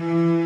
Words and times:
Mm-hmm. 0.00 0.39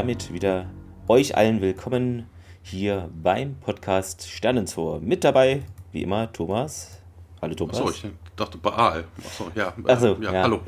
Damit 0.00 0.32
wieder 0.32 0.64
euch 1.08 1.36
allen 1.36 1.60
willkommen 1.60 2.26
hier 2.62 3.10
beim 3.22 3.56
Podcast 3.56 4.26
Sternenzor. 4.30 4.98
Mit 4.98 5.24
dabei, 5.24 5.62
wie 5.92 6.00
immer, 6.04 6.32
Thomas. 6.32 7.02
Hallo 7.42 7.54
Thomas. 7.54 7.78
Achso, 7.78 7.90
ich 7.90 8.10
dachte 8.34 8.56
Baal. 8.56 9.04
Achso, 9.22 9.50
ja. 9.54 9.74
Achso, 9.84 10.16
ja, 10.22 10.32
ja. 10.32 10.42
Hallo. 10.44 10.62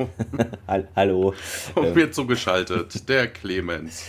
hallo. 0.96 1.34
Und 1.74 1.94
wird 1.94 2.14
zugeschaltet, 2.14 3.08
der 3.08 3.28
Clemens. 3.28 4.04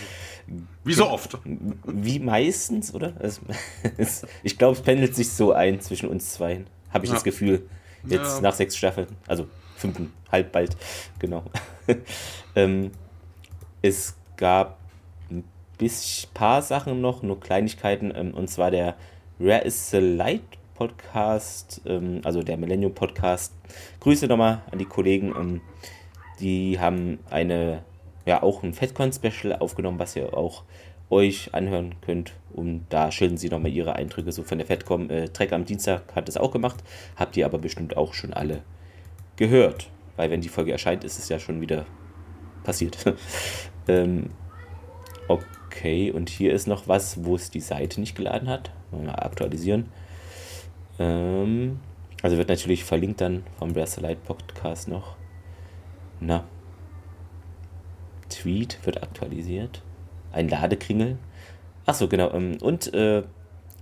Wie 0.84 0.94
so 0.94 1.10
oft. 1.10 1.38
Wie 1.86 2.20
meistens, 2.20 2.94
oder? 2.94 3.14
ich 4.44 4.58
glaube, 4.58 4.76
es 4.76 4.82
pendelt 4.82 5.16
sich 5.16 5.30
so 5.32 5.54
ein 5.54 5.80
zwischen 5.80 6.10
uns 6.10 6.34
zwei. 6.34 6.66
Habe 6.90 7.06
ich 7.06 7.12
ja. 7.12 7.16
das 7.16 7.24
Gefühl. 7.24 7.70
Jetzt 8.06 8.36
ja. 8.36 8.42
nach 8.42 8.54
sechs 8.54 8.76
Staffeln. 8.76 9.08
Also 9.26 9.48
fünften, 9.78 10.12
halb 10.30 10.52
bald. 10.52 10.76
Genau. 11.18 11.46
ähm, 12.58 12.92
es 13.82 14.18
gab 14.36 14.83
bis 15.78 16.28
paar 16.34 16.62
Sachen 16.62 17.02
noch, 17.02 17.24
nur 17.24 17.40
Kleinigkeiten, 17.40 18.14
ähm, 18.16 18.34
und 18.34 18.50
zwar 18.50 18.72
der 18.72 18.96
Rare 19.40 19.64
is 19.64 19.90
the 19.90 20.00
Light 20.00 20.42
Podcast, 20.74 21.82
ähm, 21.86 22.22
also 22.24 22.44
der 22.44 22.58
Millennium 22.58 22.94
Podcast. 22.94 23.54
Grüße 24.00 24.28
nochmal 24.28 24.62
an 24.72 24.80
die 24.80 24.86
Kollegen. 24.86 25.34
Ähm, 25.36 25.62
die 26.40 26.80
haben 26.80 27.20
eine, 27.30 27.84
ja, 28.26 28.42
auch 28.42 28.64
ein 28.64 28.74
FedCon-Special 28.74 29.56
aufgenommen, 29.58 30.00
was 30.00 30.16
ihr 30.16 30.36
auch 30.36 30.64
euch 31.10 31.54
anhören 31.54 31.96
könnt. 32.02 32.34
Und 32.54 32.86
da 32.90 33.12
schildern 33.12 33.38
sie 33.38 33.50
nochmal 33.50 33.72
ihre 33.72 33.96
Eindrücke 33.96 34.32
so 34.32 34.44
von 34.44 34.58
der 34.58 34.68
FedCon. 34.68 35.10
Äh, 35.10 35.30
Trek 35.30 35.54
am 35.54 35.66
Dienstag 35.66 36.16
hat 36.16 36.28
es 36.28 36.38
auch 36.38 36.52
gemacht, 36.52 36.84
habt 37.16 37.38
ihr 37.38 37.46
aber 37.46 37.60
bestimmt 37.60 37.96
auch 37.98 38.14
schon 38.14 38.34
alle 38.34 38.64
gehört. 39.36 39.90
Weil 40.16 40.30
wenn 40.32 40.42
die 40.42 40.50
Folge 40.50 40.72
erscheint, 40.72 41.04
ist 41.04 41.18
es 41.18 41.30
ja 41.30 41.40
schon 41.40 41.62
wieder 41.62 41.86
passiert. 42.64 42.98
ähm, 43.88 44.32
okay. 45.28 46.12
Und 46.12 46.30
hier 46.30 46.54
ist 46.54 46.68
noch 46.68 46.88
was, 46.88 47.24
wo 47.24 47.36
es 47.36 47.52
die 47.52 47.60
Seite 47.60 48.00
nicht 48.00 48.16
geladen 48.16 48.50
hat. 48.50 48.72
Mal 48.92 49.16
aktualisieren. 49.16 49.90
Ähm, 51.00 51.80
also 52.22 52.38
wird 52.38 52.50
natürlich 52.50 52.84
verlinkt 52.84 53.22
dann 53.22 53.44
vom 53.58 53.74
Breath 53.74 54.00
Light 54.00 54.24
Podcast 54.24 54.88
noch. 54.88 55.16
Na. 56.20 56.46
Tweet 58.30 58.80
wird 58.86 59.04
aktualisiert. 59.04 59.82
Ein 60.32 60.50
Ladekringel. 60.50 61.18
Achso, 61.86 62.08
genau. 62.08 62.32
Ähm, 62.32 62.58
und 62.62 62.94
äh, 62.94 63.24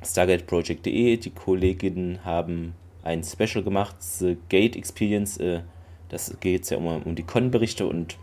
StargateProject.de, 0.04 1.18
die 1.18 1.30
Kolleginnen 1.30 2.26
haben 2.26 2.74
ein 3.04 3.24
Special 3.24 3.64
gemacht, 3.64 3.96
The 4.00 4.38
Gate 4.50 4.76
Experience. 4.76 5.38
Äh, 5.38 5.62
das 6.10 6.38
geht 6.40 6.70
ja 6.70 6.78
um, 6.78 6.88
um 7.04 7.16
die 7.16 7.24
Con-Berichte 7.24 7.86
und 7.86 8.18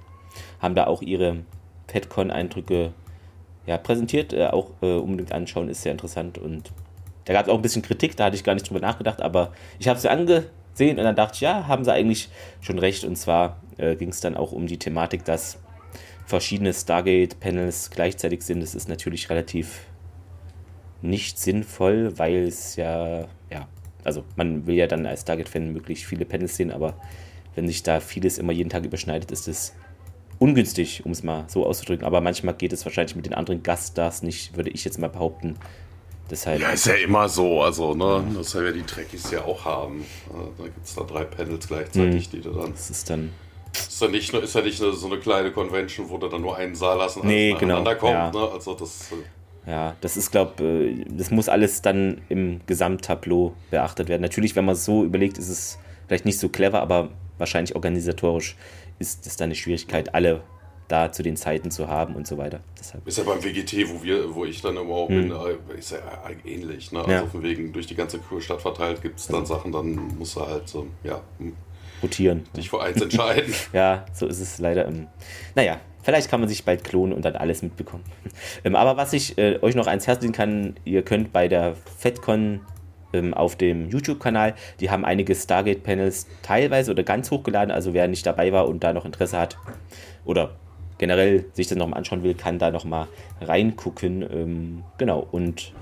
haben 0.60 0.74
da 0.74 0.86
auch 0.86 1.02
ihre 1.02 1.44
FedCon-Eindrücke 1.86 2.92
ja, 3.68 3.76
präsentiert. 3.76 4.32
Äh, 4.32 4.46
auch 4.46 4.70
äh, 4.80 4.94
unbedingt 4.94 5.32
anschauen, 5.32 5.68
ist 5.68 5.82
sehr 5.82 5.92
interessant. 5.92 6.38
Und 6.38 6.72
da 7.26 7.34
gab 7.34 7.46
es 7.46 7.52
auch 7.52 7.56
ein 7.56 7.62
bisschen 7.62 7.82
Kritik, 7.82 8.16
da 8.16 8.24
hatte 8.24 8.36
ich 8.36 8.42
gar 8.42 8.54
nicht 8.54 8.68
drüber 8.68 8.80
nachgedacht, 8.80 9.20
aber 9.20 9.52
ich 9.78 9.86
habe 9.86 10.00
sie 10.00 10.10
angesehen 10.10 10.98
und 10.98 11.04
dann 11.04 11.14
dachte 11.14 11.34
ich, 11.34 11.40
ja, 11.42 11.68
haben 11.68 11.84
sie 11.84 11.92
eigentlich 11.92 12.30
schon 12.62 12.78
recht. 12.78 13.04
Und 13.04 13.16
zwar 13.16 13.60
äh, 13.76 13.94
ging 13.94 14.08
es 14.08 14.20
dann 14.20 14.36
auch 14.36 14.52
um 14.52 14.66
die 14.66 14.78
Thematik, 14.78 15.24
dass 15.26 15.58
verschiedene 16.24 16.72
Stargate-Panels 16.72 17.90
gleichzeitig 17.90 18.42
sind. 18.42 18.60
Das 18.60 18.74
ist 18.74 18.88
natürlich 18.88 19.28
relativ 19.28 19.82
nicht 21.02 21.38
sinnvoll, 21.38 22.18
weil 22.18 22.44
es 22.44 22.76
ja, 22.76 23.26
ja, 23.50 23.68
also 24.02 24.24
man 24.36 24.66
will 24.66 24.76
ja 24.76 24.86
dann 24.86 25.04
als 25.06 25.22
Stargate-Fan 25.22 25.72
möglichst 25.72 26.06
viele 26.06 26.24
Panels 26.24 26.56
sehen, 26.56 26.72
aber 26.72 26.94
wenn 27.54 27.66
sich 27.66 27.82
da 27.82 28.00
vieles 28.00 28.38
immer 28.38 28.52
jeden 28.52 28.70
Tag 28.70 28.84
überschneidet, 28.84 29.30
ist 29.30 29.48
es 29.48 29.74
ungünstig, 30.38 31.04
um 31.04 31.12
es 31.12 31.22
mal 31.22 31.44
so 31.48 31.66
auszudrücken. 31.66 32.06
Aber 32.06 32.20
manchmal 32.20 32.54
geht 32.54 32.72
es 32.72 32.84
wahrscheinlich 32.84 33.16
mit 33.16 33.26
den 33.26 33.34
anderen 33.34 33.62
Gaststars 33.62 34.22
nicht, 34.22 34.56
würde 34.56 34.70
ich 34.70 34.84
jetzt 34.84 34.98
mal 34.98 35.08
behaupten. 35.08 35.56
Deshalb, 36.30 36.60
ja, 36.60 36.70
ist 36.70 36.86
ja 36.86 36.94
immer 36.94 37.28
so. 37.28 37.62
Also, 37.62 37.94
ne, 37.94 38.22
das 38.36 38.50
soll 38.50 38.66
ja 38.66 38.72
die 38.72 38.82
Trekkies 38.82 39.30
ja 39.30 39.44
auch 39.44 39.64
haben. 39.64 40.04
Da 40.58 40.64
gibt 40.64 40.84
es 40.84 40.94
da 40.94 41.02
drei 41.02 41.24
Panels 41.24 41.66
gleichzeitig, 41.66 42.28
mhm. 42.28 42.36
die 42.36 42.40
du 42.42 42.50
dann. 42.50 42.72
Das 42.72 42.90
ist 42.90 43.08
dann. 43.08 43.32
Ist 43.72 44.00
ja 44.00 44.08
nicht, 44.08 44.32
ist 44.32 44.54
ja 44.54 44.60
nicht 44.60 44.78
so 44.78 45.06
eine 45.06 45.18
kleine 45.18 45.52
Convention, 45.52 46.08
wo 46.08 46.18
du 46.18 46.28
dann 46.28 46.40
nur 46.40 46.56
einen 46.56 46.74
Saal 46.74 46.98
lassen 46.98 47.22
nee, 47.24 47.54
genau. 47.58 47.82
kommt. 47.94 48.02
Ja. 48.02 48.30
Ne? 48.30 48.48
Also 48.52 48.74
das, 48.74 49.12
äh, 49.12 49.70
ja, 49.70 49.96
das 50.00 50.16
ist, 50.16 50.30
glaube 50.30 50.64
äh, 50.64 51.04
das 51.08 51.30
muss 51.30 51.48
alles 51.48 51.82
dann 51.82 52.22
im 52.28 52.60
Gesamttableau 52.66 53.54
beachtet 53.70 54.08
werden. 54.08 54.22
Natürlich, 54.22 54.56
wenn 54.56 54.64
man 54.64 54.74
es 54.74 54.84
so 54.84 55.04
überlegt, 55.04 55.38
ist 55.38 55.48
es 55.48 55.78
vielleicht 56.06 56.24
nicht 56.24 56.38
so 56.38 56.48
clever, 56.48 56.80
aber 56.80 57.10
wahrscheinlich 57.36 57.74
organisatorisch 57.74 58.56
ist 58.98 59.26
es 59.26 59.36
dann 59.36 59.46
eine 59.46 59.54
Schwierigkeit, 59.54 60.14
alle 60.14 60.42
da 60.88 61.12
zu 61.12 61.22
den 61.22 61.36
Zeiten 61.36 61.70
zu 61.70 61.88
haben 61.88 62.16
und 62.16 62.26
so 62.26 62.38
weiter. 62.38 62.60
Deshalb. 62.78 63.06
Ist 63.06 63.18
ja 63.18 63.24
beim 63.24 63.42
WGT, 63.42 63.88
wo 63.88 64.02
wir, 64.02 64.34
wo 64.34 64.44
ich 64.44 64.62
dann 64.62 64.76
immer 64.76 64.94
auch 64.94 65.08
hm. 65.08 65.28
bin, 65.28 65.32
äh, 65.32 65.78
ist 65.78 65.92
ja 65.92 65.98
ähnlich. 66.44 66.92
Ne? 66.92 67.00
Also 67.00 67.10
ja. 67.10 67.26
von 67.26 67.42
wegen 67.42 67.72
durch 67.72 67.86
die 67.86 67.94
ganze 67.94 68.20
Stadt 68.40 68.62
verteilt 68.62 69.02
gibt 69.02 69.18
es 69.18 69.26
dann 69.26 69.40
also. 69.40 69.54
Sachen, 69.54 69.72
dann 69.72 69.94
musst 70.18 70.36
du 70.36 70.46
halt 70.46 70.68
so, 70.68 70.86
ja. 71.04 71.20
Hm, 71.38 71.54
Rotieren. 72.02 72.44
Dich 72.56 72.70
für 72.70 72.80
eins 72.80 73.00
entscheiden. 73.00 73.52
ja, 73.72 74.06
so 74.12 74.26
ist 74.26 74.40
es 74.40 74.58
leider. 74.58 74.86
Ähm, 74.86 75.08
naja, 75.54 75.80
vielleicht 76.02 76.30
kann 76.30 76.40
man 76.40 76.48
sich 76.48 76.64
bald 76.64 76.84
klonen 76.84 77.12
und 77.12 77.24
dann 77.24 77.34
alles 77.36 77.62
mitbekommen. 77.62 78.04
ähm, 78.64 78.76
aber 78.76 78.96
was 78.96 79.12
ich 79.12 79.36
äh, 79.36 79.58
euch 79.62 79.74
noch 79.74 79.88
ans 79.88 80.06
Herz 80.06 80.22
legen 80.22 80.32
kann, 80.32 80.76
ihr 80.84 81.02
könnt 81.02 81.32
bei 81.32 81.48
der 81.48 81.74
FedCon 81.98 82.60
ähm, 83.12 83.34
auf 83.34 83.56
dem 83.56 83.88
YouTube-Kanal. 83.88 84.54
Die 84.80 84.90
haben 84.90 85.04
einige 85.04 85.34
Stargate-Panels 85.34 86.26
teilweise 86.42 86.90
oder 86.90 87.02
ganz 87.02 87.30
hochgeladen. 87.30 87.70
Also 87.70 87.94
wer 87.94 88.08
nicht 88.08 88.26
dabei 88.26 88.52
war 88.52 88.68
und 88.68 88.84
da 88.84 88.92
noch 88.92 89.04
Interesse 89.04 89.38
hat 89.38 89.58
oder 90.24 90.56
generell 90.98 91.46
sich 91.52 91.68
das 91.68 91.78
nochmal 91.78 91.98
anschauen 91.98 92.22
will, 92.22 92.34
kann 92.34 92.58
da 92.58 92.70
nochmal 92.70 93.06
reingucken. 93.40 94.22
Ähm, 94.22 94.84
genau. 94.98 95.26
Und 95.30 95.72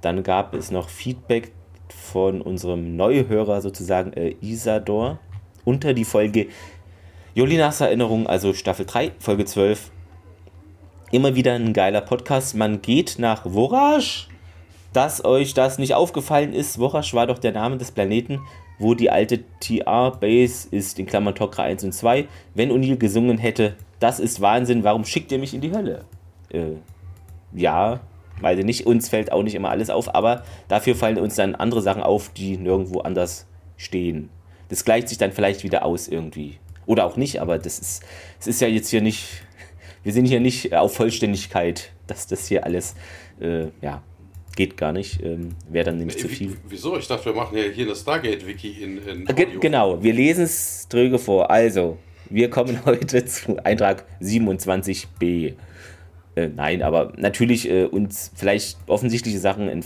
dann 0.00 0.22
gab 0.22 0.54
es 0.54 0.70
noch 0.70 0.88
Feedback 0.88 1.52
von 1.88 2.40
unserem 2.40 2.96
Neuhörer 2.96 3.60
sozusagen, 3.60 4.12
äh, 4.12 4.34
Isador, 4.40 5.18
unter 5.64 5.94
die 5.94 6.04
Folge 6.04 6.48
Jolinas 7.34 7.80
Erinnerung, 7.80 8.26
also 8.26 8.54
Staffel 8.54 8.86
3, 8.86 9.12
Folge 9.18 9.44
12. 9.44 9.90
Immer 11.10 11.34
wieder 11.34 11.54
ein 11.54 11.72
geiler 11.72 12.00
Podcast. 12.00 12.56
Man 12.56 12.82
geht 12.82 13.16
nach 13.18 13.44
Vorage 13.44 14.28
dass 14.98 15.24
euch 15.24 15.54
das 15.54 15.78
nicht 15.78 15.94
aufgefallen 15.94 16.52
ist. 16.52 16.80
Worasch 16.80 17.14
war 17.14 17.28
doch 17.28 17.38
der 17.38 17.52
Name 17.52 17.76
des 17.76 17.92
Planeten, 17.92 18.40
wo 18.80 18.94
die 18.94 19.10
alte 19.10 19.44
TR-Base 19.60 20.66
ist, 20.72 20.98
in 20.98 21.06
Klammern 21.06 21.36
Tokra 21.36 21.62
1 21.62 21.84
und 21.84 21.92
2. 21.92 22.26
Wenn 22.54 22.72
O'Neill 22.72 22.96
gesungen 22.96 23.38
hätte, 23.38 23.76
das 24.00 24.18
ist 24.18 24.40
Wahnsinn, 24.40 24.82
warum 24.82 25.04
schickt 25.04 25.30
ihr 25.30 25.38
mich 25.38 25.54
in 25.54 25.60
die 25.60 25.70
Hölle? 25.70 26.04
Äh, 26.50 26.78
ja, 27.52 28.00
weiß 28.40 28.58
ich 28.58 28.64
nicht, 28.64 28.86
uns 28.88 29.08
fällt 29.08 29.30
auch 29.30 29.44
nicht 29.44 29.54
immer 29.54 29.70
alles 29.70 29.88
auf, 29.88 30.12
aber 30.16 30.42
dafür 30.66 30.96
fallen 30.96 31.18
uns 31.18 31.36
dann 31.36 31.54
andere 31.54 31.80
Sachen 31.80 32.02
auf, 32.02 32.30
die 32.30 32.56
nirgendwo 32.56 32.98
anders 32.98 33.46
stehen. 33.76 34.30
Das 34.68 34.84
gleicht 34.84 35.08
sich 35.08 35.18
dann 35.18 35.30
vielleicht 35.30 35.62
wieder 35.62 35.84
aus 35.84 36.08
irgendwie. 36.08 36.58
Oder 36.86 37.06
auch 37.06 37.16
nicht, 37.16 37.40
aber 37.40 37.60
das 37.60 37.78
ist, 37.78 38.02
das 38.38 38.48
ist 38.48 38.60
ja 38.60 38.66
jetzt 38.66 38.88
hier 38.88 39.00
nicht, 39.00 39.44
wir 40.02 40.12
sind 40.12 40.24
hier 40.24 40.40
nicht 40.40 40.74
auf 40.74 40.96
Vollständigkeit, 40.96 41.92
dass 42.08 42.26
das 42.26 42.48
hier 42.48 42.64
alles, 42.64 42.96
äh, 43.40 43.66
ja, 43.80 44.02
geht 44.58 44.76
gar 44.76 44.92
nicht. 44.92 45.22
Ähm, 45.22 45.54
Wäre 45.70 45.84
dann 45.84 45.98
nämlich 45.98 46.16
äh, 46.16 46.20
zu 46.20 46.28
viel. 46.28 46.56
Wieso? 46.68 46.98
Ich 46.98 47.06
dachte, 47.06 47.26
wir 47.26 47.32
machen 47.32 47.56
ja 47.56 47.64
hier 47.64 47.86
eine 47.86 47.94
Stargate-Wiki 47.94 48.82
in, 48.82 48.98
in 49.06 49.24
Ge 49.24 49.46
Genau, 49.60 50.02
wir 50.02 50.12
lesen 50.12 50.44
es 50.44 50.88
dröge 50.88 51.18
vor. 51.18 51.48
Also, 51.48 51.96
wir 52.28 52.50
kommen 52.50 52.80
heute 52.84 53.24
zu 53.24 53.64
Eintrag 53.64 54.04
27b. 54.20 55.54
Äh, 56.34 56.48
nein, 56.48 56.82
aber 56.82 57.12
natürlich 57.16 57.70
äh, 57.70 57.84
uns 57.84 58.32
vielleicht 58.34 58.78
offensichtliche 58.88 59.38
Sachen 59.38 59.84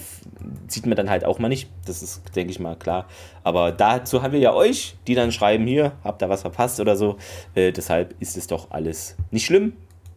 sieht 0.68 0.86
man 0.86 0.96
dann 0.96 1.10
halt 1.10 1.26
auch 1.26 1.38
mal 1.38 1.50
nicht. 1.50 1.68
Das 1.84 2.02
ist, 2.02 2.22
denke 2.34 2.50
ich 2.50 2.58
mal, 2.58 2.74
klar. 2.74 3.06
Aber 3.44 3.72
dazu 3.72 4.22
haben 4.22 4.32
wir 4.32 4.40
ja 4.40 4.54
euch, 4.54 4.96
die 5.06 5.14
dann 5.14 5.32
schreiben, 5.32 5.66
hier, 5.66 5.92
habt 6.02 6.22
ihr 6.22 6.30
was 6.30 6.40
verpasst 6.40 6.80
oder 6.80 6.96
so. 6.96 7.18
Äh, 7.54 7.72
deshalb 7.72 8.14
ist 8.20 8.38
es 8.38 8.46
doch 8.46 8.70
alles 8.70 9.16
nicht 9.30 9.44
schlimm. 9.44 9.74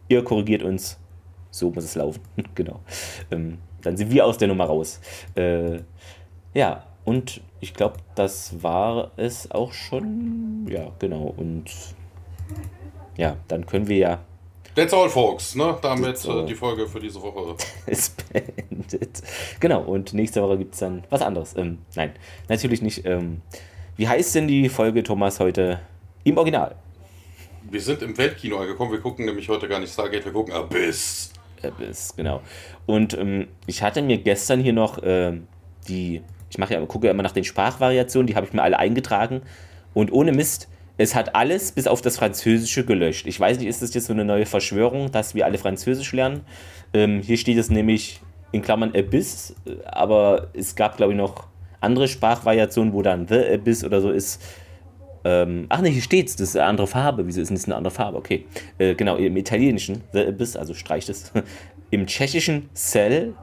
Ihr 0.08 0.24
korrigiert 0.24 0.62
uns. 0.62 0.98
So 1.50 1.70
muss 1.70 1.84
es 1.84 1.94
laufen. 1.94 2.22
genau. 2.54 2.80
Ähm, 3.30 3.58
dann 3.86 3.96
sind 3.96 4.10
wir 4.10 4.26
aus 4.26 4.38
der 4.38 4.48
Nummer 4.48 4.64
raus. 4.64 5.00
Äh, 5.34 5.78
ja, 6.54 6.84
und 7.04 7.40
ich 7.60 7.72
glaube, 7.72 7.96
das 8.14 8.62
war 8.62 9.12
es 9.16 9.50
auch 9.50 9.72
schon. 9.72 10.66
Ja, 10.68 10.90
genau. 10.98 11.32
Und 11.36 11.70
ja, 13.16 13.36
dann 13.48 13.64
können 13.66 13.88
wir 13.88 13.96
ja. 13.96 14.18
That's 14.74 14.92
all, 14.92 15.08
folks. 15.08 15.54
Ne? 15.54 15.78
Damit 15.80 16.22
äh, 16.24 16.44
die 16.44 16.54
Folge 16.54 16.86
für 16.86 17.00
diese 17.00 17.22
Woche 17.22 17.56
ist 17.86 18.22
beendet. 18.30 19.22
Genau, 19.60 19.82
und 19.82 20.12
nächste 20.12 20.42
Woche 20.42 20.58
gibt 20.58 20.74
es 20.74 20.80
dann 20.80 21.04
was 21.08 21.22
anderes. 21.22 21.56
Ähm, 21.56 21.78
nein, 21.94 22.12
natürlich 22.48 22.82
nicht. 22.82 23.06
Ähm, 23.06 23.40
wie 23.96 24.06
heißt 24.06 24.34
denn 24.34 24.48
die 24.48 24.68
Folge, 24.68 25.02
Thomas, 25.02 25.40
heute 25.40 25.80
im 26.24 26.36
Original? 26.36 26.74
Wir 27.70 27.80
sind 27.80 28.02
im 28.02 28.16
Weltkino 28.18 28.58
angekommen. 28.58 28.92
Wir 28.92 29.00
gucken 29.00 29.24
nämlich 29.24 29.48
heute 29.48 29.66
gar 29.68 29.80
nicht 29.80 29.92
Stargate, 29.92 30.24
wir 30.24 30.32
gucken 30.32 30.52
Abyss. 30.52 31.32
Abyss, 31.64 32.14
genau. 32.16 32.42
Und 32.86 33.14
ähm, 33.14 33.48
ich 33.66 33.82
hatte 33.82 34.02
mir 34.02 34.18
gestern 34.18 34.60
hier 34.60 34.72
noch 34.72 35.02
äh, 35.02 35.40
die 35.88 36.22
ich 36.50 36.58
mache 36.58 36.74
ja, 36.74 36.86
gucke 36.86 37.06
ja 37.06 37.12
immer 37.12 37.22
nach 37.22 37.32
den 37.32 37.44
Sprachvariationen, 37.44 38.26
die 38.26 38.36
habe 38.36 38.46
ich 38.46 38.52
mir 38.52 38.62
alle 38.62 38.78
eingetragen. 38.78 39.42
Und 39.94 40.12
ohne 40.12 40.32
Mist, 40.32 40.68
es 40.96 41.14
hat 41.14 41.34
alles 41.34 41.72
bis 41.72 41.86
auf 41.86 42.00
das 42.00 42.16
Französische 42.16 42.84
gelöscht. 42.84 43.26
Ich 43.26 43.38
weiß 43.38 43.58
nicht, 43.58 43.68
ist 43.68 43.82
das 43.82 43.92
jetzt 43.94 44.06
so 44.06 44.12
eine 44.12 44.24
neue 44.24 44.46
Verschwörung, 44.46 45.10
dass 45.10 45.34
wir 45.34 45.44
alle 45.44 45.58
Französisch 45.58 46.12
lernen? 46.12 46.42
Ähm, 46.94 47.20
hier 47.20 47.36
steht 47.36 47.58
es 47.58 47.70
nämlich 47.70 48.20
in 48.52 48.62
Klammern 48.62 48.94
Abyss, 48.94 49.54
aber 49.84 50.48
es 50.54 50.76
gab, 50.76 50.96
glaube 50.96 51.12
ich, 51.12 51.18
noch 51.18 51.48
andere 51.80 52.08
Sprachvariationen, 52.08 52.92
wo 52.92 53.02
dann 53.02 53.26
The 53.26 53.44
Abyss 53.52 53.84
oder 53.84 54.00
so 54.00 54.10
ist. 54.10 54.42
Ähm, 55.26 55.66
ach 55.70 55.80
ne, 55.80 55.88
hier 55.88 56.02
steht's, 56.02 56.36
das 56.36 56.50
ist 56.50 56.56
eine 56.56 56.66
andere 56.66 56.86
Farbe. 56.86 57.26
Wieso 57.26 57.40
ist 57.40 57.48
denn 57.48 57.56
das 57.56 57.64
eine 57.64 57.74
andere 57.74 57.92
Farbe? 57.92 58.16
Okay. 58.16 58.46
Äh, 58.78 58.94
genau, 58.94 59.16
im 59.16 59.36
Italienischen 59.36 60.04
The 60.12 60.24
Abyss, 60.24 60.54
also 60.54 60.72
streicht 60.72 61.08
es. 61.08 61.32
Im 61.90 62.06
Tschechischen 62.06 62.68
Cell 62.74 63.34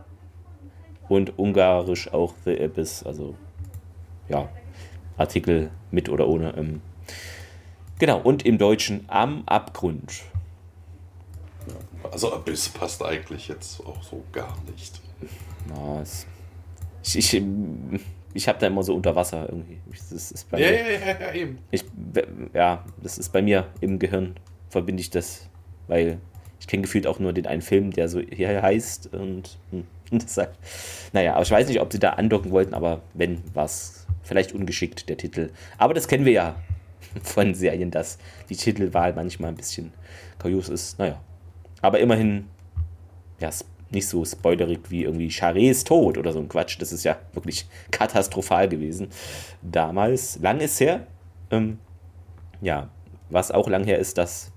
und 1.10 1.38
ungarisch 1.38 2.14
auch 2.14 2.36
The 2.46 2.58
Abyss, 2.58 3.04
also 3.04 3.36
ja, 4.30 4.48
Artikel 5.18 5.72
mit 5.92 6.08
oder 6.08 6.30
ohne. 6.30 6.56
Ähm, 6.56 6.82
genau, 8.00 8.22
und 8.22 8.46
im 8.46 8.58
Deutschen 8.58 9.04
am 9.08 9.44
Abgrund. 9.46 10.24
Also 12.10 12.34
Abyss 12.34 12.70
passt 12.70 13.04
eigentlich 13.04 13.50
jetzt 13.50 13.86
auch 13.86 14.02
so 14.04 14.24
gar 14.32 14.56
nicht. 14.72 15.02
Na, 15.68 16.02
ich, 17.04 17.18
ich, 17.18 17.44
ich 18.34 18.48
habe 18.48 18.60
da 18.60 18.68
immer 18.68 18.84
so 18.84 18.96
unter 18.96 19.16
Wasser 19.16 19.48
irgendwie. 19.50 19.80
Das 19.90 20.32
ist 20.32 20.50
bei 20.50 20.60
ja, 20.60 20.72
mir, 20.72 20.92
ja, 20.92 21.20
ja, 21.20 21.34
eben. 21.34 21.60
Ich, 21.72 21.86
ja, 22.54 22.84
das 23.02 23.18
ist 23.18 23.30
bei 23.30 23.42
mir 23.42 23.68
im 23.82 24.00
Gehirn, 24.00 24.36
verbinde 24.70 25.02
ich 25.02 25.10
das, 25.10 25.50
weil 25.88 26.20
ich 26.60 26.68
kenne 26.68 26.84
gefühlt 26.84 27.08
auch 27.08 27.20
nur 27.20 27.34
den 27.34 27.46
einen 27.46 27.62
Film, 27.62 27.92
der 27.92 28.08
so 28.08 28.20
hier 28.20 28.62
heißt 28.62 29.14
und, 29.14 29.58
hm, 29.72 29.86
und 30.12 30.24
deshalb, 30.24 30.58
naja, 31.12 31.34
aber 31.34 31.44
ich 31.44 31.52
weiß 31.52 31.68
nicht, 31.68 31.82
ob 31.82 31.92
sie 31.92 32.00
da 32.00 32.12
andocken 32.12 32.52
wollten, 32.52 32.74
aber 32.74 33.02
wenn, 33.14 33.42
war 33.54 33.66
es 33.66 34.08
vielleicht 34.24 34.54
ungeschickt, 34.54 35.10
der 35.10 35.18
Titel. 35.18 35.52
Aber 35.78 35.94
das 35.94 36.08
kennen 36.08 36.26
wir 36.26 36.32
ja 36.32 36.56
von 37.24 37.54
Serien, 37.54 37.92
dass 37.92 38.18
die 38.50 38.56
Titelwahl 38.56 39.14
manchmal 39.14 39.50
ein 39.50 39.56
bisschen 39.56 39.92
kurios 40.40 40.70
ist. 40.70 40.98
Naja, 41.00 41.22
aber 41.82 42.00
immerhin, 42.00 42.48
ja, 43.40 43.50
nicht 43.94 44.07
so 44.07 44.25
spoilerig 44.25 44.80
wie 44.90 45.04
irgendwie 45.04 45.30
Charets 45.30 45.84
Tod 45.84 46.18
oder 46.18 46.34
so 46.34 46.40
ein 46.40 46.50
Quatsch. 46.50 46.78
Das 46.80 46.92
ist 46.92 47.04
ja 47.04 47.18
wirklich 47.34 47.66
katastrophal 47.92 48.68
gewesen. 48.68 49.07
Damals, 49.62 50.40
lang 50.42 50.60
ist 50.60 50.80
her. 50.80 51.07
Ähm, 51.51 51.80
ja, 52.62 52.90
was 53.30 53.51
auch 53.51 53.68
lang 53.69 53.84
her 53.84 54.00
ist, 54.00 54.18
dass 54.18 54.51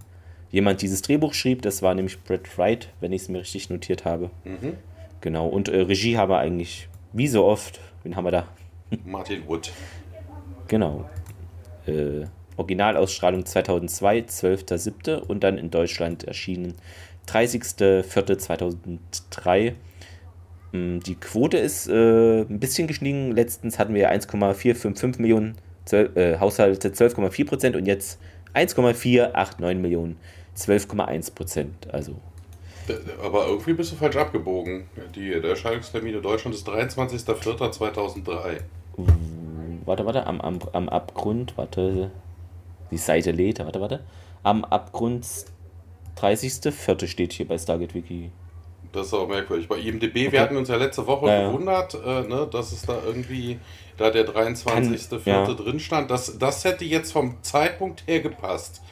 jemand 0.50 0.82
dieses 0.82 1.02
Drehbuch 1.02 1.34
schrieb. 1.34 1.62
Das 1.62 1.82
war 1.82 1.94
nämlich 1.94 2.22
Brett 2.22 2.56
Wright, 2.58 2.88
wenn 3.00 3.12
ich 3.12 3.22
es 3.22 3.28
mir 3.28 3.40
richtig 3.40 3.70
notiert 3.70 4.04
habe. 4.04 4.30
Mhm. 4.44 4.74
Genau. 5.20 5.46
Und 5.46 5.68
äh, 5.68 5.80
Regie 5.80 6.16
haben 6.16 6.30
wir 6.30 6.38
eigentlich, 6.38 6.88
wie 7.12 7.28
so 7.28 7.44
oft, 7.44 7.80
wen 8.02 8.16
haben 8.16 8.24
wir 8.24 8.30
da? 8.30 8.48
Martin 9.04 9.46
Wood. 9.46 9.72
Genau. 10.68 11.08
Äh, 11.86 12.26
Originalausstrahlung 12.56 13.44
2002, 13.44 14.20
12.07. 14.20 15.18
und 15.18 15.44
dann 15.44 15.58
in 15.58 15.70
Deutschland 15.70 16.24
erschienen 16.24 16.74
30.04.2003. 17.28 19.74
Hm, 20.72 21.00
die 21.00 21.14
Quote 21.16 21.58
ist 21.58 21.88
äh, 21.88 22.42
ein 22.42 22.60
bisschen 22.60 22.86
gestiegen. 22.86 23.32
Letztens 23.32 23.78
hatten 23.78 23.94
wir 23.94 24.08
1,455 24.10 25.20
Millionen 25.20 25.56
12, 25.86 26.16
äh, 26.16 26.38
Haushalte, 26.38 26.90
12,4 26.90 27.46
Prozent 27.46 27.74
und 27.76 27.86
jetzt 27.86 28.20
1,489 28.54 29.80
Millionen, 29.80 30.18
12,1 30.56 31.34
Prozent. 31.34 31.92
Also. 31.92 32.16
Aber 33.22 33.46
irgendwie 33.48 33.72
bist 33.72 33.90
du 33.92 33.96
falsch 33.96 34.16
abgebogen. 34.16 34.84
Die, 35.14 35.30
der 35.30 35.50
Erscheinungstermin 35.50 36.14
in 36.14 36.22
Deutschland 36.22 36.54
ist 36.54 36.68
23.04.2003. 36.68 38.60
Warte, 39.84 40.06
warte, 40.06 40.26
am, 40.26 40.40
am, 40.40 40.58
am 40.72 40.88
Abgrund, 40.88 41.52
warte, 41.56 42.10
die 42.90 42.96
Seite 42.96 43.32
lädt, 43.32 43.58
warte, 43.60 43.80
warte. 43.80 44.00
Am 44.42 44.64
Abgrund 44.64 45.26
30.04. 46.18 47.06
steht 47.06 47.32
hier 47.32 47.46
bei 47.46 47.58
Stargate 47.58 47.94
Wiki. 47.94 48.30
Das 48.92 49.08
ist 49.08 49.14
auch 49.14 49.28
merkwürdig. 49.28 49.68
Bei 49.68 49.76
IMDB, 49.76 50.26
okay. 50.26 50.32
wir 50.32 50.40
hatten 50.40 50.56
uns 50.56 50.68
ja 50.68 50.76
letzte 50.76 51.06
Woche 51.06 51.28
ja, 51.28 51.48
gewundert, 51.48 51.94
äh, 51.94 52.22
ne, 52.22 52.48
dass 52.50 52.72
es 52.72 52.82
da 52.82 52.98
irgendwie 53.04 53.58
da 53.98 54.10
der 54.10 54.26
23.04. 54.26 55.28
Ja. 55.28 55.44
drin 55.52 55.80
stand. 55.80 56.10
Das, 56.10 56.38
das 56.38 56.64
hätte 56.64 56.84
jetzt 56.84 57.12
vom 57.12 57.36
Zeitpunkt 57.42 58.04
her 58.06 58.20
gepasst. 58.20 58.82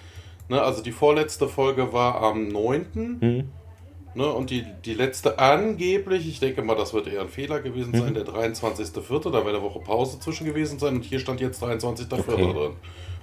Ne, 0.48 0.60
also 0.60 0.82
die 0.82 0.92
vorletzte 0.92 1.48
Folge 1.48 1.92
war 1.92 2.22
am 2.22 2.48
9. 2.48 2.86
Mhm. 3.20 3.50
Ne, 4.16 4.30
und 4.30 4.50
die, 4.50 4.64
die 4.84 4.94
letzte 4.94 5.38
angeblich, 5.38 6.28
ich 6.28 6.38
denke 6.38 6.62
mal, 6.62 6.76
das 6.76 6.92
wird 6.94 7.08
eher 7.08 7.22
ein 7.22 7.28
Fehler 7.28 7.60
gewesen 7.60 7.92
sein, 7.94 8.10
mhm. 8.10 8.14
der 8.14 8.26
23.04., 8.26 9.30
da 9.30 9.44
wäre 9.44 9.48
eine 9.48 9.62
Woche 9.62 9.80
Pause 9.80 10.20
zwischen 10.20 10.46
gewesen 10.46 10.78
sein 10.78 10.96
und 10.96 11.04
hier 11.04 11.18
stand 11.18 11.40
jetzt 11.40 11.62
23.04. 11.62 12.18
Okay. 12.18 12.52
drin. 12.52 12.72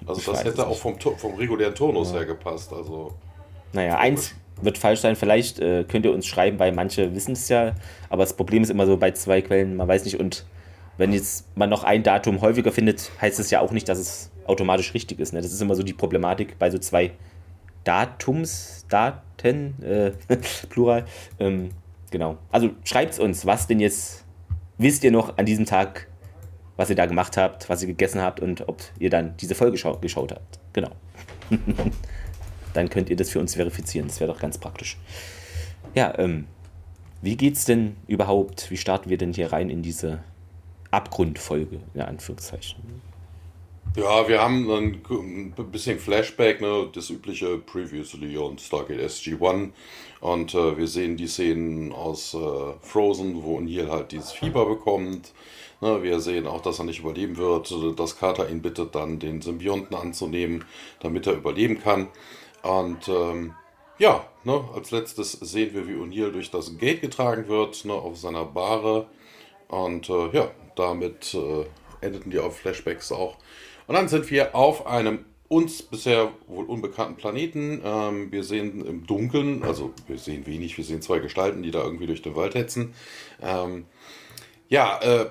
Also 0.05 0.19
ich 0.19 0.25
das 0.25 0.43
hätte 0.43 0.67
auch 0.67 0.77
vom, 0.77 0.99
vom 0.99 1.35
regulären 1.35 1.75
Turnus 1.75 2.11
ja. 2.11 2.17
her 2.17 2.25
gepasst. 2.25 2.73
Also, 2.73 3.13
naja, 3.73 3.97
eins 3.97 4.35
wird 4.61 4.77
falsch 4.77 4.99
sein, 4.99 5.15
vielleicht 5.15 5.59
äh, 5.59 5.83
könnt 5.83 6.05
ihr 6.05 6.13
uns 6.13 6.27
schreiben, 6.27 6.59
weil 6.59 6.71
manche 6.71 7.15
wissen 7.15 7.33
es 7.33 7.49
ja, 7.49 7.73
aber 8.09 8.23
das 8.23 8.35
Problem 8.35 8.63
ist 8.63 8.69
immer 8.69 8.85
so 8.85 8.97
bei 8.97 9.11
zwei 9.11 9.41
Quellen, 9.41 9.75
man 9.75 9.87
weiß 9.87 10.05
nicht 10.05 10.19
und 10.19 10.45
wenn 10.97 11.13
jetzt 11.13 11.45
man 11.57 11.69
noch 11.69 11.83
ein 11.83 12.03
Datum 12.03 12.41
häufiger 12.41 12.71
findet, 12.71 13.11
heißt 13.19 13.39
es 13.39 13.49
ja 13.49 13.59
auch 13.59 13.71
nicht, 13.71 13.89
dass 13.89 13.97
es 13.97 14.31
automatisch 14.45 14.93
richtig 14.93 15.19
ist. 15.19 15.33
Ne? 15.33 15.41
Das 15.41 15.51
ist 15.51 15.61
immer 15.61 15.75
so 15.75 15.83
die 15.83 15.93
Problematik 15.93 16.59
bei 16.59 16.69
so 16.69 16.77
zwei 16.77 17.11
Datums, 17.83 18.85
Daten, 18.89 19.81
äh, 19.81 20.11
Plural. 20.69 21.05
Ähm, 21.39 21.69
genau. 22.11 22.37
Also 22.51 22.71
schreibt 22.83 23.17
uns, 23.19 23.45
was 23.45 23.65
denn 23.67 23.79
jetzt 23.79 24.25
wisst 24.77 25.03
ihr 25.03 25.11
noch 25.11 25.37
an 25.37 25.45
diesem 25.45 25.65
Tag, 25.65 26.07
was 26.75 26.89
ihr 26.89 26.95
da 26.95 27.05
gemacht 27.05 27.37
habt, 27.37 27.69
was 27.69 27.81
ihr 27.81 27.87
gegessen 27.87 28.21
habt 28.21 28.39
und 28.39 28.67
ob 28.67 28.81
ihr 28.99 29.09
dann 29.09 29.35
diese 29.37 29.55
Folge 29.55 29.77
geschaut 30.01 30.31
habt. 30.31 30.59
Genau. 30.73 30.91
dann 32.73 32.89
könnt 32.89 33.09
ihr 33.09 33.15
das 33.15 33.29
für 33.29 33.39
uns 33.39 33.55
verifizieren. 33.55 34.07
Das 34.07 34.19
wäre 34.19 34.31
doch 34.31 34.39
ganz 34.39 34.57
praktisch. 34.57 34.97
Ja, 35.95 36.17
ähm, 36.17 36.45
wie 37.21 37.37
geht's 37.37 37.65
denn 37.65 37.95
überhaupt? 38.07 38.71
Wie 38.71 38.77
starten 38.77 39.09
wir 39.09 39.17
denn 39.17 39.33
hier 39.33 39.51
rein 39.51 39.69
in 39.69 39.81
diese 39.81 40.19
Abgrundfolge, 40.91 41.79
in 41.93 42.01
Anführungszeichen. 42.01 43.01
Ja, 43.95 44.27
wir 44.27 44.41
haben 44.41 44.69
ein 44.69 45.53
bisschen 45.71 45.99
Flashback, 45.99 46.61
ne, 46.61 46.89
das 46.93 47.09
übliche 47.09 47.57
Previously 47.57 48.37
on 48.37 48.57
Stargate 48.57 49.01
SG-1 49.01 49.71
und 50.21 50.53
äh, 50.53 50.77
wir 50.77 50.87
sehen 50.87 51.17
die 51.17 51.27
Szenen 51.27 51.91
aus 51.91 52.33
äh, 52.33 52.37
Frozen, 52.81 53.43
wo 53.43 53.59
Neil 53.59 53.89
halt 53.89 54.11
dieses 54.13 54.31
Fieber 54.31 54.65
bekommt. 54.65 55.33
Ne, 55.81 56.03
wir 56.03 56.21
sehen 56.21 56.47
auch, 56.47 56.61
dass 56.61 56.79
er 56.79 56.85
nicht 56.85 56.99
überleben 56.99 57.35
wird, 57.35 57.73
dass 57.97 58.17
Carter 58.17 58.49
ihn 58.49 58.61
bittet, 58.61 58.95
dann 58.95 59.19
den 59.19 59.41
Symbionten 59.41 59.97
anzunehmen, 59.97 60.63
damit 61.01 61.27
er 61.27 61.33
überleben 61.33 61.81
kann. 61.81 62.07
Und 62.63 63.07
ähm, 63.07 63.53
ja, 63.97 64.25
ne, 64.43 64.63
als 64.73 64.91
letztes 64.91 65.33
sehen 65.33 65.73
wir, 65.73 65.87
wie 65.87 65.93
O'Neill 65.93 66.31
durch 66.31 66.51
das 66.51 66.77
Gate 66.77 67.01
getragen 67.01 67.47
wird, 67.47 67.85
ne, 67.85 67.93
auf 67.93 68.17
seiner 68.17 68.45
Bahre. 68.45 69.07
Und 69.67 70.09
äh, 70.09 70.29
ja, 70.29 70.51
damit 70.75 71.33
äh, 71.33 71.65
endeten 72.01 72.31
die 72.31 72.39
auf 72.39 72.57
Flashbacks 72.57 73.11
auch. 73.11 73.37
Und 73.87 73.95
dann 73.95 74.07
sind 74.07 74.29
wir 74.31 74.55
auf 74.55 74.85
einem 74.85 75.25
uns 75.47 75.81
bisher 75.81 76.31
wohl 76.47 76.63
unbekannten 76.63 77.17
Planeten. 77.17 77.81
Ähm, 77.83 78.31
wir 78.31 78.45
sehen 78.45 78.85
im 78.85 79.05
Dunkeln, 79.05 79.63
also 79.63 79.93
wir 80.07 80.17
sehen 80.17 80.45
wenig, 80.45 80.77
wir 80.77 80.85
sehen 80.85 81.01
zwei 81.01 81.19
Gestalten, 81.19 81.61
die 81.61 81.71
da 81.71 81.83
irgendwie 81.83 82.07
durch 82.07 82.21
den 82.21 82.37
Wald 82.37 82.55
hetzen. 82.55 82.93
Ähm, 83.41 83.85
ja, 84.69 84.97
äh, 85.01 85.25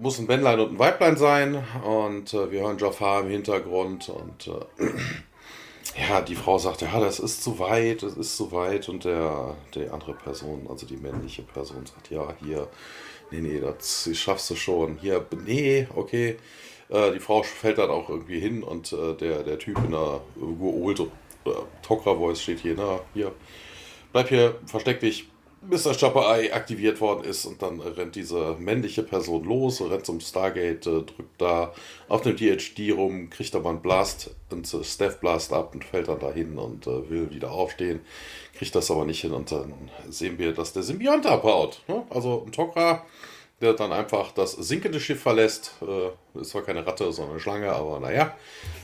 muss 0.00 0.18
ein 0.18 0.26
Männlein 0.26 0.60
und 0.60 0.72
ein 0.72 0.78
Weiblein 0.78 1.18
sein 1.18 1.62
und 1.84 2.32
äh, 2.32 2.50
wir 2.50 2.62
hören 2.62 2.78
Jafar 2.78 3.20
im 3.20 3.28
Hintergrund 3.28 4.08
und 4.08 4.48
äh, 4.48 4.86
ja, 5.96 6.20
die 6.20 6.36
Frau 6.36 6.58
sagt, 6.58 6.82
ja, 6.82 7.00
das 7.00 7.18
ist 7.18 7.42
zu 7.42 7.58
weit, 7.58 8.02
das 8.02 8.14
ist 8.14 8.36
zu 8.36 8.52
weit. 8.52 8.88
Und 8.88 9.04
der, 9.04 9.56
der 9.74 9.92
andere 9.92 10.14
Person, 10.14 10.66
also 10.68 10.86
die 10.86 10.96
männliche 10.96 11.42
Person, 11.42 11.86
sagt, 11.86 12.10
ja, 12.10 12.34
hier, 12.44 12.68
nee, 13.30 13.40
nee, 13.40 13.60
das 13.60 14.08
schaffst 14.14 14.50
du 14.50 14.56
schon. 14.56 14.98
Hier, 14.98 15.26
nee, 15.44 15.86
okay. 15.94 16.36
Äh, 16.88 17.12
die 17.12 17.20
Frau 17.20 17.42
fällt 17.42 17.78
dann 17.78 17.90
auch 17.90 18.08
irgendwie 18.08 18.40
hin 18.40 18.62
und 18.62 18.92
äh, 18.92 19.14
der, 19.14 19.42
der 19.42 19.58
Typ 19.58 19.78
in 19.84 19.92
der 19.92 20.20
geholte 20.36 21.04
äh, 21.44 21.50
Tokra-Voice 21.82 22.42
steht 22.42 22.60
hier, 22.60 22.74
na, 22.76 23.00
hier, 23.14 23.32
bleib 24.12 24.28
hier, 24.28 24.58
versteck 24.66 25.00
dich, 25.00 25.28
das 25.68 25.98
Chopper 25.98 26.36
Eye 26.36 26.52
aktiviert 26.52 27.00
worden 27.00 27.24
ist 27.24 27.44
und 27.44 27.60
dann 27.60 27.80
rennt 27.80 28.14
diese 28.14 28.56
männliche 28.58 29.02
Person 29.02 29.44
los, 29.44 29.80
rennt 29.80 30.06
zum 30.06 30.20
Stargate, 30.20 30.86
äh, 30.86 31.02
drückt 31.02 31.40
da 31.40 31.72
auf 32.08 32.22
dem 32.22 32.36
DHD 32.36 32.92
rum, 32.92 33.28
kriegt 33.30 33.54
aber 33.54 33.70
einen 33.70 33.82
Blast, 33.82 34.30
einen 34.50 34.64
Staff 34.64 35.20
Blast 35.20 35.52
ab 35.52 35.74
und 35.74 35.84
fällt 35.84 36.08
dann 36.08 36.18
dahin 36.18 36.58
und 36.58 36.86
äh, 36.86 37.10
will 37.10 37.30
wieder 37.30 37.52
aufstehen, 37.52 38.00
kriegt 38.54 38.74
das 38.74 38.90
aber 38.90 39.04
nicht 39.04 39.20
hin 39.20 39.32
und 39.32 39.52
dann 39.52 39.90
sehen 40.08 40.38
wir, 40.38 40.52
dass 40.52 40.72
der 40.72 40.82
Symbiont 40.82 41.26
abhaut. 41.26 41.82
Ne? 41.88 42.04
Also 42.10 42.44
ein 42.46 42.52
Tokra 42.52 43.04
der 43.60 43.74
dann 43.74 43.92
einfach 43.92 44.32
das 44.32 44.52
sinkende 44.52 45.00
Schiff 45.00 45.20
verlässt. 45.20 45.74
Äh, 45.82 46.40
ist 46.40 46.50
zwar 46.50 46.62
keine 46.62 46.86
Ratte, 46.86 47.12
sondern 47.12 47.32
eine 47.32 47.40
Schlange, 47.40 47.72
aber 47.72 48.00
naja. 48.00 48.34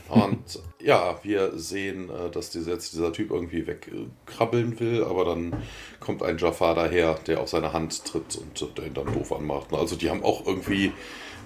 Und 0.09 0.59
ja, 0.81 1.19
wir 1.23 1.57
sehen, 1.57 2.09
äh, 2.09 2.29
dass 2.29 2.49
dieser, 2.49 2.71
jetzt 2.71 2.93
dieser 2.93 3.11
Typ 3.11 3.31
irgendwie 3.31 3.67
wegkrabbeln 3.67 4.79
will, 4.79 5.03
aber 5.03 5.25
dann 5.25 5.63
kommt 5.99 6.23
ein 6.23 6.37
Jafar 6.37 6.75
daher, 6.75 7.15
der 7.27 7.41
auf 7.41 7.49
seine 7.49 7.73
Hand 7.73 8.05
tritt 8.05 8.37
und 8.37 8.77
der 8.77 8.85
ihn 8.85 8.93
dann 8.93 9.13
doof 9.13 9.33
anmacht. 9.33 9.73
Also 9.73 9.95
die 9.95 10.09
haben 10.09 10.23
auch 10.23 10.45
irgendwie 10.45 10.93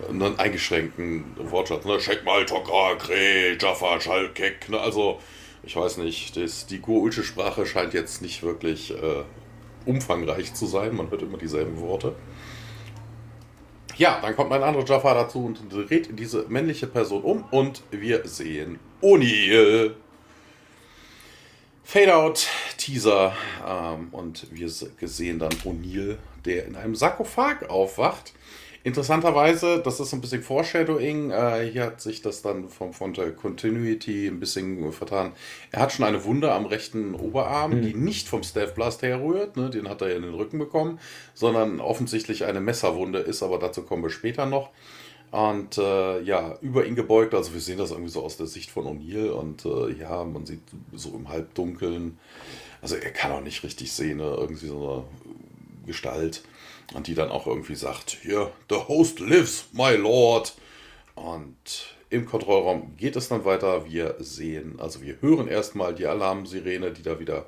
einen 0.10 0.40
eingeschränkten 0.40 1.24
Wortschatz. 1.38 1.86
Ne? 1.86 1.98
Check 1.98 2.24
mal, 2.26 2.46
Tokra, 2.46 2.96
Kre, 2.96 3.58
Jafar, 3.60 4.00
Schalkek. 4.00 4.70
Ne? 4.70 4.80
Also, 4.80 5.20
ich 5.64 5.76
weiß 5.76 5.98
nicht, 5.98 6.38
das, 6.38 6.66
die 6.66 6.80
Gurulsche 6.80 7.24
Sprache 7.24 7.66
scheint 7.66 7.94
jetzt 7.94 8.22
nicht 8.22 8.44
wirklich 8.44 8.92
äh, 8.92 9.24
umfangreich 9.86 10.54
zu 10.54 10.66
sein. 10.66 10.96
Man 10.96 11.12
hört 11.12 11.22
immer 11.22 11.38
dieselben 11.38 11.80
Worte. 11.80 12.16
Ja, 14.02 14.20
dann 14.20 14.36
kommt 14.36 14.52
ein 14.52 14.64
anderer 14.64 14.84
Jafar 14.84 15.14
dazu 15.14 15.46
und 15.46 15.72
dreht 15.72 16.18
diese 16.18 16.48
männliche 16.50 16.88
Person 16.88 17.22
um 17.22 17.44
und 17.52 17.84
wir 17.92 18.28
sehen 18.28 18.80
O'Neill. 19.00 19.94
Fade-out, 21.84 22.48
Teaser 22.78 23.32
ähm, 23.64 24.08
und 24.12 24.48
wir 24.52 24.70
sehen 24.70 25.38
dann 25.38 25.52
O'Neill, 25.66 26.18
der 26.46 26.66
in 26.66 26.76
einem 26.78 26.96
Sarkophag 26.96 27.70
aufwacht 27.70 28.34
Interessanterweise, 28.84 29.80
das 29.84 30.00
ist 30.00 30.12
ein 30.12 30.22
bisschen 30.22 30.42
Foreshadowing, 30.42 31.30
äh, 31.30 31.70
hier 31.72 31.86
hat 31.86 32.02
sich 32.02 32.24
das 32.24 32.42
dann 32.42 32.68
vom, 32.68 32.94
von 32.94 33.14
der 33.14 33.32
Continuity 33.32 34.28
ein 34.28 34.40
bisschen 34.40 34.92
vertan. 34.92 35.34
Er 35.72 35.82
hat 35.82 35.92
schon 35.92 36.06
eine 36.06 36.24
Wunde 36.24 36.52
am 36.52 36.66
rechten 36.66 37.14
Oberarm, 37.14 37.78
mhm. 37.78 37.82
die 37.84 37.94
nicht 37.94 38.28
vom 38.28 38.42
Staff 38.42 38.74
Blast 38.74 39.04
herrührt, 39.04 39.56
ne, 39.56 39.70
den 39.70 39.88
hat 39.88 40.02
er 40.02 40.16
in 40.16 40.24
den 40.24 40.34
Rücken 40.34 40.58
bekommen, 40.58 41.00
sondern 41.36 41.80
offensichtlich 41.80 42.46
eine 42.46 42.60
Messerwunde 42.60 43.20
ist, 43.20 43.44
aber 43.44 43.60
dazu 43.60 43.84
kommen 43.84 44.02
wir 44.02 44.10
später 44.10 44.48
noch. 44.48 44.70
Und 45.30 45.78
äh, 45.78 46.22
ja, 46.24 46.58
über 46.62 46.86
ihn 46.86 46.96
gebeugt, 46.96 47.36
also 47.36 47.54
wir 47.54 47.62
sehen 47.62 47.78
das 47.78 47.92
irgendwie 47.92 48.10
so 48.10 48.24
aus 48.24 48.36
der 48.36 48.48
Sicht 48.48 48.72
von 48.72 48.86
O'Neill 48.86 49.30
und 49.30 49.64
äh, 49.64 49.94
ja, 49.94 50.24
man 50.24 50.46
sieht 50.46 50.64
so 50.92 51.10
im 51.16 51.30
Halbdunkeln, 51.30 52.18
also 52.82 52.96
er 52.96 53.12
kann 53.12 53.32
auch 53.32 53.42
nicht 53.42 53.64
richtig 53.64 53.92
sehen, 53.92 54.18
ne, 54.18 54.36
irgendwie 54.38 54.68
so 54.68 54.92
eine 54.92 55.86
Gestalt. 55.86 56.42
Und 56.94 57.08
die 57.08 57.16
dann 57.16 57.30
auch 57.30 57.48
irgendwie 57.48 57.76
sagt, 57.76 58.18
hier, 58.22 58.52
the 58.70 58.76
host 58.76 59.20
lives, 59.20 59.68
my 59.72 59.96
lord. 59.96 60.54
Und 61.16 61.96
im 62.10 62.26
Kontrollraum 62.26 62.96
geht 62.98 63.16
es 63.16 63.30
dann 63.30 63.46
weiter. 63.46 63.86
Wir 63.86 64.16
sehen, 64.20 64.76
also 64.80 65.02
wir 65.02 65.22
hören 65.22 65.48
erstmal 65.48 65.96
die 65.96 66.06
Alarmsirene, 66.06 66.92
die 66.92 67.04
da 67.04 67.20
wieder 67.20 67.46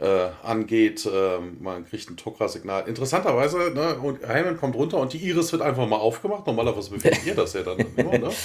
äh, 0.00 0.28
angeht. 0.42 1.06
Äh, 1.06 1.38
man 1.60 1.84
kriegt 1.84 2.10
ein 2.10 2.16
Tokra-Signal. 2.16 2.88
Interessanterweise, 2.88 3.70
ne, 3.70 3.98
und 3.98 4.26
Hammond 4.26 4.58
kommt 4.58 4.74
runter 4.74 4.98
und 4.98 5.12
die 5.12 5.18
Iris 5.18 5.52
wird 5.52 5.62
einfach 5.62 5.86
mal 5.86 5.96
aufgemacht. 5.96 6.46
Normalerweise 6.46 6.90
befindet 6.90 7.26
ihr 7.26 7.34
das 7.34 7.52
ja 7.54 7.62
dann 7.62 7.78
immer, 7.96 8.18
ne? 8.18 8.30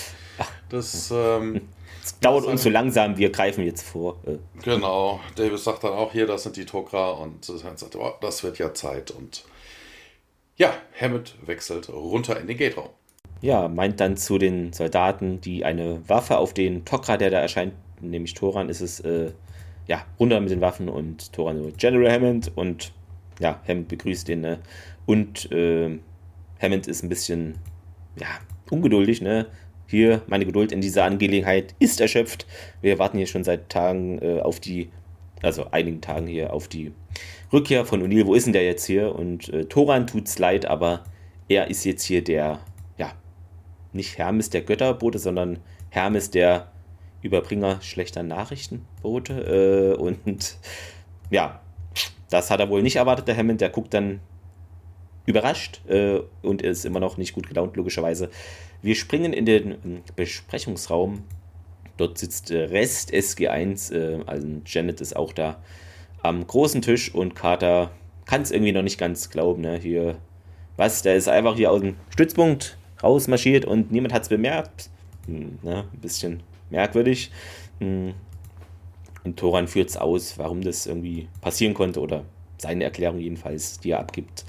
Das, 0.70 1.12
ähm, 1.12 1.70
es 2.04 2.18
dauert 2.20 2.46
uns 2.46 2.64
so 2.64 2.70
langsam, 2.70 3.18
wir 3.18 3.30
greifen 3.30 3.64
jetzt 3.64 3.84
vor. 3.84 4.18
Äh. 4.26 4.38
Genau, 4.64 5.20
Davis 5.36 5.64
sagt 5.64 5.84
dann 5.84 5.94
auch 5.94 6.12
hier, 6.12 6.26
das 6.26 6.44
sind 6.44 6.58
die 6.58 6.66
Tokra 6.66 7.12
und 7.12 7.46
sagt, 7.46 7.96
oh, 7.96 8.14
das 8.20 8.44
wird 8.44 8.58
ja 8.58 8.74
Zeit 8.74 9.12
und 9.12 9.44
ja, 10.58 10.74
Hammond 11.00 11.36
wechselt 11.46 11.90
runter 11.90 12.40
in 12.40 12.48
den 12.48 12.58
Gate-Raum. 12.58 12.90
Ja, 13.42 13.68
meint 13.68 14.00
dann 14.00 14.16
zu 14.16 14.38
den 14.38 14.72
Soldaten, 14.72 15.42
die 15.42 15.66
eine 15.66 16.08
Waffe 16.08 16.38
auf 16.38 16.54
den 16.54 16.86
Tokra, 16.86 17.18
der 17.18 17.30
da 17.30 17.40
erscheint, 17.40 17.74
nämlich 18.00 18.34
Toran, 18.34 18.70
ist 18.70 18.82
es, 18.82 19.00
äh, 19.02 19.32
ja, 19.88 20.06
runter 20.20 20.40
mit 20.40 20.52
den 20.52 20.62
Waffen 20.62 20.88
und 20.88 21.34
Toran 21.34 21.58
so, 21.58 21.72
General 21.76 22.12
Hammond 22.12 22.52
und 22.56 22.94
ja, 23.40 23.60
Hammond 23.68 23.90
begrüßt 23.90 24.28
den, 24.28 24.42
ne? 24.42 24.60
Und 25.06 25.52
äh, 25.52 26.00
Hammond 26.62 26.88
ist 26.88 27.04
ein 27.04 27.10
bisschen, 27.10 27.56
ja, 28.20 28.28
ungeduldig, 28.70 29.22
ne? 29.22 29.48
Hier, 29.88 30.22
meine 30.28 30.46
Geduld 30.46 30.72
in 30.72 30.80
dieser 30.80 31.04
Angelegenheit 31.04 31.76
ist 31.80 32.00
erschöpft. 32.00 32.48
Wir 32.82 32.98
warten 33.00 33.18
hier 33.18 33.28
schon 33.28 33.44
seit 33.44 33.70
Tagen 33.70 34.20
äh, 34.22 34.40
auf 34.40 34.60
die, 34.60 34.90
also 35.42 35.68
einigen 35.72 36.00
Tagen 36.00 36.28
hier 36.28 36.54
auf 36.54 36.68
die 36.68 36.94
Rückkehr 37.54 37.86
von 37.86 38.02
O'Neill, 38.02 38.26
wo 38.26 38.34
ist 38.34 38.46
denn 38.46 38.54
der 38.54 38.66
jetzt 38.66 38.86
hier? 38.86 39.14
Und 39.16 39.50
äh, 39.50 39.66
Toran 39.66 40.08
tut's 40.08 40.40
leid, 40.40 40.66
aber 40.66 41.04
er 41.48 41.70
ist 41.70 41.86
jetzt 41.86 42.04
hier 42.04 42.24
der, 42.24 42.60
ja, 42.98 43.14
nicht 43.92 44.18
Hermes 44.18 44.50
der 44.50 44.64
Götterbote, 44.64 45.20
sondern 45.20 45.60
Hermes 45.90 46.32
der 46.32 46.72
Überbringer 47.22 47.80
schlechter 47.82 48.24
Nachrichtenbote. 48.24 49.94
Äh, 49.96 50.02
und 50.02 50.58
ja, 51.30 51.62
das 52.30 52.50
hat 52.50 52.60
er 52.60 52.70
wohl 52.70 52.82
nicht 52.82 52.96
erwartet, 52.96 53.28
der 53.28 53.38
Hammond. 53.38 53.62
Der 53.62 53.70
guckt 53.70 53.94
dann 53.94 54.20
überrascht 55.26 55.82
äh, 55.88 56.20
und 56.42 56.64
ist 56.64 56.86
immer 56.86 57.00
noch 57.00 57.18
nicht 57.18 57.34
gut 57.34 57.48
gelaunt, 57.48 57.78
logischerweise. 57.78 58.30
Wir 58.82 58.96
springen 58.96 59.32
in 59.32 59.46
den 59.46 59.72
ähm, 59.72 60.02
Besprechungsraum. 60.16 61.24
Dort 61.98 62.18
sitzt 62.18 62.50
äh, 62.50 62.64
Rest 62.64 63.14
SG1, 63.14 63.94
äh, 63.94 64.24
also 64.26 64.48
Janet 64.66 65.00
ist 65.00 65.16
auch 65.16 65.32
da 65.32 65.62
am 66.24 66.48
großen 66.48 66.82
Tisch 66.82 67.14
und 67.14 67.36
Carter 67.36 67.92
kann 68.26 68.42
es 68.42 68.52
irgendwie 68.52 68.72
noch 68.72 68.82
nicht 68.82 68.98
ganz 68.98 69.30
glauben. 69.30 69.62
Ne? 69.62 69.78
Hier, 69.78 70.18
was, 70.78 71.02
der 71.02 71.16
ist 71.16 71.28
einfach 71.28 71.56
hier 71.56 71.72
aus 71.72 71.82
dem 71.82 71.96
Stützpunkt 72.10 72.78
rausmarschiert 73.04 73.66
und 73.66 73.92
niemand 73.92 74.14
hat 74.14 74.24
es 74.24 74.30
bemerkt. 74.30 74.90
Hm, 75.28 75.60
ne? 75.62 75.86
Ein 75.94 76.00
bisschen 76.00 76.42
merkwürdig. 76.70 77.30
Hm. 77.80 78.14
Und 79.24 79.38
Toran 79.38 79.68
führt 79.68 79.90
es 79.90 79.98
aus, 79.98 80.38
warum 80.38 80.62
das 80.62 80.86
irgendwie 80.86 81.28
passieren 81.42 81.74
konnte 81.74 82.02
oder 82.02 82.26
seine 82.58 82.84
Erklärung 82.86 83.20
jedenfalls, 83.20 83.80
die 83.80 83.92
er 83.92 84.00
abgibt. 84.00 84.46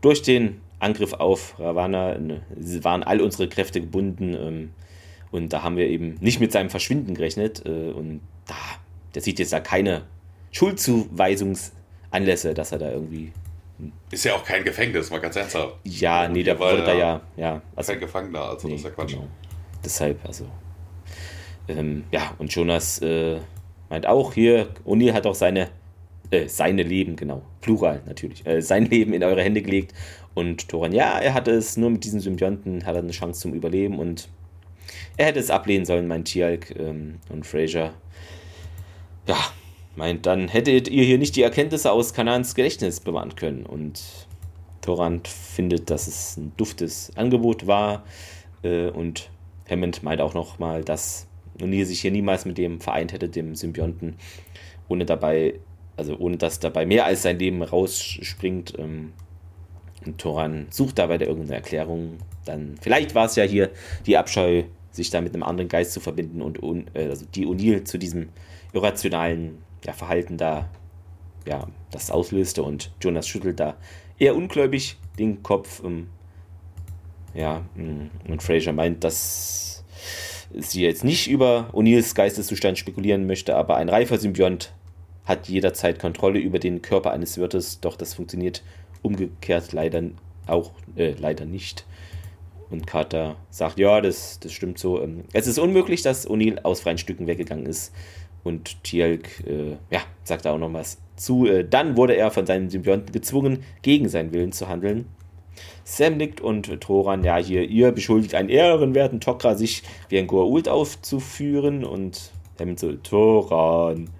Durch 0.00 0.22
den 0.22 0.60
Angriff 0.78 1.14
auf 1.14 1.58
Ravana 1.58 2.18
ne, 2.18 2.42
waren 2.82 3.02
all 3.02 3.20
unsere 3.20 3.48
Kräfte 3.48 3.80
gebunden 3.80 4.34
ähm, 4.34 4.70
und 5.30 5.52
da 5.52 5.62
haben 5.62 5.76
wir 5.76 5.86
eben 5.86 6.16
nicht 6.20 6.40
mit 6.40 6.52
seinem 6.52 6.70
Verschwinden 6.70 7.14
gerechnet 7.14 7.62
äh, 7.64 7.90
und 7.90 8.20
da, 8.46 8.54
der 9.14 9.22
sieht 9.22 9.38
jetzt 9.38 9.52
da 9.52 9.60
keine 9.60 10.02
Schuldzuweisungsanlässe, 10.56 12.54
dass 12.54 12.72
er 12.72 12.78
da 12.78 12.90
irgendwie. 12.90 13.30
Ist 14.10 14.24
ja 14.24 14.34
auch 14.34 14.44
kein 14.44 14.64
Gefängnis, 14.64 15.10
mal 15.10 15.20
ganz 15.20 15.36
ernsthaft. 15.36 15.76
Ja, 15.84 16.26
nee, 16.28 16.42
der 16.42 16.58
wurde 16.58 16.82
da 16.82 16.94
ja. 16.94 17.20
ja 17.36 17.60
also, 17.74 17.92
kein 17.92 18.00
Gefangener, 18.00 18.40
also 18.40 18.66
nee, 18.66 18.72
das 18.72 18.80
ist 18.80 18.86
ja 18.86 18.90
Quatsch. 18.92 19.12
Genau. 19.12 19.28
Deshalb, 19.84 20.24
also. 20.24 20.46
Ähm, 21.68 22.04
ja, 22.10 22.34
und 22.38 22.54
Jonas 22.54 23.02
äh, 23.02 23.38
meint 23.90 24.06
auch 24.06 24.32
hier, 24.32 24.68
O'Neill 24.86 25.12
hat 25.12 25.26
auch 25.26 25.34
seine, 25.34 25.68
äh, 26.30 26.48
seine 26.48 26.84
Leben, 26.84 27.16
genau, 27.16 27.42
Plural 27.60 28.00
natürlich, 28.06 28.46
äh, 28.46 28.62
sein 28.62 28.86
Leben 28.90 29.12
in 29.12 29.22
eure 29.22 29.42
Hände 29.42 29.60
gelegt. 29.60 29.92
Und 30.32 30.68
Toran, 30.68 30.92
ja, 30.92 31.18
er 31.18 31.34
hatte 31.34 31.50
es 31.50 31.76
nur 31.76 31.90
mit 31.90 32.04
diesen 32.04 32.20
Symbionten, 32.20 32.86
hat 32.86 32.94
er 32.94 33.02
eine 33.02 33.12
Chance 33.12 33.40
zum 33.42 33.52
Überleben 33.52 33.98
und 33.98 34.30
er 35.18 35.26
hätte 35.26 35.38
es 35.40 35.50
ablehnen 35.50 35.84
sollen, 35.84 36.06
mein 36.06 36.24
Tialk 36.24 36.74
ähm, 36.78 37.16
und 37.28 37.46
Fraser. 37.46 37.92
Ja, 39.26 39.36
meint, 39.96 40.26
dann 40.26 40.48
hättet 40.48 40.88
ihr 40.88 41.04
hier 41.04 41.18
nicht 41.18 41.36
die 41.36 41.42
Erkenntnisse 41.42 41.90
aus 41.92 42.14
Kanans 42.14 42.54
Gedächtnis 42.54 43.00
bewahren 43.00 43.34
können. 43.34 43.66
Und 43.66 44.02
Torrand 44.82 45.28
findet, 45.28 45.90
dass 45.90 46.06
es 46.06 46.36
ein 46.36 46.52
duftes 46.56 47.10
Angebot 47.16 47.66
war. 47.66 48.04
Äh, 48.62 48.88
und 48.88 49.30
Hammond 49.68 50.02
meint 50.02 50.20
auch 50.20 50.34
nochmal, 50.34 50.84
dass 50.84 51.26
O'Neill 51.60 51.84
sich 51.84 52.00
hier 52.00 52.10
niemals 52.10 52.44
mit 52.44 52.58
dem 52.58 52.80
vereint 52.80 53.12
hätte, 53.12 53.28
dem 53.28 53.54
Symbionten, 53.54 54.16
ohne 54.88 55.04
dabei, 55.04 55.54
also 55.96 56.16
ohne 56.16 56.36
dass 56.36 56.60
dabei 56.60 56.86
mehr 56.86 57.04
als 57.04 57.22
sein 57.22 57.38
Leben 57.38 57.62
rausspringt. 57.62 58.74
Ähm, 58.78 59.12
und 60.04 60.18
Toran 60.18 60.66
sucht 60.70 60.98
dabei 60.98 61.18
irgendeine 61.18 61.56
Erklärung. 61.56 62.18
Dann, 62.44 62.76
vielleicht 62.80 63.14
war 63.14 63.26
es 63.26 63.34
ja 63.34 63.44
hier 63.44 63.70
die 64.06 64.16
Abscheu, 64.16 64.64
sich 64.92 65.10
da 65.10 65.20
mit 65.20 65.34
einem 65.34 65.42
anderen 65.42 65.68
Geist 65.68 65.92
zu 65.92 66.00
verbinden 66.00 66.42
und 66.42 66.60
äh, 66.94 67.08
also 67.08 67.26
die 67.34 67.46
O'Neill 67.46 67.84
zu 67.84 67.98
diesem 67.98 68.28
irrationalen 68.72 69.58
ja, 69.86 69.92
Verhalten 69.92 70.36
da 70.36 70.68
ja, 71.46 71.66
das 71.90 72.10
auslöste 72.10 72.62
und 72.62 72.90
Jonas 73.00 73.28
schüttelt 73.28 73.60
da 73.60 73.76
eher 74.18 74.34
ungläubig 74.34 74.96
den 75.18 75.42
Kopf. 75.42 75.82
Ähm, 75.84 76.08
ja, 77.34 77.62
mm, 77.76 78.10
und 78.28 78.42
Fraser 78.42 78.72
meint, 78.72 79.04
dass 79.04 79.84
sie 80.54 80.82
jetzt 80.82 81.04
nicht 81.04 81.28
über 81.28 81.70
O'Neills 81.72 82.14
Geisteszustand 82.14 82.78
spekulieren 82.78 83.26
möchte, 83.26 83.56
aber 83.56 83.76
ein 83.76 83.88
reifer 83.88 84.18
Symbiont 84.18 84.72
hat 85.24 85.48
jederzeit 85.48 85.98
Kontrolle 85.98 86.38
über 86.38 86.58
den 86.58 86.82
Körper 86.82 87.10
eines 87.10 87.36
Wirtes, 87.36 87.80
doch 87.80 87.96
das 87.96 88.14
funktioniert 88.14 88.62
umgekehrt 89.02 89.72
leider 89.72 90.02
auch 90.46 90.72
äh, 90.96 91.14
leider 91.18 91.44
nicht. 91.44 91.84
Und 92.70 92.86
Carter 92.86 93.36
sagt, 93.50 93.78
ja, 93.78 94.00
das, 94.00 94.40
das 94.40 94.52
stimmt 94.52 94.78
so. 94.78 95.00
Ähm, 95.00 95.24
es 95.32 95.46
ist 95.46 95.58
unmöglich, 95.58 96.02
dass 96.02 96.28
O'Neill 96.28 96.60
aus 96.62 96.80
freien 96.80 96.98
Stücken 96.98 97.26
weggegangen 97.26 97.66
ist. 97.66 97.92
Und 98.46 98.82
Tielk, 98.84 99.44
äh, 99.46 99.76
ja, 99.90 100.00
sagt 100.24 100.44
da 100.44 100.52
auch 100.52 100.58
noch 100.58 100.72
was 100.72 100.98
zu. 101.16 101.46
Äh, 101.46 101.66
dann 101.68 101.96
wurde 101.96 102.16
er 102.16 102.30
von 102.30 102.46
seinen 102.46 102.70
Symbionten 102.70 103.12
gezwungen, 103.12 103.64
gegen 103.82 104.08
seinen 104.08 104.32
Willen 104.32 104.52
zu 104.52 104.68
handeln. 104.68 105.06
Sam 105.84 106.16
nickt 106.16 106.40
und 106.40 106.80
Thoran, 106.80 107.24
ja, 107.24 107.36
hier, 107.38 107.68
ihr 107.68 107.92
beschuldigt 107.92 108.34
einen 108.34 108.48
ehrenwerten 108.48 109.20
Tokra, 109.20 109.54
sich 109.54 109.82
wie 110.08 110.18
ein 110.18 110.26
Goa'uld 110.26 110.68
aufzuführen. 110.68 111.84
Und 111.84 112.30
Hammond 112.60 112.78
so, 112.78 112.92
Thoran, 112.92 114.10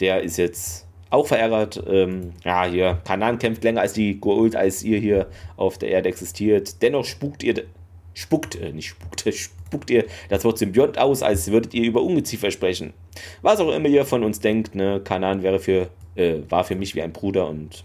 der 0.00 0.22
ist 0.22 0.36
jetzt 0.36 0.86
auch 1.10 1.26
verärgert. 1.26 1.82
Ähm, 1.88 2.32
ja, 2.44 2.64
hier, 2.66 3.00
Kanan 3.04 3.38
kämpft 3.38 3.64
länger 3.64 3.80
als 3.80 3.92
die 3.92 4.20
Goa'uld, 4.20 4.56
als 4.56 4.82
ihr 4.82 4.98
hier 4.98 5.26
auf 5.56 5.78
der 5.78 5.90
Erde 5.90 6.08
existiert. 6.08 6.82
Dennoch 6.82 7.04
spukt 7.04 7.42
ihr, 7.42 7.64
spuckt, 8.14 8.56
äh, 8.56 8.72
nicht 8.72 8.88
spukt, 8.88 9.24
spuckt 9.68 9.90
ihr 9.90 10.04
das 10.28 10.44
Wort 10.44 10.58
Symbiont 10.58 10.98
aus, 10.98 11.22
als 11.22 11.50
würdet 11.50 11.74
ihr 11.74 11.84
über 11.84 12.02
Ungeziefer 12.02 12.50
sprechen. 12.50 12.92
Was 13.42 13.60
auch 13.60 13.70
immer 13.70 13.88
ihr 13.88 14.04
von 14.04 14.24
uns 14.24 14.40
denkt, 14.40 14.74
ne, 14.74 15.00
Kanan 15.02 15.42
wäre 15.42 15.58
für, 15.58 15.88
äh, 16.16 16.38
war 16.48 16.64
für 16.64 16.74
mich 16.74 16.94
wie 16.94 17.02
ein 17.02 17.12
Bruder 17.12 17.48
und 17.48 17.84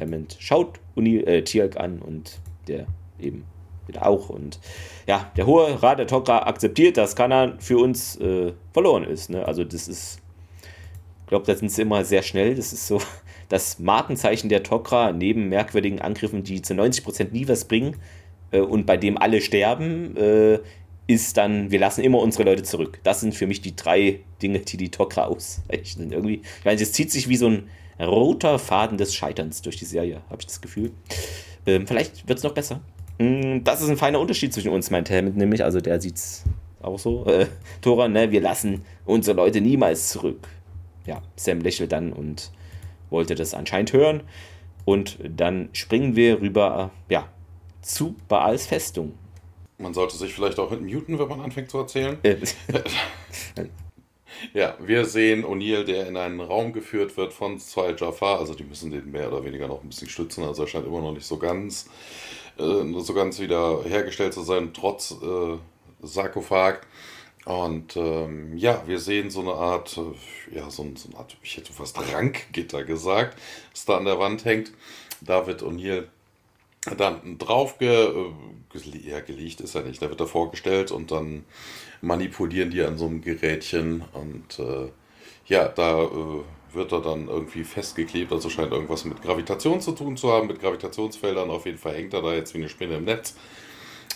Hammond 0.00 0.36
schaut 0.38 0.80
Uni, 0.94 1.18
äh, 1.18 1.42
Tialk 1.42 1.76
an 1.76 1.98
und 1.98 2.40
der 2.68 2.86
eben 3.20 3.44
wieder 3.86 4.06
auch. 4.06 4.28
Und 4.28 4.58
ja, 5.06 5.30
der 5.36 5.46
hohe 5.46 5.82
Rat 5.82 5.98
der 5.98 6.08
Tok'ra 6.08 6.46
akzeptiert, 6.46 6.96
dass 6.96 7.16
Kanan 7.16 7.60
für 7.60 7.78
uns 7.78 8.16
äh, 8.16 8.52
verloren 8.72 9.04
ist. 9.04 9.30
Ne? 9.30 9.46
Also 9.46 9.64
das 9.64 9.88
ist 9.88 10.20
ich 11.24 11.28
glaube, 11.28 11.46
da 11.46 11.54
sind 11.54 11.70
sie 11.70 11.82
immer 11.82 12.04
sehr 12.04 12.22
schnell. 12.22 12.54
Das 12.54 12.72
ist 12.72 12.86
so 12.86 13.00
das 13.48 13.78
Markenzeichen 13.78 14.48
der 14.48 14.62
Tok'ra 14.62 15.12
neben 15.12 15.48
merkwürdigen 15.48 16.00
Angriffen, 16.00 16.44
die 16.44 16.62
zu 16.62 16.74
90% 16.74 17.32
nie 17.32 17.48
was 17.48 17.64
bringen 17.64 17.96
äh, 18.50 18.60
und 18.60 18.86
bei 18.86 18.96
dem 18.96 19.18
alle 19.18 19.40
sterben, 19.40 20.16
äh, 20.16 20.58
ist 21.06 21.36
dann, 21.36 21.70
wir 21.70 21.78
lassen 21.78 22.02
immer 22.02 22.18
unsere 22.18 22.44
Leute 22.44 22.62
zurück. 22.62 23.00
Das 23.02 23.20
sind 23.20 23.34
für 23.34 23.46
mich 23.46 23.60
die 23.60 23.76
drei 23.76 24.20
Dinge, 24.42 24.60
die 24.60 24.76
die 24.76 24.88
Tok'ra 24.88 25.22
auszeichnen. 25.24 26.12
Irgendwie, 26.12 26.42
ich 26.58 26.64
meine, 26.64 26.80
es 26.80 26.92
zieht 26.92 27.10
sich 27.10 27.28
wie 27.28 27.36
so 27.36 27.48
ein 27.48 27.68
roter 28.00 28.58
Faden 28.58 28.98
des 28.98 29.14
Scheiterns 29.14 29.62
durch 29.62 29.76
die 29.76 29.84
Serie, 29.84 30.22
habe 30.30 30.40
ich 30.40 30.46
das 30.46 30.60
Gefühl. 30.60 30.92
Ähm, 31.66 31.86
vielleicht 31.86 32.26
wird 32.28 32.38
es 32.38 32.44
noch 32.44 32.54
besser. 32.54 32.80
Mm, 33.18 33.62
das 33.64 33.80
ist 33.80 33.88
ein 33.88 33.96
feiner 33.96 34.20
Unterschied 34.20 34.52
zwischen 34.52 34.70
uns, 34.70 34.90
meint 34.90 35.10
Hammond 35.10 35.36
nämlich. 35.36 35.62
Also 35.62 35.80
der 35.80 36.00
sieht 36.00 36.16
es 36.16 36.44
auch 36.82 36.98
so. 36.98 37.24
Äh, 37.26 37.46
Tora, 37.80 38.08
ne, 38.08 38.30
wir 38.30 38.40
lassen 38.40 38.82
unsere 39.04 39.36
Leute 39.36 39.60
niemals 39.60 40.08
zurück 40.08 40.48
ja, 41.06 41.22
Sam 41.36 41.60
lächelt 41.60 41.92
dann 41.92 42.12
und 42.12 42.50
wollte 43.10 43.34
das 43.34 43.54
anscheinend 43.54 43.92
hören. 43.92 44.22
Und 44.84 45.18
dann 45.22 45.68
springen 45.72 46.16
wir 46.16 46.40
rüber 46.40 46.90
ja, 47.08 47.28
zu 47.80 48.16
Baals 48.28 48.66
Festung. 48.66 49.12
Man 49.78 49.94
sollte 49.94 50.16
sich 50.16 50.34
vielleicht 50.34 50.58
auch 50.58 50.70
muten, 50.70 51.18
wenn 51.18 51.28
man 51.28 51.40
anfängt 51.40 51.70
zu 51.70 51.78
erzählen. 51.78 52.18
Äh. 52.22 52.36
ja, 54.52 54.76
wir 54.78 55.04
sehen 55.04 55.44
O'Neill, 55.44 55.84
der 55.84 56.06
in 56.06 56.16
einen 56.16 56.40
Raum 56.40 56.72
geführt 56.72 57.16
wird 57.16 57.32
von 57.32 57.58
zwei 57.58 57.92
Jafar. 57.92 58.38
Also 58.38 58.54
die 58.54 58.64
müssen 58.64 58.90
den 58.90 59.10
mehr 59.10 59.32
oder 59.32 59.44
weniger 59.44 59.66
noch 59.66 59.82
ein 59.82 59.88
bisschen 59.88 60.08
stützen. 60.08 60.44
Also 60.44 60.62
er 60.62 60.68
scheint 60.68 60.86
immer 60.86 61.00
noch 61.00 61.12
nicht 61.12 61.26
so 61.26 61.38
ganz, 61.38 61.90
äh, 62.58 63.00
so 63.00 63.14
ganz 63.14 63.40
wieder 63.40 63.82
hergestellt 63.84 64.34
zu 64.34 64.42
sein, 64.42 64.70
trotz 64.72 65.10
äh, 65.10 65.58
Sarkophag. 66.02 66.86
Und 67.44 67.96
ähm, 67.96 68.56
ja, 68.56 68.82
wir 68.86 68.98
sehen 68.98 69.30
so 69.30 69.40
eine 69.40 69.52
Art, 69.52 69.98
äh, 69.98 70.56
ja, 70.56 70.70
so, 70.70 70.88
so, 70.94 71.08
eine 71.08 71.18
Art, 71.18 71.36
ich 71.42 71.56
hätte 71.56 71.72
fast 71.72 71.98
Rankgitter 72.12 72.84
gesagt, 72.84 73.38
das 73.72 73.84
da 73.84 73.98
an 73.98 74.06
der 74.06 74.18
Wand 74.18 74.44
hängt. 74.44 74.72
David 75.20 75.62
O'Neill 75.62 76.06
dann 76.96 77.38
drauf 77.38 77.78
ge, 77.78 78.06
äh, 78.06 78.32
ja, 79.06 79.20
gelegt 79.20 79.60
ist 79.60 79.74
er 79.74 79.82
nicht, 79.82 80.02
da 80.02 80.08
wird 80.08 80.20
er 80.20 80.26
vorgestellt 80.26 80.90
und 80.90 81.10
dann 81.10 81.44
manipulieren 82.00 82.70
die 82.70 82.82
an 82.82 82.98
so 82.98 83.06
einem 83.06 83.20
Gerätchen 83.20 84.04
und 84.12 84.58
äh, 84.58 84.90
ja, 85.46 85.68
da 85.68 86.02
äh, 86.02 86.42
wird 86.72 86.92
er 86.92 87.00
dann 87.00 87.28
irgendwie 87.28 87.64
festgeklebt, 87.64 88.32
also 88.32 88.50
scheint 88.50 88.72
irgendwas 88.72 89.04
mit 89.04 89.22
Gravitation 89.22 89.80
zu 89.80 89.92
tun 89.92 90.16
zu 90.16 90.32
haben, 90.32 90.48
mit 90.48 90.60
Gravitationsfeldern, 90.60 91.50
auf 91.50 91.66
jeden 91.66 91.78
Fall 91.78 91.94
hängt 91.94 92.14
er 92.14 92.22
da 92.22 92.32
jetzt 92.34 92.54
wie 92.54 92.58
eine 92.58 92.68
Spinne 92.68 92.96
im 92.96 93.04
Netz. 93.04 93.36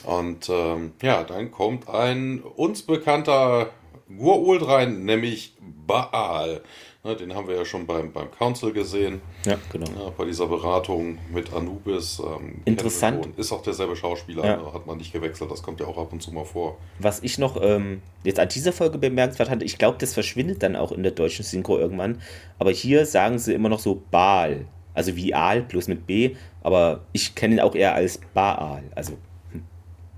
Und 0.04 0.48
ähm, 0.48 0.92
ja, 1.02 1.24
dann 1.24 1.50
kommt 1.50 1.88
ein 1.88 2.40
uns 2.40 2.82
bekannter 2.82 3.70
Gurult 4.08 4.66
rein, 4.66 5.04
nämlich 5.04 5.54
Baal. 5.60 6.62
Ne, 7.04 7.14
den 7.14 7.32
haben 7.32 7.46
wir 7.46 7.54
ja 7.54 7.64
schon 7.64 7.86
beim, 7.86 8.12
beim 8.12 8.28
Council 8.32 8.72
gesehen. 8.72 9.20
Ja, 9.46 9.56
genau. 9.70 9.86
Ja, 9.86 10.10
bei 10.16 10.24
dieser 10.24 10.48
Beratung 10.48 11.18
mit 11.32 11.52
Anubis. 11.52 12.18
Ähm, 12.18 12.60
Interessant. 12.64 13.28
Ist 13.38 13.52
auch 13.52 13.62
derselbe 13.62 13.94
Schauspieler, 13.94 14.44
ja. 14.44 14.56
ne, 14.56 14.72
hat 14.72 14.86
man 14.86 14.98
nicht 14.98 15.12
gewechselt, 15.12 15.48
das 15.48 15.62
kommt 15.62 15.78
ja 15.78 15.86
auch 15.86 15.96
ab 15.96 16.12
und 16.12 16.20
zu 16.20 16.32
mal 16.32 16.44
vor. 16.44 16.76
Was 16.98 17.22
ich 17.22 17.38
noch 17.38 17.56
ähm, 17.62 18.02
jetzt 18.24 18.40
an 18.40 18.48
dieser 18.48 18.72
Folge 18.72 18.98
bemerkt 18.98 19.38
hatte, 19.38 19.64
ich 19.64 19.78
glaube, 19.78 19.98
das 20.00 20.12
verschwindet 20.12 20.64
dann 20.64 20.74
auch 20.74 20.90
in 20.90 21.04
der 21.04 21.12
deutschen 21.12 21.44
Synchro 21.44 21.78
irgendwann. 21.78 22.20
Aber 22.58 22.72
hier 22.72 23.06
sagen 23.06 23.38
sie 23.38 23.54
immer 23.54 23.68
noch 23.68 23.80
so 23.80 24.02
Baal. 24.10 24.66
Also 24.92 25.14
wie 25.14 25.32
Aal, 25.32 25.62
bloß 25.62 25.86
mit 25.86 26.04
B. 26.04 26.34
Aber 26.62 27.02
ich 27.12 27.36
kenne 27.36 27.54
ihn 27.54 27.60
auch 27.60 27.76
eher 27.76 27.94
als 27.94 28.20
Baal. 28.34 28.82
Also 28.96 29.16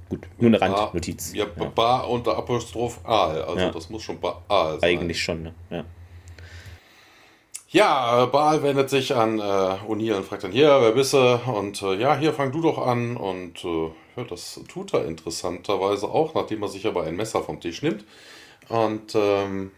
Gut, 0.08 0.26
nur 0.38 0.48
eine 0.48 0.60
Randnotiz. 0.60 1.32
Ja, 1.34 1.46
ja. 1.56 1.64
Bar 1.66 2.10
unter 2.10 2.36
Apostroph 2.36 2.98
Aal. 3.04 3.42
Also 3.42 3.70
das 3.70 3.90
muss 3.90 4.02
schon 4.02 4.18
Baal 4.18 4.80
sein. 4.80 4.82
Eigentlich 4.82 5.22
schon, 5.22 5.42
ne? 5.42 5.54
Ja. 5.70 5.84
Ja, 7.72 8.26
Baal 8.26 8.64
wendet 8.64 8.90
sich 8.90 9.14
an 9.14 9.38
äh, 9.38 9.42
O'Neill 9.42 10.16
und 10.16 10.24
fragt 10.24 10.42
dann, 10.42 10.50
hier, 10.50 10.78
wer 10.80 10.90
bist 10.90 11.12
du? 11.12 11.40
Und 11.46 11.80
äh, 11.82 11.94
ja, 11.94 12.18
hier, 12.18 12.32
fang 12.32 12.50
du 12.50 12.60
doch 12.60 12.78
an. 12.84 13.16
Und 13.16 13.64
äh, 13.64 13.90
ja, 14.16 14.24
das 14.28 14.58
tut 14.66 14.92
er 14.92 15.04
interessanterweise 15.04 16.08
auch, 16.08 16.34
nachdem 16.34 16.62
er 16.64 16.68
sich 16.68 16.84
aber 16.88 17.04
ein 17.04 17.14
Messer 17.14 17.42
vom 17.42 17.60
Tisch 17.60 17.80
nimmt. 17.82 18.04
Und 18.68 19.14
ähm, 19.14 19.70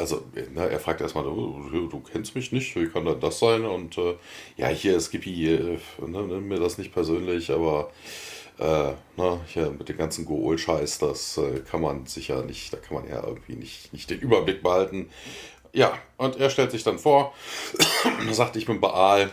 also, 0.00 0.22
na, 0.52 0.66
er 0.66 0.80
fragt 0.80 1.00
erstmal, 1.00 1.22
du, 1.22 1.88
du, 1.88 2.00
kennst 2.00 2.34
mich 2.34 2.50
nicht, 2.50 2.74
wie 2.74 2.88
kann 2.88 3.04
das 3.20 3.38
sein? 3.38 3.66
Und 3.66 3.98
äh, 3.98 4.16
ja, 4.56 4.66
hier, 4.66 4.98
Skippy, 5.00 5.54
äh, 5.54 5.78
ne, 6.04 6.22
nimm 6.22 6.48
mir 6.48 6.58
das 6.58 6.76
nicht 6.76 6.92
persönlich, 6.92 7.52
aber 7.52 7.92
äh, 8.58 8.92
ne, 9.16 9.40
hier 9.46 9.70
mit 9.70 9.88
dem 9.88 9.96
ganzen 9.96 10.24
Gool-Scheiß, 10.24 10.98
das 10.98 11.38
äh, 11.38 11.60
kann 11.60 11.82
man 11.82 12.06
sicher 12.06 12.42
nicht, 12.42 12.72
da 12.72 12.78
kann 12.78 12.96
man 12.96 13.08
ja 13.08 13.24
irgendwie 13.24 13.54
nicht, 13.54 13.92
nicht 13.92 14.10
den 14.10 14.18
Überblick 14.18 14.62
behalten. 14.62 15.08
Ja, 15.72 15.98
und 16.18 16.36
er 16.36 16.50
stellt 16.50 16.70
sich 16.70 16.82
dann 16.82 16.98
vor, 16.98 17.32
sagt, 18.30 18.56
ich 18.56 18.66
bin 18.66 18.80
Baal. 18.80 19.30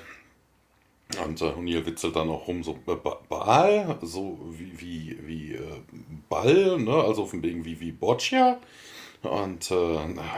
Und 1.25 1.41
äh, 1.41 1.45
O'Neill 1.45 1.85
witzelt 1.85 2.15
dann 2.15 2.29
auch 2.29 2.47
rum, 2.47 2.63
so 2.63 2.77
äh, 2.87 2.95
Baal, 3.29 3.97
so 4.03 4.37
wie, 4.51 4.79
wie, 4.79 5.17
wie 5.25 5.53
äh, 5.55 5.81
Ball, 6.29 6.77
ne? 6.79 6.93
also 6.93 7.25
von 7.25 7.41
wegen 7.41 7.65
wie, 7.65 7.79
wie 7.79 7.91
Boccia. 7.91 8.59
Und 9.23 9.69
äh, 9.71 9.95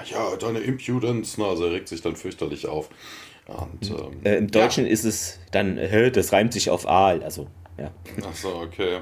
ja, 0.09 0.35
deine 0.39 0.59
Impudence, 0.59 1.37
ne? 1.37 1.45
also 1.45 1.65
er 1.65 1.73
regt 1.73 1.89
sich 1.89 2.01
dann 2.01 2.15
fürchterlich 2.15 2.67
auf. 2.67 2.89
Und, 3.47 3.89
ähm, 3.91 4.21
äh, 4.23 4.37
Im 4.37 4.49
Deutschen 4.49 4.85
ja. 4.85 4.91
ist 4.91 5.03
es 5.03 5.39
dann, 5.51 5.77
äh, 5.77 6.09
das 6.09 6.31
reimt 6.31 6.53
sich 6.53 6.69
auf 6.69 6.87
Aal, 6.87 7.21
also 7.21 7.47
ja. 7.77 7.91
Achso, 8.25 8.61
okay. 8.61 9.01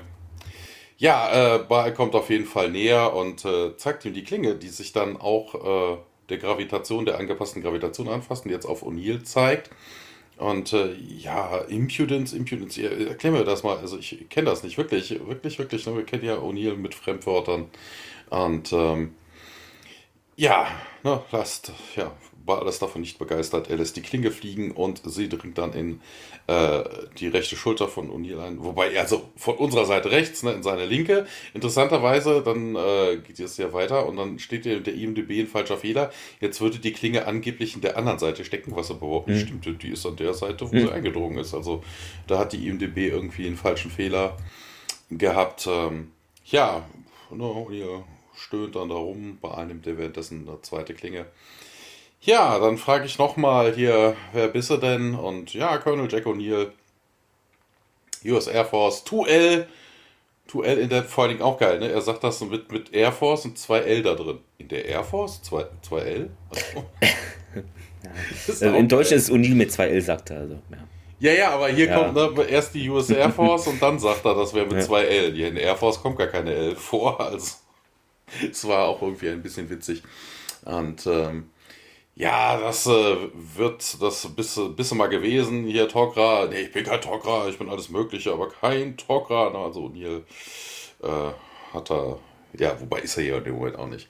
Ja, 0.97 1.55
äh, 1.55 1.59
Baal 1.59 1.93
kommt 1.93 2.15
auf 2.15 2.29
jeden 2.29 2.45
Fall 2.45 2.71
näher 2.71 3.13
und 3.13 3.45
äh, 3.45 3.77
zeigt 3.77 4.05
ihm 4.05 4.13
die 4.13 4.23
Klinge, 4.23 4.55
die 4.55 4.67
sich 4.67 4.91
dann 4.91 5.17
auch 5.17 5.55
äh, 5.93 5.97
der 6.29 6.37
Gravitation, 6.37 7.05
der 7.05 7.17
angepassten 7.17 7.61
Gravitation 7.61 8.07
anfasst 8.07 8.45
und 8.45 8.51
jetzt 8.51 8.65
auf 8.65 8.83
O'Neill 8.83 9.23
zeigt. 9.23 9.69
Und 10.37 10.71
äh, 10.71 10.93
ja, 10.93 11.57
Impudence, 11.67 12.33
Impudence, 12.33 12.77
ja, 12.77 12.89
erklär 12.89 13.33
mir 13.33 13.43
das 13.43 13.63
mal. 13.63 13.77
Also 13.77 13.97
ich 13.97 14.29
kenne 14.29 14.49
das 14.49 14.63
nicht 14.63 14.77
wirklich, 14.77 15.19
wirklich, 15.27 15.59
wirklich. 15.59 15.85
Ne? 15.85 15.97
Wir 15.97 16.05
kennen 16.05 16.23
ja 16.23 16.37
O'Neill 16.37 16.75
mit 16.75 16.95
Fremdwörtern. 16.95 17.67
Und 18.29 18.71
ähm, 18.71 19.15
ja, 20.37 20.67
ne, 21.03 21.21
lasst, 21.31 21.73
ja, 21.97 22.13
war 22.49 22.59
alles 22.59 22.79
davon 22.79 22.99
nicht 23.01 23.17
begeistert. 23.17 23.69
Er 23.69 23.77
lässt 23.77 23.95
die 23.95 24.01
Klinge 24.01 24.31
fliegen 24.31 24.71
und 24.71 25.01
sie 25.05 25.29
dringt 25.29 25.57
dann 25.57 25.71
in 25.71 26.01
äh, 26.47 26.83
die 27.17 27.29
rechte 27.29 27.55
Schulter 27.55 27.87
von 27.87 28.09
O'Neill 28.09 28.39
ein. 28.39 28.61
Wobei, 28.61 28.99
also 28.99 29.29
von 29.37 29.55
unserer 29.55 29.85
Seite 29.85 30.11
rechts, 30.11 30.43
ne, 30.43 30.51
in 30.51 30.63
seine 30.63 30.85
linke. 30.85 31.25
Interessanterweise, 31.53 32.41
dann 32.43 32.75
äh, 32.75 33.17
geht 33.25 33.39
es 33.39 33.55
ja 33.55 33.71
weiter 33.71 34.05
und 34.07 34.17
dann 34.17 34.39
steht 34.39 34.65
der, 34.65 34.81
der 34.81 34.95
IMDB 34.95 35.39
ein 35.39 35.47
falscher 35.47 35.77
Fehler. 35.77 36.11
Jetzt 36.41 36.59
würde 36.59 36.79
die 36.79 36.91
Klinge 36.91 37.25
angeblich 37.25 37.75
in 37.75 37.81
der 37.81 37.97
anderen 37.97 38.19
Seite 38.19 38.43
stecken, 38.43 38.75
was 38.75 38.91
aber 38.91 39.05
überhaupt 39.05 39.29
nicht 39.29 39.49
mhm. 39.49 39.61
stimmt. 39.61 39.83
Die 39.83 39.89
ist 39.89 40.05
an 40.05 40.17
der 40.17 40.33
Seite, 40.33 40.69
wo 40.69 40.75
mhm. 40.75 40.79
sie 40.81 40.91
eingedrungen 40.91 41.37
ist. 41.37 41.53
Also 41.53 41.83
da 42.27 42.39
hat 42.39 42.51
die 42.51 42.67
IMDB 42.67 42.97
irgendwie 43.07 43.47
einen 43.47 43.57
falschen 43.57 43.91
Fehler 43.91 44.35
gehabt. 45.09 45.67
Ähm, 45.67 46.11
ja, 46.45 46.83
no, 47.29 47.69
ihr 47.71 48.03
stöhnt 48.35 48.75
dann 48.75 48.89
da 48.89 48.95
rum, 48.95 49.37
bei 49.39 49.53
einem 49.53 49.81
der 49.81 49.97
währenddessen 49.97 50.47
eine 50.47 50.61
zweite 50.61 50.93
Klinge. 50.93 51.25
Ja, 52.21 52.59
dann 52.59 52.77
frage 52.77 53.05
ich 53.05 53.17
nochmal 53.17 53.73
hier, 53.73 54.15
wer 54.33 54.49
bist 54.49 54.69
du 54.69 54.77
denn? 54.77 55.15
Und 55.15 55.53
ja, 55.53 55.77
Colonel 55.77 56.11
Jack 56.11 56.25
O'Neill, 56.25 56.71
US 58.25 58.47
Air 58.47 58.65
Force 58.65 59.05
2L 59.05 59.65
2L 60.49 60.77
in 60.77 60.89
der, 60.89 61.03
vor 61.03 61.23
allen 61.23 61.33
Dingen 61.33 61.43
auch 61.43 61.59
geil, 61.59 61.79
ne? 61.79 61.91
Er 61.91 62.01
sagt 62.01 62.23
das 62.23 62.41
mit, 62.41 62.71
mit 62.71 62.93
Air 62.93 63.11
Force 63.11 63.45
und 63.45 63.57
2L 63.57 64.01
da 64.01 64.15
drin. 64.15 64.39
In 64.57 64.67
der 64.67 64.85
Air 64.85 65.03
Force? 65.03 65.41
2, 65.43 65.65
2L? 65.87 66.29
Also, 66.49 66.85
ja. 68.65 68.73
In 68.75 68.87
Deutsch 68.87 69.11
ist 69.11 69.29
es 69.29 69.31
O'Neill 69.31 69.55
mit 69.55 69.71
2L, 69.71 70.01
sagt 70.01 70.31
er. 70.31 70.39
Also, 70.39 70.59
ja. 70.71 70.77
Ja, 71.21 71.33
ja, 71.33 71.51
aber 71.51 71.67
hier 71.67 71.87
ja. 71.87 71.97
kommt 71.97 72.15
ne, 72.15 72.45
erst 72.45 72.73
die 72.73 72.89
US 72.89 73.09
Air 73.09 73.29
Force 73.29 73.67
und 73.67 73.81
dann 73.81 73.99
sagt 73.99 74.25
er, 74.25 74.35
das 74.35 74.53
wäre 74.53 74.65
mit 74.65 74.77
ja. 74.77 74.81
zwei 74.81 75.03
L. 75.03 75.33
Hier 75.33 75.49
in 75.49 75.57
Air 75.57 75.75
Force 75.75 76.01
kommt 76.01 76.17
gar 76.17 76.27
keine 76.27 76.53
L 76.53 76.75
vor. 76.75 77.19
Also 77.19 77.55
es 78.49 78.65
war 78.65 78.87
auch 78.87 79.01
irgendwie 79.01 79.27
ein 79.27 79.41
bisschen 79.41 79.69
witzig. 79.69 80.01
Und 80.63 81.05
ähm, 81.07 81.49
ja, 82.19 82.57
das 82.57 82.85
äh, 82.85 83.15
wird 83.33 84.01
das 84.01 84.27
bis, 84.35 84.59
bis 84.75 84.93
mal 84.93 85.07
gewesen. 85.07 85.65
Hier 85.65 85.87
Tokra, 85.87 86.47
nee, 86.49 86.63
ich 86.63 86.73
bin 86.73 86.83
kein 86.83 86.99
Tokra, 86.99 87.47
ich 87.47 87.57
bin 87.57 87.69
alles 87.69 87.89
Mögliche, 87.89 88.33
aber 88.33 88.49
kein 88.49 88.97
Tokra. 88.97 89.47
Also 89.47 89.87
Neil 89.87 90.25
äh, 91.01 91.73
hat 91.73 91.89
er, 91.89 92.19
ja, 92.57 92.79
wobei 92.81 92.99
ist 92.99 93.15
er 93.15 93.23
hier 93.23 93.37
in 93.37 93.45
dem 93.45 93.55
Moment 93.55 93.79
auch 93.79 93.87
nicht. 93.87 94.09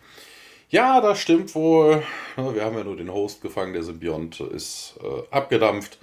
Ja, 0.69 1.01
das 1.01 1.19
stimmt 1.19 1.53
wohl. 1.53 2.03
Wir 2.35 2.65
haben 2.65 2.77
ja 2.77 2.83
nur 2.83 2.97
den 2.97 3.13
Host 3.13 3.43
gefangen, 3.43 3.73
der 3.73 3.83
Symbiont 3.83 4.39
ist 4.39 4.95
äh, 5.03 5.23
abgedampft. 5.29 5.99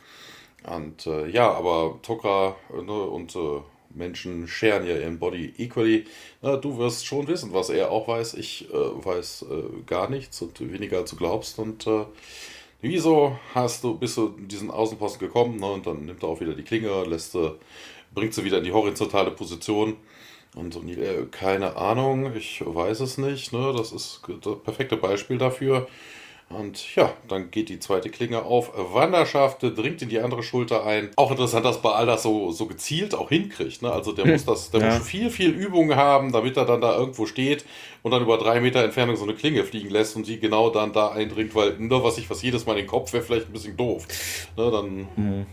Und 0.63 1.09
äh, 1.09 1.27
ja, 1.27 1.53
aber 1.53 1.99
Tokra 2.03 2.55
ne, 2.73 3.03
und 3.03 3.35
äh, 3.35 3.61
Menschen 3.97 4.47
scheren 4.47 4.87
ja 4.87 4.97
ihren 4.97 5.19
Body 5.19 5.55
equally. 5.59 6.05
Na, 6.43 6.57
du 6.57 6.79
wirst 6.79 7.07
schon 7.07 7.27
wissen, 7.29 7.53
was 7.53 7.71
er 7.71 7.91
auch 7.91 8.09
weiß. 8.09 8.35
Ich 8.35 8.69
äh, 8.71 8.75
weiß 8.75 9.47
äh, 9.51 9.83
gar 9.87 10.09
nichts 10.11 10.41
und 10.43 10.61
weniger 10.61 10.99
als 10.99 11.11
du 11.11 11.17
glaubst. 11.17 11.59
Und 11.59 11.87
äh, 11.87 12.05
wieso 12.81 13.39
hast 13.55 13.83
du, 13.85 13.99
bist 13.99 14.17
du 14.17 14.35
in 14.39 14.49
diesen 14.49 14.71
Außenposten 14.71 15.21
gekommen? 15.21 15.57
Ne, 15.57 15.67
und 15.67 15.87
dann 15.87 16.05
nimmt 16.05 16.23
er 16.23 16.29
auch 16.29 16.41
wieder 16.41 16.55
die 16.55 16.63
Klinge, 16.63 17.05
lässt, 17.05 17.37
bringt 18.15 18.35
sie 18.35 18.45
wieder 18.45 18.59
in 18.59 18.65
die 18.65 18.73
horizontale 18.73 19.31
Position. 19.31 19.97
Und 20.55 20.73
so, 20.73 20.83
äh, 20.83 21.27
keine 21.31 21.77
Ahnung, 21.77 22.35
ich 22.35 22.63
weiß 22.65 23.01
es 23.01 23.19
nicht. 23.19 23.53
Ne? 23.53 23.75
Das 23.77 23.93
ist 23.93 24.23
das 24.43 24.57
perfekte 24.63 24.97
Beispiel 24.97 25.39
dafür. 25.39 25.87
Und 26.49 26.95
ja, 26.95 27.13
dann 27.27 27.51
geht 27.51 27.69
die 27.69 27.81
zweite 27.81 28.09
Klinge 28.09 28.43
auf. 28.43 28.73
Wanderschaft 28.95 29.63
dringt 29.63 30.01
in 30.03 30.09
die 30.09 30.21
andere 30.21 30.45
Schulter 30.45 30.87
ein. 30.87 31.11
Auch 31.17 31.33
interessant, 31.33 31.65
dass 31.65 31.83
Baal 31.83 32.07
das 32.07 32.23
so, 32.23 32.53
so 32.53 32.67
gezielt 32.67 33.17
auch 33.17 33.31
hinkriegt. 33.31 33.83
Ne? 33.83 33.91
Also 33.91 34.13
der 34.13 34.27
muss 34.33 34.45
das, 34.45 34.71
der 34.71 34.81
ja. 34.81 34.95
muss 34.95 35.09
viel, 35.09 35.31
viel 35.31 35.51
Übung 35.51 35.97
haben, 35.97 36.31
damit 36.31 36.57
er 36.57 36.65
dann 36.65 36.81
da 36.81 36.97
irgendwo 36.97 37.27
steht 37.27 37.65
und 38.03 38.13
dann 38.13 38.23
über 38.23 38.39
drei 38.39 38.61
Meter 38.61 38.85
Entfernung 38.85 39.17
so 39.17 39.25
eine 39.25 39.35
Klinge 39.35 39.65
fliegen 39.65 39.91
lässt 39.91 40.15
und 40.15 40.29
die 40.29 40.39
genau 40.39 40.71
dann 40.71 40.93
da 40.93 41.09
eindringt, 41.09 41.55
weil 41.57 41.77
nur 41.79 42.05
was 42.05 42.17
ich 42.17 42.31
was 42.31 42.43
jedes 42.43 42.65
Mal 42.65 42.73
in 42.75 42.79
den 42.79 42.87
Kopf 42.87 43.13
wäre 43.13 43.25
vielleicht 43.25 43.47
ein 43.47 43.53
bisschen 43.53 43.77
doof. 43.77 44.07
Ne? 44.57 44.71
Dann 44.71 45.09
mhm. 45.17 45.47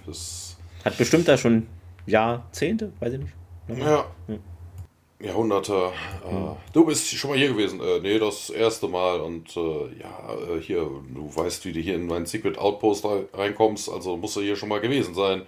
Hat 0.86 0.98
bestimmt 0.98 1.28
da 1.28 1.38
schon 1.38 1.66
Jahrzehnte, 2.06 2.94
weiß 3.00 3.14
ich 3.14 3.20
nicht. 3.20 3.34
Ja. 3.80 4.06
Mhm. 4.28 4.53
Jahrhunderte. 5.24 5.92
Äh, 6.26 6.56
du 6.74 6.86
bist 6.86 7.08
schon 7.08 7.32
mal 7.32 7.40
hier 7.40 7.50
gewesen. 7.50 7.80
Äh, 7.80 8.00
nee, 8.02 8.20
das 8.20 8.50
erste 8.50 8.88
Mal. 8.88 9.22
Und 9.22 9.56
äh, 9.56 10.00
ja, 10.00 10.56
äh, 10.56 10.62
hier, 10.62 10.82
du 10.82 11.32
weißt, 11.34 11.66
wie 11.66 11.74
du 11.74 11.80
hier 11.80 11.96
in 11.96 12.08
meinen 12.08 12.26
Secret 12.26 12.58
Outpost 12.58 13.06
reinkommst, 13.34 13.90
also 13.90 14.18
musst 14.18 14.36
du 14.36 14.42
hier 14.42 14.56
schon 14.56 14.70
mal 14.70 14.82
gewesen 14.82 15.16
sein. 15.16 15.44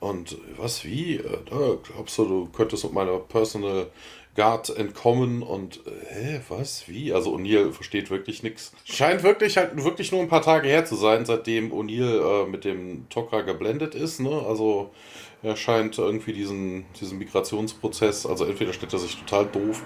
Und 0.00 0.36
was, 0.58 0.84
wie? 0.84 1.16
Äh, 1.16 1.38
da 1.48 1.76
glaubst 1.82 2.18
du, 2.18 2.24
du 2.24 2.48
könntest 2.52 2.84
mit 2.84 2.92
meiner 2.92 3.18
Personal 3.18 3.86
Guard 4.34 4.76
entkommen 4.76 5.42
und 5.42 5.80
äh, 5.86 5.90
hä, 6.08 6.40
was, 6.48 6.88
wie? 6.88 7.12
Also 7.12 7.34
O'Neill 7.34 7.72
versteht 7.72 8.10
wirklich 8.10 8.42
nichts. 8.42 8.72
Scheint 8.84 9.22
wirklich 9.22 9.56
halt 9.56 9.82
wirklich 9.84 10.12
nur 10.12 10.20
ein 10.20 10.28
paar 10.28 10.42
Tage 10.42 10.68
her 10.68 10.84
zu 10.84 10.96
sein, 10.96 11.24
seitdem 11.24 11.72
O'Neill 11.72 12.46
mit 12.46 12.64
dem 12.64 13.08
Tokra 13.08 13.42
geblendet 13.42 13.94
ist, 13.94 14.20
ne? 14.20 14.42
Also 14.46 14.90
er 15.42 15.56
scheint 15.56 15.98
irgendwie 15.98 16.32
diesen, 16.32 16.86
diesen 16.98 17.18
Migrationsprozess, 17.18 18.24
also 18.24 18.46
entweder 18.46 18.72
stellt 18.72 18.94
er 18.94 18.98
sich 18.98 19.16
total 19.16 19.44
doof 19.46 19.82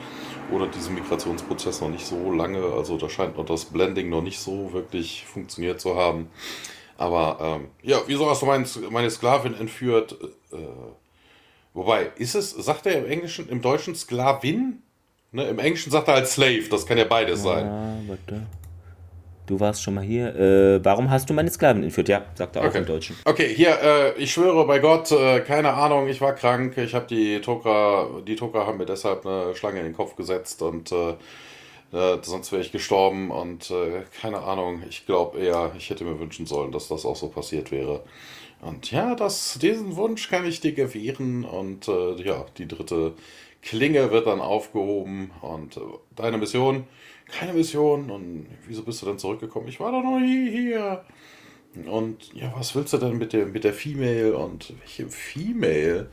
oder 0.52 0.68
diesen 0.68 0.94
Migrationsprozess 0.94 1.80
noch 1.80 1.88
nicht 1.88 2.06
so 2.06 2.30
lange, 2.32 2.62
also 2.62 2.96
da 2.96 3.08
scheint 3.08 3.36
noch 3.36 3.44
das 3.44 3.64
Blending 3.64 4.08
noch 4.08 4.22
nicht 4.22 4.38
so 4.38 4.72
wirklich 4.72 5.26
funktioniert 5.26 5.80
zu 5.80 5.96
haben. 5.96 6.28
Aber 6.96 7.38
ähm, 7.40 7.68
ja, 7.82 8.00
wieso 8.06 8.30
hast 8.30 8.42
du 8.42 8.46
mein, 8.46 8.66
meine 8.90 9.10
Sklavin 9.10 9.54
entführt? 9.54 10.16
Äh, 10.52 10.56
wobei, 11.74 12.10
ist 12.16 12.34
es, 12.34 12.50
sagt 12.50 12.86
er 12.86 12.98
im 12.98 13.10
Englischen, 13.10 13.48
im 13.48 13.62
Deutschen 13.62 13.94
Sklavin? 13.94 14.82
Ne, 15.30 15.44
Im 15.44 15.58
Englischen 15.58 15.90
sagt 15.90 16.08
er 16.08 16.14
halt 16.14 16.26
Slave, 16.26 16.64
das 16.70 16.86
kann 16.86 16.96
ja 16.96 17.04
beides 17.04 17.42
sein. 17.42 17.66
Ja, 17.66 17.96
warte. 18.06 18.46
Du 19.48 19.58
warst 19.58 19.82
schon 19.82 19.94
mal 19.94 20.04
hier. 20.04 20.34
Äh, 20.36 20.84
warum 20.84 21.10
hast 21.10 21.30
du 21.30 21.34
meine 21.34 21.50
Sklaven 21.50 21.82
entführt? 21.82 22.08
Ja, 22.08 22.26
sagt 22.34 22.56
er 22.56 22.62
auch 22.62 22.66
okay. 22.66 22.78
im 22.78 22.86
Deutschen. 22.86 23.16
Okay, 23.24 23.48
hier, 23.54 23.78
äh, 23.82 24.12
ich 24.18 24.30
schwöre 24.32 24.66
bei 24.66 24.78
Gott, 24.78 25.10
äh, 25.10 25.40
keine 25.40 25.72
Ahnung, 25.72 26.06
ich 26.08 26.20
war 26.20 26.34
krank. 26.34 26.76
Ich 26.76 26.94
habe 26.94 27.06
die 27.06 27.40
Toka, 27.40 28.08
die 28.26 28.36
Toka 28.36 28.66
haben 28.66 28.76
mir 28.76 28.84
deshalb 28.84 29.24
eine 29.24 29.54
Schlange 29.54 29.80
in 29.80 29.86
den 29.86 29.96
Kopf 29.96 30.16
gesetzt 30.16 30.60
und 30.60 30.92
äh, 30.92 31.14
äh, 31.92 32.18
sonst 32.20 32.52
wäre 32.52 32.60
ich 32.60 32.72
gestorben 32.72 33.30
und 33.30 33.70
äh, 33.70 34.02
keine 34.20 34.42
Ahnung, 34.42 34.82
ich 34.88 35.06
glaube 35.06 35.38
eher, 35.38 35.72
ich 35.78 35.88
hätte 35.88 36.04
mir 36.04 36.20
wünschen 36.20 36.44
sollen, 36.44 36.70
dass 36.70 36.88
das 36.88 37.06
auch 37.06 37.16
so 37.16 37.28
passiert 37.28 37.70
wäre. 37.70 38.02
Und 38.60 38.90
ja, 38.90 39.14
das, 39.14 39.58
diesen 39.60 39.96
Wunsch 39.96 40.28
kann 40.28 40.44
ich 40.44 40.60
dir 40.60 40.72
gewähren 40.72 41.44
und 41.44 41.86
ja, 41.86 42.44
die 42.56 42.66
dritte 42.66 43.14
Klinge 43.62 44.10
wird 44.10 44.26
dann 44.26 44.40
aufgehoben 44.40 45.30
und 45.42 45.80
deine 46.16 46.38
Mission 46.38 46.84
keine 47.28 47.52
Mission. 47.52 48.10
Und 48.10 48.46
wieso 48.66 48.82
bist 48.82 49.02
du 49.02 49.06
dann 49.06 49.18
zurückgekommen? 49.18 49.68
Ich 49.68 49.80
war 49.80 49.92
doch 49.92 50.02
noch 50.02 50.18
nie 50.18 50.50
hier. 50.50 51.04
Und 51.86 52.34
ja, 52.34 52.52
was 52.56 52.74
willst 52.74 52.92
du 52.92 52.98
denn 52.98 53.18
mit 53.18 53.32
der, 53.32 53.46
mit 53.46 53.64
der 53.64 53.74
Female? 53.74 54.36
Und 54.36 54.72
welche 54.80 55.08
Female? 55.08 56.10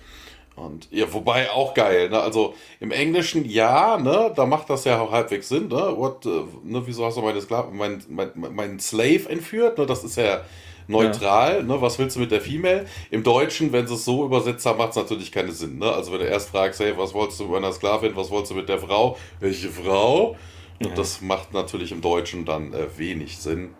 Und 0.56 0.88
ja, 0.92 1.12
wobei 1.12 1.50
auch 1.52 1.74
geil, 1.74 2.10
ne? 2.10 2.20
Also 2.20 2.54
im 2.80 2.92
Englischen 2.92 3.44
ja, 3.44 3.98
ne, 3.98 4.32
da 4.34 4.46
macht 4.46 4.70
das 4.70 4.86
ja 4.86 5.02
auch 5.02 5.12
halbwegs 5.12 5.50
Sinn, 5.50 5.68
ne? 5.68 5.94
What, 5.98 6.26
uh, 6.26 6.48
ne 6.64 6.82
wieso 6.86 7.06
hast 7.06 7.18
du 7.18 7.22
meine 7.22 7.42
Skla 7.42 7.70
mein, 7.74 8.02
mein, 8.08 8.32
mein 8.36 8.80
Slave 8.80 9.28
entführt? 9.28 9.78
Ne? 9.78 9.86
Das 9.86 10.06
ist 10.06 10.16
ja 10.16 10.46
neutral, 10.88 11.58
ja. 11.58 11.63
ne? 11.63 11.82
Was 11.82 12.00
willst 12.00 12.15
du 12.15 12.19
mit 12.19 12.32
der 12.32 12.41
Female? 12.41 12.86
Im 13.12 13.24
Deutschen, 13.24 13.71
wenn 13.71 13.88
sie 13.88 13.95
es 13.95 14.06
so 14.06 14.26
übersetzt 14.26 14.65
haben, 14.65 14.78
macht 14.78 14.91
es 14.91 14.95
natürlich 14.95 15.32
keinen 15.32 15.52
Sinn, 15.52 15.80
ne? 15.80 15.91
Also 15.91 16.12
wenn 16.12 16.19
du 16.19 16.26
erst 16.26 16.50
fragst, 16.50 16.80
hey, 16.80 16.93
was 16.98 17.13
wolltest 17.13 17.39
du 17.39 17.43
mit 17.43 17.54
meiner 17.54 17.71
Sklavin, 17.71 18.15
was 18.15 18.30
wolltest 18.30 18.52
du 18.52 18.56
mit 18.56 18.69
der 18.69 18.80
Frau? 18.80 19.17
Welche 19.39 19.69
Frau? 19.69 20.36
Und 20.80 20.89
ja. 20.89 20.95
das 20.95 21.21
macht 21.21 21.54
natürlich 21.54 21.91
im 21.91 22.02
Deutschen 22.02 22.45
dann 22.45 22.74
äh, 22.74 22.98
wenig 22.98 23.38
Sinn. 23.38 23.74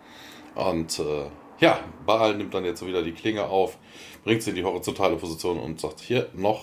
Und 0.54 0.98
äh, 0.98 1.26
ja, 1.58 1.80
Baal 2.04 2.36
nimmt 2.36 2.54
dann 2.54 2.64
jetzt 2.64 2.84
wieder 2.86 3.02
die 3.02 3.12
Klinge 3.12 3.44
auf, 3.44 3.76
bringt 4.24 4.42
sie 4.42 4.50
in 4.50 4.56
die 4.56 4.64
horizontale 4.64 5.16
Position 5.16 5.58
und 5.58 5.80
sagt, 5.80 6.00
hier 6.00 6.28
noch 6.34 6.62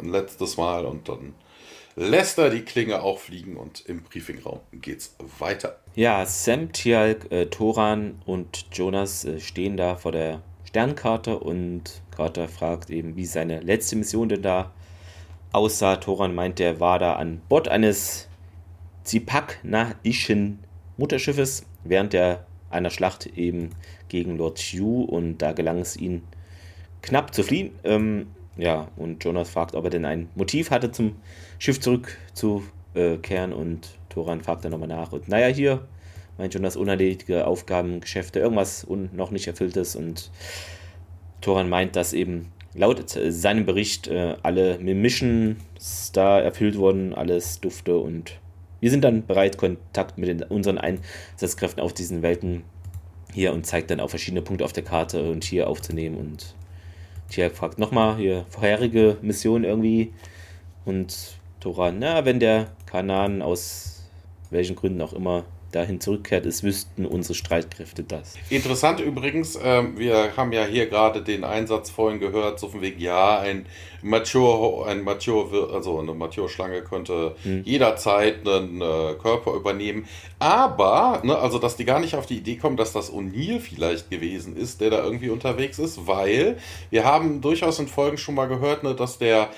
ein 0.00 0.08
letztes 0.08 0.56
Mal 0.56 0.86
und 0.86 1.08
dann 1.08 1.34
lässt 1.96 2.38
er 2.38 2.50
die 2.50 2.62
Klinge 2.62 3.02
auch 3.02 3.18
fliegen 3.18 3.56
und 3.56 3.84
im 3.86 4.02
Briefingraum 4.02 4.60
geht's 4.72 5.14
weiter. 5.38 5.81
Ja, 5.94 6.24
Sam, 6.24 6.72
Tialk, 6.72 7.30
äh, 7.30 7.46
Toran 7.46 8.14
und 8.24 8.64
Jonas 8.72 9.26
äh, 9.26 9.38
stehen 9.40 9.76
da 9.76 9.94
vor 9.96 10.10
der 10.10 10.40
Sternkarte 10.64 11.38
und 11.38 12.00
Carter 12.10 12.48
fragt 12.48 12.88
eben, 12.88 13.14
wie 13.14 13.26
seine 13.26 13.60
letzte 13.60 13.96
Mission 13.96 14.30
denn 14.30 14.40
da 14.40 14.72
aussah. 15.52 15.96
Toran 15.96 16.34
meint, 16.34 16.60
er 16.60 16.80
war 16.80 16.98
da 16.98 17.16
an 17.16 17.42
Bord 17.46 17.68
eines 17.68 18.26
Zipak-na-ischen 19.04 20.60
Mutterschiffes 20.96 21.66
während 21.84 22.14
der 22.14 22.46
einer 22.70 22.88
Schlacht 22.88 23.26
eben 23.26 23.68
gegen 24.08 24.38
Lord 24.38 24.58
Hugh 24.60 25.04
und 25.04 25.38
da 25.38 25.52
gelang 25.52 25.80
es 25.80 25.98
ihnen 25.98 26.22
knapp 27.02 27.34
zu 27.34 27.42
fliehen. 27.42 27.70
Ähm, 27.84 28.28
ja, 28.56 28.88
und 28.96 29.22
Jonas 29.22 29.50
fragt, 29.50 29.74
ob 29.74 29.84
er 29.84 29.90
denn 29.90 30.06
ein 30.06 30.30
Motiv 30.36 30.70
hatte, 30.70 30.90
zum 30.90 31.16
Schiff 31.58 31.80
zurückzukehren 31.80 33.52
und 33.52 33.90
Toran 34.12 34.42
fragt 34.42 34.64
dann 34.64 34.72
nochmal 34.72 34.88
nach. 34.88 35.12
Und 35.12 35.28
naja, 35.28 35.46
hier 35.46 35.86
meint 36.38 36.54
Jonas 36.54 36.76
unerledigte 36.76 37.46
Aufgaben, 37.46 38.00
Geschäfte, 38.00 38.40
irgendwas 38.40 38.84
un 38.84 39.10
noch 39.12 39.30
nicht 39.30 39.46
erfülltes 39.46 39.96
und 39.96 40.30
Toran 41.40 41.68
meint, 41.68 41.96
dass 41.96 42.12
eben 42.12 42.52
laut 42.74 43.04
seinem 43.08 43.66
Bericht 43.66 44.08
äh, 44.08 44.36
alle 44.42 44.78
Missions 44.78 46.12
da 46.12 46.40
erfüllt 46.40 46.76
wurden, 46.76 47.14
alles 47.14 47.60
Dufte 47.60 47.96
und 47.96 48.38
wir 48.80 48.90
sind 48.90 49.04
dann 49.04 49.26
bereit, 49.26 49.58
Kontakt 49.58 50.18
mit 50.18 50.28
den, 50.28 50.42
unseren 50.42 50.78
Einsatzkräften 50.78 51.80
auf 51.80 51.92
diesen 51.92 52.22
Welten 52.22 52.64
hier 53.32 53.52
und 53.52 53.64
zeigt 53.64 53.90
dann 53.90 54.00
auch 54.00 54.10
verschiedene 54.10 54.42
Punkte 54.42 54.64
auf 54.64 54.72
der 54.72 54.82
Karte 54.82 55.30
und 55.30 55.44
hier 55.44 55.68
aufzunehmen. 55.68 56.16
Und 56.16 56.56
Tia 57.30 57.48
fragt 57.50 57.78
nochmal 57.78 58.16
hier 58.16 58.44
vorherige 58.48 59.18
Mission 59.22 59.62
irgendwie. 59.62 60.12
Und 60.84 61.38
Toran, 61.60 62.00
na, 62.00 62.24
wenn 62.24 62.40
der 62.40 62.72
Kanan 62.86 63.40
aus 63.40 63.91
welchen 64.52 64.76
Gründen 64.76 65.00
auch 65.00 65.12
immer 65.12 65.44
dahin 65.72 66.00
zurückkehrt 66.00 66.46
ist, 66.46 66.62
wüssten 66.62 67.06
unsere 67.06 67.34
Streitkräfte 67.34 68.04
das. 68.04 68.34
Interessant 68.50 69.00
übrigens, 69.00 69.56
äh, 69.56 69.82
wir 69.96 70.36
haben 70.36 70.52
ja 70.52 70.64
hier 70.64 70.86
gerade 70.86 71.22
den 71.22 71.44
Einsatz 71.44 71.90
vorhin 71.90 72.20
gehört, 72.20 72.60
so 72.60 72.68
von 72.68 72.82
wegen, 72.82 73.00
ja, 73.00 73.38
ein 73.40 73.66
Mature, 74.02 74.86
ein 74.86 75.02
Mature, 75.02 75.70
also 75.72 75.98
eine 75.98 76.14
Mature-Schlange 76.14 76.82
könnte 76.82 77.36
hm. 77.42 77.62
jederzeit 77.64 78.46
einen 78.46 78.80
äh, 78.80 79.14
Körper 79.20 79.54
übernehmen. 79.54 80.06
Aber, 80.38 81.20
ne, 81.22 81.38
also 81.38 81.58
dass 81.58 81.76
die 81.76 81.84
gar 81.84 82.00
nicht 82.00 82.16
auf 82.16 82.26
die 82.26 82.38
Idee 82.38 82.56
kommen, 82.56 82.76
dass 82.76 82.92
das 82.92 83.12
O'Neill 83.12 83.60
vielleicht 83.60 84.10
gewesen 84.10 84.56
ist, 84.56 84.80
der 84.80 84.90
da 84.90 85.04
irgendwie 85.04 85.30
unterwegs 85.30 85.78
ist, 85.78 86.06
weil 86.06 86.58
wir 86.90 87.04
haben 87.04 87.40
durchaus 87.40 87.78
in 87.78 87.86
Folgen 87.86 88.18
schon 88.18 88.34
mal 88.34 88.46
gehört, 88.46 88.82
ne, 88.82 88.94
dass 88.94 89.18
der 89.18 89.50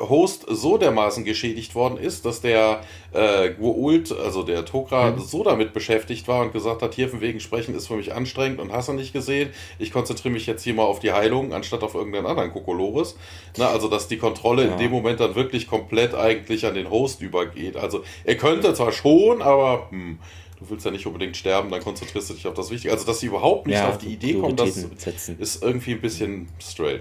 Host 0.00 0.46
so 0.48 0.78
dermaßen 0.78 1.24
geschädigt 1.24 1.74
worden 1.74 1.98
ist, 1.98 2.24
dass 2.24 2.40
der 2.40 2.80
äh, 3.12 3.50
Guult, 3.50 4.12
also 4.12 4.42
der 4.42 4.64
Tokra, 4.64 5.10
mhm. 5.10 5.20
so 5.20 5.44
damit 5.44 5.74
beschäftigt 5.74 6.26
war 6.26 6.42
und 6.42 6.52
gesagt 6.52 6.80
hat, 6.80 6.94
hier 6.94 7.10
von 7.10 7.20
wegen 7.20 7.40
sprechen 7.40 7.74
ist 7.74 7.88
für 7.88 7.96
mich 7.96 8.14
anstrengend 8.14 8.60
und 8.60 8.72
hast 8.72 8.88
du 8.88 8.94
nicht 8.94 9.12
gesehen. 9.12 9.50
Ich 9.78 9.92
konzentriere 9.92 10.32
mich 10.32 10.46
jetzt 10.46 10.62
hier 10.62 10.72
mal 10.72 10.84
auf 10.84 11.00
die 11.00 11.12
Heilung, 11.12 11.52
anstatt 11.52 11.82
auf 11.82 11.94
irgendeinen 11.94 12.26
anderen 12.26 12.50
Kokolores. 12.50 13.16
Na, 13.58 13.68
also 13.68 13.88
dass 13.90 14.08
die 14.08 14.16
Kontrolle 14.16 14.66
ja. 14.66 14.72
in 14.72 14.78
dem 14.78 14.90
Moment 14.90 15.20
dann 15.20 15.34
wirklich 15.34 15.66
komplett 15.66 16.14
eigentlich 16.14 16.66
an 16.66 16.74
den 16.74 16.88
Host 16.88 17.20
übergeht. 17.20 17.76
Also 17.76 18.02
er 18.24 18.36
könnte 18.36 18.72
zwar 18.74 18.92
schon, 18.92 19.42
aber 19.42 19.88
hm, 19.90 20.18
du 20.58 20.70
willst 20.70 20.84
ja 20.84 20.90
nicht 20.90 21.06
unbedingt 21.06 21.36
sterben, 21.36 21.70
dann 21.70 21.80
konzentrierst 21.80 22.30
du 22.30 22.34
dich 22.34 22.46
auf 22.46 22.54
das 22.54 22.70
Wichtige. 22.70 22.92
Also 22.92 23.06
dass 23.06 23.20
sie 23.20 23.26
überhaupt 23.26 23.66
nicht 23.66 23.76
ja, 23.76 23.88
auf 23.88 23.98
die 23.98 24.12
Idee 24.12 24.34
kommen, 24.34 24.56
das 24.56 24.86
setzen. 24.96 25.38
ist 25.38 25.62
irgendwie 25.62 25.92
ein 25.92 26.00
bisschen 26.00 26.48
strange. 26.58 27.00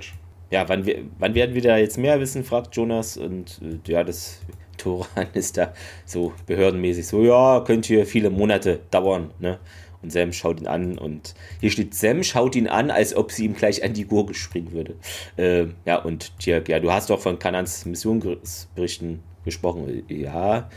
Ja, 0.52 0.67
wann, 0.67 0.86
wir, 0.86 1.04
wann 1.19 1.36
werden 1.36 1.54
wir 1.54 1.62
da 1.62 1.78
jetzt 1.78 1.97
mehr 1.97 2.19
wissen, 2.19 2.43
fragt 2.43 2.75
Jonas. 2.75 3.17
Und 3.17 3.62
äh, 3.62 3.91
ja, 3.91 4.04
das 4.04 4.39
Toran 4.78 5.28
ist 5.34 5.58
da 5.58 5.73
so 6.06 6.34
behördenmäßig 6.47 7.06
so, 7.06 7.23
ja, 7.23 7.62
könnte 7.62 7.89
hier 7.89 8.06
viele 8.06 8.30
Monate 8.30 8.80
dauern. 8.89 9.32
Ne? 9.39 9.60
Und 10.02 10.12
Sam 10.12 10.32
schaut 10.32 10.62
ihn 10.62 10.68
an 10.68 10.98
und 10.98 11.36
hier 11.60 11.72
steht, 11.72 11.94
Sam 11.94 12.24
schaut 12.24 12.56
ihn 12.56 12.68
an, 12.68 12.90
als 12.90 13.16
ob 13.16 13.32
sie 13.32 13.46
ihm 13.46 13.56
gleich 13.56 13.84
an 13.84 13.94
die 13.94 14.06
Gurgel 14.06 14.36
springen 14.36 14.72
würde. 14.72 14.96
Äh, 15.38 15.68
ja, 15.86 15.98
und 15.98 16.32
Dirk, 16.46 16.70
ja, 16.70 16.80
du 16.80 16.92
hast 16.92 17.10
doch 17.10 17.20
von 17.20 17.38
Kanans 17.38 17.86
Missionsberichten 17.86 19.20
gesprochen. 19.44 20.04
Ja, 20.08 20.70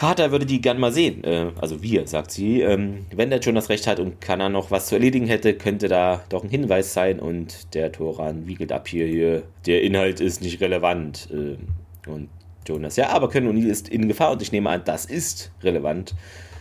Carter 0.00 0.32
würde 0.32 0.46
die 0.46 0.62
gern 0.62 0.80
mal 0.80 0.92
sehen. 0.92 1.22
Äh, 1.24 1.52
also 1.60 1.82
wir, 1.82 2.06
sagt 2.06 2.30
sie. 2.30 2.62
Ähm, 2.62 3.04
wenn 3.14 3.28
der 3.28 3.40
Jonas 3.40 3.68
recht 3.68 3.86
hat 3.86 4.00
und 4.00 4.18
Kanan 4.22 4.52
noch 4.52 4.70
was 4.70 4.86
zu 4.86 4.94
erledigen 4.94 5.26
hätte, 5.26 5.52
könnte 5.52 5.88
da 5.88 6.24
doch 6.30 6.42
ein 6.42 6.48
Hinweis 6.48 6.94
sein. 6.94 7.20
Und 7.20 7.74
der 7.74 7.92
Toran 7.92 8.46
wiegelt 8.46 8.72
ab 8.72 8.88
hier, 8.88 9.06
hier. 9.06 9.42
Der 9.66 9.82
Inhalt 9.82 10.20
ist 10.20 10.40
nicht 10.40 10.62
relevant. 10.62 11.28
Äh, 11.30 12.08
und 12.08 12.30
Jonas, 12.66 12.96
ja, 12.96 13.10
aber 13.10 13.28
Können 13.28 13.50
O'Neill 13.50 13.68
ist 13.68 13.90
in 13.90 14.08
Gefahr 14.08 14.32
und 14.32 14.40
ich 14.40 14.52
nehme 14.52 14.70
an, 14.70 14.80
das 14.86 15.04
ist 15.04 15.52
relevant. 15.62 16.14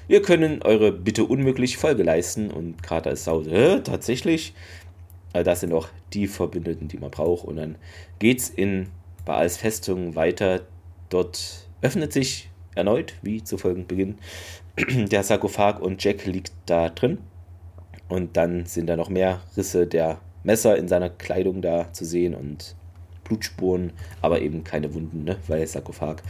Wir 0.09 0.23
können 0.23 0.63
eure 0.63 0.91
Bitte 0.91 1.23
unmöglich 1.23 1.77
Folge 1.77 2.01
leisten. 2.01 2.49
Und 2.49 2.81
Carter 2.81 3.11
ist 3.11 3.25
sauer. 3.25 3.45
Äh, 3.45 3.81
tatsächlich? 3.81 4.55
Also 5.33 5.45
das 5.45 5.59
sind 5.59 5.71
auch 5.71 5.87
die 6.13 6.25
Verbündeten, 6.25 6.87
die 6.87 6.97
man 6.97 7.11
braucht. 7.11 7.45
Und 7.45 7.57
dann 7.57 7.75
geht's 8.17 8.49
in 8.49 8.87
Baals 9.23 9.57
Festung 9.57 10.15
weiter. 10.15 10.61
Dort 11.09 11.67
öffnet 11.83 12.11
sich 12.11 12.49
erneut, 12.73 13.13
wie 13.21 13.43
zu 13.43 13.59
Folgenbeginn, 13.59 14.17
der 15.11 15.21
Sarkophag 15.21 15.79
und 15.79 16.03
Jack 16.03 16.25
liegt 16.25 16.53
da 16.65 16.89
drin. 16.89 17.19
Und 18.07 18.35
dann 18.35 18.65
sind 18.65 18.87
da 18.87 18.95
noch 18.95 19.09
mehr 19.09 19.41
Risse 19.55 19.85
der 19.85 20.19
Messer 20.43 20.75
in 20.75 20.87
seiner 20.87 21.11
Kleidung 21.11 21.61
da 21.61 21.93
zu 21.93 22.03
sehen 22.03 22.33
und 22.33 22.75
Blutspuren, 23.25 23.93
aber 24.23 24.41
eben 24.41 24.63
keine 24.63 24.91
Wunden, 24.95 25.23
ne? 25.23 25.37
weil 25.47 25.67
Sarkophag. 25.67 26.23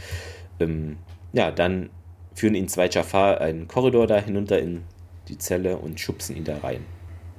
Ähm, 0.58 0.98
ja, 1.32 1.50
dann 1.50 1.88
führen 2.34 2.54
ihn 2.54 2.68
zwei 2.68 2.88
Jafar 2.88 3.40
einen 3.40 3.68
Korridor 3.68 4.06
da 4.06 4.18
hinunter 4.18 4.58
in 4.58 4.82
die 5.28 5.38
Zelle 5.38 5.76
und 5.76 6.00
schubsen 6.00 6.36
ihn 6.36 6.44
da 6.44 6.58
rein. 6.58 6.84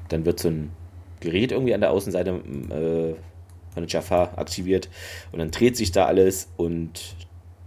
Dann 0.10 0.26
wird 0.26 0.40
so 0.40 0.50
ein 0.50 0.72
Gerät 1.20 1.52
irgendwie 1.52 1.74
an 1.74 1.82
der 1.82 1.92
Außenseite 1.92 2.32
äh, 2.32 3.16
von 3.74 3.88
Jafar 3.88 4.38
aktiviert 4.38 4.90
und 5.32 5.40
dann 5.40 5.52
dreht 5.52 5.78
sich 5.78 5.92
da 5.92 6.06
alles 6.06 6.50
und 6.58 7.16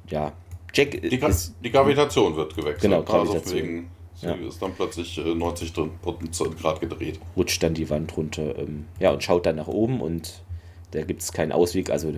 ja, 0.09 0.33
Jack 0.75 0.91
die, 1.03 1.17
ist, 1.17 1.55
die 1.63 1.71
Gravitation 1.71 2.37
wird 2.37 2.55
gewechselt. 2.55 2.83
Genau, 2.83 3.01
also 3.01 3.13
Gravitation. 3.13 3.57
wegen, 3.57 3.91
sie 4.15 4.27
ja. 4.27 4.35
ist 4.35 4.61
dann 4.61 4.75
plötzlich 4.75 5.17
90 5.17 5.73
äh, 5.79 6.49
Grad 6.61 6.81
gedreht. 6.81 7.21
Rutscht 7.37 7.63
dann 7.63 7.75
die 7.75 7.89
Wand 7.89 8.17
runter, 8.17 8.59
ähm, 8.59 8.87
ja, 8.99 9.13
und 9.13 9.23
schaut 9.23 9.47
dann 9.47 9.57
nach 9.57 9.69
oben 9.69 10.01
und 10.01 10.43
da 10.91 11.03
gibt 11.03 11.23
es 11.23 11.33
keinen 11.33 11.53
Ausweg, 11.53 11.91
also 11.91 12.13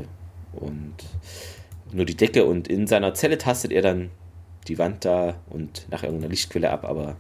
und 0.53 0.95
nur 1.93 2.05
die 2.07 2.17
Decke 2.17 2.45
und 2.45 2.67
in 2.69 2.87
seiner 2.87 3.15
Zelle 3.15 3.39
tastet 3.39 3.73
er 3.73 3.83
dann 3.83 4.11
die 4.69 4.79
Wand 4.79 5.05
da 5.05 5.37
und 5.49 5.87
nach 5.91 6.03
irgendeiner 6.03 6.31
Lichtquelle 6.31 6.71
ab, 6.71 6.85
aber 6.85 7.17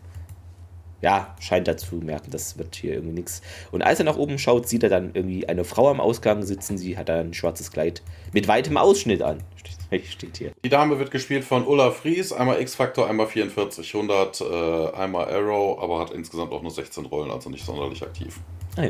ja, 1.02 1.36
scheint 1.40 1.68
da 1.68 1.76
zu 1.76 1.96
merken, 1.96 2.30
das 2.30 2.58
wird 2.58 2.74
hier 2.74 2.94
irgendwie 2.94 3.14
nichts. 3.14 3.42
Und 3.70 3.82
als 3.82 3.98
er 3.98 4.04
nach 4.06 4.16
oben 4.16 4.38
schaut, 4.38 4.68
sieht 4.68 4.82
er 4.82 4.88
dann 4.88 5.10
irgendwie 5.14 5.48
eine 5.48 5.64
Frau 5.64 5.90
am 5.90 6.00
Ausgang 6.00 6.42
sitzen. 6.42 6.78
Sie 6.78 6.96
hat 6.96 7.10
ein 7.10 7.34
schwarzes 7.34 7.70
Kleid 7.70 8.02
mit 8.32 8.48
weitem 8.48 8.76
Ausschnitt 8.76 9.22
an. 9.22 9.42
Steht 10.04 10.38
hier. 10.38 10.52
Die 10.64 10.68
Dame 10.68 10.98
wird 10.98 11.10
gespielt 11.10 11.44
von 11.44 11.66
Ulla 11.66 11.90
Fries, 11.90 12.32
einmal 12.32 12.60
X-Factor, 12.60 13.08
einmal 13.08 13.26
44, 13.26 13.94
100, 13.94 14.40
äh, 14.40 14.96
einmal 14.96 15.32
Arrow, 15.32 15.80
aber 15.80 16.00
hat 16.00 16.10
insgesamt 16.10 16.50
auch 16.52 16.62
nur 16.62 16.72
16 16.72 17.06
Rollen, 17.06 17.30
also 17.30 17.50
nicht 17.50 17.64
sonderlich 17.64 18.02
aktiv. 18.02 18.40
Ah 18.76 18.88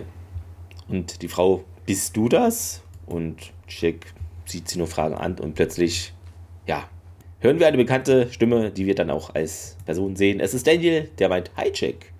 Und 0.88 1.20
die 1.22 1.28
Frau 1.28 1.64
bist 1.84 2.16
du 2.16 2.28
das? 2.28 2.82
Und 3.04 3.52
Jack 3.68 4.14
sieht 4.46 4.68
sie 4.68 4.78
nur 4.78 4.86
Fragen 4.86 5.14
an 5.14 5.38
und 5.38 5.54
plötzlich, 5.54 6.14
ja, 6.66 6.88
hören 7.40 7.58
wir 7.58 7.66
eine 7.66 7.76
bekannte 7.76 8.32
Stimme, 8.32 8.70
die 8.70 8.86
wir 8.86 8.94
dann 8.94 9.10
auch 9.10 9.34
als 9.34 9.76
Person 9.84 10.16
sehen. 10.16 10.40
Es 10.40 10.54
ist 10.54 10.66
Daniel, 10.66 11.08
der 11.18 11.28
meint, 11.28 11.50
hi 11.56 11.70
Jack. 11.72 12.12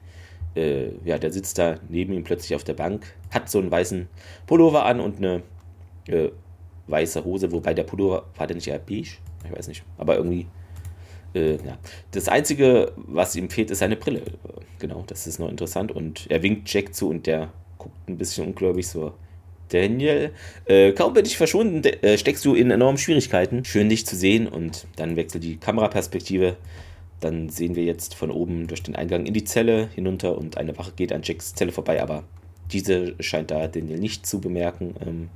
Äh, 0.55 0.91
ja, 1.05 1.19
der 1.19 1.33
sitzt 1.33 1.59
da 1.59 1.77
neben 1.89 2.13
ihm 2.13 2.25
plötzlich 2.25 2.55
auf 2.55 2.65
der 2.65 2.75
Bank, 2.75 3.15
hat 3.31 3.51
so 3.51 3.59
einen 3.59 3.71
weißen 3.71 4.09
Pullover 4.47 4.87
an 4.87 5.01
und 5.01 5.19
eine 5.19 5.43
äh, 6.09 6.31
weiße 6.87 7.25
Hose, 7.25 7.53
wobei 7.53 7.75
der 7.75 7.83
Pullover 7.83 8.25
war 8.37 8.47
der 8.47 8.57
nicht 8.57 8.69
eher 8.69 8.79
beige? 8.79 9.19
Ich 9.45 9.57
weiß 9.57 9.69
nicht, 9.69 9.85
aber 9.99 10.17
irgendwie. 10.17 10.47
Äh, 11.35 11.57
ja. 11.57 11.79
Das 12.13 12.29
Einzige, 12.29 12.93
was 12.97 13.37
ihm 13.37 13.51
fehlt, 13.51 13.71
ist 13.71 13.81
seine 13.81 13.97
Brille. 13.97 14.23
Genau, 14.79 15.05
das 15.07 15.27
ist 15.27 15.39
noch 15.39 15.49
interessant. 15.49 15.93
Und 15.93 16.27
er 16.31 16.43
winkt 16.43 16.73
Jack 16.73 16.95
zu 16.95 17.11
und 17.11 17.27
der 17.27 17.53
guckt 17.79 18.09
ein 18.09 18.17
bisschen 18.17 18.47
ungläubig 18.47 18.89
so 18.89 19.13
Daniel, 19.69 20.33
äh, 20.67 20.93
kaum 20.93 21.13
bin 21.15 21.27
ich 21.27 21.37
verschwunden, 21.37 21.83
äh, 21.85 22.19
steckst 22.19 22.45
du 22.45 22.55
in 22.55 22.71
enormen 22.71 22.99
Schwierigkeiten. 22.99 23.65
Schön 23.65 23.89
dich 23.89 24.07
zu 24.07 24.17
sehen 24.17 24.47
und 24.47 24.87
dann 24.97 25.17
wechselt 25.17 25.45
die 25.45 25.57
Kameraperspektive. 25.57 26.57
Dann 27.21 27.49
sehen 27.49 27.75
wir 27.75 27.85
jetzt 27.85 28.15
von 28.15 28.31
oben 28.31 28.67
durch 28.67 28.83
den 28.83 28.95
Eingang 28.95 29.27
in 29.27 29.35
die 29.35 29.45
Zelle 29.45 29.89
hinunter 29.95 30.37
und 30.37 30.57
eine 30.57 30.77
Wache 30.79 30.93
geht 30.95 31.13
an 31.13 31.23
Jacks 31.25 31.55
Zelle 31.55 31.73
vorbei, 31.73 32.03
aber 32.03 32.25
diese 32.73 33.15
scheint 33.21 33.51
da 33.51 33.67
Daniel 33.67 33.99
nicht 33.99 34.27
zu 34.27 34.41
bemerken. 34.41 34.95
Ähm, 35.05 35.29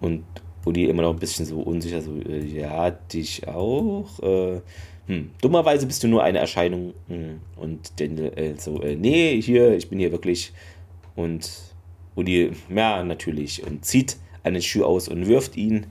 und 0.00 0.24
Uli 0.64 0.84
immer 0.84 1.02
noch 1.02 1.12
ein 1.12 1.18
bisschen 1.18 1.46
so 1.46 1.60
unsicher, 1.60 2.00
so, 2.00 2.14
äh, 2.28 2.44
ja, 2.44 2.90
dich 2.90 3.46
auch. 3.48 4.20
Äh, 4.22 4.60
hm, 5.06 5.30
dummerweise 5.42 5.86
bist 5.86 6.02
du 6.02 6.08
nur 6.08 6.22
eine 6.22 6.38
Erscheinung. 6.38 6.94
Hm, 7.08 7.40
und 7.56 8.00
Daniel 8.00 8.32
äh, 8.36 8.54
so, 8.56 8.80
äh, 8.82 8.96
nee, 8.96 9.40
hier, 9.40 9.76
ich 9.76 9.88
bin 9.88 9.98
hier 9.98 10.12
wirklich. 10.12 10.52
Und 11.16 11.50
Uli, 12.14 12.52
ja, 12.74 13.02
natürlich, 13.02 13.64
und 13.66 13.84
zieht 13.84 14.16
einen 14.42 14.62
Schuh 14.62 14.84
aus 14.84 15.08
und 15.08 15.26
wirft 15.26 15.56
ihn 15.56 15.86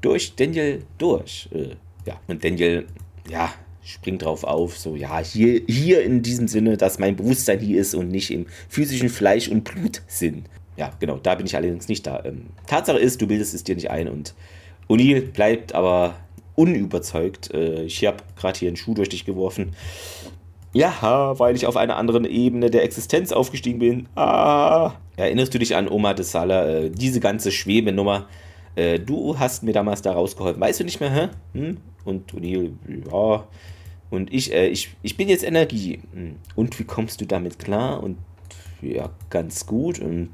durch 0.00 0.36
Daniel 0.36 0.84
durch. 0.98 1.48
Äh, 1.52 1.76
ja, 2.06 2.20
und 2.28 2.44
Daniel, 2.44 2.86
ja, 3.28 3.52
springt 3.82 4.22
drauf 4.22 4.44
auf, 4.44 4.78
so, 4.78 4.96
ja, 4.96 5.18
hier, 5.18 5.62
hier 5.66 6.02
in 6.02 6.22
diesem 6.22 6.48
Sinne, 6.48 6.76
dass 6.76 6.98
mein 6.98 7.16
Bewusstsein 7.16 7.60
hier 7.60 7.80
ist 7.80 7.94
und 7.94 8.10
nicht 8.10 8.30
im 8.30 8.46
physischen 8.68 9.08
Fleisch- 9.08 9.48
und 9.48 9.64
Blutsinn. 9.64 10.44
Ja, 10.76 10.92
genau, 11.00 11.18
da 11.18 11.34
bin 11.34 11.46
ich 11.46 11.54
allerdings 11.54 11.88
nicht 11.88 12.06
da. 12.06 12.22
Ähm, 12.24 12.46
Tatsache 12.66 12.98
ist, 12.98 13.20
du 13.20 13.26
bildest 13.26 13.54
es 13.54 13.64
dir 13.64 13.74
nicht 13.74 13.90
ein 13.90 14.08
und 14.08 14.34
O'Neill 14.88 15.20
bleibt 15.32 15.74
aber 15.74 16.16
unüberzeugt. 16.56 17.52
Äh, 17.52 17.84
ich 17.84 18.04
habe 18.06 18.18
gerade 18.36 18.58
hier 18.58 18.68
einen 18.68 18.76
Schuh 18.76 18.94
durch 18.94 19.08
dich 19.08 19.24
geworfen. 19.24 19.74
Ja, 20.72 21.38
weil 21.38 21.54
ich 21.54 21.66
auf 21.66 21.76
einer 21.76 21.96
anderen 21.96 22.24
Ebene 22.24 22.70
der 22.70 22.82
Existenz 22.82 23.30
aufgestiegen 23.30 23.78
bin. 23.78 24.08
Ah. 24.16 24.94
Erinnerst 25.16 25.54
du 25.54 25.58
dich 25.58 25.76
an 25.76 25.88
Oma 25.88 26.14
de 26.14 26.24
Sala, 26.24 26.68
äh, 26.68 26.90
diese 26.90 27.20
ganze 27.20 27.52
Schwebenummer? 27.52 28.28
Äh, 28.76 28.98
du 28.98 29.38
hast 29.38 29.62
mir 29.62 29.72
damals 29.72 30.02
da 30.02 30.12
rausgeholfen. 30.12 30.60
Weißt 30.60 30.80
du 30.80 30.84
nicht 30.84 31.00
mehr, 31.00 31.10
hä? 31.10 31.28
Hm? 31.52 31.76
Und 32.04 32.32
O'Neill, 32.32 32.72
ja. 33.10 33.46
Und 34.10 34.32
ich, 34.32 34.52
äh, 34.52 34.68
ich, 34.68 34.90
ich 35.02 35.16
bin 35.16 35.28
jetzt 35.28 35.44
Energie. 35.44 36.00
Hm. 36.12 36.36
Und 36.54 36.78
wie 36.78 36.84
kommst 36.84 37.20
du 37.20 37.26
damit 37.26 37.58
klar? 37.58 38.02
Und 38.02 38.18
ja, 38.82 39.10
ganz 39.30 39.66
gut. 39.66 39.98
Und 39.98 40.30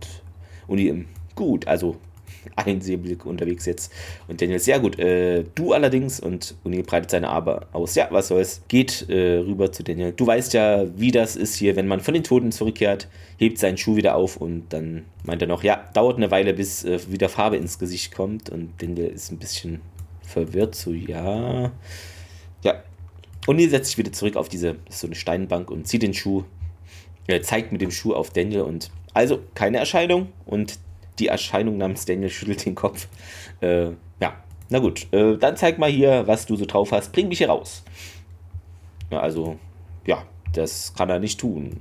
O'Neill, 0.69 1.05
gut, 1.35 1.67
also 1.67 1.97
Einsehblick 2.57 3.27
unterwegs 3.27 3.67
jetzt. 3.67 3.93
Und 4.29 4.41
Daniel, 4.41 4.59
sehr 4.59 4.81
gut. 4.81 4.99
Äh, 4.99 5.45
du 5.55 5.73
allerdings, 5.73 6.21
und 6.21 6.55
Uni 6.65 6.83
breitet 6.83 7.11
seine 7.11 7.29
Arme 7.29 7.67
aus. 7.73 7.95
Ja, 7.95 8.09
was 8.11 8.29
soll's. 8.29 8.63
Geht 8.69 9.09
äh, 9.09 9.39
rüber 9.39 9.73
zu 9.73 9.83
Daniel. 9.83 10.13
Du 10.13 10.27
weißt 10.27 10.53
ja, 10.55 10.87
wie 10.99 11.11
das 11.11 11.37
ist 11.37 11.57
hier, 11.57 11.77
wenn 11.77 11.87
man 11.87 12.01
von 12.01 12.15
den 12.15 12.25
Toten 12.25 12.53
zurückkehrt, 12.53 13.09
hebt 13.39 13.59
seinen 13.59 13.77
Schuh 13.77 13.97
wieder 13.97 14.15
auf 14.15 14.37
und 14.37 14.69
dann 14.71 15.05
meint 15.25 15.43
er 15.43 15.49
noch, 15.49 15.63
ja, 15.63 15.89
dauert 15.95 16.17
eine 16.17 16.31
Weile, 16.31 16.55
bis 16.55 16.85
äh, 16.85 16.99
wieder 17.11 17.29
Farbe 17.29 17.57
ins 17.57 17.79
Gesicht 17.79 18.15
kommt. 18.15 18.51
Und 18.51 18.73
Daniel 18.79 19.07
ist 19.07 19.31
ein 19.31 19.39
bisschen 19.39 19.81
verwirrt, 20.23 20.75
so, 20.75 20.93
ja. 20.93 21.73
Ja. 22.63 22.83
Die 23.49 23.69
setzt 23.69 23.89
sich 23.89 23.99
wieder 23.99 24.13
zurück 24.13 24.37
auf 24.37 24.49
diese, 24.49 24.77
so 24.89 25.07
eine 25.07 25.17
Steinbank 25.17 25.71
und 25.71 25.89
zieht 25.89 26.03
den 26.03 26.15
Schuh, 26.15 26.45
äh, 27.27 27.41
zeigt 27.41 27.73
mit 27.73 27.81
dem 27.81 27.91
Schuh 27.91 28.15
auf 28.15 28.31
Daniel 28.31 28.63
und 28.63 28.91
also 29.13 29.41
keine 29.55 29.79
Erscheinung 29.79 30.29
und 30.47 30.79
die 31.21 31.29
Erscheinung 31.29 31.77
namens 31.77 32.05
Daniel 32.05 32.31
schüttelt 32.31 32.65
den 32.65 32.75
Kopf. 32.75 33.09
Äh, 33.61 33.91
ja, 34.21 34.43
na 34.69 34.79
gut, 34.79 35.07
äh, 35.13 35.37
dann 35.37 35.57
zeig 35.57 35.79
mal 35.79 35.91
hier, 35.91 36.27
was 36.27 36.47
du 36.47 36.57
so 36.57 36.65
drauf 36.65 36.93
hast. 36.93 37.13
Bring 37.13 37.29
mich 37.29 37.39
hier 37.39 37.51
raus. 37.51 37.83
Ja, 39.11 39.21
also, 39.21 39.59
ja, 40.07 40.25
das 40.53 40.95
kann 40.95 41.11
er 41.11 41.19
nicht 41.19 41.41
tun, 41.41 41.77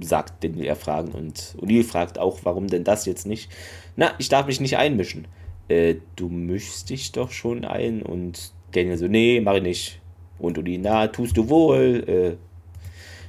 sagt 0.00 0.42
Daniel 0.42 0.66
erfragen. 0.66 1.12
Und 1.12 1.56
O'Neill 1.60 1.84
fragt 1.84 2.18
auch, 2.18 2.40
warum 2.44 2.68
denn 2.68 2.84
das 2.84 3.06
jetzt 3.06 3.26
nicht? 3.26 3.50
Na, 3.96 4.14
ich 4.18 4.28
darf 4.28 4.46
mich 4.46 4.60
nicht 4.60 4.76
einmischen. 4.76 5.26
Äh, 5.68 5.96
du 6.14 6.28
mischst 6.28 6.90
dich 6.90 7.12
doch 7.12 7.30
schon 7.30 7.64
ein. 7.64 8.02
Und 8.02 8.52
Daniel 8.72 8.96
so, 8.96 9.08
nee, 9.08 9.40
mach 9.40 9.54
ich 9.54 9.62
nicht. 9.62 10.00
Und 10.38 10.58
O'Neill, 10.58 10.80
na, 10.80 11.08
tust 11.08 11.36
du 11.36 11.48
wohl. 11.48 12.04
Äh, 12.06 12.45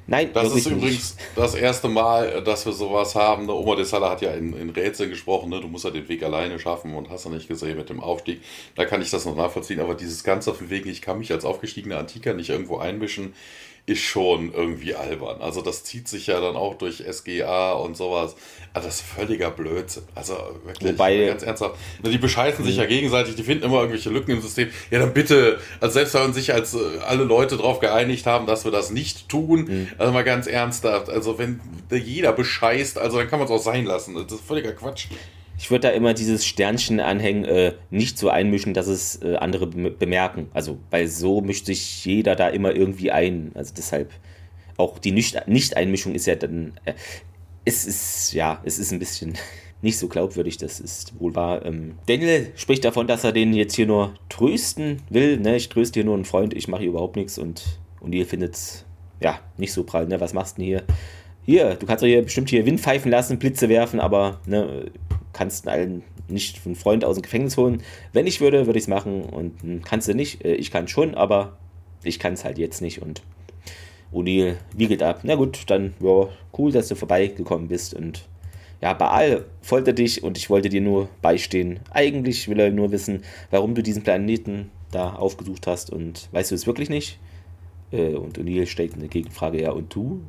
Nein, 0.10 0.30
das 0.34 0.56
ist 0.56 0.68
übrigens 0.68 1.16
nicht. 1.16 1.28
das 1.36 1.54
erste 1.54 1.90
Mal, 1.90 2.42
dass 2.42 2.66
wir 2.66 2.72
sowas 2.72 3.14
haben. 3.14 3.46
Ne? 3.46 3.54
Oma 3.54 3.76
de 3.76 3.84
Sala 3.84 4.10
hat 4.12 4.22
ja 4.22 4.32
in, 4.32 4.54
in 4.54 4.70
Rätseln 4.70 5.10
gesprochen, 5.10 5.50
ne? 5.50 5.60
du 5.60 5.68
musst 5.68 5.84
ja 5.84 5.92
den 5.92 6.08
Weg 6.08 6.24
alleine 6.24 6.60
schaffen 6.60 6.96
und 6.96 7.10
hast 7.10 7.26
ja 7.26 7.32
nicht 7.32 7.50
gesehen 7.50 7.78
mit 7.78 7.90
dem 7.90 8.00
Aufstieg. 8.00 8.42
Da 8.76 8.86
kann 8.86 9.02
ich 9.02 9.12
das 9.12 9.26
noch 9.26 9.36
nachvollziehen, 9.36 9.82
aber 9.82 9.96
dieses 9.96 10.24
Ganze 10.24 10.52
auf 10.52 10.60
dem 10.60 10.70
Weg, 10.70 10.86
ich 10.86 11.02
kann 11.02 11.20
mich 11.20 11.32
als 11.34 11.44
aufgestiegener 11.44 11.98
Antiker 11.98 12.34
nicht 12.34 12.50
irgendwo 12.50 12.78
einmischen 12.78 13.34
ist 13.88 14.02
schon 14.02 14.54
irgendwie 14.54 14.96
albern. 14.96 15.42
Also 15.42 15.62
das 15.62 15.86
zieht 15.86 16.10
sich 16.10 16.28
ja 16.28 16.42
dann 16.42 16.58
auch 16.58 16.76
durch 16.76 17.06
SGA 17.10 17.72
und 17.72 17.96
sowas. 17.96 18.36
Also 18.74 18.90
das 18.90 18.98
ist 18.98 19.06
völliger 19.06 19.50
Blödsinn. 19.50 20.04
Also 20.14 20.34
wirklich 20.66 20.92
Wobei, 20.92 21.26
ganz 21.28 21.42
ernsthaft. 21.42 21.76
Die 22.06 22.18
bescheißen 22.18 22.66
sich 22.66 22.76
ja 22.76 22.84
mhm. 22.84 22.90
gegenseitig, 22.90 23.36
die 23.36 23.44
finden 23.44 23.64
immer 23.64 23.78
irgendwelche 23.78 24.10
Lücken 24.10 24.32
im 24.32 24.42
System. 24.42 24.70
Ja, 24.92 25.00
dann 25.00 25.14
bitte, 25.14 25.62
also 25.80 25.94
selbst 25.94 26.14
wenn 26.16 26.34
sich 26.34 26.54
als 26.54 26.74
äh, 26.74 26.80
alle 27.08 27.24
Leute 27.24 27.56
darauf 27.56 27.80
geeinigt 27.80 28.26
haben, 28.26 28.46
dass 28.46 28.66
wir 28.66 28.74
das 28.74 28.92
nicht 28.92 29.30
tun, 29.30 29.62
mhm. 29.62 29.88
also 29.98 30.12
mal 30.12 30.26
ganz 30.26 30.48
ernsthaft, 30.48 31.10
also 31.10 31.40
wenn 31.40 31.62
jeder 31.90 32.34
bescheißt, 32.34 32.98
also 32.98 33.18
dann 33.20 33.30
kann 33.30 33.40
man 33.40 33.48
es 33.48 33.52
auch 33.54 33.64
sein 33.64 33.86
lassen. 33.86 34.16
Das 34.16 34.34
ist 34.34 34.46
völliger 34.46 34.74
Quatsch 34.74 35.08
ich 35.58 35.72
würde 35.72 35.88
da 35.88 35.90
immer 35.90 36.14
dieses 36.14 36.46
Sternchen 36.46 37.00
anhängen, 37.00 37.44
äh, 37.46 37.74
nicht 37.90 38.18
so 38.18 38.30
einmischen, 38.30 38.74
dass 38.74 38.88
es 38.88 39.22
äh, 39.24 39.36
andere 39.36 39.66
bemerken. 39.68 40.50
Also, 40.54 40.78
weil 40.92 41.08
so 41.08 41.42
mischt 41.42 41.66
sich 41.66 42.06
jeder 42.06 42.36
da 42.36 42.48
immer 42.48 42.76
irgendwie 42.76 43.12
ein. 43.12 43.52
Also 43.56 43.74
deshalb 43.76 44.12
auch 44.78 45.00
die 45.00 45.12
Nicht-Einmischung 45.12 46.14
ist 46.14 46.28
ja 46.28 46.36
dann, 46.36 46.74
äh, 46.86 46.94
es 47.66 47.86
ist, 47.86 48.34
ja, 48.34 48.62
es 48.64 48.78
ist 48.78 48.92
ein 48.92 49.00
bisschen 49.00 49.34
nicht 49.82 49.98
so 49.98 50.08
glaubwürdig, 50.08 50.58
das 50.58 50.80
ist 50.80 51.20
wohl 51.20 51.36
wahr. 51.36 51.66
Ähm, 51.66 51.98
Daniel 52.06 52.52
spricht 52.56 52.86
davon, 52.86 53.08
dass 53.08 53.24
er 53.24 53.32
den 53.32 53.54
jetzt 53.54 53.76
hier 53.76 53.88
nur 53.88 54.14
trösten 54.30 55.02
will. 55.10 55.38
Ne? 55.40 55.56
Ich 55.56 55.70
tröste 55.70 56.00
hier 56.00 56.06
nur 56.06 56.16
einen 56.16 56.26
Freund, 56.26 56.54
ich 56.54 56.68
mache 56.68 56.82
hier 56.82 56.90
überhaupt 56.90 57.16
nichts 57.16 57.40
und, 57.40 57.80
und 58.00 58.14
ihr 58.14 58.28
findet 58.28 58.54
es, 58.54 58.86
ja, 59.20 59.40
nicht 59.58 59.74
so 59.74 59.84
prall. 59.84 60.08
Ne? 60.08 60.22
Was 60.22 60.34
machst 60.34 60.58
du 60.58 60.62
denn 60.62 60.68
hier? 60.68 60.84
Hier, 61.48 61.76
du 61.76 61.86
kannst 61.86 62.04
doch 62.04 62.08
hier 62.08 62.22
bestimmt 62.24 62.50
hier 62.50 62.66
Wind 62.66 62.82
pfeifen 62.82 63.10
lassen, 63.10 63.40
Blitze 63.40 63.70
werfen, 63.70 64.02
aber 64.02 64.42
ne, 64.46 64.92
kannst 65.32 65.66
allen 65.70 66.04
nicht 66.28 66.60
einen 66.66 66.76
Freund 66.76 67.06
aus 67.06 67.16
dem 67.16 67.22
Gefängnis 67.22 67.56
holen. 67.56 67.82
Wenn 68.12 68.28
ich 68.28 68.42
würde, 68.42 68.66
würde 68.66 68.78
ich 68.78 68.84
es 68.84 68.90
machen 68.90 69.24
und 69.24 69.62
hm, 69.62 69.82
kannst 69.82 70.10
du 70.10 70.14
nicht. 70.14 70.44
Äh, 70.44 70.56
ich 70.56 70.72
kann 70.72 70.90
schon, 70.90 71.16
aber 71.16 71.58
ich 72.04 72.20
kann 72.20 72.34
es 72.34 72.44
halt 72.44 72.58
jetzt 72.58 72.82
nicht 72.82 73.02
und 73.02 73.22
O'Neill 74.12 74.58
wiegelt 74.76 75.02
ab. 75.02 75.22
Na 75.24 75.36
gut, 75.36 75.64
dann, 75.68 75.94
ja, 76.02 76.28
cool, 76.58 76.74
dass 76.74 76.90
du 76.90 76.96
vorbeigekommen 76.96 77.70
bist 77.70 77.94
und 77.94 78.28
ja, 78.82 78.92
Baal 78.92 79.46
foltert 79.62 80.00
dich 80.00 80.24
und 80.24 80.38
ich 80.38 80.50
wollte 80.50 80.68
dir 80.68 80.82
nur 80.82 81.08
beistehen. 81.22 81.80
Eigentlich 81.92 82.50
will 82.50 82.60
er 82.60 82.72
nur 82.72 82.92
wissen, 82.92 83.24
warum 83.52 83.74
du 83.74 83.82
diesen 83.82 84.04
Planeten 84.04 84.70
da 84.92 85.14
aufgesucht 85.14 85.66
hast 85.66 85.94
und 85.94 86.28
weißt 86.34 86.52
du 86.52 86.56
es 86.56 86.68
wirklich 86.68 86.90
nicht? 86.90 87.20
Äh, 87.94 88.16
und 88.16 88.38
O'Neill 88.38 88.66
stellt 88.66 88.96
eine 88.96 89.08
Gegenfrage, 89.08 89.62
ja, 89.62 89.72
und 89.72 89.96
du? 89.96 90.20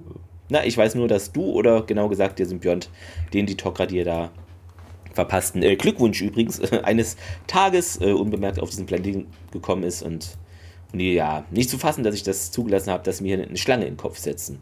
Na, 0.48 0.64
ich 0.64 0.76
weiß 0.76 0.94
nur, 0.94 1.08
dass 1.08 1.32
du 1.32 1.42
oder 1.42 1.82
genau 1.82 2.08
gesagt 2.08 2.38
der 2.38 2.46
Symbiont, 2.46 2.90
den 3.34 3.46
die 3.46 3.56
Tok'ra 3.56 3.86
dir 3.86 4.04
da 4.04 4.30
verpassten 5.12 5.62
äh, 5.62 5.76
Glückwunsch 5.76 6.20
übrigens 6.22 6.58
äh, 6.60 6.80
eines 6.84 7.16
Tages 7.46 8.00
äh, 8.00 8.12
unbemerkt 8.12 8.60
auf 8.60 8.70
diesen 8.70 8.86
Planeten 8.86 9.26
gekommen 9.50 9.82
ist 9.82 10.02
und, 10.02 10.36
und 10.92 11.00
ja, 11.00 11.44
nicht 11.50 11.70
zu 11.70 11.78
fassen, 11.78 12.04
dass 12.04 12.14
ich 12.14 12.22
das 12.22 12.50
zugelassen 12.50 12.90
habe, 12.90 13.02
dass 13.02 13.20
mir 13.20 13.42
eine 13.42 13.56
Schlange 13.56 13.84
in 13.84 13.94
den 13.94 13.96
Kopf 13.98 14.18
setzen. 14.18 14.58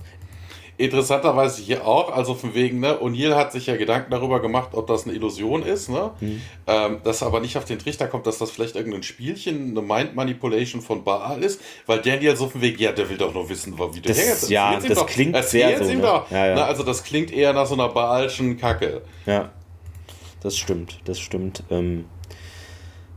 Interessanterweise 0.79 1.63
hier 1.63 1.87
auch, 1.87 2.13
also 2.13 2.35
von 2.35 2.55
wegen, 2.55 2.81
ne, 2.81 2.99
O'Neill 3.01 3.35
hat 3.35 3.53
sich 3.53 3.67
ja 3.67 3.77
Gedanken 3.77 4.11
darüber 4.11 4.41
gemacht, 4.41 4.71
ob 4.73 4.87
das 4.87 5.05
eine 5.05 5.15
Illusion 5.15 5.63
ist, 5.63 5.89
ne? 5.89 6.11
Mhm. 6.21 6.43
Ähm, 6.67 6.99
dass 7.03 7.23
aber 7.23 7.41
nicht 7.41 7.57
auf 7.57 7.65
den 7.65 7.79
Trichter 7.79 8.07
kommt, 8.09 8.27
dass 8.27 8.39
das 8.39 8.51
vielleicht 8.51 8.77
irgendein 8.77 9.03
Spielchen, 9.03 9.71
eine 9.71 9.83
Mind 9.83 10.15
Manipulation 10.15 10.83
von 10.83 11.05
Baal 11.05 11.43
ist, 11.43 11.61
weil 11.87 12.01
Daniel 12.01 12.37
so 12.37 12.49
von 12.49 12.61
Wegen, 12.61 12.81
ja, 12.81 12.93
der 12.93 13.09
will 13.09 13.17
doch 13.17 13.33
nur 13.33 13.49
wissen, 13.49 13.79
wie 13.79 14.01
der 14.01 14.15
das, 14.15 14.49
Ja, 14.49 14.79
das 14.79 14.99
doch, 14.99 15.07
klingt 15.07 15.37
sehr 15.45 15.83
so. 15.83 15.93
Ne? 15.93 16.01
Doch, 16.01 16.31
ja, 16.31 16.47
ja. 16.47 16.55
Ne, 16.55 16.65
also 16.65 16.83
das 16.83 17.03
klingt 17.03 17.33
eher 17.33 17.53
nach 17.53 17.67
so 17.67 17.75
einer 17.75 17.89
Baalschen 17.89 18.57
Kacke. 18.57 19.03
Ja 19.25 19.51
das 20.47 20.57
stimmt, 20.57 21.01
das 21.05 21.19
stimmt. 21.19 21.65
Ähm, 21.71 22.05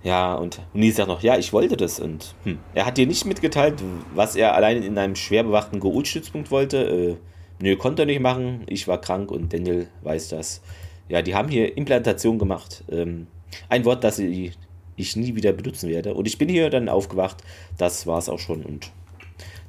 ja, 0.01 0.33
und 0.33 0.61
Nils 0.73 0.95
sagt 0.95 1.09
noch, 1.09 1.21
ja, 1.21 1.37
ich 1.37 1.53
wollte 1.53 1.77
das. 1.77 1.99
Und 1.99 2.33
hm, 2.43 2.59
er 2.73 2.85
hat 2.85 2.97
dir 2.97 3.05
nicht 3.05 3.25
mitgeteilt, 3.25 3.83
was 4.15 4.35
er 4.35 4.55
allein 4.55 4.81
in 4.81 4.97
einem 4.97 5.15
schwer 5.15 5.43
bewachten 5.43 5.79
Geold-Stützpunkt 5.79 6.51
wollte. 6.51 6.77
Äh, 6.77 7.17
nö, 7.61 7.75
konnte 7.75 8.03
er 8.03 8.05
nicht 8.05 8.21
machen. 8.21 8.63
Ich 8.67 8.87
war 8.87 9.01
krank 9.01 9.31
und 9.31 9.53
Daniel 9.53 9.87
weiß 10.03 10.29
das. 10.29 10.61
Ja, 11.07 11.21
die 11.21 11.35
haben 11.35 11.49
hier 11.49 11.75
Implantation 11.77 12.39
gemacht. 12.39 12.83
Ähm, 12.91 13.27
ein 13.67 13.85
Wort, 13.85 14.03
das 14.03 14.19
ich, 14.19 14.57
ich 14.95 15.15
nie 15.15 15.35
wieder 15.35 15.53
benutzen 15.53 15.89
werde. 15.89 16.13
Und 16.13 16.27
ich 16.27 16.37
bin 16.37 16.49
hier 16.49 16.69
dann 16.69 16.89
aufgewacht. 16.89 17.43
Das 17.77 18.05
war 18.05 18.19
es 18.19 18.29
auch 18.29 18.39
schon. 18.39 18.63
Und 18.63 18.91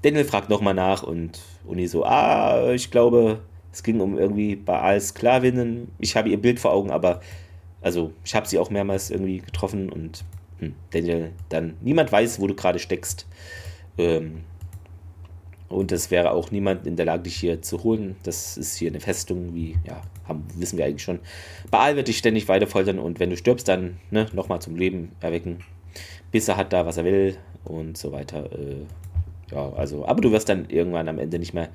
Daniel 0.03 0.25
fragt 0.25 0.51
nochmal 0.51 0.75
nach 0.75 1.03
und 1.03 1.41
Uni 1.65 1.87
so, 1.87 2.05
ah, 2.05 2.73
ich 2.73 2.91
glaube, 2.91 3.41
es 3.73 3.83
ging 3.83 4.01
um 4.01 4.19
irgendwie 4.19 4.57
Baals 4.57 5.09
Sklavinnen. 5.09 5.91
Ich 5.99 6.17
habe 6.17 6.29
ihr 6.29 6.41
Bild 6.41 6.59
vor 6.59 6.73
Augen, 6.73 6.91
aber 6.91 7.21
also 7.83 8.13
ich 8.25 8.35
habe 8.35 8.49
sie 8.49 8.59
auch 8.59 8.71
mehrmals 8.71 9.11
irgendwie 9.11 9.39
getroffen 9.39 9.91
und 9.91 10.25
hm, 10.59 10.75
Daniel, 10.91 11.33
dann 11.49 11.77
niemand 11.81 12.13
weiß, 12.13 12.41
wo 12.41 12.47
du 12.47 12.55
gerade 12.55 12.79
steckst. 12.79 13.27
Ähm, 13.99 14.45
und 15.71 15.93
es 15.93 16.11
wäre 16.11 16.33
auch 16.33 16.51
niemand 16.51 16.85
in 16.85 16.97
der 16.97 17.07
Lage, 17.07 17.23
dich 17.23 17.37
hier 17.37 17.63
zu 17.63 17.85
holen. 17.85 18.17
Das 18.25 18.57
ist 18.57 18.77
hier 18.77 18.91
eine 18.91 18.99
Festung, 18.99 19.55
wie, 19.55 19.77
ja, 19.87 20.03
haben, 20.27 20.45
wissen 20.57 20.77
wir 20.77 20.85
eigentlich 20.85 21.05
schon. 21.05 21.21
Baal 21.71 21.95
wird 21.95 22.09
dich 22.09 22.19
ständig 22.19 22.49
weiter 22.49 22.67
foltern 22.67 22.99
und 22.99 23.21
wenn 23.21 23.31
du 23.31 23.37
stirbst, 23.37 23.69
dann 23.69 23.99
ne, 24.11 24.27
nochmal 24.33 24.61
zum 24.61 24.75
Leben 24.75 25.13
erwecken. 25.21 25.61
Bis 26.33 26.49
er 26.49 26.57
hat 26.57 26.73
da, 26.73 26.87
was 26.87 26.97
er 26.97 27.05
will 27.05 27.37
und 27.65 27.97
so 27.97 28.11
weiter. 28.11 28.51
Äh, 28.53 28.85
ja, 29.53 29.73
also, 29.73 30.05
aber 30.05 30.21
du 30.21 30.33
wirst 30.33 30.49
dann 30.49 30.69
irgendwann 30.69 31.09
am 31.09 31.21
Ende 31.21 31.39
nicht 31.39 31.55
mehr 31.55 31.69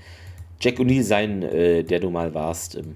Jack 0.60 0.78
O'Neill 0.78 1.04
sein, 1.04 1.42
äh, 1.44 1.84
der 1.84 2.02
du 2.02 2.10
mal 2.10 2.34
warst. 2.34 2.76
Ähm, 2.76 2.96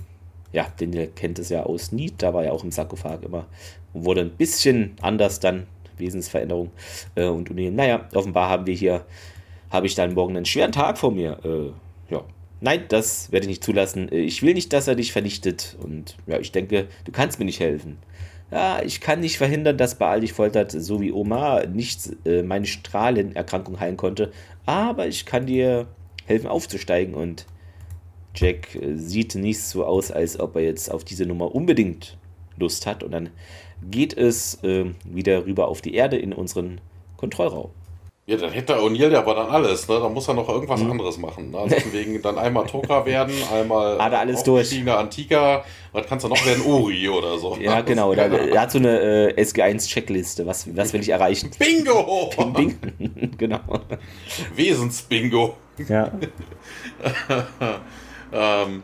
ja, 0.52 0.68
den 0.82 1.16
kennt 1.16 1.40
es 1.40 1.48
ja 1.48 1.64
aus 1.64 1.94
Need, 1.94 2.22
da 2.22 2.34
war 2.34 2.44
ja 2.44 2.52
auch 2.52 2.66
im 2.66 2.72
Sarkophag 2.72 3.24
immer. 3.24 3.46
Und 3.94 4.04
wurde 4.04 4.22
ein 4.22 4.32
bisschen 4.32 4.96
anders 5.02 5.40
dann, 5.40 5.68
Wesensveränderung. 5.98 6.72
Äh, 7.16 7.28
und 7.28 7.50
O'Neill, 7.50 7.72
naja, 7.72 8.06
offenbar 8.14 8.50
haben 8.50 8.68
wir 8.68 8.76
hier, 8.76 9.06
habe 9.70 9.88
ich 9.88 9.96
dann 9.96 10.14
morgen 10.14 10.36
einen 10.36 10.46
schweren 10.46 10.72
Tag 10.72 10.98
vor 10.98 11.12
mir. 11.12 11.40
Äh, 11.44 12.14
ja. 12.14 12.24
Nein, 12.62 12.86
das 12.90 13.32
werde 13.32 13.46
ich 13.46 13.50
nicht 13.50 13.64
zulassen. 13.64 14.12
Äh, 14.12 14.20
ich 14.20 14.42
will 14.42 14.54
nicht, 14.54 14.74
dass 14.74 14.88
er 14.88 14.96
dich 14.96 15.12
vernichtet. 15.12 15.78
Und 15.82 16.18
ja, 16.28 16.40
ich 16.40 16.52
denke, 16.52 16.88
du 17.06 17.12
kannst 17.12 17.40
mir 17.40 17.46
nicht 17.46 17.60
helfen. 17.60 17.98
Ja, 18.52 18.82
ich 18.82 19.00
kann 19.00 19.20
nicht 19.20 19.38
verhindern, 19.38 19.78
dass 19.78 19.96
Baal 19.96 20.22
dich 20.22 20.34
foltert, 20.34 20.72
so 20.72 21.02
wie 21.02 21.12
Omar 21.12 21.68
nicht 21.68 22.10
äh, 22.26 22.42
meine 22.42 22.66
Strahlenerkrankung 22.66 23.80
heilen 23.80 23.98
konnte. 23.98 24.32
Aber 24.66 25.08
ich 25.08 25.26
kann 25.26 25.46
dir 25.46 25.88
helfen 26.26 26.48
aufzusteigen 26.48 27.14
und 27.14 27.46
Jack 28.36 28.76
äh, 28.76 28.96
sieht 28.96 29.36
nicht 29.36 29.62
so 29.62 29.86
aus, 29.86 30.12
als 30.12 30.40
ob 30.40 30.56
er 30.56 30.64
jetzt 30.64 30.92
auf 30.92 31.04
diese 31.04 31.26
Nummer 31.26 31.54
unbedingt 31.54 32.18
Lust 32.58 32.88
hat. 32.88 33.04
Und 33.04 33.12
dann 33.12 33.30
geht 33.90 34.18
es 34.18 34.64
äh, 34.64 34.86
wieder 35.04 35.46
rüber 35.46 35.68
auf 35.68 35.82
die 35.82 35.94
Erde 35.94 36.18
in 36.18 36.34
unseren 36.34 36.82
Kontrollraum. 37.18 37.70
Ja, 38.30 38.38
dann 38.38 38.52
hätte 38.52 38.76
O'Neill 38.76 39.12
ja 39.12 39.20
aber 39.22 39.34
dann 39.34 39.50
alles, 39.50 39.88
ne? 39.88 40.00
Dann 40.00 40.14
muss 40.14 40.28
er 40.28 40.36
noch 40.36 40.48
irgendwas 40.48 40.84
mhm. 40.84 40.92
anderes 40.92 41.18
machen. 41.18 41.50
Ne? 41.50 41.58
Also 41.58 41.78
wegen 41.92 42.22
dann 42.22 42.38
einmal 42.38 42.68
Toka 42.68 43.04
werden, 43.08 43.34
einmal 43.52 43.98
hat 43.98 44.14
er 44.14 44.20
alles 44.20 44.44
durch. 44.44 44.88
Antika, 44.88 45.66
was 45.94 46.06
kannst 46.06 46.26
du 46.26 46.30
noch 46.30 46.46
werden? 46.46 46.64
Uri 46.64 47.10
oder 47.10 47.40
so. 47.40 47.58
Ja, 47.60 47.82
genau. 47.82 48.14
Da, 48.20 48.26
er 48.26 48.62
hat 48.62 48.72
so 48.72 48.78
eine 48.78 49.32
äh, 49.36 49.42
SG1-Checkliste. 49.42 50.46
Was, 50.46 50.68
was 50.76 50.94
will 50.94 51.02
ich 51.02 51.10
erreichen? 51.10 51.50
Bingo! 51.58 52.30
Bing, 52.54 52.78
genau. 53.38 53.62
Wesensbingo. 54.56 55.56
Ja. 55.88 56.12
ähm, 58.32 58.84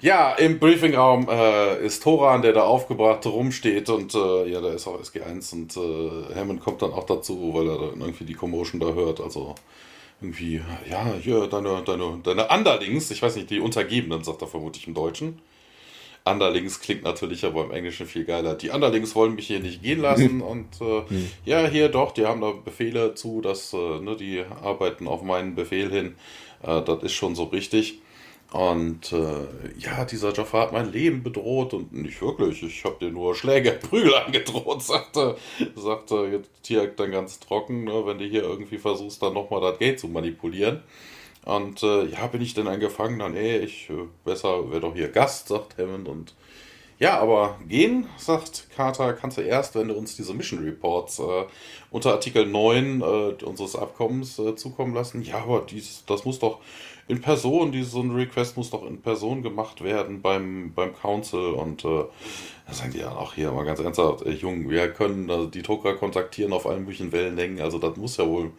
ja, 0.00 0.34
im 0.34 0.58
Briefingraum 0.58 1.28
äh, 1.28 1.84
ist 1.84 2.02
Toran, 2.02 2.42
der 2.42 2.52
da 2.52 2.62
aufgebracht 2.62 3.24
rumsteht 3.26 3.88
und 3.88 4.14
äh, 4.14 4.48
ja, 4.48 4.60
da 4.60 4.72
ist 4.72 4.86
auch 4.86 5.00
SG1 5.00 5.52
und 5.54 5.76
äh, 5.76 6.34
Hammond 6.34 6.60
kommt 6.60 6.82
dann 6.82 6.92
auch 6.92 7.04
dazu, 7.04 7.52
weil 7.54 7.68
er 7.68 7.78
dann 7.78 8.00
irgendwie 8.00 8.24
die 8.24 8.34
Commotion 8.34 8.80
da 8.80 8.92
hört. 8.92 9.20
Also 9.20 9.54
irgendwie, 10.20 10.62
ja, 10.90 11.14
hier, 11.20 11.46
deine, 11.46 11.82
deine, 11.82 12.20
deine 12.22 12.48
Underlings, 12.48 13.10
ich 13.10 13.22
weiß 13.22 13.36
nicht, 13.36 13.50
die 13.50 13.60
Untergebenen, 13.60 14.22
sagt 14.24 14.42
er 14.42 14.48
vermutlich 14.48 14.86
im 14.86 14.94
Deutschen. 14.94 15.40
Underlings 16.26 16.80
klingt 16.80 17.04
natürlich 17.04 17.44
aber 17.44 17.64
im 17.64 17.70
Englischen 17.70 18.06
viel 18.06 18.24
geiler. 18.24 18.54
Die 18.54 18.70
Underlings 18.70 19.14
wollen 19.14 19.36
mich 19.36 19.46
hier 19.46 19.60
nicht 19.60 19.82
gehen 19.82 20.00
lassen 20.00 20.40
und 20.42 20.80
äh, 20.80 21.02
ja, 21.44 21.66
hier 21.68 21.88
doch, 21.88 22.12
die 22.12 22.26
haben 22.26 22.40
da 22.40 22.50
Befehle 22.50 23.14
zu, 23.14 23.40
dass 23.40 23.72
äh, 23.72 24.00
ne, 24.00 24.16
die 24.16 24.44
arbeiten 24.62 25.06
auf 25.06 25.22
meinen 25.22 25.54
Befehl 25.54 25.90
hin. 25.90 26.16
Äh, 26.62 26.82
das 26.82 27.02
ist 27.02 27.12
schon 27.12 27.34
so 27.34 27.44
richtig. 27.44 28.00
Und 28.56 29.12
äh, 29.12 29.46
ja, 29.78 30.06
dieser 30.06 30.32
Jafar 30.32 30.62
hat 30.62 30.72
mein 30.72 30.90
Leben 30.90 31.22
bedroht 31.22 31.74
und 31.74 31.92
nicht 31.92 32.22
wirklich. 32.22 32.62
Ich 32.62 32.86
habe 32.86 32.96
dir 32.98 33.10
nur 33.10 33.34
Schläge, 33.34 33.72
Prügel 33.90 34.14
angedroht, 34.14 34.82
sagte, 34.82 35.36
sagte 35.74 36.42
hier 36.64 36.86
dann 36.86 37.10
ganz 37.10 37.38
trocken, 37.38 37.84
ne, 37.84 38.06
wenn 38.06 38.18
du 38.18 38.24
hier 38.24 38.44
irgendwie 38.44 38.78
versuchst, 38.78 39.22
dann 39.22 39.34
nochmal 39.34 39.60
das 39.60 39.78
Geld 39.78 40.00
zu 40.00 40.08
manipulieren. 40.08 40.82
Und 41.44 41.82
äh, 41.82 42.06
ja, 42.06 42.28
bin 42.28 42.40
ich 42.40 42.54
denn 42.54 42.66
ein 42.66 42.80
Gefangener? 42.80 43.28
Nee, 43.28 43.58
ich 43.58 43.90
äh, 43.90 44.08
besser 44.24 44.70
wäre 44.70 44.80
doch 44.80 44.94
hier 44.94 45.08
Gast, 45.08 45.48
sagt 45.48 45.76
Hammond. 45.76 46.08
Und 46.08 46.34
ja, 46.98 47.20
aber 47.20 47.58
gehen, 47.68 48.06
sagt 48.16 48.68
Carter, 48.74 49.12
kannst 49.12 49.36
du 49.36 49.42
erst, 49.42 49.74
wenn 49.74 49.88
du 49.88 49.94
uns 49.94 50.16
diese 50.16 50.32
Mission 50.32 50.64
Reports 50.64 51.18
äh, 51.18 51.44
unter 51.90 52.12
Artikel 52.12 52.46
9 52.46 53.02
äh, 53.02 53.44
unseres 53.44 53.76
Abkommens 53.76 54.38
äh, 54.38 54.56
zukommen 54.56 54.94
lassen. 54.94 55.20
Ja, 55.20 55.40
aber 55.42 55.66
dies, 55.68 56.04
das 56.06 56.24
muss 56.24 56.38
doch 56.38 56.60
in 57.08 57.20
Person, 57.20 57.72
diese, 57.72 57.90
so 57.90 58.00
ein 58.00 58.10
Request 58.10 58.56
muss 58.56 58.70
doch 58.70 58.84
in 58.86 59.00
Person 59.00 59.42
gemacht 59.42 59.82
werden 59.82 60.22
beim, 60.22 60.72
beim 60.74 60.94
Council 60.94 61.50
und 61.52 61.84
äh, 61.84 62.04
da 62.66 62.72
sagen 62.72 62.92
die 62.92 62.98
ja 62.98 63.10
auch 63.10 63.34
hier 63.34 63.52
mal 63.52 63.64
ganz 63.64 63.78
ernsthaft, 63.78 64.26
äh, 64.26 64.30
Jung, 64.30 64.68
wir 64.68 64.92
können 64.92 65.30
also 65.30 65.46
die 65.46 65.62
Drucker 65.62 65.94
kontaktieren 65.94 66.52
auf 66.52 66.66
allen 66.66 66.80
möglichen 66.80 67.12
Wellenlängen, 67.12 67.60
also 67.60 67.78
das 67.78 67.96
muss 67.96 68.16
ja 68.16 68.26
wohl 68.26 68.50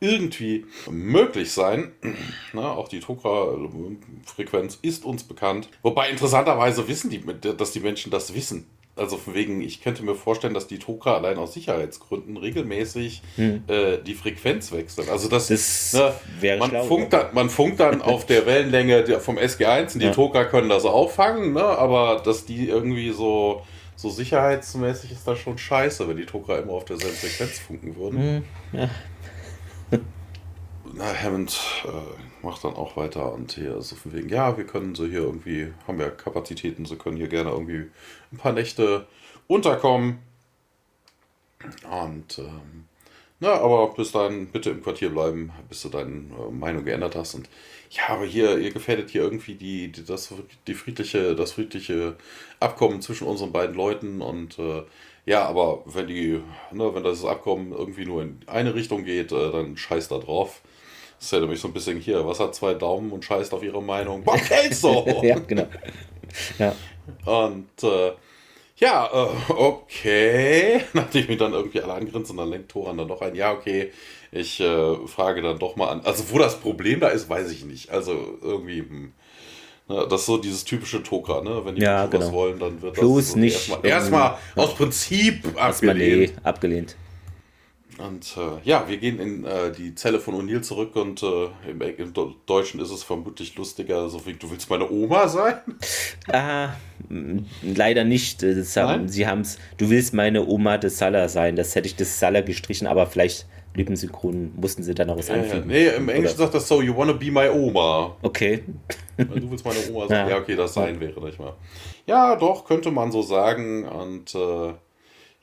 irgendwie 0.00 0.64
möglich 0.88 1.50
sein. 1.50 1.92
Na, 2.52 2.70
auch 2.70 2.88
die 2.88 3.00
Druckerfrequenz 3.00 4.78
ist 4.80 5.04
uns 5.04 5.24
bekannt. 5.24 5.68
Wobei 5.82 6.08
interessanterweise 6.08 6.86
wissen 6.86 7.10
die, 7.10 7.20
dass 7.40 7.72
die 7.72 7.80
Menschen 7.80 8.12
das 8.12 8.32
wissen 8.32 8.66
also 8.98 9.16
von 9.16 9.34
wegen, 9.34 9.60
ich 9.60 9.82
könnte 9.82 10.04
mir 10.04 10.14
vorstellen, 10.14 10.54
dass 10.54 10.66
die 10.66 10.78
Toka 10.78 11.14
allein 11.14 11.38
aus 11.38 11.54
Sicherheitsgründen 11.54 12.36
regelmäßig 12.36 13.22
hm. 13.36 13.64
äh, 13.68 13.98
die 13.98 14.14
Frequenz 14.14 14.72
wechseln. 14.72 15.08
Also 15.08 15.28
das, 15.28 15.48
das 15.48 15.92
ne, 15.92 16.12
wäre 16.40 16.58
man, 16.58 16.70
schlau, 16.70 16.84
funkt 16.84 17.12
dann, 17.12 17.26
man 17.32 17.50
funkt 17.50 17.80
dann 17.80 18.02
auf 18.02 18.26
der 18.26 18.46
Wellenlänge 18.46 19.20
vom 19.20 19.38
SG1 19.38 19.94
und 19.94 20.02
die 20.02 20.06
ja. 20.06 20.12
Toka 20.12 20.44
können 20.44 20.68
das 20.68 20.84
auffangen, 20.84 21.52
ne? 21.52 21.62
aber 21.62 22.20
dass 22.24 22.44
die 22.44 22.68
irgendwie 22.68 23.10
so, 23.10 23.62
so 23.96 24.10
sicherheitsmäßig 24.10 25.12
ist 25.12 25.26
das 25.26 25.38
schon 25.38 25.58
scheiße, 25.58 26.08
wenn 26.08 26.16
die 26.16 26.26
Toka 26.26 26.56
immer 26.56 26.72
auf 26.72 26.84
derselben 26.84 27.16
Frequenz 27.16 27.58
funken 27.58 27.96
würden. 27.96 28.18
Hm. 28.20 28.44
Ja. 28.72 28.90
Na, 30.94 31.14
Hammond 31.22 31.58
äh, 31.84 31.88
macht 32.42 32.64
dann 32.64 32.74
auch 32.74 32.96
weiter 32.96 33.32
und 33.32 33.52
hier 33.52 33.80
so 33.82 33.96
von 33.96 34.12
wegen, 34.12 34.28
ja, 34.28 34.56
wir 34.56 34.64
können 34.64 34.94
so 34.94 35.06
hier 35.06 35.20
irgendwie, 35.20 35.72
haben 35.86 36.00
ja 36.00 36.10
Kapazitäten, 36.10 36.84
sie 36.84 36.96
können 36.96 37.16
hier 37.16 37.28
gerne 37.28 37.50
irgendwie 37.50 37.90
ein 38.32 38.38
paar 38.38 38.52
Nächte 38.52 39.06
unterkommen. 39.46 40.18
Und 41.90 42.38
ähm, 42.38 42.86
na, 43.40 43.52
aber 43.54 43.94
bis 43.94 44.12
dann 44.12 44.48
bitte 44.48 44.70
im 44.70 44.82
Quartier 44.82 45.10
bleiben, 45.10 45.52
bis 45.68 45.82
du 45.82 45.88
deine 45.88 46.10
äh, 46.10 46.50
Meinung 46.50 46.84
geändert 46.84 47.14
hast. 47.14 47.34
Und 47.34 47.48
ja, 47.90 48.08
aber 48.08 48.24
hier, 48.24 48.58
ihr 48.58 48.72
gefährdet 48.72 49.10
hier 49.10 49.22
irgendwie 49.22 49.54
die, 49.54 49.92
die, 49.92 50.04
das, 50.04 50.34
die 50.66 50.74
friedliche, 50.74 51.34
das 51.36 51.52
friedliche 51.52 52.16
Abkommen 52.60 53.00
zwischen 53.00 53.26
unseren 53.26 53.52
beiden 53.52 53.76
Leuten 53.76 54.20
und 54.20 54.58
äh, 54.58 54.82
ja, 55.24 55.44
aber 55.44 55.82
wenn 55.86 56.06
die, 56.06 56.40
ne, 56.72 56.94
wenn 56.94 57.04
das 57.04 57.24
Abkommen 57.24 57.72
irgendwie 57.72 58.06
nur 58.06 58.22
in 58.22 58.40
eine 58.46 58.74
Richtung 58.74 59.04
geht, 59.04 59.30
äh, 59.32 59.52
dann 59.52 59.76
scheiß 59.76 60.08
da 60.08 60.18
drauf. 60.18 60.62
Das 61.18 61.26
ist 61.26 61.32
ja 61.32 61.40
nämlich 61.40 61.60
so 61.60 61.68
ein 61.68 61.74
bisschen 61.74 61.98
hier, 61.98 62.24
was 62.24 62.38
hat 62.38 62.54
zwei 62.54 62.74
Daumen 62.74 63.10
und 63.10 63.24
scheißt 63.24 63.52
auf 63.52 63.62
ihre 63.62 63.82
Meinung. 63.82 64.22
Boah, 64.22 64.38
so! 64.70 65.04
ja, 65.22 65.38
genau. 65.38 65.66
Ja. 66.58 66.74
Und 67.24 67.82
äh, 67.82 68.12
ja, 68.76 69.10
äh, 69.12 69.52
okay. 69.52 70.80
Nachdem 70.92 71.22
ich 71.22 71.28
mich 71.28 71.38
dann 71.38 71.52
irgendwie 71.52 71.80
alle 71.80 71.94
angrinsen, 71.94 72.36
dann 72.36 72.50
lenkt 72.50 72.70
Thoran 72.70 72.96
dann 72.96 73.08
noch 73.08 73.20
ein, 73.20 73.34
ja, 73.34 73.52
okay, 73.52 73.90
ich 74.30 74.60
äh, 74.60 75.06
frage 75.06 75.42
dann 75.42 75.58
doch 75.58 75.74
mal 75.76 75.88
an. 75.88 76.02
Also, 76.04 76.24
wo 76.30 76.38
das 76.38 76.60
Problem 76.60 77.00
da 77.00 77.08
ist, 77.08 77.28
weiß 77.28 77.50
ich 77.50 77.64
nicht. 77.64 77.90
Also, 77.90 78.38
irgendwie, 78.42 78.80
hm. 78.80 79.12
Ne, 79.88 80.06
das 80.08 80.20
ist 80.20 80.26
so 80.26 80.36
dieses 80.36 80.64
typische 80.64 81.02
Toka, 81.02 81.40
ne? 81.40 81.62
Wenn 81.64 81.76
die 81.76 81.80
ja, 81.80 82.04
genau. 82.04 82.26
was 82.26 82.32
wollen, 82.32 82.58
dann 82.58 82.82
wird 82.82 82.92
Plus 82.92 83.28
das 83.28 83.36
nicht 83.36 83.54
erstmal, 83.54 83.86
erstmal 83.86 84.38
aus 84.54 84.74
Prinzip 84.74 85.46
abgelehnt. 85.56 86.34
Nee, 86.34 86.40
abgelehnt. 86.42 86.96
Und 87.98 88.36
äh, 88.36 88.68
ja, 88.68 88.84
wir 88.88 88.96
gehen 88.98 89.18
in 89.18 89.44
äh, 89.44 89.72
die 89.72 89.94
Zelle 89.94 90.20
von 90.20 90.34
O'Neill 90.34 90.62
zurück 90.62 90.94
und 90.96 91.22
äh, 91.22 91.48
im, 91.68 91.80
im, 91.80 92.12
Deutschen 92.46 92.80
ist 92.80 92.90
es 92.90 93.02
vermutlich 93.02 93.56
lustiger, 93.56 94.08
so 94.08 94.24
wie 94.26 94.34
du 94.34 94.50
willst 94.50 94.70
meine 94.70 94.90
Oma 94.90 95.28
sein? 95.28 95.56
Ah, 96.30 96.70
leider 97.62 98.04
nicht. 98.04 98.42
Haben, 98.42 99.08
sie 99.08 99.26
haben 99.26 99.40
es, 99.40 99.58
du 99.78 99.88
willst 99.88 100.12
meine 100.12 100.46
Oma 100.46 100.76
de 100.76 100.90
Salah 100.90 101.28
sein. 101.28 101.56
Das 101.56 101.74
hätte 101.74 101.86
ich 101.86 101.96
des 101.96 102.20
Salah 102.20 102.42
gestrichen, 102.42 102.86
aber 102.86 103.06
vielleicht 103.06 103.46
lippensynchron 103.74 104.52
mussten 104.56 104.82
sie 104.82 104.94
da 104.94 105.04
noch 105.04 105.16
was 105.16 105.30
anfügen. 105.30 105.70
Ja, 105.70 105.76
nee, 105.76 105.88
im 105.88 106.08
Englischen 106.08 106.36
sagt 106.36 106.54
das 106.54 106.68
so, 106.68 106.82
you 106.82 106.94
wanna 106.94 107.12
be 107.12 107.30
my 107.30 107.48
Oma. 107.48 108.16
Okay. 108.22 108.64
Du 109.16 109.50
willst 109.50 109.64
meine 109.64 109.78
Oma 109.90 110.06
sein. 110.08 110.28
Ja, 110.28 110.34
ja 110.36 110.42
okay, 110.42 110.54
das 110.54 110.74
sein 110.74 111.00
wäre 111.00 111.20
nicht 111.24 111.38
mal. 111.38 111.54
Ja, 112.06 112.36
doch, 112.36 112.64
könnte 112.64 112.90
man 112.90 113.10
so 113.10 113.22
sagen. 113.22 113.86
Und 113.88 114.34
äh, 114.34 114.74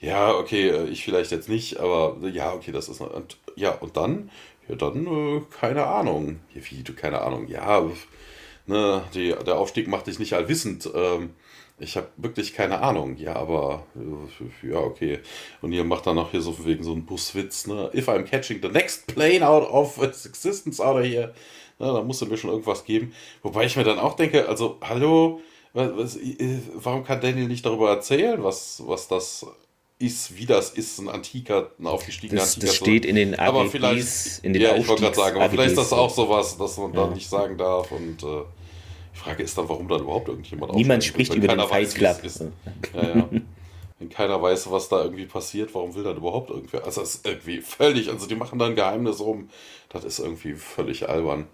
ja, 0.05 0.35
okay, 0.35 0.69
äh, 0.69 0.85
ich 0.87 1.03
vielleicht 1.03 1.31
jetzt 1.31 1.49
nicht, 1.49 1.79
aber 1.79 2.17
ja, 2.27 2.53
okay, 2.53 2.71
das 2.71 2.89
ist. 2.89 3.01
Und, 3.01 3.37
ja, 3.55 3.71
und 3.71 3.97
dann? 3.97 4.29
Ja, 4.67 4.75
dann, 4.75 5.07
äh, 5.07 5.41
keine 5.59 5.85
Ahnung. 5.87 6.39
Ja, 6.53 6.61
wie, 6.69 6.83
du, 6.83 6.93
keine 6.93 7.21
Ahnung. 7.21 7.47
Ja, 7.47 7.83
ne, 8.67 9.03
die, 9.13 9.33
der 9.45 9.57
Aufstieg 9.57 9.87
macht 9.87 10.07
dich 10.07 10.19
nicht 10.19 10.33
allwissend. 10.33 10.89
Ähm, 10.93 11.31
ich 11.79 11.97
habe 11.97 12.07
wirklich 12.17 12.53
keine 12.53 12.81
Ahnung. 12.81 13.17
Ja, 13.17 13.35
aber 13.35 13.85
äh, 13.95 14.69
ja, 14.69 14.77
okay. 14.77 15.19
Und 15.61 15.73
ihr 15.73 15.83
macht 15.83 16.05
dann 16.07 16.15
noch 16.15 16.31
hier 16.31 16.41
so 16.41 16.65
wegen 16.65 16.83
so 16.83 16.91
einen 16.93 17.05
Buswitz, 17.05 17.67
ne? 17.67 17.89
If 17.93 18.07
I'm 18.07 18.23
catching 18.23 18.61
the 18.61 18.69
next 18.69 19.07
plane 19.07 19.45
out 19.45 19.67
of 19.69 20.01
its 20.03 20.25
existence 20.25 20.79
out 20.79 20.97
of 20.97 21.03
here, 21.03 21.33
ne, 21.79 21.87
da 21.87 22.01
musst 22.03 22.21
du 22.21 22.27
mir 22.27 22.37
schon 22.37 22.51
irgendwas 22.51 22.85
geben. 22.85 23.13
Wobei 23.43 23.65
ich 23.65 23.75
mir 23.75 23.83
dann 23.83 23.99
auch 23.99 24.15
denke, 24.15 24.47
also, 24.47 24.77
hallo, 24.81 25.41
was, 25.73 25.97
was, 25.97 26.19
warum 26.75 27.03
kann 27.03 27.21
Daniel 27.21 27.47
nicht 27.47 27.65
darüber 27.65 27.89
erzählen, 27.89 28.43
was, 28.43 28.83
was 28.85 29.07
das 29.07 29.45
ist, 29.97 30.37
wie 30.37 30.45
das 30.45 30.71
ist, 30.71 30.99
ein 30.99 31.09
antiker, 31.09 31.71
ein 31.79 31.87
aufgestiegener 31.87 32.41
das, 32.41 32.55
Antiker. 32.55 32.67
Das 32.67 32.75
steht 32.75 33.05
in 33.05 33.15
den 33.15 33.33
AGBs, 33.33 33.47
aber 33.47 33.69
vielleicht, 33.69 34.43
in 34.43 34.53
den 34.53 34.61
Ja, 34.61 34.75
ich 34.75 34.87
wollte 34.87 35.03
gerade 35.03 35.15
sagen, 35.15 35.39
aber 35.39 35.49
vielleicht 35.49 35.71
ist 35.71 35.77
das 35.77 35.93
auch 35.93 36.09
sowas, 36.09 36.57
dass 36.57 36.77
man 36.77 36.93
ja. 36.93 37.05
da 37.07 37.13
nicht 37.13 37.29
sagen 37.29 37.57
darf 37.57 37.91
und 37.91 38.23
äh, 38.23 38.43
die 39.13 39.19
Frage 39.19 39.43
ist 39.43 39.57
dann, 39.57 39.69
warum 39.69 39.87
dann 39.87 40.01
überhaupt 40.01 40.27
irgendjemand 40.27 40.73
Niemand 40.75 41.03
spricht 41.03 41.33
über 41.33 41.47
den 41.47 41.59
Fight 41.61 41.95
Club. 41.95 42.23
Ist, 42.23 42.41
ja, 42.93 43.15
ja. 43.15 43.29
Wenn 43.99 44.09
keiner 44.09 44.41
weiß, 44.41 44.69
was 44.71 44.89
da 44.89 45.01
irgendwie 45.01 45.25
passiert, 45.25 45.73
warum 45.73 45.95
will 45.95 46.03
dann 46.03 46.17
überhaupt 46.17 46.49
irgendwer? 46.49 46.83
Also, 46.83 46.99
das 46.99 47.15
ist 47.15 47.25
irgendwie 47.25 47.61
völlig, 47.61 48.09
also 48.09 48.27
die 48.27 48.35
machen 48.35 48.59
da 48.59 48.65
ein 48.65 48.75
Geheimnis 48.75 49.21
um. 49.21 49.49
Das 49.87 50.03
ist 50.03 50.19
irgendwie 50.19 50.55
völlig 50.55 51.07
albern. 51.07 51.47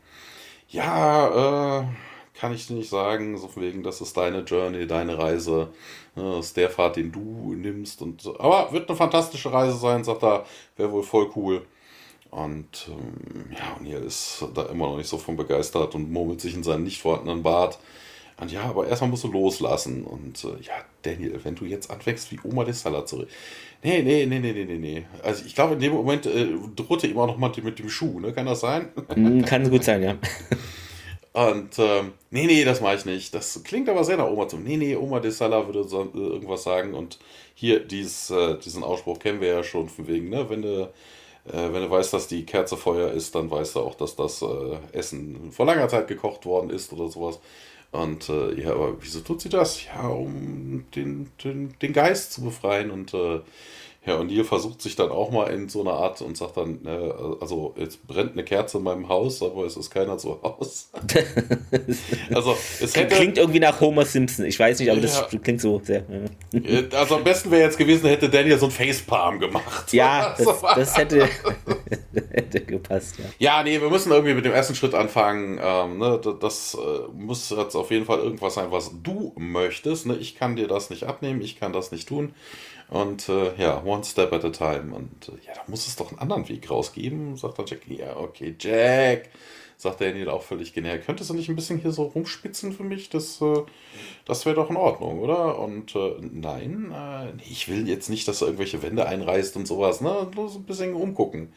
Ja, 0.67 1.81
äh, 1.81 1.85
kann 2.33 2.53
ich 2.53 2.69
nicht 2.69 2.89
sagen, 2.89 3.37
so 3.37 3.49
wegen, 3.55 3.83
das 3.83 4.01
ist 4.01 4.15
deine 4.17 4.39
Journey, 4.39 4.87
deine 4.87 5.17
Reise. 5.17 5.69
Das 6.15 6.47
ist 6.47 6.57
der 6.57 6.69
Pfad, 6.69 6.95
den 6.95 7.11
du 7.11 7.53
nimmst. 7.55 8.01
Und, 8.01 8.25
aber 8.39 8.71
wird 8.71 8.89
eine 8.89 8.97
fantastische 8.97 9.51
Reise 9.51 9.77
sein, 9.77 10.03
sagt 10.03 10.23
er, 10.23 10.45
wäre 10.77 10.91
wohl 10.91 11.03
voll 11.03 11.29
cool. 11.35 11.65
Und 12.29 12.89
ähm, 12.89 13.51
ja, 13.51 13.75
und 13.77 13.85
hier 13.85 14.01
ist 14.01 14.45
da 14.53 14.63
immer 14.67 14.87
noch 14.87 14.97
nicht 14.97 15.09
so 15.09 15.17
von 15.17 15.35
begeistert 15.35 15.93
und 15.95 16.11
murmelt 16.11 16.39
sich 16.39 16.53
in 16.53 16.63
seinen 16.63 16.85
nicht 16.85 17.01
vorhandenen 17.01 17.43
Bart. 17.43 17.77
Und 18.39 18.51
ja, 18.51 18.63
aber 18.63 18.87
erstmal 18.87 19.09
musst 19.09 19.25
du 19.25 19.31
loslassen. 19.31 20.03
Und 20.03 20.43
äh, 20.45 20.63
ja, 20.63 20.73
Daniel, 21.01 21.39
wenn 21.43 21.55
du 21.55 21.65
jetzt 21.65 21.91
anfängst, 21.91 22.31
wie 22.31 22.39
Oma 22.43 22.63
des 22.63 22.81
Salat 22.81 23.07
zurück. 23.07 23.27
Nee, 23.83 24.01
nee, 24.01 24.25
nee, 24.25 24.39
nee, 24.39 24.53
nee, 24.53 24.77
nee. 24.77 25.05
Also 25.21 25.45
ich 25.45 25.53
glaube, 25.53 25.73
in 25.73 25.79
dem 25.79 25.93
Moment 25.93 26.25
äh, 26.25 26.47
drohte 26.75 27.05
ihm 27.07 27.17
auch 27.17 27.27
noch 27.27 27.37
mal 27.37 27.51
mit 27.61 27.77
dem 27.77 27.89
Schuh, 27.89 28.19
ne? 28.19 28.31
Kann 28.31 28.45
das 28.45 28.61
sein? 28.61 28.89
Hm, 29.09 29.43
kann 29.43 29.69
gut 29.69 29.83
sein, 29.83 30.01
ja. 30.01 30.15
Und 31.33 31.79
ähm, 31.79 32.13
nee, 32.29 32.45
nee, 32.45 32.65
das 32.65 32.81
mache 32.81 32.95
ich 32.95 33.05
nicht. 33.05 33.33
Das 33.33 33.63
klingt 33.63 33.87
aber 33.89 34.03
sehr 34.03 34.17
nach 34.17 34.27
Oma 34.27 34.47
zu. 34.49 34.57
Nee, 34.57 34.75
nee, 34.77 34.95
Oma 34.95 35.19
de 35.21 35.31
Salah 35.31 35.65
würde 35.65 35.85
so, 35.85 36.01
äh, 36.13 36.17
irgendwas 36.17 36.63
sagen. 36.63 36.93
Und 36.93 37.19
hier, 37.55 37.79
dies, 37.79 38.29
äh, 38.31 38.57
diesen 38.57 38.83
Ausspruch 38.83 39.19
kennen 39.19 39.39
wir 39.39 39.47
ja 39.49 39.63
schon 39.63 39.87
von 39.87 40.07
wegen, 40.07 40.29
ne? 40.29 40.49
Wenn 40.49 40.61
du, 40.61 40.81
äh, 41.45 41.53
wenn 41.53 41.83
du 41.83 41.89
weißt, 41.89 42.13
dass 42.13 42.27
die 42.27 42.45
Kerze 42.45 42.75
Feuer 42.75 43.11
ist, 43.11 43.33
dann 43.35 43.49
weißt 43.49 43.75
du 43.75 43.79
auch, 43.79 43.95
dass 43.95 44.15
das 44.17 44.41
äh, 44.41 44.77
Essen 44.91 45.51
vor 45.53 45.65
langer 45.65 45.87
Zeit 45.87 46.07
gekocht 46.09 46.45
worden 46.45 46.69
ist 46.69 46.91
oder 46.91 47.09
sowas. 47.09 47.39
Und 47.91 48.29
äh, 48.29 48.61
ja, 48.61 48.71
aber 48.71 49.01
wieso 49.01 49.21
tut 49.21 49.41
sie 49.41 49.49
das? 49.49 49.85
Ja, 49.85 50.07
um 50.07 50.85
den, 50.95 51.31
den, 51.43 51.75
den 51.81 51.93
Geist 51.93 52.33
zu 52.33 52.41
befreien 52.41 52.91
und 52.91 53.13
äh, 54.03 54.09
ja, 54.09 54.15
und 54.15 54.31
Neil 54.31 54.43
versucht 54.43 54.81
sich 54.81 54.95
dann 54.95 55.11
auch 55.11 55.29
mal 55.29 55.51
in 55.51 55.69
so 55.69 55.81
einer 55.81 55.93
Art 55.93 56.21
und 56.21 56.35
sagt 56.35 56.57
dann, 56.57 56.81
ne, 56.81 57.13
also 57.39 57.75
jetzt 57.77 58.05
brennt 58.07 58.31
eine 58.33 58.43
Kerze 58.43 58.79
in 58.79 58.83
meinem 58.83 59.07
Haus, 59.07 59.43
aber 59.43 59.65
es 59.65 59.77
ist 59.77 59.91
keiner 59.91 60.17
zu 60.17 60.41
Hause. 60.41 60.85
also 62.33 62.57
es 62.81 62.95
hätte, 62.95 63.15
klingt 63.15 63.37
irgendwie 63.37 63.59
nach 63.59 63.79
Homer 63.79 64.05
Simpson. 64.05 64.45
Ich 64.45 64.57
weiß 64.57 64.79
nicht, 64.79 64.89
aber 64.89 65.01
das 65.01 65.27
klingt 65.43 65.61
so 65.61 65.79
sehr. 65.83 66.03
Ja. 66.51 66.97
Also 66.97 67.17
am 67.17 67.23
besten 67.23 67.51
wäre 67.51 67.61
jetzt 67.61 67.77
gewesen, 67.77 68.07
hätte 68.07 68.27
Daniel 68.27 68.57
so 68.57 68.65
ein 68.65 68.71
Facepalm 68.71 69.39
gemacht. 69.39 69.93
Ja, 69.93 70.35
das, 70.37 70.61
das 70.61 70.97
hätte. 70.97 71.29
hätte 72.31 72.61
gepasst, 72.61 73.19
ja. 73.19 73.25
Ja, 73.37 73.63
nee, 73.63 73.79
wir 73.79 73.89
müssen 73.91 74.11
irgendwie 74.11 74.33
mit 74.33 74.45
dem 74.45 74.53
ersten 74.53 74.73
Schritt 74.73 74.95
anfangen. 74.95 75.59
Ähm, 75.61 75.99
ne, 75.99 76.19
das, 76.23 76.39
das 76.39 76.73
äh, 76.73 77.11
muss 77.13 77.51
jetzt 77.51 77.75
auf 77.75 77.91
jeden 77.91 78.05
Fall 78.05 78.17
irgendwas 78.17 78.55
sein, 78.55 78.71
was 78.71 78.91
du 79.03 79.33
möchtest. 79.37 80.07
Ne? 80.07 80.15
Ich 80.15 80.33
kann 80.33 80.55
dir 80.55 80.67
das 80.67 80.89
nicht 80.89 81.03
abnehmen, 81.03 81.41
ich 81.41 81.59
kann 81.59 81.71
das 81.71 81.91
nicht 81.91 82.07
tun. 82.07 82.33
Und 82.91 83.29
äh, 83.29 83.55
ja, 83.55 83.81
one 83.85 84.03
step 84.03 84.33
at 84.33 84.43
a 84.43 84.49
time. 84.49 84.93
Und 84.93 85.29
äh, 85.29 85.47
ja, 85.47 85.53
da 85.55 85.61
muss 85.67 85.87
es 85.87 85.95
doch 85.95 86.09
einen 86.09 86.19
anderen 86.19 86.49
Weg 86.49 86.69
rausgeben, 86.69 87.37
sagt 87.37 87.57
dann 87.57 87.65
Jack. 87.65 87.87
Ja, 87.87 88.17
okay, 88.17 88.53
Jack 88.59 89.29
sagt 89.77 90.01
Daniel 90.01 90.29
auch 90.29 90.43
völlig 90.43 90.73
genial. 90.73 90.99
Könntest 90.99 91.29
du 91.29 91.33
nicht 91.33 91.47
ein 91.47 91.55
bisschen 91.55 91.79
hier 91.79 91.93
so 91.93 92.03
rumspitzen 92.03 92.73
für 92.73 92.83
mich? 92.83 93.09
Das, 93.09 93.41
äh, 93.41 93.63
das 94.25 94.45
wäre 94.45 94.57
doch 94.57 94.69
in 94.69 94.75
Ordnung, 94.75 95.19
oder? 95.19 95.57
Und 95.57 95.95
äh, 95.95 96.15
nein, 96.19 96.93
äh, 96.93 97.31
ich 97.49 97.69
will 97.69 97.87
jetzt 97.87 98.09
nicht, 98.09 98.27
dass 98.27 98.41
er 98.41 98.47
irgendwelche 98.47 98.83
Wände 98.83 99.05
einreißt 99.05 99.55
und 99.55 99.67
sowas. 99.67 100.01
Ne? 100.01 100.27
Bloß 100.29 100.57
ein 100.57 100.63
bisschen 100.63 100.93
umgucken. 100.93 101.53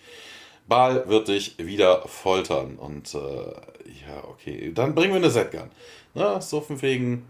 Baal 0.69 1.09
wird 1.09 1.27
dich 1.27 1.59
wieder 1.59 2.07
foltern. 2.07 2.77
Und 2.77 3.13
äh, 3.13 3.19
ja, 3.19 4.23
okay, 4.29 4.71
dann 4.73 4.95
bringen 4.95 5.13
wir 5.13 5.19
eine 5.19 5.31
Setgun. 5.31 5.71
Ne? 6.15 6.41
So 6.41 6.61
von 6.61 6.81
wegen, 6.81 7.27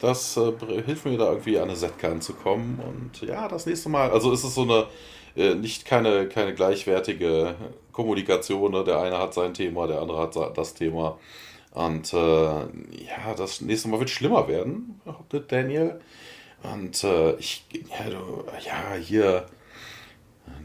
das 0.00 0.36
äh, 0.36 0.52
hilft 0.84 1.04
mir 1.04 1.18
da 1.18 1.30
irgendwie 1.30 1.58
an 1.58 1.68
eine 1.68 1.76
Setgun 1.76 2.20
zu 2.20 2.34
kommen. 2.34 2.80
Und 2.86 3.26
ja, 3.26 3.48
das 3.48 3.66
nächste 3.66 3.88
Mal, 3.88 4.10
also 4.10 4.32
ist 4.32 4.44
es 4.44 4.54
so 4.54 4.62
eine 4.62 4.86
äh, 5.36 5.54
nicht 5.54 5.84
keine, 5.84 6.28
keine 6.28 6.54
gleichwertige 6.54 7.54
Kommunikation. 7.92 8.72
Ne? 8.72 8.84
Der 8.84 9.00
eine 9.00 9.18
hat 9.18 9.34
sein 9.34 9.54
Thema, 9.54 9.86
der 9.86 10.00
andere 10.00 10.20
hat 10.20 10.58
das 10.58 10.74
Thema. 10.74 11.18
Und 11.72 12.12
äh, 12.12 12.16
ja, 12.16 13.34
das 13.36 13.60
nächste 13.60 13.88
Mal 13.88 14.00
wird 14.00 14.10
schlimmer 14.10 14.48
werden, 14.48 15.00
behauptet 15.04 15.52
Daniel. 15.52 16.00
Und 16.62 17.04
äh, 17.04 17.34
ich, 17.36 17.64
ja, 17.72 18.10
du, 18.10 18.44
ja, 18.66 18.94
hier, 19.00 19.46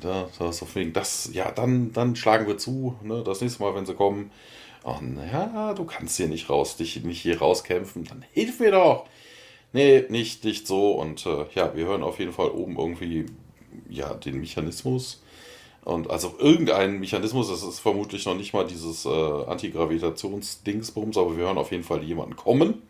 da, 0.02 0.28
das 0.40 0.64
auf 0.64 0.76
wegen, 0.76 0.94
das, 0.94 1.30
ja, 1.34 1.52
dann, 1.52 1.94
dann 1.94 2.16
schlagen 2.16 2.48
wir 2.48 2.58
zu, 2.58 2.96
ne, 3.04 3.22
das 3.24 3.42
nächste 3.42 3.62
Mal, 3.62 3.76
wenn 3.76 3.86
sie 3.86 3.94
kommen. 3.94 4.32
Und 4.84 5.18
ja, 5.32 5.74
du 5.74 5.86
kannst 5.86 6.18
hier 6.18 6.28
nicht 6.28 6.50
raus, 6.50 6.76
dich 6.76 7.02
nicht 7.04 7.22
hier 7.22 7.40
rauskämpfen, 7.40 8.04
dann 8.04 8.26
hilf 8.34 8.60
mir 8.60 8.72
doch. 8.72 9.06
Nee, 9.72 10.06
nicht, 10.10 10.44
nicht 10.44 10.68
so. 10.68 10.92
Und 10.92 11.26
äh, 11.26 11.46
ja, 11.56 11.76
wir 11.76 11.86
hören 11.86 12.04
auf 12.04 12.20
jeden 12.20 12.34
Fall 12.34 12.50
oben 12.50 12.78
irgendwie 12.78 13.26
ja, 13.90 14.14
den 14.14 14.40
Mechanismus. 14.40 15.22
Und 15.84 16.10
also 16.10 16.36
irgendein 16.40 17.00
Mechanismus, 17.00 17.50
das 17.50 17.64
ist 17.64 17.80
vermutlich 17.80 18.26
noch 18.26 18.36
nicht 18.36 18.54
mal 18.54 18.66
dieses 18.66 19.06
äh, 19.06 19.10
Antigravitationsdingsbums, 19.10 21.18
aber 21.18 21.36
wir 21.36 21.46
hören 21.46 21.58
auf 21.58 21.72
jeden 21.72 21.84
Fall 21.84 22.04
jemanden 22.04 22.36
kommen. 22.36 22.84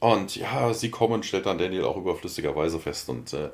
Und 0.00 0.36
ja, 0.36 0.74
sie 0.74 0.90
kommen, 0.90 1.22
stellt 1.22 1.46
dann 1.46 1.58
Daniel 1.58 1.84
auch 1.84 1.96
überflüssigerweise 1.96 2.78
fest. 2.78 3.08
Und 3.08 3.32
äh, 3.32 3.50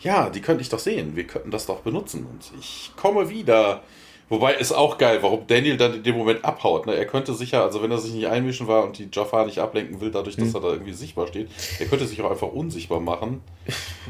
ja, 0.00 0.30
die 0.30 0.40
könnte 0.40 0.62
ich 0.62 0.68
doch 0.68 0.78
sehen. 0.78 1.16
Wir 1.16 1.26
könnten 1.26 1.50
das 1.50 1.66
doch 1.66 1.80
benutzen. 1.80 2.26
Und 2.26 2.52
ich 2.60 2.92
komme 2.96 3.30
wieder. 3.30 3.82
Wobei 4.28 4.54
ist 4.54 4.72
auch 4.72 4.98
geil, 4.98 5.18
warum 5.22 5.46
Daniel 5.46 5.76
dann 5.76 5.94
in 5.94 6.02
dem 6.02 6.16
Moment 6.16 6.44
abhaut. 6.44 6.86
Ne? 6.86 6.94
Er 6.94 7.06
könnte 7.06 7.32
sicher, 7.34 7.62
also 7.62 7.82
wenn 7.82 7.90
er 7.90 7.98
sich 7.98 8.12
nicht 8.12 8.26
einmischen 8.26 8.66
war 8.66 8.84
und 8.84 8.98
die 8.98 9.08
Jafar 9.10 9.46
nicht 9.46 9.58
ablenken 9.58 10.00
will, 10.00 10.10
dadurch, 10.10 10.36
dass 10.36 10.48
hm. 10.48 10.54
er 10.56 10.60
da 10.60 10.68
irgendwie 10.68 10.92
sichtbar 10.92 11.26
steht, 11.26 11.48
er 11.78 11.86
könnte 11.86 12.06
sich 12.06 12.20
auch 12.20 12.30
einfach 12.30 12.48
unsichtbar 12.48 13.00
machen. 13.00 13.40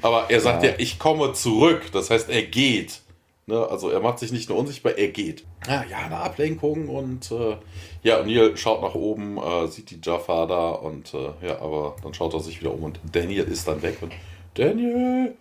Aber 0.02 0.26
er 0.28 0.40
sagt 0.40 0.62
ja, 0.64 0.70
ja 0.70 0.76
ich 0.78 0.98
komme 0.98 1.32
zurück. 1.34 1.82
Das 1.92 2.10
heißt, 2.10 2.30
er 2.30 2.42
geht. 2.42 3.00
Ne? 3.48 3.66
Also 3.70 3.88
er 3.88 4.00
macht 4.00 4.18
sich 4.18 4.30
nicht 4.30 4.48
nur 4.48 4.58
unsichtbar, 4.58 4.98
er 4.98 5.08
geht. 5.08 5.44
Ja, 5.66 5.82
ja 5.88 5.98
eine 6.04 6.18
Ablenkung 6.18 6.88
und 6.88 7.30
äh, 7.32 7.56
ja, 8.02 8.22
Neil 8.22 8.56
schaut 8.56 8.82
nach 8.82 8.94
oben, 8.94 9.38
äh, 9.38 9.66
sieht 9.68 9.90
die 9.90 10.00
Jafar 10.02 10.46
da 10.46 10.70
und 10.70 11.14
äh, 11.14 11.46
ja, 11.46 11.60
aber 11.60 11.96
dann 12.02 12.12
schaut 12.12 12.34
er 12.34 12.40
sich 12.40 12.60
wieder 12.60 12.74
um 12.74 12.82
und 12.82 13.00
Daniel 13.10 13.44
ist 13.44 13.66
dann 13.66 13.80
weg 13.80 13.98
und 14.02 14.12
Daniel! 14.54 15.34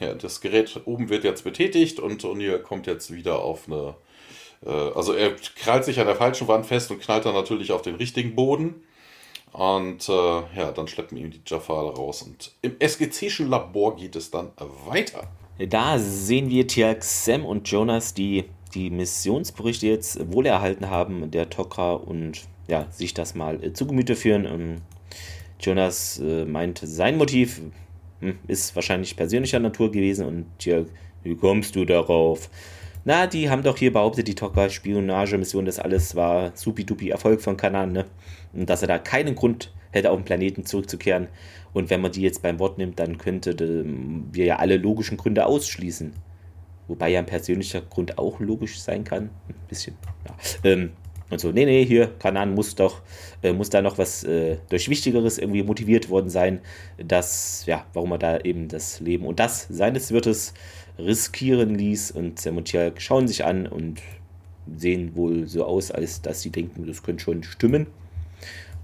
Ja, 0.00 0.14
das 0.14 0.40
Gerät 0.40 0.80
oben 0.84 1.08
wird 1.08 1.24
jetzt 1.24 1.44
betätigt 1.44 2.00
und 2.00 2.22
O'Neill 2.22 2.58
kommt 2.58 2.86
jetzt 2.86 3.12
wieder 3.12 3.40
auf 3.40 3.66
eine. 3.66 3.94
Äh, 4.64 4.70
also 4.70 5.12
er 5.12 5.34
krallt 5.56 5.84
sich 5.84 6.00
an 6.00 6.06
der 6.06 6.16
falschen 6.16 6.48
Wand 6.48 6.66
fest 6.66 6.90
und 6.90 7.00
knallt 7.00 7.24
dann 7.24 7.34
natürlich 7.34 7.72
auf 7.72 7.82
den 7.82 7.94
richtigen 7.94 8.34
Boden. 8.34 8.82
Und 9.52 10.08
äh, 10.08 10.12
ja, 10.12 10.72
dann 10.74 10.86
schleppen 10.86 11.16
ihm 11.16 11.30
die 11.30 11.40
Jafar 11.46 11.94
raus. 11.94 12.22
Und 12.22 12.52
im 12.60 12.72
SGC'schen 12.78 13.48
Labor 13.48 13.96
geht 13.96 14.16
es 14.16 14.30
dann 14.30 14.50
weiter. 14.86 15.28
Da 15.58 15.98
sehen 15.98 16.50
wir 16.50 16.66
Tiak, 16.66 17.02
Sam 17.02 17.46
und 17.46 17.66
Jonas, 17.68 18.12
die 18.12 18.44
die 18.74 18.90
Missionsberichte 18.90 19.86
jetzt 19.86 20.30
wohl 20.30 20.44
erhalten 20.44 20.90
haben, 20.90 21.30
der 21.30 21.48
Tokra 21.48 21.94
und 21.94 22.42
ja, 22.68 22.86
sich 22.90 23.14
das 23.14 23.34
mal 23.34 23.62
äh, 23.64 23.72
zu 23.72 23.86
Gemüte 23.86 24.16
führen. 24.16 24.44
Ähm, 24.44 24.76
Jonas 25.58 26.18
äh, 26.18 26.44
meint, 26.44 26.80
sein 26.82 27.16
Motiv 27.16 27.62
ist 28.46 28.74
wahrscheinlich 28.74 29.16
persönlicher 29.16 29.58
Natur 29.58 29.90
gewesen 29.90 30.26
und 30.26 30.46
hier, 30.58 30.86
wie 31.22 31.36
kommst 31.36 31.76
du 31.76 31.84
darauf? 31.84 32.50
Na, 33.04 33.26
die 33.26 33.48
haben 33.50 33.62
doch 33.62 33.76
hier 33.76 33.92
behauptet, 33.92 34.26
die 34.26 34.34
Tocker-Spionage-Mission, 34.34 35.64
das 35.64 35.78
alles 35.78 36.16
war 36.16 36.50
supi-dupi 36.56 37.10
Erfolg 37.10 37.40
von 37.40 37.56
Kanan, 37.56 37.92
ne? 37.92 38.04
Und 38.52 38.68
dass 38.68 38.82
er 38.82 38.88
da 38.88 38.98
keinen 38.98 39.36
Grund 39.36 39.72
hätte, 39.92 40.10
auf 40.10 40.18
den 40.18 40.24
Planeten 40.24 40.66
zurückzukehren. 40.66 41.28
Und 41.72 41.90
wenn 41.90 42.00
man 42.00 42.10
die 42.10 42.22
jetzt 42.22 42.42
beim 42.42 42.58
Wort 42.58 42.78
nimmt, 42.78 42.98
dann 42.98 43.18
könnte 43.18 43.54
wir 44.32 44.44
ja 44.44 44.56
alle 44.56 44.76
logischen 44.76 45.16
Gründe 45.16 45.46
ausschließen. 45.46 46.14
Wobei 46.88 47.10
ja 47.10 47.20
ein 47.20 47.26
persönlicher 47.26 47.80
Grund 47.80 48.18
auch 48.18 48.40
logisch 48.40 48.80
sein 48.80 49.04
kann. 49.04 49.30
Ein 49.48 49.54
bisschen, 49.68 49.96
ja. 50.26 50.34
Ähm, 50.64 50.90
und 51.28 51.40
so, 51.40 51.50
nee, 51.50 51.64
nee, 51.64 51.84
hier, 51.84 52.12
Kanan 52.20 52.54
muss 52.54 52.76
doch, 52.76 53.02
äh, 53.42 53.52
muss 53.52 53.68
da 53.68 53.82
noch 53.82 53.98
was 53.98 54.22
äh, 54.22 54.58
durch 54.68 54.88
Wichtigeres 54.88 55.38
irgendwie 55.38 55.64
motiviert 55.64 56.08
worden 56.08 56.30
sein, 56.30 56.60
dass, 56.98 57.66
ja, 57.66 57.84
warum 57.94 58.12
er 58.12 58.18
da 58.18 58.38
eben 58.40 58.68
das 58.68 59.00
Leben 59.00 59.26
und 59.26 59.40
das 59.40 59.66
seines 59.68 60.12
Wirtes 60.12 60.54
riskieren 60.98 61.74
ließ. 61.74 62.12
Und 62.12 62.38
Sam 62.38 62.58
und 62.58 62.66
Tia 62.66 62.92
schauen 62.98 63.26
sich 63.26 63.44
an 63.44 63.66
und 63.66 64.00
sehen 64.76 65.16
wohl 65.16 65.48
so 65.48 65.64
aus, 65.64 65.90
als 65.90 66.22
dass 66.22 66.42
sie 66.42 66.50
denken, 66.50 66.86
das 66.86 67.02
könnte 67.02 67.24
schon 67.24 67.42
stimmen. 67.42 67.88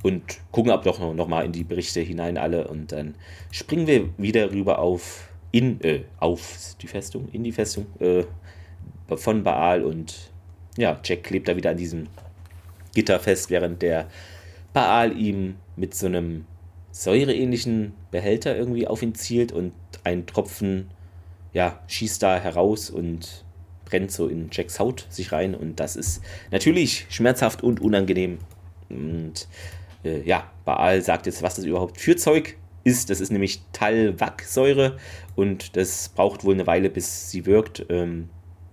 Und 0.02 0.22
gucken 0.50 0.72
aber 0.72 0.82
doch 0.82 0.98
noch, 0.98 1.14
noch 1.14 1.28
mal 1.28 1.44
in 1.44 1.52
die 1.52 1.62
Berichte 1.62 2.00
hinein 2.00 2.38
alle. 2.38 2.66
Und 2.66 2.90
dann 2.90 3.14
springen 3.52 3.86
wir 3.86 4.08
wieder 4.18 4.50
rüber 4.50 4.80
auf, 4.80 5.28
in, 5.52 5.80
äh, 5.82 6.02
auf 6.18 6.74
die 6.82 6.88
Festung, 6.88 7.28
in 7.32 7.44
die 7.44 7.52
Festung 7.52 7.86
äh, 8.00 8.24
von 9.14 9.44
Baal 9.44 9.84
und 9.84 10.32
ja, 10.76 10.98
Jack 11.04 11.24
klebt 11.24 11.48
da 11.48 11.56
wieder 11.56 11.70
an 11.70 11.76
diesem 11.76 12.06
Gitter 12.94 13.18
fest, 13.20 13.50
während 13.50 13.82
der 13.82 14.08
Baal 14.72 15.16
ihm 15.16 15.56
mit 15.76 15.94
so 15.94 16.06
einem 16.06 16.46
säureähnlichen 16.90 17.94
Behälter 18.10 18.56
irgendwie 18.56 18.86
auf 18.86 19.02
ihn 19.02 19.14
zielt 19.14 19.52
und 19.52 19.72
ein 20.04 20.26
Tropfen 20.26 20.90
ja, 21.52 21.80
schießt 21.86 22.22
da 22.22 22.38
heraus 22.38 22.90
und 22.90 23.44
brennt 23.84 24.10
so 24.10 24.26
in 24.26 24.48
Jacks 24.50 24.78
Haut 24.78 25.06
sich 25.10 25.32
rein 25.32 25.54
und 25.54 25.80
das 25.80 25.96
ist 25.96 26.22
natürlich 26.50 27.06
schmerzhaft 27.10 27.62
und 27.62 27.80
unangenehm. 27.80 28.38
Und 28.88 29.48
äh, 30.04 30.22
ja, 30.22 30.50
Baal 30.64 31.02
sagt 31.02 31.26
jetzt, 31.26 31.42
was 31.42 31.56
das 31.56 31.64
überhaupt 31.64 32.00
für 32.00 32.16
Zeug 32.16 32.56
ist. 32.84 33.10
Das 33.10 33.20
ist 33.20 33.30
nämlich 33.30 33.62
Talwak-Säure 33.72 34.96
und 35.36 35.76
das 35.76 36.08
braucht 36.10 36.44
wohl 36.44 36.54
eine 36.54 36.66
Weile, 36.66 36.90
bis 36.90 37.30
sie 37.30 37.46
wirkt. 37.46 37.86
Ähm, 37.88 38.28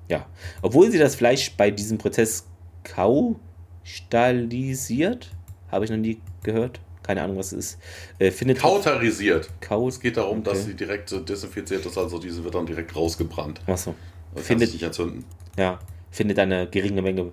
ja, 0.10 0.26
obwohl 0.62 0.90
sie 0.92 0.98
das 0.98 1.16
Fleisch 1.16 1.52
bei 1.56 1.70
diesem 1.72 1.98
Prozess 1.98 2.48
kau 2.84 3.40
Stalisiert? 3.84 5.32
Habe 5.72 5.86
ich 5.86 5.92
noch 5.92 5.98
nie 5.98 6.20
gehört. 6.44 6.80
Keine 7.04 7.24
Ahnung, 7.24 7.38
was 7.38 7.54
es 7.54 7.74
ist. 7.74 7.80
Äh, 8.20 8.32
findet 8.32 8.60
Kauterisiert. 8.60 9.50
Kau 9.62 9.88
es 9.88 10.00
geht 10.00 10.18
darum, 10.18 10.40
okay. 10.40 10.52
dass 10.52 10.66
sie 10.66 10.76
direkt 10.76 11.12
desinfiziert 11.28 11.86
ist, 11.86 11.98
also 11.98 12.20
diese 12.20 12.44
wird 12.44 12.54
dann 12.54 12.66
direkt 12.66 12.96
rausgebrannt. 12.96 13.62
Achso. 13.66 13.96
Findet 14.36 14.70
sich 14.70 14.84
entzünden. 14.84 15.26
Ja, 15.58 15.80
findet 16.12 16.38
eine 16.38 16.68
geringe 16.68 17.02
Menge 17.02 17.32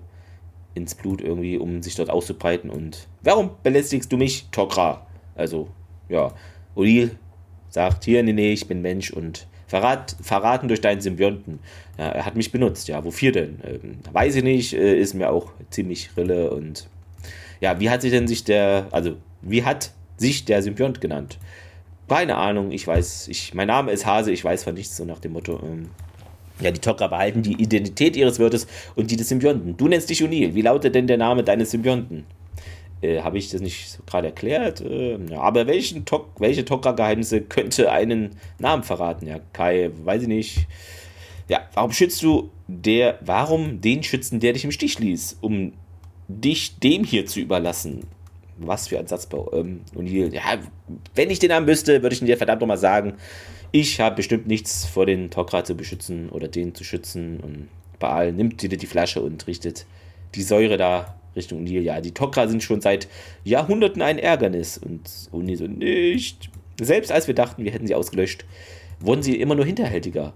ins 0.73 0.95
Blut 0.95 1.21
irgendwie, 1.21 1.57
um 1.57 1.83
sich 1.83 1.95
dort 1.95 2.09
auszubreiten. 2.09 2.69
Und 2.69 3.07
warum 3.21 3.51
belästigst 3.61 4.11
du 4.11 4.17
mich, 4.17 4.47
Tokra? 4.51 5.05
Also, 5.35 5.69
ja. 6.09 6.33
Odil 6.75 7.17
sagt, 7.69 8.05
hier, 8.05 8.23
nee, 8.23 8.33
nee, 8.33 8.53
ich 8.53 8.67
bin 8.67 8.81
Mensch 8.81 9.11
und 9.11 9.47
Verrat, 9.67 10.15
verraten 10.21 10.69
durch 10.69 10.81
deinen 10.81 11.01
Symbionten. 11.01 11.59
Ja, 11.97 12.09
er 12.09 12.25
hat 12.25 12.35
mich 12.35 12.51
benutzt, 12.51 12.87
ja, 12.87 13.03
wofür 13.03 13.31
denn? 13.31 13.59
Ähm, 13.63 13.97
weiß 14.11 14.35
ich 14.35 14.43
nicht, 14.43 14.73
äh, 14.73 14.97
ist 14.97 15.13
mir 15.13 15.29
auch 15.29 15.51
ziemlich 15.69 16.09
Rille 16.15 16.51
und 16.51 16.87
ja, 17.59 17.79
wie 17.79 17.89
hat 17.89 18.01
sich 18.01 18.11
denn 18.11 18.27
sich 18.27 18.43
der, 18.43 18.87
also 18.91 19.17
wie 19.41 19.63
hat 19.63 19.91
sich 20.17 20.45
der 20.45 20.61
Symbiont 20.61 21.01
genannt? 21.01 21.37
Keine 22.07 22.37
Ahnung, 22.37 22.71
ich 22.71 22.87
weiß, 22.87 23.27
ich, 23.27 23.53
mein 23.53 23.67
Name 23.67 23.91
ist 23.91 24.05
Hase, 24.05 24.31
ich 24.31 24.43
weiß 24.43 24.63
von 24.63 24.73
nichts, 24.73 24.95
so 24.95 25.03
nach 25.03 25.19
dem 25.19 25.33
Motto. 25.33 25.59
Ähm, 25.63 25.89
ja, 26.59 26.71
die 26.71 26.79
Tok'ra 26.79 27.09
behalten 27.09 27.43
die 27.43 27.61
Identität 27.61 28.15
ihres 28.15 28.39
Wirtes 28.39 28.67
und 28.95 29.11
die 29.11 29.15
des 29.15 29.29
Symbionten. 29.29 29.77
Du 29.77 29.87
nennst 29.87 30.09
dich 30.09 30.23
Unil. 30.23 30.55
Wie 30.55 30.61
lautet 30.61 30.95
denn 30.95 31.05
der 31.05 31.17
Name 31.17 31.43
deines 31.43 31.71
Symbionten? 31.71 32.25
Äh, 33.01 33.21
Habe 33.21 33.37
ich 33.37 33.49
das 33.49 33.61
nicht 33.61 33.99
gerade 34.05 34.27
erklärt? 34.27 34.81
Äh, 34.81 35.17
ja, 35.29 35.41
aber 35.41 35.67
welchen 35.67 36.05
Tok 36.05 36.29
welche 36.39 36.61
Tok'ra-Geheimnisse 36.61 37.41
könnte 37.41 37.91
einen 37.91 38.35
Namen 38.59 38.83
verraten? 38.83 39.27
Ja, 39.27 39.39
Kai, 39.53 39.91
weiß 40.03 40.23
ich 40.23 40.27
nicht. 40.27 40.67
Ja, 41.47 41.61
warum 41.73 41.91
schützt 41.91 42.21
du 42.23 42.49
der, 42.67 43.19
warum 43.21 43.79
den 43.81 44.03
schützen, 44.03 44.39
der 44.39 44.53
dich 44.53 44.65
im 44.65 44.71
Stich 44.71 44.99
ließ, 44.99 45.37
um 45.41 45.73
dich 46.27 46.79
dem 46.79 47.03
hier 47.03 47.25
zu 47.25 47.39
überlassen? 47.39 48.05
Was 48.57 48.87
für 48.87 48.99
ein 48.99 49.07
Satzbau. 49.07 49.51
Ähm, 49.53 49.81
und 49.93 50.07
hier, 50.07 50.29
ja, 50.29 50.41
wenn 51.15 51.29
ich 51.29 51.39
den 51.39 51.49
Namen 51.49 51.67
wüsste, 51.67 52.01
würde 52.01 52.15
ich 52.15 52.19
dir 52.19 52.37
verdammt 52.37 52.61
nochmal 52.61 52.77
sagen, 52.77 53.13
ich 53.71 53.99
habe 53.99 54.15
bestimmt 54.15 54.47
nichts 54.47 54.85
vor 54.85 55.05
den 55.05 55.29
Tok'ra 55.29 55.63
zu 55.63 55.75
beschützen 55.75 56.29
oder 56.29 56.47
den 56.47 56.73
zu 56.73 56.83
schützen. 56.83 57.39
Und 57.39 57.67
Baal 57.99 58.31
nimmt 58.33 58.63
wieder 58.63 58.77
die 58.77 58.87
Flasche 58.87 59.21
und 59.21 59.45
richtet 59.47 59.85
die 60.35 60.43
Säure 60.43 60.77
da 60.77 61.15
Richtung 61.37 61.59
O'Neill. 61.61 61.81
Ja, 61.81 62.01
die 62.01 62.11
Tok'ra 62.11 62.47
sind 62.47 62.63
schon 62.63 62.81
seit 62.81 63.07
Jahrhunderten 63.43 64.01
ein 64.01 64.19
Ärgernis. 64.19 64.77
Und 64.77 65.07
O'Neill 65.31 65.57
so, 65.57 65.67
nicht. 65.67 66.49
Selbst 66.79 67.11
als 67.11 67.27
wir 67.27 67.35
dachten, 67.35 67.63
wir 67.63 67.71
hätten 67.71 67.87
sie 67.87 67.95
ausgelöscht, 67.95 68.45
wurden 68.99 69.23
sie 69.23 69.39
immer 69.39 69.55
nur 69.55 69.65
hinterhältiger. 69.65 70.33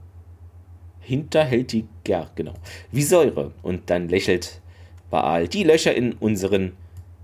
Hinterhältiger, 1.01 2.31
genau. 2.35 2.53
Wie 2.91 3.03
Säure. 3.03 3.51
Und 3.61 3.89
dann 3.89 4.07
lächelt 4.07 4.61
Baal 5.09 5.47
die 5.47 5.63
Löcher 5.63 5.93
in 5.93 6.13
unseren 6.13 6.73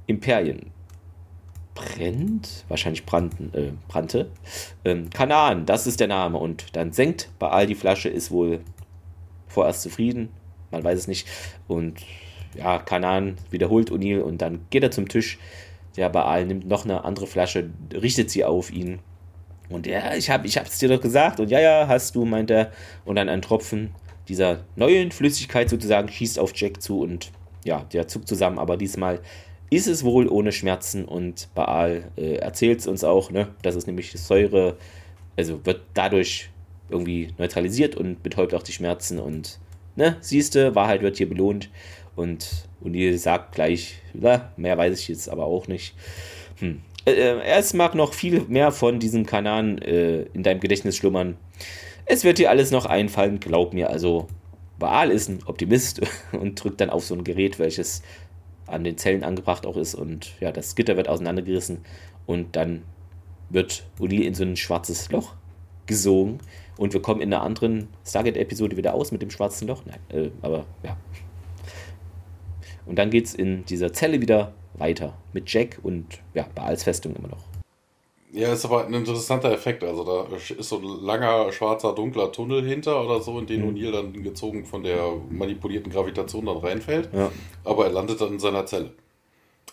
Imperien. 0.08 0.72
Brennt? 1.74 2.66
Wahrscheinlich 2.68 3.06
brannten, 3.06 3.54
äh, 3.54 3.72
brannte. 3.88 4.32
Ähm, 4.84 5.10
Kanaan, 5.12 5.66
das 5.66 5.88
ist 5.88 6.00
der 6.00 6.08
Name. 6.08 6.38
Und 6.38 6.76
dann 6.76 6.92
senkt 6.92 7.30
Baal 7.40 7.68
die 7.68 7.76
Flasche, 7.76 8.10
ist 8.10 8.32
wohl 8.32 8.62
vorerst 9.48 9.84
zufrieden. 9.84 10.30
Man 10.72 10.84
weiß 10.84 11.00
es 11.00 11.08
nicht. 11.08 11.28
Und 11.68 12.00
ja, 12.58 12.80
Kanan 12.80 13.38
wiederholt 13.50 13.92
O'Neill 13.92 14.20
und 14.20 14.42
dann 14.42 14.62
geht 14.70 14.84
er 14.84 14.92
zum 14.92 15.08
Tisch. 15.08 15.38
Der 15.96 16.10
Baal 16.10 16.46
nimmt 16.46 16.68
noch 16.68 16.86
eine 16.86 17.04
andere 17.06 17.28
Flasche, 17.28 17.70
richtet 17.94 18.30
sie 18.30 18.46
auf 18.46 18.72
ihn. 18.72 19.00
Und 19.70 19.88
ja, 19.88 20.14
ich 20.14 20.30
habe 20.30 20.48
ich 20.48 20.58
hab's 20.58 20.80
dir 20.80 20.90
doch 20.90 21.02
gesagt. 21.02 21.40
Und 21.40 21.50
ja, 21.50 21.60
ja, 21.60 21.88
hast 21.88 22.16
du, 22.16 22.26
meint 22.26 22.52
er. 22.52 22.72
Und 23.04 23.16
dann 23.16 23.30
ein 23.30 23.42
Tropfen 23.42 23.92
dieser 24.28 24.60
neuen 24.76 25.12
Flüssigkeit 25.12 25.70
sozusagen 25.70 26.10
schießt 26.10 26.40
auf 26.40 26.52
Jack 26.56 26.82
zu 26.82 27.02
und 27.02 27.32
ja, 27.64 27.86
der 27.92 28.08
zuckt 28.08 28.28
zusammen. 28.28 28.60
Aber 28.60 28.78
diesmal 28.78 29.20
ist 29.70 29.88
es 29.88 30.04
wohl 30.04 30.28
ohne 30.28 30.52
Schmerzen 30.52 31.06
und 31.06 31.50
Baal 31.56 32.12
äh, 32.16 32.36
erzählt 32.36 32.80
es 32.80 32.88
uns 32.88 33.04
auch, 33.04 33.32
ne, 33.32 33.50
dass 33.62 33.76
es 33.76 33.88
nämlich 33.88 34.12
Säure, 34.14 34.78
also 35.36 35.66
wird 35.66 35.82
dadurch 35.94 36.50
irgendwie 36.90 37.34
neutralisiert 37.38 37.96
und 37.96 38.24
betäubt 38.24 38.54
auch 38.54 38.64
die 38.64 38.72
Schmerzen 38.72 39.20
und 39.20 39.60
ne, 39.96 40.16
siehste, 40.22 40.76
Wahrheit 40.76 41.02
wird 41.02 41.18
hier 41.18 41.28
belohnt 41.28 41.70
und 42.18 42.68
O'Neill 42.84 43.18
sagt 43.18 43.56
gleich, 43.56 44.02
na, 44.14 44.52
mehr 44.58 44.78
weiß 44.78 45.00
ich 45.00 45.08
jetzt 45.08 45.30
aber 45.30 45.46
auch 45.46 45.68
nicht. 45.68 45.96
Hm. 46.60 46.82
Äh, 47.06 47.12
äh 47.12 47.42
es 47.44 47.74
mag 47.74 47.96
noch 47.96 48.14
viel 48.14 48.42
mehr 48.48 48.72
von 48.72 49.00
diesem 49.00 49.26
Kanan 49.26 49.78
äh, 49.78 50.24
in 50.34 50.44
deinem 50.44 50.60
Gedächtnis 50.60 50.98
schlummern. 50.98 51.38
Es 52.06 52.24
wird 52.24 52.40
dir 52.40 52.50
alles 52.50 52.72
noch 52.72 52.86
einfallen, 52.86 53.40
glaub 53.40 53.74
mir. 53.74 53.90
Also, 53.90 54.28
Baal 54.80 55.12
ist 55.12 55.30
ein 55.30 55.40
Optimist 55.46 56.02
und 56.32 56.62
drückt 56.62 56.82
dann 56.82 56.90
auf 56.90 57.06
so 57.06 57.14
ein 57.14 57.24
Gerät, 57.24 57.60
welches 57.60 58.02
an 58.66 58.84
den 58.84 58.98
Zellen 58.98 59.24
angebracht 59.24 59.66
auch 59.66 59.78
ist. 59.78 59.94
Und 59.94 60.32
ja, 60.40 60.52
das 60.52 60.76
Gitter 60.76 60.98
wird 60.98 61.08
auseinandergerissen 61.08 61.86
und 62.26 62.56
dann 62.56 62.82
wird 63.50 63.84
O'Neill 64.00 64.24
in 64.24 64.34
so 64.34 64.44
ein 64.44 64.58
schwarzes 64.58 65.12
Loch 65.12 65.36
gesogen. 65.86 66.40
Und 66.78 66.94
wir 66.94 67.02
kommen 67.02 67.22
in 67.22 67.34
einer 67.34 67.44
anderen 67.44 67.90
Stargate-Episode 68.06 68.76
wieder 68.76 68.94
aus 68.96 69.12
mit 69.12 69.22
dem 69.22 69.30
schwarzen 69.30 69.68
Loch. 69.68 69.84
Nein, 69.86 70.00
äh, 70.10 70.30
aber 70.42 70.66
ja. 70.84 70.98
Und 72.88 72.98
dann 72.98 73.10
geht 73.10 73.26
es 73.26 73.36
in 73.36 73.66
dieser 73.66 73.94
Zelle 73.94 74.22
wieder 74.22 74.54
weiter 74.74 75.18
mit 75.34 75.52
Jack 75.52 75.80
und 75.84 76.06
ja, 76.34 76.48
Baals 76.56 76.84
Festung 76.84 77.16
immer 77.16 77.30
noch. 77.30 77.44
Ja, 78.32 78.54
ist 78.54 78.66
aber 78.66 78.86
ein 78.86 78.94
interessanter 78.94 79.52
Effekt. 79.52 79.84
Also 79.84 80.04
da 80.04 80.36
ist 80.36 80.70
so 80.70 80.78
ein 80.78 81.06
langer, 81.06 81.52
schwarzer, 81.52 81.94
dunkler 81.94 82.32
Tunnel 82.32 82.64
hinter 82.64 83.04
oder 83.04 83.22
so, 83.22 83.40
in 83.40 83.48
den 83.48 83.62
mhm. 83.62 83.76
O'Neill 83.76 83.92
dann 83.92 84.24
gezogen 84.24 84.66
von 84.66 84.84
der 84.84 85.14
manipulierten 85.30 85.92
Gravitation 85.92 86.46
dann 86.46 86.58
reinfällt. 86.58 87.10
Ja. 87.14 87.32
Aber 87.64 87.86
er 87.86 87.92
landet 87.92 88.22
dann 88.22 88.34
in 88.34 88.40
seiner 88.40 88.66
Zelle. 88.66 88.92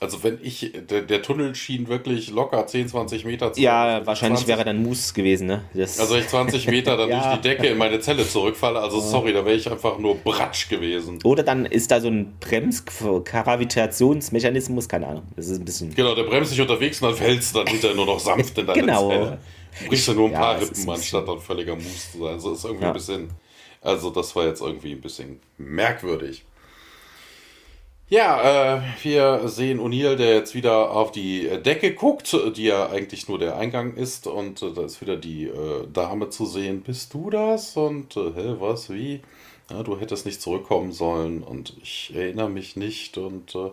Also 0.00 0.24
wenn 0.24 0.40
ich, 0.42 0.72
der, 0.90 1.02
der, 1.02 1.22
Tunnel 1.22 1.54
schien 1.54 1.86
wirklich 1.86 2.30
locker 2.30 2.66
10, 2.66 2.88
20 2.88 3.24
Meter 3.24 3.52
zu 3.52 3.60
Ja, 3.60 4.04
wahrscheinlich 4.04 4.40
20, 4.40 4.48
wäre 4.48 4.64
dann 4.64 4.82
Mus 4.82 5.14
gewesen, 5.14 5.46
ne? 5.46 5.62
Das 5.72 6.00
also 6.00 6.16
ich 6.16 6.26
20 6.26 6.66
Meter 6.66 6.96
dann 6.96 7.08
ja. 7.10 7.22
durch 7.22 7.36
die 7.36 7.42
Decke 7.48 7.68
in 7.68 7.78
meine 7.78 8.00
Zelle 8.00 8.28
zurückfalle, 8.28 8.80
also 8.80 8.98
sorry, 9.00 9.32
da 9.32 9.44
wäre 9.44 9.54
ich 9.54 9.70
einfach 9.70 9.98
nur 9.98 10.16
bratsch 10.16 10.68
gewesen. 10.68 11.20
Oder 11.22 11.44
dann 11.44 11.64
ist 11.64 11.92
da 11.92 12.00
so 12.00 12.08
ein 12.08 12.34
Bremsgravitationsmechanismus, 12.40 14.88
keine 14.88 15.06
Ahnung, 15.06 15.22
das 15.36 15.46
ist 15.48 15.60
ein 15.60 15.64
bisschen... 15.64 15.94
Genau, 15.94 16.16
der 16.16 16.24
bremst 16.24 16.50
sich 16.50 16.60
unterwegs 16.60 17.00
und 17.00 17.10
dann 17.10 17.16
fällst 17.16 17.54
du 17.54 17.60
dann 17.60 17.68
hinterher 17.68 17.94
nur 17.96 18.06
noch 18.06 18.18
sanft 18.18 18.58
in 18.58 18.66
deine 18.66 18.80
genau. 18.80 19.08
Zelle. 19.08 19.38
Du 19.80 19.88
brichst 19.88 20.08
ja 20.08 20.14
nur 20.14 20.26
ein 20.26 20.32
ja, 20.32 20.40
paar 20.40 20.60
Rippen, 20.60 20.90
anstatt 20.90 21.28
dann 21.28 21.38
völliger 21.38 21.76
Mus 21.76 22.10
zu 22.12 22.18
sein. 22.18 22.32
Also 22.32 22.52
ist 22.52 22.64
irgendwie 22.64 22.82
ja. 22.82 22.90
ein 22.90 22.94
bisschen... 22.94 23.30
Also 23.80 24.10
das 24.10 24.34
war 24.34 24.46
jetzt 24.46 24.60
irgendwie 24.60 24.90
ein 24.92 25.00
bisschen 25.00 25.38
merkwürdig. 25.56 26.44
Ja, 28.10 28.76
äh, 28.76 28.82
wir 29.02 29.48
sehen 29.48 29.80
O'Neill, 29.80 30.16
der 30.16 30.34
jetzt 30.34 30.54
wieder 30.54 30.90
auf 30.90 31.10
die 31.10 31.48
Decke 31.64 31.94
guckt, 31.94 32.36
die 32.54 32.64
ja 32.64 32.88
eigentlich 32.90 33.28
nur 33.28 33.38
der 33.38 33.56
Eingang 33.56 33.94
ist. 33.94 34.26
Und 34.26 34.62
äh, 34.62 34.72
da 34.72 34.82
ist 34.82 35.00
wieder 35.00 35.16
die 35.16 35.44
äh, 35.46 35.86
Dame 35.92 36.28
zu 36.28 36.44
sehen. 36.44 36.82
Bist 36.82 37.14
du 37.14 37.30
das? 37.30 37.76
Und 37.76 38.16
äh, 38.16 38.32
hä, 38.34 38.56
was, 38.58 38.90
wie? 38.90 39.20
Ja, 39.70 39.82
du 39.82 39.98
hättest 39.98 40.26
nicht 40.26 40.42
zurückkommen 40.42 40.92
sollen 40.92 41.42
und 41.42 41.74
ich 41.82 42.12
erinnere 42.14 42.50
mich 42.50 42.76
nicht. 42.76 43.16
Und 43.16 43.54
äh, 43.54 43.70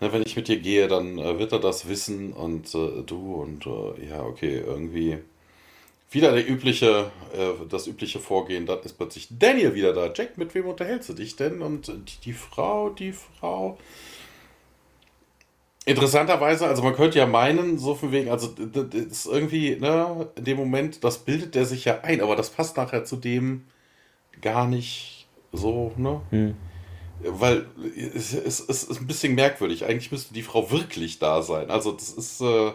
na, 0.00 0.12
wenn 0.12 0.22
ich 0.22 0.36
mit 0.36 0.48
dir 0.48 0.58
gehe, 0.58 0.88
dann 0.88 1.18
äh, 1.18 1.38
wird 1.38 1.52
er 1.52 1.60
das 1.60 1.88
wissen 1.88 2.32
und 2.32 2.74
du 2.74 3.34
und 3.34 3.66
ja, 4.08 4.22
okay, 4.24 4.62
irgendwie 4.66 5.18
wieder 6.10 6.32
der 6.32 6.48
übliche, 6.48 7.10
äh, 7.34 7.66
das 7.68 7.86
übliche 7.86 8.20
Vorgehen. 8.20 8.66
Dann 8.66 8.80
ist 8.80 8.94
plötzlich 8.94 9.28
Daniel 9.30 9.74
wieder 9.74 9.92
da. 9.92 10.12
Jack, 10.12 10.38
mit 10.38 10.54
wem 10.54 10.66
unterhältst 10.66 11.08
du 11.08 11.12
dich 11.14 11.36
denn? 11.36 11.62
Und 11.62 11.88
die, 11.88 12.20
die 12.24 12.32
Frau, 12.32 12.90
die 12.90 13.12
Frau. 13.12 13.78
Interessanterweise, 15.84 16.66
also 16.66 16.82
man 16.82 16.96
könnte 16.96 17.18
ja 17.18 17.26
meinen, 17.26 17.78
so 17.78 17.94
von 17.94 18.10
wegen, 18.10 18.28
also 18.28 18.48
das 18.48 18.92
ist 18.92 19.26
irgendwie, 19.26 19.76
ne, 19.76 20.28
in 20.34 20.44
dem 20.44 20.56
Moment, 20.56 21.04
das 21.04 21.18
bildet 21.18 21.54
der 21.54 21.64
sich 21.64 21.84
ja 21.84 22.00
ein, 22.00 22.20
aber 22.20 22.34
das 22.34 22.50
passt 22.50 22.76
nachher 22.76 23.04
zu 23.04 23.14
dem 23.14 23.66
gar 24.40 24.66
nicht 24.66 25.28
so, 25.52 25.92
ne? 25.96 26.20
Hm. 26.30 26.56
Weil 27.20 27.66
es, 27.96 28.34
es, 28.34 28.60
es, 28.68 28.84
ist 28.84 29.00
ein 29.00 29.06
bisschen 29.06 29.36
merkwürdig. 29.36 29.84
Eigentlich 29.84 30.10
müsste 30.12 30.34
die 30.34 30.42
Frau 30.42 30.70
wirklich 30.70 31.18
da 31.18 31.40
sein. 31.42 31.70
Also 31.70 31.92
das 31.92 32.10
ist, 32.10 32.40
äh, 32.40 32.72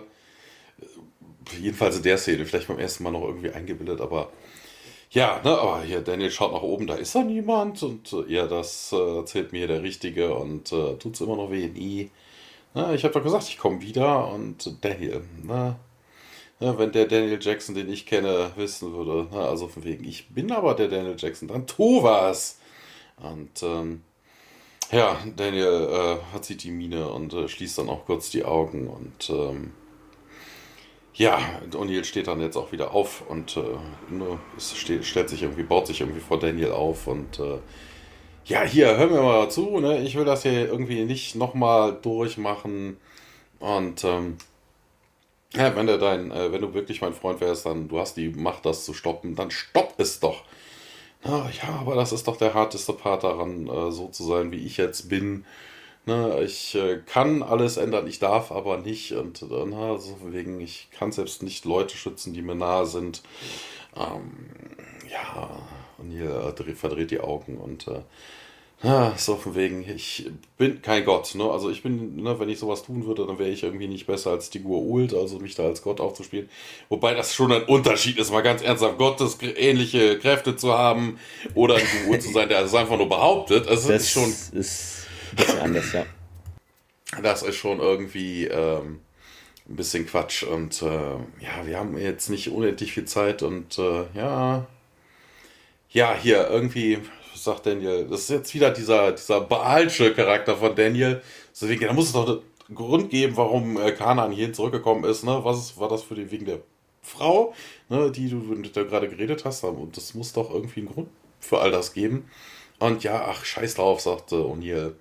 jedenfalls 1.60 1.98
in 1.98 2.04
der 2.04 2.18
Szene, 2.18 2.46
vielleicht 2.46 2.68
beim 2.68 2.80
ersten 2.80 3.04
Mal 3.04 3.12
noch 3.12 3.24
irgendwie 3.24 3.52
eingebildet, 3.52 4.02
aber 4.02 4.32
ja, 5.12 5.42
ne, 5.44 5.58
aber 5.58 5.82
hier, 5.82 6.02
Daniel 6.02 6.32
schaut 6.32 6.54
nach 6.54 6.62
oben, 6.62 6.88
da 6.88 6.96
ist 6.96 7.16
da 7.16 7.24
niemand 7.24 7.84
und 7.84 8.14
äh, 8.14 8.34
ja, 8.34 8.48
das 8.48 8.94
äh, 8.94 9.18
erzählt 9.18 9.52
mir 9.52 9.68
der 9.68 9.84
Richtige 9.84 10.34
und 10.36 10.72
äh, 10.72 10.96
tut 10.96 11.16
es 11.16 11.22
immer 11.22 11.36
noch 11.36 11.52
weh, 11.52 11.68
nie. 11.68 12.10
Na, 12.74 12.94
ich 12.94 13.04
habe 13.04 13.14
doch 13.14 13.24
gesagt, 13.24 13.50
ich 13.50 13.58
komme 13.58 13.82
wieder 13.82 14.30
und 14.30 14.84
Daniel, 14.84 15.22
ne, 15.44 15.76
ne, 16.62 16.78
wenn 16.78 16.92
der 16.94 17.08
Daniel 17.08 17.39
Jackson, 17.42 17.76
den 17.76 17.92
ich 17.92 18.06
kenne, 18.06 18.52
wissen 18.56 18.94
würde, 18.94 19.28
ne, 19.36 19.42
also 19.42 19.68
von 19.68 19.84
wegen, 19.84 20.06
ich 20.06 20.30
bin 20.30 20.52
aber 20.52 20.76
der 20.76 20.88
Daniel 20.88 21.16
Jackson, 21.18 21.50
dann 21.50 21.68
tu 21.68 22.04
was. 22.04 22.60
Und 23.18 23.62
ähm, 23.64 24.02
ja, 24.92 25.18
Daniel 25.36 25.89
äh, 25.92 26.34
hat 26.34 26.46
sich 26.46 26.58
die 26.58 26.72
Miene 26.72 27.10
und 27.10 27.34
äh, 27.34 27.48
schließt 27.48 27.78
dann 27.78 27.89
auch 27.89 28.06
kurz 28.06 28.30
die 28.30 28.46
Augen 28.46 28.88
und 28.88 29.30
ähm, 29.30 29.74
ja, 31.22 31.39
O'Neill 31.74 32.03
steht 32.03 32.26
dann 32.26 32.41
jetzt 32.41 32.57
auch 32.57 32.72
wieder 32.72 32.95
auf 32.95 33.22
und 33.30 33.55
äh, 33.55 34.59
steht, 34.59 35.05
stellt 35.05 35.30
sich 35.30 35.43
irgendwie, 35.43 35.61
baut 35.61 35.86
sich 35.86 36.01
irgendwie 36.01 36.19
vor 36.19 36.39
Daniel 36.39 36.72
auf 36.72 37.05
und 37.05 37.39
äh, 37.39 37.59
ja, 38.45 38.63
hier, 38.63 38.97
hör 38.97 39.05
mir 39.05 39.22
mal 39.22 39.51
zu, 39.51 39.80
ne? 39.80 40.01
Ich 40.01 40.15
will 40.15 40.26
das 40.26 40.41
hier 40.41 40.67
irgendwie 40.67 41.05
nicht 41.05 41.36
nochmal 41.36 41.95
durchmachen. 42.01 42.97
Und 43.59 44.03
ähm, 44.03 44.38
ja, 45.53 45.76
wenn 45.76 45.86
du 45.86 45.99
dein, 45.99 46.32
äh, 46.32 46.51
wenn 46.51 46.61
du 46.61 46.74
wirklich 46.74 47.01
mein 47.01 47.13
Freund 47.13 47.39
wärst, 47.39 47.67
dann 47.67 47.88
du 47.88 47.99
hast 47.99 48.17
die 48.17 48.30
Macht, 48.30 48.65
das 48.65 48.84
zu 48.84 48.95
stoppen, 48.95 49.36
dann 49.36 49.51
stopp 49.51 49.93
es 49.99 50.19
doch. 50.19 50.43
Na, 51.24 51.47
ja, 51.61 51.69
aber 51.82 51.93
das 51.93 52.13
ist 52.13 52.28
doch 52.28 52.38
der 52.38 52.55
harteste 52.55 52.93
Part 52.93 53.24
daran, 53.24 53.67
äh, 53.67 53.91
so 53.91 54.07
zu 54.07 54.24
sein, 54.24 54.51
wie 54.51 54.65
ich 54.65 54.78
jetzt 54.78 55.07
bin. 55.07 55.45
Ne, 56.06 56.41
ich 56.43 56.74
äh, 56.74 56.99
kann 57.06 57.43
alles 57.43 57.78
ändern, 57.78 58.08
ich 58.08 58.18
darf 58.18 58.52
aber 58.52 58.78
nicht. 58.78 59.12
Und 59.14 59.45
na, 59.49 59.97
so 59.97 60.18
wegen, 60.32 60.60
ich 60.60 60.89
kann 60.91 61.12
selbst 61.12 61.43
nicht 61.43 61.66
Leute 61.66 61.95
schützen, 61.95 62.34
die 62.34 62.41
mir 62.41 62.56
nahe 62.56 62.88
sind. 62.88 63.22
Ähm, 63.95 64.32
ja, 65.12 65.49
und 65.99 66.12
hier 66.12 66.56
äh, 66.58 66.74
verdreht 66.74 67.12
die 67.12 67.20
Augen 67.20 67.58
und 67.58 67.88
äh, 67.88 68.02
so 69.16 69.36
von 69.36 69.54
wegen, 69.54 69.88
ich 69.88 70.32
bin 70.58 70.82
kein 70.82 71.06
Gott. 71.06 71.36
Ne? 71.36 71.43
Also 71.43 71.70
ich 71.70 71.84
bin, 71.84 72.16
ne, 72.16 72.39
wenn 72.39 72.49
ich 72.49 72.58
sowas 72.58 72.82
tun 72.82 73.06
würde, 73.06 73.28
dann 73.28 73.38
wäre 73.38 73.49
ich 73.52 73.62
irgendwie 73.62 73.88
nicht 73.88 74.08
besser 74.08 74.32
als 74.32 74.49
die 74.49 74.64
Ult, 74.64 75.14
also 75.14 75.38
mich 75.38 75.54
da 75.54 75.66
als 75.66 75.84
Gott 75.84 75.99
aufzuspielen. 75.99 76.49
Wobei 76.89 77.14
das 77.14 77.36
schon 77.36 77.52
ein 77.52 77.66
Unterschied 77.66 78.18
ist, 78.18 78.32
mal 78.32 78.41
ganz 78.41 78.64
ernsthaft, 78.64 78.97
Gottes 78.97 79.38
ähnliche 79.56 80.18
Kräfte 80.18 80.56
zu 80.56 80.74
haben 80.74 81.20
oder 81.54 81.76
ein 81.76 81.84
Ult 82.08 82.24
zu 82.24 82.32
sein, 82.32 82.49
der 82.49 82.62
es 82.62 82.74
einfach 82.74 82.97
nur 82.97 83.08
behauptet. 83.10 83.68
Also 83.68 83.89
das, 83.89 83.99
das 83.99 84.02
ist 84.02 84.12
schon. 84.12 84.60
Ist 84.60 85.01
bisschen 85.36 85.59
anders, 85.59 85.93
ja. 85.93 86.05
Das 87.21 87.43
ist 87.43 87.55
schon 87.55 87.79
irgendwie 87.79 88.45
ähm, 88.45 89.01
ein 89.67 89.75
bisschen 89.75 90.05
Quatsch. 90.05 90.43
Und 90.43 90.82
äh, 90.82 90.86
ja, 90.86 91.65
wir 91.65 91.77
haben 91.77 91.97
jetzt 91.97 92.29
nicht 92.29 92.49
unendlich 92.49 92.93
viel 92.93 93.05
Zeit 93.05 93.43
und 93.43 93.77
äh, 93.77 94.03
ja. 94.13 94.65
Ja, 95.89 96.15
hier 96.15 96.49
irgendwie 96.49 96.99
sagt 97.36 97.65
Daniel, 97.65 98.07
das 98.07 98.21
ist 98.21 98.29
jetzt 98.29 98.53
wieder 98.53 98.71
dieser, 98.71 99.11
dieser 99.11 99.41
Baalsche 99.41 100.13
Charakter 100.13 100.55
von 100.55 100.75
Daniel. 100.75 101.21
Deswegen, 101.51 101.86
da 101.86 101.93
muss 101.93 102.07
es 102.07 102.13
doch 102.13 102.27
einen 102.27 102.75
Grund 102.75 103.09
geben, 103.09 103.36
warum 103.36 103.77
äh, 103.77 103.91
Kanan 103.91 104.32
hierhin 104.32 104.53
zurückgekommen 104.53 105.03
ist. 105.03 105.23
Ne? 105.23 105.39
Was 105.43 105.57
ist, 105.59 105.79
war 105.79 105.89
das 105.89 106.03
für 106.03 106.15
den 106.15 106.32
wegen 106.32 106.45
der 106.45 106.59
Frau, 107.01 107.53
ne, 107.89 108.11
die 108.11 108.29
du, 108.29 108.39
du 108.39 108.86
gerade 108.86 109.09
geredet 109.09 109.43
hast? 109.43 109.63
Und 109.63 109.97
das 109.97 110.13
muss 110.13 110.34
doch 110.34 110.53
irgendwie 110.53 110.82
einen 110.82 110.89
Grund 110.89 111.09
für 111.39 111.59
all 111.59 111.71
das 111.71 111.93
geben. 111.93 112.29
Und 112.79 113.03
ja, 113.03 113.25
ach, 113.27 113.43
scheiß 113.43 113.75
drauf, 113.75 114.01
sagte 114.01 114.36
O'Neill. 114.36 114.93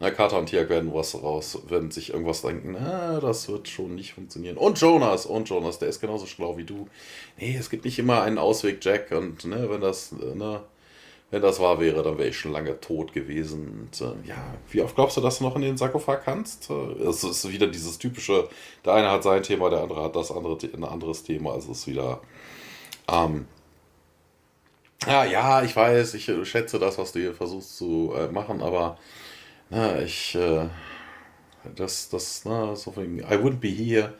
Na, 0.00 0.12
Carter 0.12 0.38
und 0.38 0.46
Tiag 0.46 0.68
werden 0.68 0.94
was 0.94 1.20
raus, 1.20 1.58
werden 1.68 1.90
sich 1.90 2.12
irgendwas 2.12 2.42
denken, 2.42 2.76
na, 2.78 3.18
das 3.18 3.48
wird 3.48 3.66
schon 3.68 3.96
nicht 3.96 4.14
funktionieren. 4.14 4.56
Und 4.56 4.80
Jonas, 4.80 5.26
und 5.26 5.48
Jonas, 5.48 5.80
der 5.80 5.88
ist 5.88 6.00
genauso 6.00 6.26
schlau 6.26 6.56
wie 6.56 6.64
du. 6.64 6.88
Nee, 7.36 7.56
es 7.58 7.68
gibt 7.68 7.84
nicht 7.84 7.98
immer 7.98 8.22
einen 8.22 8.38
Ausweg, 8.38 8.78
Jack, 8.84 9.10
und 9.10 9.44
ne, 9.44 9.68
wenn 9.68 9.80
das, 9.80 10.12
ne, 10.12 10.60
wenn 11.30 11.42
das 11.42 11.58
wahr 11.58 11.80
wäre, 11.80 12.02
dann 12.04 12.16
wäre 12.16 12.28
ich 12.28 12.38
schon 12.38 12.52
lange 12.52 12.80
tot 12.80 13.12
gewesen. 13.12 13.90
Und, 13.90 14.00
äh, 14.00 14.28
ja, 14.28 14.36
wie 14.70 14.82
oft 14.82 14.94
glaubst 14.94 15.16
du, 15.16 15.20
dass 15.20 15.38
du 15.38 15.44
noch 15.44 15.56
in 15.56 15.62
den 15.62 15.76
Sarkophag 15.76 16.22
kannst? 16.24 16.70
Es 16.70 17.24
ist 17.24 17.50
wieder 17.50 17.66
dieses 17.66 17.98
typische, 17.98 18.48
der 18.84 18.94
eine 18.94 19.10
hat 19.10 19.24
sein 19.24 19.42
Thema, 19.42 19.68
der 19.68 19.82
andere 19.82 20.04
hat 20.04 20.14
das 20.14 20.30
andere, 20.30 20.56
ein 20.74 20.84
anderes 20.84 21.24
Thema. 21.24 21.52
Also 21.52 21.72
es 21.72 21.80
ist 21.80 21.86
wieder, 21.88 22.20
ähm, 23.10 23.46
ja, 25.06 25.24
ja, 25.24 25.62
ich 25.62 25.74
weiß, 25.74 26.14
ich 26.14 26.30
schätze 26.44 26.78
das, 26.78 26.98
was 26.98 27.12
du 27.12 27.20
hier 27.20 27.34
versuchst 27.34 27.76
zu 27.76 28.12
äh, 28.16 28.28
machen, 28.28 28.62
aber 28.62 28.96
na, 29.70 30.00
ich, 30.00 30.34
äh, 30.34 30.68
das, 31.76 32.08
das, 32.08 32.44
na, 32.44 32.74
so 32.76 32.96
wegen, 32.96 33.20
I 33.20 33.36
wouldn't 33.36 33.60
be 33.60 33.68
here 33.68 34.14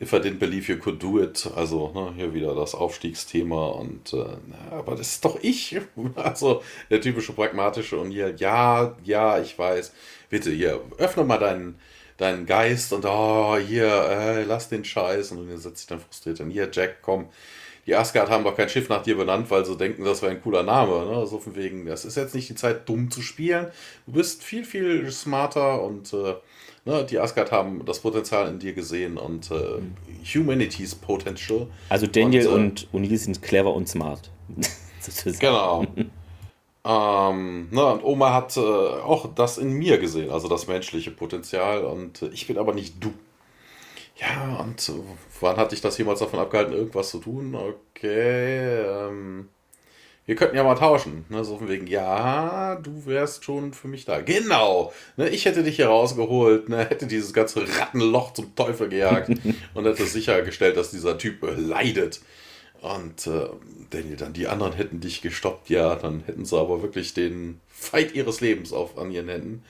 if 0.00 0.12
I 0.12 0.18
didn't 0.18 0.38
believe 0.38 0.68
you 0.68 0.78
could 0.78 1.02
do 1.02 1.20
it. 1.20 1.50
Also, 1.56 1.90
ne, 1.92 2.12
hier 2.14 2.32
wieder 2.34 2.54
das 2.54 2.74
Aufstiegsthema 2.74 3.66
und, 3.68 4.12
äh, 4.12 4.36
na, 4.46 4.78
aber 4.78 4.94
das 4.94 5.08
ist 5.08 5.24
doch 5.24 5.38
ich. 5.42 5.76
Also, 6.14 6.62
der 6.90 7.00
typische 7.00 7.32
pragmatische 7.32 7.98
und 7.98 8.10
hier, 8.10 8.34
ja, 8.36 8.96
ja, 9.04 9.40
ich 9.40 9.58
weiß. 9.58 9.92
Bitte, 10.30 10.50
hier, 10.50 10.80
öffne 10.98 11.24
mal 11.24 11.38
deinen, 11.38 11.78
deinen 12.16 12.46
Geist 12.46 12.92
und, 12.92 13.04
oh, 13.04 13.56
hier, 13.56 13.86
äh, 13.88 14.44
lass 14.44 14.68
den 14.68 14.84
Scheiß. 14.84 15.32
Und 15.32 15.48
dann 15.48 15.58
setzt 15.58 15.78
sich 15.78 15.86
dann 15.88 16.00
frustriert 16.00 16.40
an, 16.40 16.50
hier, 16.50 16.68
Jack, 16.72 17.02
komm, 17.02 17.28
die 17.88 17.94
Asgard 17.94 18.28
haben 18.28 18.44
doch 18.44 18.54
kein 18.54 18.68
Schiff 18.68 18.90
nach 18.90 19.02
dir 19.02 19.16
benannt, 19.16 19.50
weil 19.50 19.64
sie 19.64 19.74
denken, 19.74 20.04
das 20.04 20.20
wäre 20.20 20.32
ein 20.32 20.42
cooler 20.42 20.62
Name. 20.62 21.06
Ne? 21.06 21.26
So 21.26 21.38
von 21.38 21.56
wegen, 21.56 21.86
das 21.86 22.04
ist 22.04 22.18
jetzt 22.18 22.34
nicht 22.34 22.50
die 22.50 22.54
Zeit, 22.54 22.86
dumm 22.86 23.10
zu 23.10 23.22
spielen. 23.22 23.68
Du 24.06 24.12
bist 24.12 24.44
viel, 24.44 24.66
viel 24.66 25.10
smarter 25.10 25.82
und 25.82 26.12
äh, 26.12 26.34
ne, 26.84 27.06
die 27.08 27.18
Asgard 27.18 27.50
haben 27.50 27.86
das 27.86 28.00
Potenzial 28.00 28.46
in 28.48 28.58
dir 28.58 28.74
gesehen 28.74 29.16
und 29.16 29.50
äh, 29.50 29.80
Humanity's 30.22 30.94
Potential. 30.96 31.66
Also 31.88 32.06
Daniel 32.06 32.48
und, 32.48 32.82
äh, 32.82 32.86
und 32.92 33.06
O'Neill 33.06 33.16
sind 33.16 33.40
clever 33.40 33.72
und 33.72 33.88
smart. 33.88 34.30
genau. 35.40 35.86
Ähm, 36.84 37.68
na, 37.70 37.92
und 37.92 38.04
Oma 38.04 38.34
hat 38.34 38.54
äh, 38.58 38.60
auch 38.60 39.34
das 39.34 39.56
in 39.56 39.72
mir 39.72 39.96
gesehen, 39.96 40.30
also 40.30 40.46
das 40.46 40.66
menschliche 40.66 41.10
Potenzial. 41.10 41.84
Und 41.84 42.20
äh, 42.20 42.28
ich 42.34 42.46
bin 42.46 42.58
aber 42.58 42.74
nicht 42.74 43.02
du. 43.02 43.14
Ja, 44.18 44.56
und 44.56 44.92
wann 45.40 45.56
hatte 45.56 45.74
ich 45.74 45.80
das 45.80 45.96
jemals 45.96 46.18
davon 46.18 46.40
abgehalten, 46.40 46.72
irgendwas 46.72 47.10
zu 47.10 47.18
tun? 47.18 47.54
Okay, 47.54 48.80
ähm, 48.80 49.48
wir 50.28 50.34
könnten 50.34 50.56
ja 50.56 50.62
mal 50.62 50.74
tauschen. 50.74 51.24
Ne? 51.30 51.42
So 51.42 51.56
von 51.56 51.68
wegen, 51.68 51.86
ja, 51.86 52.76
du 52.76 53.06
wärst 53.06 53.44
schon 53.44 53.72
für 53.72 53.88
mich 53.88 54.04
da. 54.04 54.20
Genau. 54.20 54.92
Ne? 55.16 55.30
Ich 55.30 55.46
hätte 55.46 55.62
dich 55.62 55.76
hier 55.76 55.86
rausgeholt, 55.86 56.68
ne? 56.68 56.84
hätte 56.84 57.06
dieses 57.06 57.32
ganze 57.32 57.62
Rattenloch 57.62 58.34
zum 58.34 58.54
Teufel 58.54 58.90
gejagt 58.90 59.30
und 59.74 59.86
hätte 59.86 60.04
sichergestellt, 60.04 60.76
dass 60.76 60.90
dieser 60.90 61.16
Typ 61.16 61.38
leidet. 61.56 62.20
Und 62.82 63.26
äh, 63.26 63.48
Daniel, 63.88 64.16
dann 64.16 64.34
die 64.34 64.48
anderen 64.48 64.74
hätten 64.74 65.00
dich 65.00 65.22
gestoppt, 65.22 65.70
ja, 65.70 65.94
dann 65.94 66.22
hätten 66.26 66.44
sie 66.44 66.58
aber 66.58 66.82
wirklich 66.82 67.14
den 67.14 67.60
Fight 67.66 68.14
ihres 68.14 68.42
Lebens 68.42 68.74
auf, 68.74 68.98
an 68.98 69.10
ihren 69.10 69.28
Händen. 69.28 69.64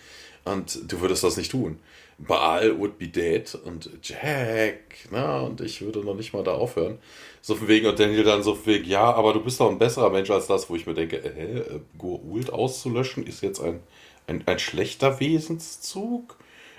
Und 0.45 0.91
du 0.91 1.01
würdest 1.01 1.23
das 1.23 1.37
nicht 1.37 1.53
tun. 1.53 1.79
Baal 2.19 2.79
would 2.79 2.99
be 2.99 3.07
dead 3.07 3.55
und 3.64 3.91
Jack, 4.03 5.09
na, 5.11 5.41
und 5.41 5.61
ich 5.61 5.81
würde 5.83 6.01
noch 6.01 6.16
nicht 6.16 6.33
mal 6.33 6.43
da 6.43 6.53
aufhören. 6.53 6.99
So 7.41 7.55
von 7.55 7.69
wegen, 7.69 7.87
und 7.87 7.99
Daniel 7.99 8.25
dann 8.25 8.43
so 8.43 8.57
von 8.57 8.66
wegen, 8.66 8.87
ja, 8.87 9.05
aber 9.05 9.33
du 9.33 9.41
bist 9.41 9.61
doch 9.61 9.71
ein 9.71 9.79
besserer 9.79 10.11
Mensch 10.11 10.29
als 10.31 10.49
das, 10.49 10.69
wo 10.69 10.75
ich 10.75 10.87
mir 10.87 10.95
denke, 10.95 11.16
äh, 11.19 11.33
hä, 11.33 11.59
äh, 11.59 11.81
Goa'uld 11.97 12.51
auszulöschen 12.51 13.25
ist 13.25 13.43
jetzt 13.43 13.61
ein, 13.61 13.81
ein, 14.27 14.43
ein 14.47 14.59
schlechter 14.59 15.21
Wesenszug? 15.21 16.37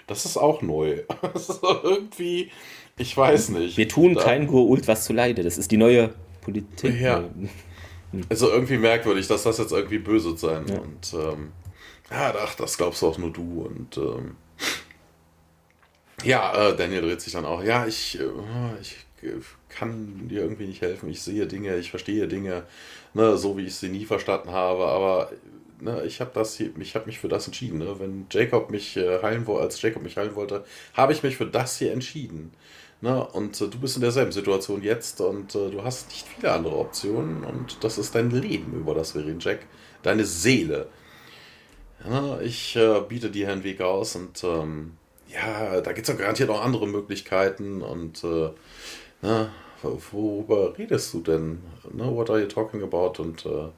Das 0.07 0.25
ist 0.25 0.37
auch 0.37 0.61
neu. 0.61 1.03
Also 1.33 1.59
irgendwie, 1.83 2.51
ich 2.97 3.15
weiß 3.15 3.49
nicht. 3.49 3.77
Wir 3.77 3.87
tun 3.87 4.15
da, 4.15 4.23
kein 4.23 4.49
Goa'uld 4.49 4.87
was 4.87 5.05
zu 5.05 5.13
leide, 5.13 5.43
das 5.43 5.57
ist 5.57 5.71
die 5.71 5.77
neue 5.77 6.13
Politik. 6.41 6.99
Ja. 6.99 7.23
Also 8.27 8.49
irgendwie 8.49 8.77
merkwürdig, 8.77 9.27
dass 9.27 9.43
das 9.43 9.57
jetzt 9.57 9.71
irgendwie 9.71 9.99
böse 9.99 10.35
sein. 10.35 10.65
Ja. 10.67 10.79
Und 10.79 11.13
ähm, 11.13 11.51
ja, 12.11 12.33
ach, 12.43 12.55
das 12.55 12.77
glaubst 12.77 13.01
du 13.01 13.07
auch 13.07 13.17
nur 13.17 13.31
du. 13.31 13.61
Und 13.61 13.97
ähm, 13.97 14.35
ja, 16.23 16.69
äh, 16.69 16.75
Daniel 16.75 17.01
dreht 17.01 17.21
sich 17.21 17.33
dann 17.33 17.45
auch. 17.45 17.63
Ja, 17.63 17.85
ich, 17.85 18.19
äh, 18.19 18.81
ich 18.81 18.95
kann 19.69 20.27
dir 20.27 20.41
irgendwie 20.41 20.67
nicht 20.67 20.81
helfen. 20.81 21.09
Ich 21.09 21.21
sehe 21.21 21.47
Dinge, 21.47 21.77
ich 21.77 21.89
verstehe 21.89 22.27
Dinge, 22.27 22.63
ne, 23.13 23.37
so 23.37 23.57
wie 23.57 23.65
ich 23.65 23.75
sie 23.75 23.89
nie 23.89 24.05
verstanden 24.05 24.51
habe. 24.51 24.85
Aber 24.85 25.31
ne, 25.79 26.03
ich 26.05 26.21
habe 26.21 26.31
das 26.33 26.55
hier, 26.55 26.71
ich 26.79 26.95
habe 26.95 27.05
mich 27.05 27.19
für 27.19 27.29
das 27.29 27.47
entschieden. 27.47 27.79
Ne? 27.79 27.99
Wenn 27.99 28.27
Jacob 28.31 28.69
mich 28.69 28.97
äh, 28.97 29.21
heilen 29.21 29.47
wollte, 29.47 29.63
als 29.63 29.81
Jacob 29.81 30.03
mich 30.03 30.17
heilen 30.17 30.35
wollte, 30.35 30.63
habe 30.93 31.13
ich 31.13 31.23
mich 31.23 31.37
für 31.37 31.47
das 31.47 31.77
hier 31.77 31.91
entschieden. 31.93 32.51
Ne? 33.01 33.25
Und 33.27 33.59
äh, 33.61 33.67
du 33.67 33.79
bist 33.79 33.95
in 33.95 34.01
derselben 34.01 34.31
Situation 34.31 34.83
jetzt 34.83 35.21
und 35.21 35.55
äh, 35.55 35.69
du 35.69 35.83
hast 35.83 36.09
nicht 36.09 36.27
viele 36.27 36.51
andere 36.51 36.77
Optionen 36.77 37.43
und 37.43 37.83
das 37.83 37.97
ist 37.97 38.15
dein 38.15 38.31
Leben, 38.31 38.73
über 38.73 38.93
das 38.93 39.15
wir 39.15 39.25
reden, 39.25 39.39
Jack. 39.39 39.59
Deine 40.03 40.25
Seele. 40.25 40.87
Ja, 42.09 42.39
ich 42.39 42.75
äh, 42.77 43.01
biete 43.01 43.29
dir 43.29 43.51
einen 43.51 43.63
Weg 43.63 43.81
aus 43.81 44.15
und 44.15 44.41
ähm, 44.45 44.93
ja, 45.31 45.81
da 45.81 45.91
gibt 45.91 46.07
es 46.07 46.13
doch 46.13 46.19
garantiert 46.19 46.49
auch 46.49 46.63
andere 46.63 46.87
Möglichkeiten 46.87 47.81
und 47.81 48.23
äh, 48.23 48.49
na, 49.21 49.51
worüber 49.81 50.77
redest 50.77 51.13
du 51.13 51.21
denn? 51.21 51.61
Na, 51.93 52.11
what 52.13 52.29
are 52.29 52.39
you 52.39 52.47
talking 52.47 52.81
about? 52.81 53.21
Und 53.21 53.45
äh, 53.45 53.69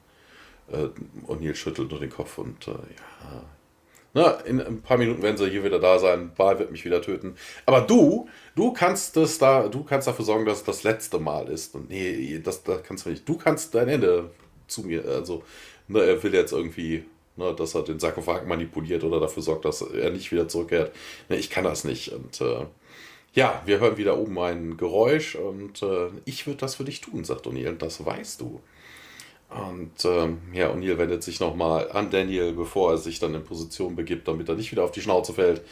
äh, 0.72 0.88
O'Neill 1.26 1.54
schüttelt 1.54 1.90
nur 1.90 2.00
den 2.00 2.10
Kopf 2.10 2.38
und 2.38 2.68
äh, 2.68 2.70
ja. 2.70 3.44
Na, 4.14 4.30
in 4.44 4.60
ein 4.60 4.82
paar 4.82 4.98
Minuten 4.98 5.22
werden 5.22 5.38
sie 5.38 5.48
hier 5.48 5.64
wieder 5.64 5.78
da 5.78 5.98
sein. 5.98 6.32
Baal 6.36 6.58
wird 6.58 6.70
mich 6.70 6.84
wieder 6.84 7.00
töten. 7.00 7.34
Aber 7.64 7.80
du, 7.80 8.28
du 8.54 8.72
kannst 8.72 9.16
das 9.16 9.38
da, 9.38 9.68
du 9.68 9.84
kannst 9.84 10.06
dafür 10.06 10.24
sorgen, 10.24 10.44
dass 10.44 10.58
es 10.58 10.64
das 10.64 10.82
letzte 10.82 11.18
Mal 11.18 11.48
ist. 11.48 11.74
Und 11.74 11.88
nee, 11.88 12.38
das, 12.44 12.62
das 12.62 12.82
kannst 12.82 13.06
du 13.06 13.10
nicht. 13.10 13.26
Du 13.26 13.38
kannst 13.38 13.74
dein 13.74 13.88
Ende 13.88 14.30
zu 14.66 14.82
mir, 14.82 15.04
also, 15.06 15.42
ne, 15.88 16.00
er 16.02 16.22
will 16.22 16.34
jetzt 16.34 16.52
irgendwie 16.52 17.06
Ne, 17.36 17.54
dass 17.54 17.74
er 17.74 17.82
den 17.82 17.98
Sarkophag 17.98 18.46
manipuliert 18.46 19.04
oder 19.04 19.18
dafür 19.18 19.42
sorgt, 19.42 19.64
dass 19.64 19.80
er 19.80 20.10
nicht 20.10 20.32
wieder 20.32 20.48
zurückkehrt. 20.48 20.94
Ne, 21.30 21.36
ich 21.36 21.48
kann 21.48 21.64
das 21.64 21.84
nicht. 21.84 22.12
Und 22.12 22.40
äh, 22.42 22.66
ja, 23.34 23.62
wir 23.64 23.80
hören 23.80 23.96
wieder 23.96 24.18
oben 24.18 24.38
ein 24.38 24.76
Geräusch 24.76 25.36
und 25.36 25.82
äh, 25.82 26.08
ich 26.26 26.46
würde 26.46 26.58
das 26.58 26.74
für 26.74 26.84
dich 26.84 27.00
tun, 27.00 27.24
sagt 27.24 27.46
O'Neill, 27.46 27.76
das 27.78 28.04
weißt 28.04 28.42
du. 28.42 28.60
Und 29.48 30.04
ähm, 30.04 30.38
ja, 30.52 30.70
O'Neill 30.70 30.98
wendet 30.98 31.22
sich 31.22 31.40
nochmal 31.40 31.90
an 31.92 32.10
Daniel, 32.10 32.52
bevor 32.52 32.92
er 32.92 32.98
sich 32.98 33.18
dann 33.18 33.34
in 33.34 33.44
Position 33.44 33.96
begibt, 33.96 34.28
damit 34.28 34.48
er 34.48 34.54
nicht 34.54 34.70
wieder 34.70 34.84
auf 34.84 34.92
die 34.92 35.00
Schnauze 35.02 35.32
fällt. 35.34 35.62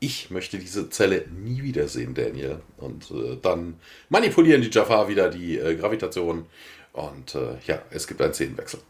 Ich 0.00 0.30
möchte 0.30 0.58
diese 0.58 0.90
Zelle 0.90 1.26
nie 1.28 1.62
wiedersehen, 1.62 2.14
Daniel. 2.14 2.60
Und 2.78 3.10
äh, 3.10 3.38
dann 3.40 3.78
manipulieren 4.08 4.60
die 4.62 4.70
Jafar 4.70 5.08
wieder 5.08 5.30
die 5.30 5.58
äh, 5.58 5.76
Gravitation. 5.76 6.46
Und 6.92 7.34
äh, 7.34 7.56
ja, 7.66 7.82
es 7.90 8.06
gibt 8.06 8.20
einen 8.20 8.34
Szenenwechsel. 8.34 8.80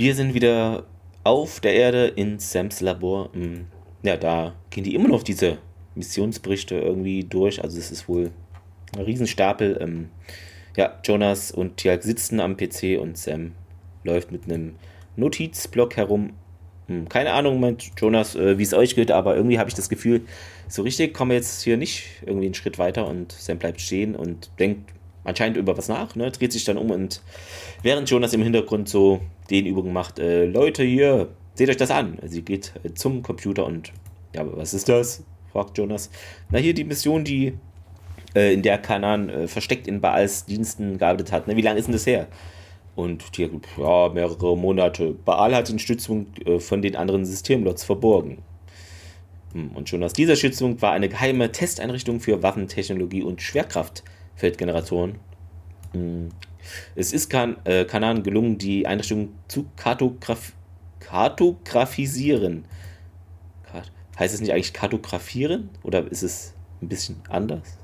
Wir 0.00 0.14
sind 0.14 0.32
wieder 0.32 0.86
auf 1.24 1.60
der 1.60 1.74
Erde 1.74 2.06
in 2.06 2.38
Sams 2.38 2.80
Labor. 2.80 3.28
Hm, 3.34 3.66
ja, 4.02 4.16
da 4.16 4.54
gehen 4.70 4.82
die 4.82 4.94
immer 4.94 5.08
noch 5.10 5.22
diese 5.22 5.58
Missionsberichte 5.94 6.74
irgendwie 6.76 7.24
durch. 7.24 7.62
Also 7.62 7.78
es 7.78 7.90
ist 7.90 8.08
wohl 8.08 8.30
ein 8.96 9.02
Riesenstapel. 9.02 9.76
Ähm, 9.78 10.08
ja, 10.74 10.98
Jonas 11.04 11.52
und 11.52 11.76
Tialk 11.76 12.02
sitzen 12.02 12.40
am 12.40 12.56
PC 12.56 12.98
und 12.98 13.18
Sam 13.18 13.52
läuft 14.02 14.32
mit 14.32 14.44
einem 14.44 14.76
Notizblock 15.16 15.98
herum. 15.98 16.30
Hm, 16.86 17.10
keine 17.10 17.34
Ahnung, 17.34 17.60
meint 17.60 17.90
Jonas, 17.98 18.36
äh, 18.36 18.56
wie 18.56 18.62
es 18.62 18.72
euch 18.72 18.94
geht, 18.94 19.10
aber 19.10 19.36
irgendwie 19.36 19.58
habe 19.58 19.68
ich 19.68 19.74
das 19.74 19.90
Gefühl, 19.90 20.22
so 20.66 20.80
richtig 20.80 21.12
kommen 21.12 21.32
wir 21.32 21.36
jetzt 21.36 21.60
hier 21.60 21.76
nicht 21.76 22.04
irgendwie 22.24 22.46
einen 22.46 22.54
Schritt 22.54 22.78
weiter 22.78 23.06
und 23.06 23.32
Sam 23.32 23.58
bleibt 23.58 23.82
stehen 23.82 24.16
und 24.16 24.50
denkt 24.58 24.94
anscheinend 25.24 25.58
über 25.58 25.76
was 25.76 25.88
nach, 25.88 26.16
ne? 26.16 26.30
dreht 26.30 26.52
sich 26.52 26.64
dann 26.64 26.78
um 26.78 26.90
und 26.90 27.20
während 27.82 28.08
Jonas 28.08 28.32
im 28.32 28.42
Hintergrund 28.42 28.88
so 28.88 29.20
den 29.50 29.66
Übungen 29.66 29.92
macht, 29.92 30.18
äh, 30.18 30.46
Leute 30.46 30.82
hier, 30.82 31.28
seht 31.54 31.68
euch 31.68 31.76
das 31.76 31.90
an. 31.90 32.18
Sie 32.22 32.42
geht 32.42 32.72
äh, 32.84 32.94
zum 32.94 33.22
Computer 33.22 33.66
und, 33.66 33.92
ja, 34.34 34.44
was 34.56 34.74
ist 34.74 34.88
das? 34.88 35.24
fragt 35.52 35.78
Jonas. 35.78 36.10
Na, 36.50 36.58
hier 36.58 36.74
die 36.74 36.84
Mission, 36.84 37.24
die 37.24 37.54
äh, 38.34 38.54
in 38.54 38.62
der 38.62 38.78
Kanan 38.78 39.28
äh, 39.28 39.48
versteckt 39.48 39.86
in 39.86 40.00
Baals 40.00 40.44
Diensten 40.46 40.98
gearbeitet 40.98 41.32
hat. 41.32 41.48
Ne? 41.48 41.56
Wie 41.56 41.62
lange 41.62 41.78
ist 41.78 41.86
denn 41.86 41.92
das 41.92 42.06
her? 42.06 42.28
Und 42.94 43.24
hier, 43.34 43.50
ja, 43.78 44.08
mehrere 44.08 44.56
Monate. 44.56 45.14
Baal 45.24 45.54
hat 45.54 45.68
den 45.68 45.78
Stützpunkt 45.78 46.46
äh, 46.46 46.60
von 46.60 46.82
den 46.82 46.96
anderen 46.96 47.24
Systemlots 47.24 47.84
verborgen. 47.84 48.38
Hm, 49.52 49.70
und 49.70 49.88
schon 49.88 50.02
aus 50.02 50.12
dieser 50.12 50.36
Stützpunkt 50.36 50.82
war 50.82 50.92
eine 50.92 51.08
geheime 51.08 51.50
Testeinrichtung 51.50 52.20
für 52.20 52.42
Waffentechnologie 52.42 53.22
und 53.22 53.42
Schwerkraftfeldgeneratoren. 53.42 55.16
Es 56.94 57.12
ist 57.12 57.30
kan 57.30 57.56
äh, 57.64 57.84
Kanan 57.84 58.22
gelungen, 58.22 58.58
die 58.58 58.86
Einrichtung 58.86 59.32
zu 59.48 59.66
kartograf 59.76 60.52
kartografisieren. 61.00 62.66
Heißt 64.18 64.34
es 64.34 64.40
nicht 64.42 64.52
eigentlich 64.52 64.74
kartografieren? 64.74 65.70
Oder 65.82 66.06
ist 66.10 66.22
es 66.22 66.52
ein 66.82 66.88
bisschen 66.88 67.22
anders? 67.30 67.78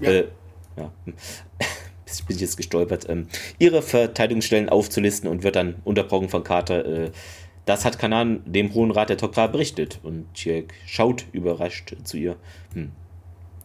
Ja. 0.00 0.10
Äh, 0.10 0.28
ja. 0.76 0.90
bin 2.26 2.36
ich 2.36 2.40
jetzt 2.40 2.56
gestolpert, 2.56 3.06
ähm, 3.08 3.26
ihre 3.58 3.82
Verteidigungsstellen 3.82 4.68
aufzulisten 4.68 5.28
und 5.28 5.42
wird 5.42 5.56
dann 5.56 5.76
unterbrochen 5.84 6.28
von 6.28 6.44
Carter. 6.44 6.84
Äh, 6.84 7.10
das 7.66 7.84
hat 7.84 7.98
Kanan 7.98 8.40
dem 8.46 8.72
Hohen 8.72 8.90
Rat 8.90 9.10
der 9.10 9.18
Tok'ra 9.18 9.48
berichtet 9.48 10.00
und 10.02 10.32
Tjek 10.32 10.72
schaut 10.86 11.26
überrascht 11.32 11.94
zu 12.04 12.16
ihr. 12.16 12.36
Hm. 12.72 12.92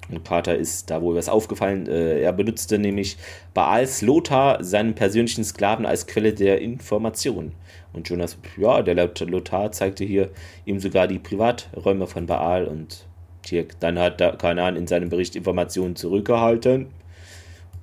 Und 0.10 0.26
Carter 0.26 0.56
ist 0.56 0.89
da 0.89 1.01
wohl 1.01 1.16
was 1.16 1.30
aufgefallen. 1.30 1.88
Äh, 1.88 2.22
er 2.22 2.34
benutzte 2.34 2.78
nämlich 2.78 3.18
Baals 3.54 4.01
Lothar, 4.01 4.64
seinen 4.64 4.95
persönlichen 4.95 5.43
Sklaven, 5.43 5.86
als 5.86 6.08
Quelle 6.08 6.34
der 6.34 6.62
Information. 6.62 7.54
Und 7.93 8.10
Jonas, 8.10 8.38
ja, 8.58 8.82
der 8.82 8.95
Lothar 8.95 9.72
zeigte 9.72 10.04
hier 10.04 10.30
ihm 10.66 10.80
sogar 10.80 11.08
die 11.08 11.20
Privaträume 11.20 12.08
von 12.08 12.26
Baal 12.26 12.66
und 12.66 13.06
Tjek. 13.43 13.80
Dann 13.80 13.99
hat 13.99 14.18
Kanan 14.39 14.76
in 14.76 14.88
seinem 14.88 15.10
Bericht 15.10 15.36
Informationen 15.36 15.95
zurückgehalten. 15.95 16.88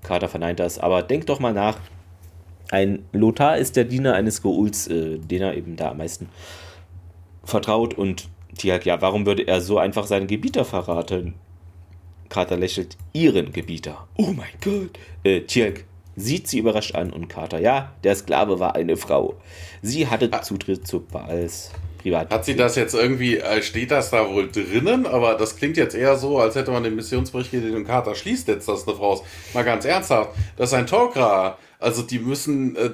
Carter 0.03 0.29
verneint 0.29 0.61
das, 0.61 0.79
aber 0.79 1.03
denk 1.03 1.27
doch 1.27 1.41
mal 1.41 1.53
nach. 1.53 1.79
Ein 2.71 3.05
Lothar 3.13 3.59
ist 3.59 3.77
der 3.77 3.85
Diener 3.85 4.15
eines 4.15 4.43
Geuls, 4.43 4.89
äh, 4.89 5.19
den 5.19 5.43
er 5.43 5.57
eben 5.57 5.77
da 5.77 5.91
am 5.91 5.99
meisten 5.99 6.29
vertraut. 7.45 7.95
Und 7.95 8.29
Tiag, 8.57 8.87
ja, 8.87 9.01
warum 9.01 9.27
würde 9.27 9.43
er 9.43 9.61
so 9.61 9.79
einfach 9.79 10.07
seinen 10.07 10.27
Gebieter 10.27 10.65
verraten? 10.65 11.35
Carter 12.31 12.57
lächelt, 12.57 12.97
ihren 13.13 13.53
Gebieter. 13.53 14.09
Oh 14.17 14.33
mein 14.35 14.49
Gott. 14.63 14.99
Äh, 15.25 15.43
Tiag 15.43 15.85
sieht 16.17 16.49
sie 16.49 16.61
überrascht 16.61 16.95
an 16.95 17.13
und 17.13 17.29
Carter, 17.29 17.59
ja, 17.59 17.93
der 18.05 18.15
Sklave 18.15 18.59
war 18.59 18.75
eine 18.75 18.97
Frau. 18.97 19.39
Sie 19.83 20.07
hatte 20.07 20.31
ah. 20.33 20.41
Zutritt 20.41 20.87
zu 20.87 21.01
Baals 21.01 21.73
privat. 21.99 22.31
Hat 22.31 22.45
sie 22.45 22.55
das 22.57 22.77
jetzt 22.77 22.95
irgendwie, 22.95 23.39
äh, 23.39 23.63
steht 23.63 23.91
das 23.91 24.11
da 24.11 24.33
wohl 24.33 24.49
drinnen? 24.51 25.07
Aber 25.07 25.35
das 25.35 25.57
klingt 25.57 25.77
jetzt 25.77 25.95
eher 25.95 26.17
so, 26.17 26.39
als 26.39 26.55
hätte 26.55 26.71
man 26.71 26.85
den 26.85 26.97
Missionsbericht 26.97 27.51
gelesen 27.51 27.77
und 27.77 27.85
Carter 27.85 28.15
schließt 28.15 28.49
jetzt, 28.49 28.69
dass 28.69 28.87
eine 28.87 28.97
Frau 28.97 29.15
ist. 29.15 29.25
Mal 29.53 29.65
ganz 29.65 29.85
ernsthaft, 29.85 30.31
das 30.57 30.71
ist 30.71 30.75
ein 30.75 30.87
Tok'ra. 30.87 31.57
Also 31.79 32.03
die 32.03 32.19
müssen, 32.19 32.77
äh, 32.77 32.91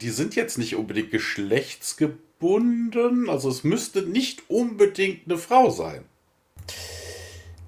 die 0.00 0.10
sind 0.10 0.36
jetzt 0.36 0.58
nicht 0.58 0.76
unbedingt 0.76 1.10
geschlechtsgebunden. 1.10 3.30
Also 3.30 3.48
es 3.48 3.64
müsste 3.64 4.02
nicht 4.02 4.42
unbedingt 4.48 5.22
eine 5.26 5.38
Frau 5.38 5.70
sein. 5.70 6.04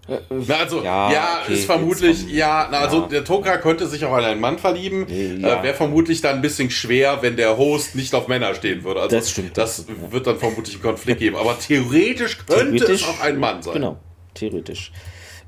Äh, 0.06 0.18
na, 0.28 0.56
also, 0.56 0.82
ja, 0.82 1.10
ja 1.10 1.38
okay, 1.42 1.54
ist 1.54 1.64
vermutlich, 1.64 2.28
ja, 2.30 2.68
na, 2.70 2.80
also 2.80 3.02
ja. 3.02 3.06
der 3.06 3.24
Toka 3.24 3.56
könnte 3.56 3.86
sich 3.86 4.04
auch 4.04 4.12
an 4.12 4.24
einen 4.24 4.40
Mann 4.40 4.58
verlieben. 4.58 5.06
Ja. 5.08 5.60
Äh, 5.60 5.62
Wäre 5.62 5.74
vermutlich 5.74 6.20
dann 6.20 6.36
ein 6.36 6.42
bisschen 6.42 6.70
schwer, 6.70 7.22
wenn 7.22 7.36
der 7.36 7.56
Host 7.56 7.94
nicht 7.94 8.14
auf 8.14 8.28
Männer 8.28 8.54
stehen 8.54 8.84
würde. 8.84 9.00
Also, 9.00 9.16
das 9.16 9.30
stimmt. 9.30 9.56
Das 9.56 9.86
wird 10.10 10.26
dann 10.26 10.38
vermutlich 10.38 10.74
einen 10.74 10.82
Konflikt 10.82 11.20
geben. 11.20 11.36
Aber 11.36 11.58
theoretisch 11.58 12.38
könnte 12.46 12.76
theoretisch, 12.76 13.02
es 13.02 13.08
auch 13.08 13.20
ein 13.20 13.38
Mann 13.38 13.62
sein. 13.62 13.74
Genau, 13.74 13.96
theoretisch. 14.34 14.92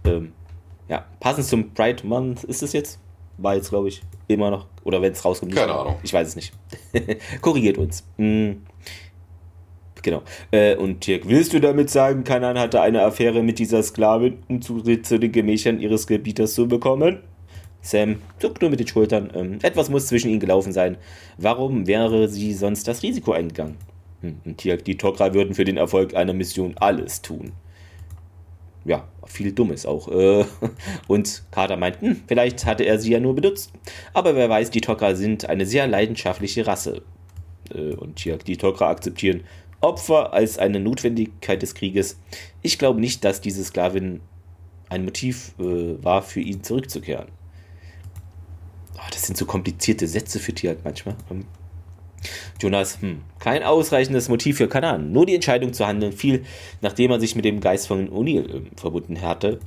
Ähm, 0.04 0.32
ja, 0.88 1.04
passend 1.20 1.46
zum 1.46 1.74
Pride 1.74 2.06
Month 2.06 2.44
ist 2.44 2.62
es 2.62 2.72
jetzt. 2.72 2.98
War 3.38 3.54
jetzt, 3.56 3.68
glaube 3.68 3.88
ich, 3.88 4.00
immer 4.28 4.50
noch. 4.50 4.66
Oder 4.84 5.02
wenn 5.02 5.12
es 5.12 5.22
rauskommt. 5.22 5.54
Keine 5.54 5.74
Ahnung. 5.74 5.96
Ich 6.02 6.12
weiß 6.14 6.28
es 6.28 6.36
nicht. 6.36 6.54
Korrigiert 7.42 7.76
uns. 7.76 8.04
Hm. 8.16 8.62
Genau. 10.06 10.22
Äh, 10.52 10.76
und 10.76 11.04
Dirk, 11.04 11.28
willst 11.28 11.52
du 11.52 11.60
damit 11.60 11.90
sagen, 11.90 12.22
Kanan 12.22 12.56
hatte 12.56 12.80
eine 12.80 13.02
Affäre 13.02 13.42
mit 13.42 13.58
dieser 13.58 13.82
Sklavin, 13.82 14.38
um 14.46 14.62
Zutritt 14.62 15.04
zu 15.04 15.18
den 15.18 15.32
Gemächern 15.32 15.80
ihres 15.80 16.06
Gebieters 16.06 16.54
zu 16.54 16.68
bekommen? 16.68 17.18
Sam 17.80 18.22
zuckt 18.38 18.62
nur 18.62 18.70
mit 18.70 18.78
den 18.78 18.86
Schultern. 18.86 19.32
Ähm, 19.34 19.58
etwas 19.62 19.90
muss 19.90 20.06
zwischen 20.06 20.30
ihnen 20.30 20.38
gelaufen 20.38 20.72
sein. 20.72 20.96
Warum 21.38 21.88
wäre 21.88 22.28
sie 22.28 22.52
sonst 22.54 22.86
das 22.86 23.02
Risiko 23.02 23.32
eingegangen? 23.32 23.78
Hm, 24.20 24.36
und 24.44 24.58
Tirk, 24.58 24.84
die 24.84 24.94
Tok'ra 24.94 25.34
würden 25.34 25.56
für 25.56 25.64
den 25.64 25.76
Erfolg 25.76 26.14
einer 26.14 26.34
Mission 26.34 26.76
alles 26.78 27.20
tun. 27.20 27.50
Ja, 28.84 29.08
viel 29.24 29.50
Dummes 29.50 29.86
auch. 29.86 30.06
Äh, 30.06 30.44
und 31.08 31.42
Carter 31.50 31.76
meint, 31.76 32.00
hm, 32.00 32.22
vielleicht 32.28 32.64
hatte 32.64 32.84
er 32.84 33.00
sie 33.00 33.10
ja 33.10 33.18
nur 33.18 33.34
benutzt. 33.34 33.72
Aber 34.14 34.36
wer 34.36 34.48
weiß, 34.48 34.70
die 34.70 34.82
Tok'ra 34.82 35.16
sind 35.16 35.48
eine 35.48 35.66
sehr 35.66 35.88
leidenschaftliche 35.88 36.64
Rasse. 36.64 37.02
Äh, 37.74 37.96
und 37.96 38.14
Tirk, 38.14 38.44
die 38.44 38.56
Tok'ra 38.56 38.84
akzeptieren 38.84 39.42
Opfer 39.80 40.32
als 40.32 40.58
eine 40.58 40.80
Notwendigkeit 40.80 41.62
des 41.62 41.74
Krieges. 41.74 42.18
Ich 42.62 42.78
glaube 42.78 43.00
nicht, 43.00 43.24
dass 43.24 43.40
diese 43.40 43.64
Sklavin 43.64 44.20
ein 44.88 45.04
Motiv 45.04 45.54
äh, 45.58 46.02
war, 46.02 46.22
für 46.22 46.40
ihn 46.40 46.62
zurückzukehren. 46.62 47.26
Oh, 48.94 49.08
das 49.10 49.22
sind 49.22 49.36
so 49.36 49.44
komplizierte 49.44 50.06
Sätze 50.06 50.38
für 50.38 50.54
Tier 50.54 50.70
halt 50.70 50.84
manchmal. 50.84 51.16
Ähm, 51.30 51.44
Jonas, 52.60 53.00
hm, 53.00 53.22
kein 53.38 53.62
ausreichendes 53.62 54.28
Motiv 54.28 54.56
für 54.56 54.68
Kanan. 54.68 55.12
Nur 55.12 55.26
die 55.26 55.34
Entscheidung 55.34 55.72
zu 55.72 55.86
handeln 55.86 56.12
fiel, 56.12 56.44
nachdem 56.80 57.10
er 57.10 57.20
sich 57.20 57.36
mit 57.36 57.44
dem 57.44 57.60
Geist 57.60 57.86
von 57.86 58.08
O'Neill 58.08 58.48
äh, 58.48 58.62
verbunden 58.76 59.20
hatte. 59.20 59.60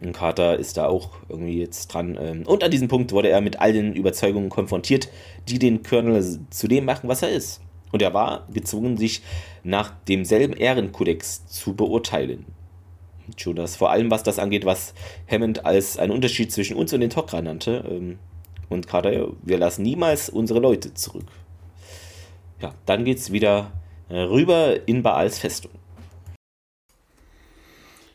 Und 0.00 0.12
Carter 0.12 0.58
ist 0.58 0.76
da 0.76 0.86
auch 0.86 1.10
irgendwie 1.28 1.58
jetzt 1.58 1.88
dran. 1.88 2.18
Ähm, 2.20 2.46
und 2.46 2.62
an 2.62 2.70
diesem 2.70 2.88
Punkt 2.88 3.12
wurde 3.12 3.30
er 3.30 3.40
mit 3.40 3.58
all 3.60 3.72
den 3.72 3.94
Überzeugungen 3.94 4.50
konfrontiert, 4.50 5.08
die 5.48 5.58
den 5.58 5.82
Colonel 5.82 6.40
zu 6.50 6.68
dem 6.68 6.84
machen, 6.84 7.08
was 7.08 7.22
er 7.22 7.30
ist 7.30 7.63
und 7.94 8.02
er 8.02 8.12
war 8.12 8.48
gezwungen, 8.52 8.96
sich 8.96 9.22
nach 9.62 9.92
demselben 10.08 10.54
Ehrenkodex 10.54 11.46
zu 11.46 11.74
beurteilen. 11.74 12.44
Jonas, 13.38 13.76
vor 13.76 13.92
allem 13.92 14.10
was 14.10 14.24
das 14.24 14.40
angeht, 14.40 14.64
was 14.64 14.94
Hammond 15.30 15.64
als 15.64 15.96
einen 15.96 16.10
Unterschied 16.10 16.50
zwischen 16.50 16.76
uns 16.76 16.92
und 16.92 17.00
den 17.00 17.12
Tok'ra 17.12 17.40
nannte. 17.40 17.84
Ähm, 17.88 18.18
und 18.68 18.88
Kader, 18.88 19.28
wir 19.42 19.58
lassen 19.58 19.82
niemals 19.82 20.28
unsere 20.28 20.58
Leute 20.58 20.92
zurück. 20.94 21.26
Ja, 22.60 22.74
dann 22.84 23.04
geht's 23.04 23.30
wieder 23.30 23.70
äh, 24.08 24.18
rüber 24.18 24.88
in 24.88 25.04
Baals 25.04 25.38
Festung. 25.38 25.70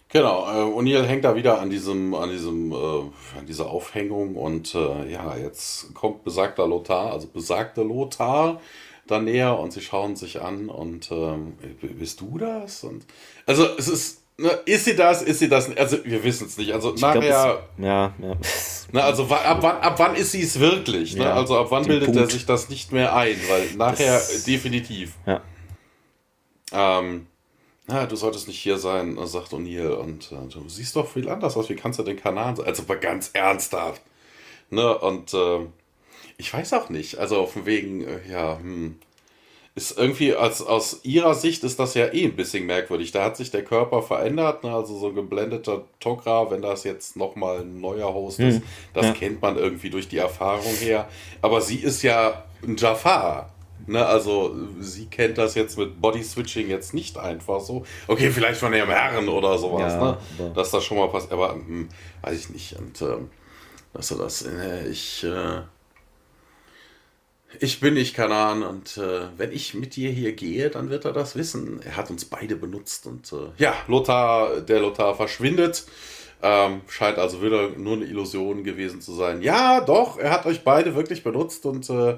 Genau, 0.10 0.44
äh, 0.46 0.74
O'Neill 0.78 1.06
hängt 1.06 1.24
da 1.24 1.38
wieder 1.38 1.62
an 1.62 1.70
diesem, 1.70 2.14
an 2.16 2.30
diesem, 2.32 2.74
äh, 2.74 2.76
an 2.76 3.46
dieser 3.48 3.70
Aufhängung 3.70 4.36
und 4.36 4.76
äh, 4.76 5.10
ja, 5.10 5.38
jetzt 5.38 5.94
kommt 5.94 6.26
besagter 6.26 6.68
Lothar, 6.68 7.14
also 7.14 7.28
besagter 7.28 7.86
Lothar 7.86 8.60
da 9.10 9.20
näher 9.20 9.58
und 9.58 9.74
sie 9.74 9.82
schauen 9.82 10.16
sich 10.16 10.42
an 10.42 10.70
und 10.70 11.12
ähm, 11.12 11.54
bist 11.82 12.22
du 12.22 12.38
das? 12.38 12.84
Und 12.84 13.06
also 13.46 13.66
es 13.78 13.88
ist, 13.88 14.22
ne, 14.38 14.50
ist 14.66 14.86
sie 14.86 14.96
das, 14.96 15.22
ist 15.22 15.40
sie 15.40 15.50
das? 15.50 15.76
Also 15.76 16.04
wir 16.06 16.24
wissen 16.24 16.48
es 16.48 16.58
nicht. 16.58 16.74
Also 16.74 16.94
ich 16.94 17.02
nachher, 17.02 17.20
glaub, 17.20 17.64
es, 17.78 17.84
ja, 17.84 18.14
ja. 18.22 18.38
Ne, 18.92 19.04
also 19.04 19.26
ab 19.26 19.58
wann, 19.62 19.78
ab 19.78 20.00
wann 20.00 20.16
ist 20.16 20.32
sie 20.32 20.42
es 20.42 20.60
wirklich? 20.60 21.16
Ne? 21.16 21.24
Ja, 21.24 21.36
also 21.36 21.58
ab 21.58 21.68
wann 21.70 21.86
bildet 21.86 22.08
Punkt. 22.08 22.22
er 22.22 22.30
sich 22.30 22.46
das 22.46 22.70
nicht 22.70 22.92
mehr 22.92 23.16
ein? 23.16 23.38
Weil 23.48 23.72
nachher 23.76 24.14
das, 24.14 24.46
definitiv. 24.46 25.14
Ja. 25.28 25.42
Ähm, 26.72 27.28
na, 27.88 28.06
du 28.06 28.16
solltest 28.16 28.48
nicht 28.48 28.60
hier 28.60 28.78
sein, 28.78 29.18
sagt 29.26 29.54
O'Neill. 29.54 29.92
Und 29.92 30.32
äh, 30.32 30.48
du 30.52 30.68
siehst 30.70 30.96
doch 30.96 31.08
viel 31.08 31.30
anders 31.30 31.58
aus. 31.58 31.70
Wie 31.70 31.76
kannst 31.76 32.00
du 32.00 32.04
den 32.04 32.18
Kanal? 32.18 32.56
Also 32.62 32.84
ganz 33.00 33.32
ernsthaft. 33.34 34.02
Ne? 34.70 34.98
Und 34.98 35.34
äh, 35.34 35.66
ich 36.40 36.54
weiß 36.54 36.74
auch 36.74 36.90
nicht. 36.90 37.20
Also 37.20 37.36
dem 37.54 37.66
Wegen, 37.66 38.02
äh, 38.02 38.20
ja, 38.32 38.58
hm. 38.58 38.96
Ist 39.76 39.98
irgendwie, 39.98 40.34
als, 40.34 40.62
aus 40.62 41.02
ihrer 41.04 41.36
Sicht 41.36 41.64
ist 41.64 41.80
das 41.80 41.94
ja 41.94 42.12
eh 42.12 42.26
ein 42.26 42.36
bisschen 42.36 42.66
merkwürdig. 42.66 43.12
Da 43.12 43.24
hat 43.24 43.38
sich 43.38 43.52
der 43.52 43.64
Körper 43.64 44.02
verändert, 44.02 44.64
ne? 44.64 44.74
also 44.74 44.98
so 44.98 45.10
ein 45.10 45.16
geblendeter 45.16 45.84
Tok'ra, 46.02 46.50
wenn 46.50 46.62
das 46.62 46.84
jetzt 46.84 47.16
nochmal 47.16 47.60
ein 47.60 47.80
neuer 47.80 48.12
Host 48.14 48.40
hm. 48.40 48.50
ist, 48.50 48.62
das 48.94 49.06
ja. 49.06 49.12
kennt 49.14 49.42
man 49.42 49.58
irgendwie 49.58 49.90
durch 49.90 50.08
die 50.10 50.18
Erfahrung 50.18 50.74
her. 50.80 51.08
Aber 51.42 51.62
sie 51.62 51.78
ist 51.78 52.02
ja 52.02 52.44
ein 52.64 52.76
Jafar. 52.78 53.54
Ne, 53.88 54.06
also 54.06 54.56
sie 54.82 55.06
kennt 55.06 55.38
das 55.38 55.56
jetzt 55.56 55.78
mit 55.78 56.02
Body 56.02 56.22
Switching 56.22 56.70
jetzt 56.70 56.94
nicht 56.94 57.18
einfach 57.18 57.62
so. 57.62 57.86
Okay, 58.08 58.30
vielleicht 58.30 58.60
von 58.60 58.74
ihrem 58.74 58.90
Herren 58.90 59.30
oder 59.30 59.58
sowas, 59.58 59.94
ja, 59.94 60.20
ne? 60.38 60.52
Dass 60.54 60.72
das 60.72 60.84
schon 60.84 60.98
mal 60.98 61.08
passiert, 61.08 61.32
aber 61.34 61.54
hm, 61.54 61.88
weiß 62.22 62.38
ich 62.38 62.50
nicht. 62.50 62.74
Und 62.74 63.02
ähm, 63.02 63.30
er 64.12 64.18
das, 64.18 64.44
äh, 64.44 64.88
ich, 64.90 65.24
äh, 65.24 65.62
ich 67.60 67.80
bin 67.80 67.96
nicht 67.96 68.16
Kanan 68.16 68.64
und 68.64 68.98
äh, 68.98 69.22
wenn 69.38 69.52
ich 69.52 69.74
mit 69.74 69.96
dir 69.96 70.12
hier 70.12 70.34
gehe, 70.34 70.70
dann 70.70 70.90
wird 70.90 71.06
er 71.06 71.14
das 71.14 71.36
wissen. 71.36 71.82
Er 71.84 71.98
hat 71.98 72.10
uns 72.12 72.26
beide 72.26 72.56
benutzt 72.56 73.08
und 73.08 73.32
äh, 73.34 73.52
ja, 73.58 73.74
Lothar, 73.88 74.62
der 74.62 74.82
Lothar 74.82 75.16
verschwindet. 75.16 75.86
Ähm, 76.42 76.82
scheint 76.88 77.18
also 77.18 77.42
wieder 77.42 77.70
nur 77.70 77.98
eine 77.98 78.06
Illusion 78.06 78.64
gewesen 78.64 79.02
zu 79.02 79.14
sein. 79.14 79.42
Ja, 79.42 79.82
doch, 79.82 80.18
er 80.18 80.32
hat 80.32 80.46
euch 80.46 80.64
beide 80.64 80.96
wirklich 80.96 81.24
benutzt 81.24 81.66
und 81.66 81.90
äh, 81.90 82.12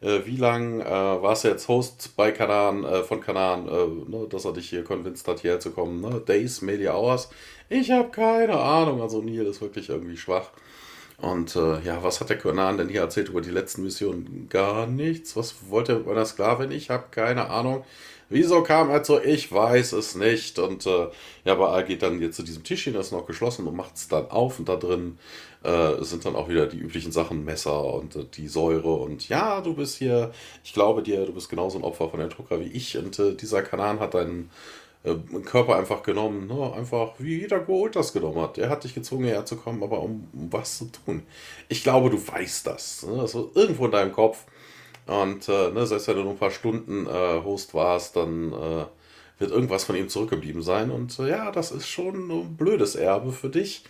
äh 0.00 0.24
wie 0.24 0.36
lang 0.36 0.80
äh, 0.80 0.84
warst 0.84 1.44
du 1.44 1.48
jetzt 1.48 1.68
Host 1.68 2.12
bei 2.16 2.30
Kanan, 2.30 2.84
äh, 2.84 3.02
von 3.02 3.20
Kanan, 3.20 3.64
ne, 3.64 4.26
dass 4.30 4.44
er 4.46 4.52
dich 4.52 4.70
hier 4.70 4.84
konvinziert 4.84 5.28
hat, 5.28 5.40
hierher 5.40 5.60
zu 5.60 5.72
kommen? 5.72 6.00
Ne? 6.00 6.20
Days, 6.20 6.62
maybe 6.62 6.90
hours? 6.90 7.28
Ich 7.68 7.90
habe 7.90 8.10
keine 8.10 8.58
Ahnung. 8.58 9.02
Also 9.02 9.20
Neil 9.20 9.46
ist 9.46 9.60
wirklich 9.60 9.88
irgendwie 9.90 10.16
schwach. 10.16 10.50
Und 11.20 11.54
äh, 11.56 11.80
ja, 11.80 12.02
was 12.02 12.20
hat 12.20 12.30
der 12.30 12.38
Conan 12.38 12.78
denn 12.78 12.88
hier 12.88 13.02
erzählt 13.02 13.28
über 13.28 13.40
die 13.40 13.50
letzten 13.50 13.82
Missionen? 13.82 14.48
Gar 14.48 14.86
nichts. 14.86 15.36
Was 15.36 15.54
wollte 15.68 15.92
er 15.92 15.98
mit 15.98 16.06
meiner 16.06 16.24
Sklavin? 16.24 16.70
Ich 16.70 16.90
habe 16.90 17.04
keine 17.10 17.50
Ahnung. 17.50 17.84
Wieso 18.30 18.62
kam 18.62 18.90
er 18.90 19.02
zu? 19.02 19.20
Ich 19.20 19.50
weiß 19.50 19.92
es 19.92 20.14
nicht. 20.14 20.58
Und 20.58 20.86
äh, 20.86 21.08
ja, 21.44 21.52
aber 21.52 21.70
er 21.70 21.82
geht 21.82 22.02
dann 22.02 22.22
jetzt 22.22 22.36
zu 22.36 22.44
diesem 22.44 22.62
Tischchen, 22.62 22.94
das 22.94 23.06
ist 23.06 23.12
noch 23.12 23.26
geschlossen 23.26 23.66
und 23.66 23.74
macht 23.74 23.96
es 23.96 24.08
dann 24.08 24.30
auf. 24.30 24.58
Und 24.60 24.68
da 24.68 24.76
drin 24.76 25.18
äh, 25.64 26.02
sind 26.02 26.24
dann 26.24 26.36
auch 26.36 26.48
wieder 26.48 26.66
die 26.66 26.78
üblichen 26.78 27.12
Sachen, 27.12 27.44
Messer 27.44 27.92
und 27.92 28.14
äh, 28.16 28.24
die 28.24 28.48
Säure. 28.48 28.94
Und 28.94 29.28
ja, 29.28 29.60
du 29.60 29.74
bist 29.74 29.96
hier, 29.98 30.30
ich 30.62 30.72
glaube 30.72 31.02
dir, 31.02 31.26
du 31.26 31.32
bist 31.32 31.50
genauso 31.50 31.78
ein 31.78 31.84
Opfer 31.84 32.08
von 32.08 32.20
der 32.20 32.28
Drucker 32.28 32.60
wie 32.60 32.68
ich. 32.68 32.96
Und 32.96 33.18
äh, 33.18 33.34
dieser 33.34 33.62
Kanan 33.62 33.98
hat 33.98 34.14
deinen 34.14 34.50
Körper 35.02 35.76
einfach 35.76 36.02
genommen, 36.02 36.46
ne? 36.46 36.74
einfach 36.74 37.12
wie 37.18 37.40
jeder 37.40 37.60
Gold 37.60 37.96
das 37.96 38.12
genommen 38.12 38.40
hat. 38.40 38.58
Er 38.58 38.68
hat 38.68 38.84
dich 38.84 38.94
gezwungen, 38.94 39.24
herzukommen, 39.24 39.82
aber 39.82 40.00
um, 40.00 40.28
um, 40.34 40.52
was 40.52 40.76
zu 40.78 40.86
tun. 40.86 41.22
Ich 41.68 41.82
glaube, 41.82 42.10
du 42.10 42.18
weißt 42.18 42.66
das. 42.66 43.04
Ne? 43.04 43.18
Also 43.18 43.50
irgendwo 43.54 43.86
in 43.86 43.92
deinem 43.92 44.12
Kopf. 44.12 44.44
Und 45.06 45.48
äh, 45.48 45.70
ne, 45.70 45.86
selbst 45.86 46.06
wenn 46.08 46.16
du 46.16 46.22
nur 46.22 46.32
ein 46.32 46.38
paar 46.38 46.50
Stunden 46.50 47.06
äh, 47.06 47.42
Host 47.42 47.72
warst, 47.72 48.16
dann 48.16 48.52
äh, 48.52 48.84
wird 49.38 49.50
irgendwas 49.50 49.84
von 49.84 49.96
ihm 49.96 50.10
zurückgeblieben 50.10 50.62
sein. 50.62 50.90
Und 50.90 51.18
äh, 51.18 51.30
ja, 51.30 51.50
das 51.50 51.72
ist 51.72 51.88
schon 51.88 52.30
ein 52.30 52.56
blödes 52.56 52.94
Erbe 52.94 53.32
für 53.32 53.48
dich. 53.48 53.84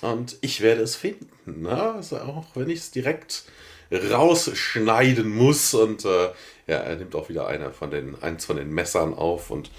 Und 0.00 0.36
ich 0.42 0.60
werde 0.60 0.82
es 0.82 0.94
finden. 0.94 1.62
Ne? 1.62 1.94
Also 1.94 2.18
auch 2.18 2.46
wenn 2.54 2.70
ich 2.70 2.78
es 2.78 2.90
direkt 2.92 3.44
rausschneiden 3.92 5.28
muss. 5.28 5.74
Und 5.74 6.04
äh, 6.04 6.30
ja, 6.68 6.76
er 6.76 6.96
nimmt 6.96 7.16
auch 7.16 7.28
wieder 7.28 7.48
eine 7.48 7.72
von 7.72 7.90
den, 7.90 8.22
eins 8.22 8.44
von 8.44 8.56
den 8.56 8.70
Messern 8.70 9.12
auf. 9.12 9.50
Und 9.50 9.72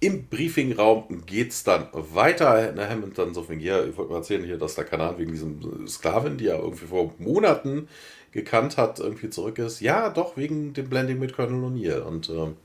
im 0.00 0.28
Briefingraum 0.28 1.26
geht 1.26 1.52
es 1.52 1.62
dann 1.62 1.88
weiter. 1.92 2.72
Herr 2.74 2.90
Hammond 2.90 3.18
dann 3.18 3.34
so 3.34 3.42
fing, 3.42 3.60
ja, 3.60 3.84
ich 3.84 3.96
wollte 3.96 4.12
mal 4.12 4.18
erzählen 4.18 4.44
hier, 4.44 4.56
dass 4.56 4.74
der 4.74 4.84
Kanal 4.84 5.18
wegen 5.18 5.32
diesem 5.32 5.86
Sklavin, 5.86 6.38
die 6.38 6.48
er 6.48 6.58
irgendwie 6.58 6.86
vor 6.86 7.14
Monaten 7.18 7.86
gekannt 8.32 8.78
hat, 8.78 8.98
irgendwie 8.98 9.28
zurück 9.28 9.58
ist. 9.58 9.80
Ja, 9.80 10.08
doch, 10.08 10.38
wegen 10.38 10.72
dem 10.72 10.88
Blending 10.88 11.18
mit 11.18 11.34
Colonel 11.34 11.70
O'Neill. 11.70 12.00
Und 12.00 12.30
ähm, 12.30 12.56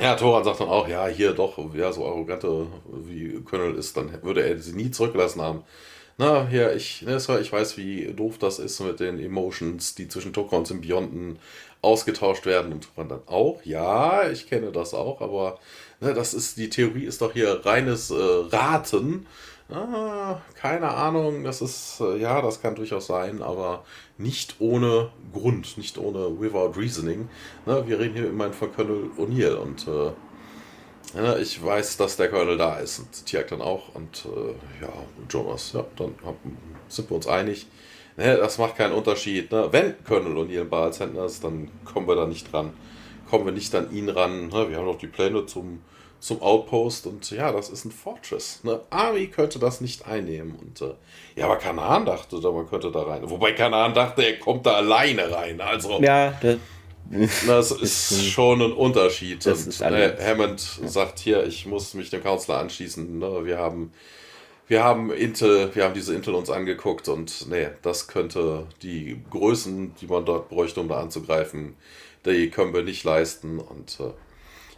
ja, 0.00 0.14
Thoran 0.14 0.44
sagt 0.44 0.60
dann 0.60 0.68
auch, 0.68 0.86
ja, 0.86 1.06
hier 1.08 1.32
doch, 1.32 1.74
ja, 1.74 1.92
so 1.92 2.06
arrogante 2.06 2.68
wie 2.92 3.40
Colonel 3.42 3.76
ist, 3.76 3.96
dann 3.96 4.22
würde 4.22 4.46
er 4.46 4.58
sie 4.58 4.74
nie 4.74 4.92
zurückgelassen 4.92 5.42
haben. 5.42 5.64
Na, 6.18 6.48
ja, 6.50 6.72
ich, 6.72 7.02
ne, 7.02 7.16
ich 7.16 7.52
weiß, 7.52 7.76
wie 7.76 8.12
doof 8.14 8.38
das 8.38 8.58
ist 8.58 8.80
mit 8.80 9.00
den 9.00 9.18
Emotions, 9.18 9.94
die 9.96 10.08
zwischen 10.08 10.32
Tucker 10.32 10.56
und 10.56 10.66
Symbionten 10.66 11.38
ausgetauscht 11.82 12.46
werden 12.46 12.72
und 12.72 12.88
man 12.96 13.08
dann 13.08 13.22
auch, 13.26 13.60
ja, 13.64 14.28
ich 14.28 14.48
kenne 14.48 14.72
das 14.72 14.94
auch, 14.94 15.20
aber 15.20 15.58
ne, 16.00 16.14
das 16.14 16.34
ist, 16.34 16.56
die 16.56 16.70
Theorie 16.70 17.04
ist 17.04 17.20
doch 17.22 17.32
hier 17.32 17.64
reines 17.64 18.10
äh, 18.10 18.14
Raten. 18.14 19.26
Ah, 19.68 20.40
keine 20.54 20.90
Ahnung, 20.90 21.42
das 21.42 21.60
ist, 21.60 22.00
äh, 22.00 22.18
ja, 22.18 22.40
das 22.40 22.62
kann 22.62 22.76
durchaus 22.76 23.08
sein, 23.08 23.42
aber 23.42 23.84
nicht 24.16 24.56
ohne 24.60 25.10
Grund, 25.32 25.76
nicht 25.76 25.98
ohne 25.98 26.40
without 26.40 26.78
reasoning. 26.78 27.28
Ne, 27.66 27.84
wir 27.86 27.98
reden 27.98 28.14
hier 28.14 28.28
immerhin 28.28 28.54
von 28.54 28.72
Colonel 28.72 29.10
O'Neill 29.18 29.54
und 29.54 29.88
äh, 29.88 30.12
ja, 31.16 31.36
ich 31.36 31.64
weiß, 31.64 31.96
dass 31.96 32.16
der 32.16 32.28
Colonel 32.28 32.58
da 32.58 32.78
ist 32.78 32.98
und 33.00 33.26
Tiag 33.26 33.48
dann 33.48 33.60
auch 33.60 33.94
und 33.94 34.26
äh, 34.26 34.84
ja, 34.84 34.92
Jonas, 35.28 35.72
ja, 35.72 35.84
dann 35.96 36.14
sind 36.88 37.10
wir 37.10 37.16
uns 37.16 37.26
einig. 37.26 37.66
Ne, 38.16 38.36
das 38.36 38.58
macht 38.58 38.76
keinen 38.76 38.92
Unterschied. 38.92 39.52
Ne? 39.52 39.68
Wenn 39.70 40.02
Colonel 40.04 40.36
O'Neill 40.36 40.62
ein 40.62 40.70
Barhalshändler 40.70 41.26
ist, 41.26 41.44
dann 41.44 41.70
kommen 41.84 42.08
wir 42.08 42.16
da 42.16 42.26
nicht 42.26 42.50
dran. 42.50 42.72
Kommen 43.28 43.44
wir 43.44 43.52
nicht 43.52 43.74
an 43.74 43.92
ihn 43.92 44.08
ran. 44.08 44.48
Ne? 44.48 44.70
Wir 44.70 44.78
haben 44.78 44.86
noch 44.86 44.98
die 44.98 45.06
Pläne 45.06 45.44
zum, 45.44 45.82
zum 46.18 46.40
Outpost 46.40 47.06
und 47.06 47.30
ja, 47.30 47.52
das 47.52 47.68
ist 47.68 47.84
ein 47.84 47.90
Fortress. 47.90 48.60
Ne? 48.64 48.80
Army 48.88 49.26
könnte 49.26 49.58
das 49.58 49.82
nicht 49.82 50.06
einnehmen. 50.06 50.56
Und 50.58 50.80
äh, 50.80 50.94
ja, 51.34 51.44
aber 51.44 51.56
Kanaan 51.56 52.06
dachte, 52.06 52.36
man 52.36 52.66
könnte 52.68 52.90
da 52.90 53.02
rein. 53.02 53.28
Wobei 53.28 53.52
Kanaan 53.52 53.92
dachte, 53.92 54.22
er 54.22 54.38
kommt 54.38 54.64
da 54.64 54.76
alleine 54.76 55.30
rein. 55.30 55.60
Also. 55.60 56.00
Ja, 56.00 56.32
das, 56.40 57.68
das 57.68 57.70
ist 57.70 58.24
schon 58.26 58.62
ein 58.62 58.72
Unterschied. 58.72 59.44
Das 59.44 59.62
und, 59.62 59.68
ist 59.68 59.82
alles. 59.82 60.18
ne, 60.18 60.26
Hammond 60.26 60.78
ja. 60.82 60.88
sagt 60.88 61.18
hier, 61.18 61.44
ich 61.46 61.66
muss 61.66 61.94
mich 61.94 62.10
dem 62.10 62.22
Kanzler 62.22 62.58
anschließen. 62.58 63.18
Ne? 63.18 63.44
Wir 63.44 63.58
haben 63.58 63.92
wir 64.68 64.82
haben 64.82 65.12
Intel, 65.12 65.74
wir 65.74 65.84
haben 65.84 65.94
diese 65.94 66.14
Intel 66.14 66.34
uns 66.34 66.50
angeguckt 66.50 67.08
und 67.08 67.48
nee, 67.48 67.68
das 67.82 68.08
könnte 68.08 68.66
die 68.82 69.22
Größen, 69.30 69.94
die 70.00 70.06
man 70.06 70.24
dort 70.24 70.48
bräuchte, 70.48 70.80
um 70.80 70.88
da 70.88 71.00
anzugreifen, 71.00 71.76
die 72.24 72.50
können 72.50 72.74
wir 72.74 72.82
nicht 72.82 73.04
leisten. 73.04 73.60
Und 73.60 74.00
äh, 74.00 74.10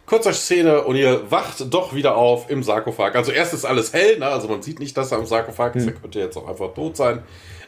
kurzer 0.05 0.33
Szene 0.33 0.83
und 0.83 0.95
ihr 0.95 1.31
wacht 1.31 1.73
doch 1.73 1.95
wieder 1.95 2.15
auf 2.15 2.51
im 2.51 2.61
Sarkophag. 2.61 3.15
Also 3.15 3.31
erst 3.31 3.53
ist 3.53 3.65
alles 3.65 3.91
hell, 3.93 4.19
ne? 4.19 4.27
also 4.27 4.47
man 4.47 4.61
sieht 4.61 4.79
nicht, 4.79 4.95
dass 4.95 5.11
er 5.11 5.17
im 5.17 5.25
Sarkophag 5.25 5.75
ist, 5.75 5.87
er 5.87 5.93
könnte 5.93 6.19
jetzt 6.19 6.37
auch 6.37 6.47
einfach 6.47 6.73
tot 6.73 6.95
sein. 6.95 7.23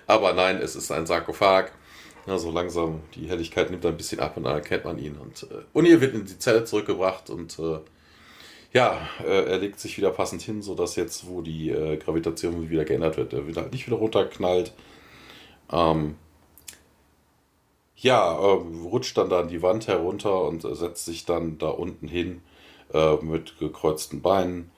Aber 0.05 0.33
nein, 0.33 0.57
es 0.57 0.75
ist 0.75 0.91
ein 0.91 1.07
Sarkophag. 1.07 1.71
Ja, 2.27 2.37
so 2.37 2.51
langsam, 2.51 2.99
die 3.15 3.27
Helligkeit 3.27 3.71
nimmt 3.71 3.83
ein 3.83 3.97
bisschen 3.97 4.19
ab 4.19 4.37
und 4.37 4.43
dann 4.43 4.53
erkennt 4.53 4.85
man 4.85 4.99
ihn. 4.99 5.15
Und 5.15 5.47
äh, 5.49 5.77
O'Neill 5.77 6.01
wird 6.01 6.13
in 6.13 6.25
die 6.25 6.37
Zelle 6.37 6.65
zurückgebracht 6.65 7.31
und 7.31 7.57
äh, 7.57 7.79
ja, 8.73 8.97
äh, 9.25 9.51
er 9.51 9.57
legt 9.57 9.79
sich 9.79 9.97
wieder 9.97 10.11
passend 10.11 10.41
hin, 10.41 10.61
sodass 10.61 10.95
jetzt, 10.95 11.27
wo 11.27 11.41
die 11.41 11.69
äh, 11.69 11.97
Gravitation 11.97 12.69
wieder 12.69 12.85
geändert 12.85 13.17
wird, 13.17 13.33
er 13.33 13.47
wieder 13.47 13.67
nicht 13.69 13.85
wieder 13.85 13.97
runterknallt. 13.97 14.73
Ähm, 15.71 16.15
ja, 17.97 18.33
äh, 18.33 18.61
rutscht 18.83 19.17
dann 19.17 19.29
da 19.29 19.41
an 19.41 19.49
die 19.49 19.61
Wand 19.61 19.87
herunter 19.87 20.43
und 20.43 20.61
setzt 20.61 21.05
sich 21.05 21.25
dann 21.25 21.57
da 21.57 21.67
unten 21.67 22.07
hin 22.07 22.41
äh, 22.93 23.15
mit 23.17 23.59
gekreuzten 23.59 24.21
Beinen. 24.21 24.71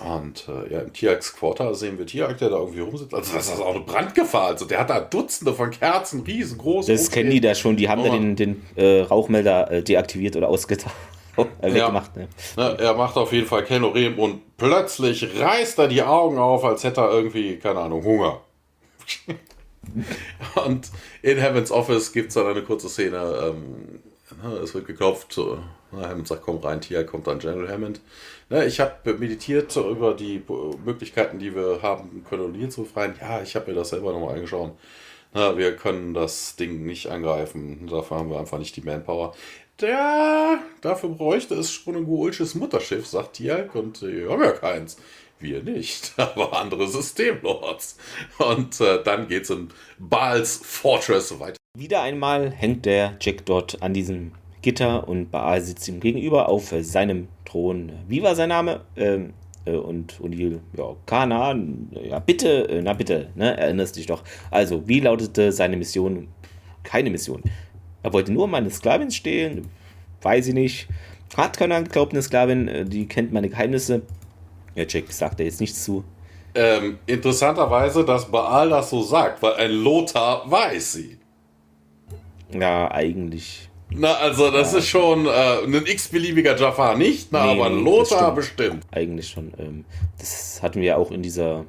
Und 0.00 0.48
äh, 0.48 0.72
ja, 0.72 0.80
im 0.80 0.92
Tiax 0.92 1.34
Quarter 1.34 1.74
sehen 1.74 1.98
wir 1.98 2.06
Tiak, 2.06 2.38
der 2.38 2.50
da 2.50 2.56
irgendwie 2.56 2.80
rumsitzt. 2.80 3.12
Also, 3.12 3.34
das 3.34 3.48
ist 3.48 3.60
auch 3.60 3.74
eine 3.74 3.84
Brandgefahr. 3.84 4.48
Also, 4.48 4.64
der 4.64 4.80
hat 4.80 4.90
da 4.90 5.00
Dutzende 5.00 5.52
von 5.52 5.70
Kerzen, 5.70 6.20
riesengroß. 6.20 6.86
Das 6.86 7.10
kennen 7.10 7.30
die 7.30 7.40
da 7.40 7.54
schon. 7.54 7.76
Die 7.76 7.88
haben 7.88 8.02
oh. 8.02 8.04
da 8.04 8.10
den, 8.10 8.36
den 8.36 8.62
äh, 8.76 9.00
Rauchmelder 9.02 9.82
deaktiviert 9.82 10.36
oder 10.36 10.48
ausgetauscht. 10.48 10.96
Oh, 11.36 11.46
weggemacht, 11.62 12.10
ja. 12.16 12.26
ne? 12.56 12.78
Er 12.78 12.94
macht 12.94 13.16
auf 13.16 13.32
jeden 13.32 13.46
Fall 13.46 13.64
Kenorem 13.64 14.18
und 14.18 14.56
plötzlich 14.58 15.40
reißt 15.40 15.78
er 15.78 15.88
die 15.88 16.02
Augen 16.02 16.38
auf, 16.38 16.62
als 16.62 16.84
hätte 16.84 17.00
er 17.00 17.10
irgendwie, 17.10 17.56
keine 17.56 17.80
Ahnung, 17.80 18.04
Hunger. 18.04 18.40
und 20.66 20.90
in 21.22 21.38
Heavens 21.38 21.70
Office 21.70 22.12
gibt 22.12 22.28
es 22.28 22.34
dann 22.34 22.46
eine 22.46 22.62
kurze 22.62 22.88
Szene. 22.88 23.16
Ähm, 23.16 24.00
ne, 24.42 24.56
es 24.58 24.74
wird 24.74 24.86
geklopft. 24.86 25.38
Hammond 25.92 26.28
sagt, 26.28 26.42
komm 26.42 26.58
rein, 26.58 26.80
hier 26.82 27.04
kommt 27.04 27.26
dann 27.26 27.38
General 27.38 27.68
Hammond. 27.68 28.00
Ne, 28.48 28.64
ich 28.64 28.80
habe 28.80 29.14
meditiert 29.14 29.74
über 29.76 30.14
die 30.14 30.42
Möglichkeiten, 30.84 31.38
die 31.38 31.54
wir 31.54 31.80
haben, 31.82 32.24
Kolonien 32.28 32.70
zu 32.70 32.82
befreien. 32.82 33.14
Ja, 33.20 33.42
ich 33.42 33.54
habe 33.56 33.70
mir 33.70 33.76
das 33.76 33.90
selber 33.90 34.12
nochmal 34.12 34.34
angeschaut. 34.34 34.72
Na, 35.34 35.56
wir 35.56 35.74
können 35.76 36.12
das 36.12 36.56
Ding 36.56 36.84
nicht 36.84 37.08
angreifen. 37.08 37.86
Dafür 37.90 38.18
haben 38.18 38.30
wir 38.30 38.38
einfach 38.38 38.58
nicht 38.58 38.76
die 38.76 38.82
Manpower 38.82 39.34
ja, 39.82 40.58
dafür 40.80 41.10
bräuchte 41.10 41.54
es 41.54 41.72
schon 41.72 41.96
ein 41.96 42.04
Goulsches 42.04 42.54
Mutterschiff, 42.54 43.06
sagt 43.06 43.34
Tialk, 43.34 43.74
und 43.74 44.02
äh, 44.02 44.22
wir 44.22 44.30
haben 44.30 44.42
ja 44.42 44.52
keins. 44.52 44.96
Wir 45.38 45.62
nicht, 45.62 46.12
aber 46.16 46.58
andere 46.58 46.88
Systemlords. 46.88 47.98
Und 48.38 48.80
äh, 48.80 49.02
dann 49.02 49.28
geht's 49.28 49.50
in 49.50 49.68
Baals 49.98 50.60
Fortress 50.62 51.38
weiter. 51.40 51.56
Wieder 51.76 52.02
einmal 52.02 52.50
hängt 52.50 52.86
der 52.86 53.16
Jack 53.20 53.44
dort 53.46 53.82
an 53.82 53.92
diesem 53.92 54.32
Gitter 54.62 55.08
und 55.08 55.30
Baal 55.30 55.60
sitzt 55.60 55.88
ihm 55.88 56.00
gegenüber 56.00 56.48
auf 56.48 56.72
seinem 56.80 57.28
Thron. 57.44 57.92
Wie 58.06 58.22
war 58.22 58.36
sein 58.36 58.50
Name? 58.50 58.82
Ähm, 58.96 59.32
äh, 59.64 59.72
und 59.72 60.20
O'Neill, 60.20 60.60
ja, 60.76 60.96
Kana, 61.06 61.54
ja, 62.02 62.18
bitte, 62.18 62.68
äh, 62.68 62.82
na 62.82 62.92
bitte, 62.92 63.30
ne, 63.34 63.56
erinnerst 63.56 63.96
dich 63.96 64.06
doch. 64.06 64.22
Also, 64.50 64.86
wie 64.88 65.00
lautete 65.00 65.52
seine 65.52 65.76
Mission? 65.76 66.28
Keine 66.82 67.10
Mission. 67.10 67.42
Er 68.02 68.12
wollte 68.12 68.32
nur 68.32 68.48
meine 68.48 68.70
Sklavin 68.70 69.10
stehlen. 69.10 69.70
Weiß 70.22 70.48
ich 70.48 70.54
nicht. 70.54 70.88
Hat 71.36 71.56
keiner 71.56 71.82
geglaubt, 71.82 72.12
eine 72.12 72.22
Sklavin, 72.22 72.68
äh, 72.68 72.84
die 72.84 73.06
kennt 73.06 73.32
meine 73.32 73.48
Geheimnisse. 73.48 74.02
Ja, 74.74 74.84
Jack 74.88 75.10
sagt 75.12 75.40
da 75.40 75.44
jetzt 75.44 75.60
nichts 75.60 75.84
zu. 75.84 76.04
Ähm, 76.54 76.98
interessanterweise, 77.06 78.04
dass 78.04 78.30
Baal 78.30 78.70
das 78.70 78.90
so 78.90 79.02
sagt, 79.02 79.42
weil 79.42 79.54
ein 79.54 79.72
Lothar 79.72 80.50
weiß 80.50 80.92
sie. 80.92 81.18
Ja, 82.52 82.90
eigentlich. 82.90 83.70
Na, 83.94 84.14
also 84.14 84.50
das 84.50 84.72
ja. 84.72 84.78
ist 84.78 84.88
schon 84.88 85.26
äh, 85.26 85.64
ein 85.64 85.86
x-beliebiger 85.86 86.56
Jafar 86.56 86.96
nicht, 86.96 87.28
na, 87.30 87.46
nee, 87.46 87.52
aber 87.52 87.66
ein 87.66 87.82
Lothar 87.82 88.34
bestimmt. 88.34 88.84
Eigentlich 88.90 89.28
schon. 89.28 89.52
Ähm, 89.58 89.84
das 90.18 90.62
hatten 90.62 90.80
wir 90.80 90.98
auch 90.98 91.10
in 91.10 91.22
dieser 91.22 91.64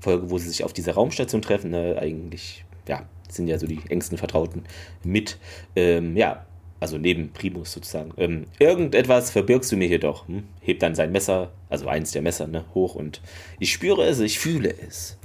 Folge, 0.00 0.30
wo 0.30 0.38
sie 0.38 0.48
sich 0.48 0.64
auf 0.64 0.72
dieser 0.72 0.94
Raumstation 0.94 1.42
treffen. 1.42 1.70
Ne? 1.70 1.96
Eigentlich, 2.00 2.64
ja, 2.86 3.02
sind 3.28 3.48
ja 3.48 3.58
so 3.58 3.66
die 3.66 3.80
engsten 3.88 4.18
Vertrauten 4.18 4.64
mit. 5.04 5.38
Ähm, 5.76 6.16
ja, 6.16 6.46
also 6.80 6.98
neben 6.98 7.32
Primus 7.32 7.72
sozusagen. 7.72 8.12
Ähm, 8.16 8.44
irgendetwas 8.58 9.30
verbirgst 9.30 9.72
du 9.72 9.76
mir 9.76 9.88
hier 9.88 9.98
doch. 9.98 10.28
Hm? 10.28 10.44
Hebt 10.60 10.82
dann 10.82 10.94
sein 10.94 11.12
Messer, 11.12 11.50
also 11.68 11.88
eins 11.88 12.12
der 12.12 12.22
Messer, 12.22 12.46
ne, 12.46 12.64
hoch 12.74 12.94
und 12.94 13.20
ich 13.58 13.72
spüre 13.72 14.04
es, 14.04 14.20
ich 14.20 14.38
fühle 14.38 14.74
es. 14.86 15.18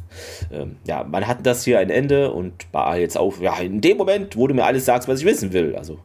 Ähm, 0.51 0.77
ja, 0.87 1.03
man 1.03 1.27
hat 1.27 1.45
das 1.45 1.63
hier 1.63 1.79
ein 1.79 1.89
Ende 1.89 2.31
und 2.31 2.71
Baal 2.71 2.99
jetzt 2.99 3.17
auf. 3.17 3.41
Ja, 3.41 3.57
in 3.59 3.81
dem 3.81 3.97
Moment, 3.97 4.35
wo 4.35 4.47
du 4.47 4.53
mir 4.53 4.65
alles 4.65 4.85
sagst, 4.85 5.07
was 5.07 5.19
ich 5.19 5.25
wissen 5.25 5.53
will. 5.53 5.75
Also 5.75 5.99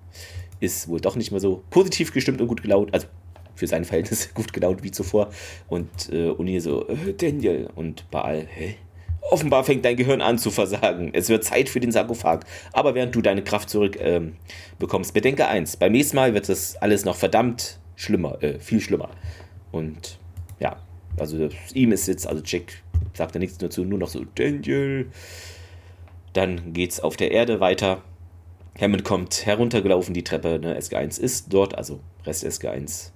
ist 0.61 0.89
wohl 0.89 1.01
doch 1.01 1.17
nicht 1.17 1.31
mehr 1.31 1.41
so 1.41 1.63
positiv 1.71 2.13
gestimmt 2.13 2.41
und 2.41 2.49
gut 2.49 2.63
gelaunt. 2.63 2.93
Also 2.93 3.07
für 3.55 3.67
seine 3.67 3.85
Verhältnisse 3.85 4.31
gut 4.35 4.53
gelaunt 4.53 4.83
wie 4.83 4.91
zuvor. 4.91 5.31
Und 5.69 5.89
äh, 6.13 6.31
Uni 6.31 6.61
so, 6.61 6.89
äh, 6.89 7.13
Daniel. 7.15 7.69
Und 7.75 8.11
Baal, 8.11 8.47
hä? 8.49 8.77
Offenbar 9.31 9.65
fängt 9.65 9.85
dein 9.85 9.97
Gehirn 9.97 10.23
an 10.23 10.39
zu 10.39 10.51
versagen. 10.51 11.11
Es 11.13 11.29
wird 11.29 11.45
Zeit 11.45 11.69
für 11.69 11.81
den 11.81 11.93
Sarkophag. 11.93 12.41
Aber 12.73 12.95
während 12.95 13.15
du 13.15 13.21
deine 13.21 13.45
Kraft 13.45 13.69
zurück 13.69 13.99
ähm, 14.01 14.37
bedenke 14.79 15.47
eins: 15.47 15.77
Beim 15.77 15.93
nächsten 15.93 16.17
Mal 16.17 16.35
wird 16.35 16.49
das 16.49 16.77
alles 16.77 17.05
noch 17.05 17.17
verdammt 17.17 17.79
schlimmer, 17.95 18.43
äh, 18.43 18.59
viel 18.59 18.81
schlimmer. 18.81 19.11
Und 19.71 20.19
ja, 20.61 20.77
also 21.19 21.49
ihm 21.75 21.93
ist 21.93 22.09
jetzt, 22.09 22.27
also 22.27 22.43
Jack 22.45 22.83
sagt 23.13 23.35
da 23.35 23.39
nichts 23.39 23.59
dazu, 23.59 23.85
nur 23.85 23.99
noch 23.99 24.09
so 24.09 24.25
Daniel. 24.35 25.11
Dann 26.33 26.73
geht's 26.73 27.01
auf 27.01 27.17
der 27.17 27.31
Erde 27.33 27.61
weiter. 27.61 28.03
Hammond 28.81 29.05
kommt 29.05 29.45
heruntergelaufen 29.45 30.15
die 30.15 30.25
Treppe. 30.25 30.59
Ne, 30.59 30.79
SG1 30.79 31.21
ist 31.21 31.53
dort, 31.53 31.77
also 31.77 32.01
Rest 32.25 32.47
SG1 32.47 33.11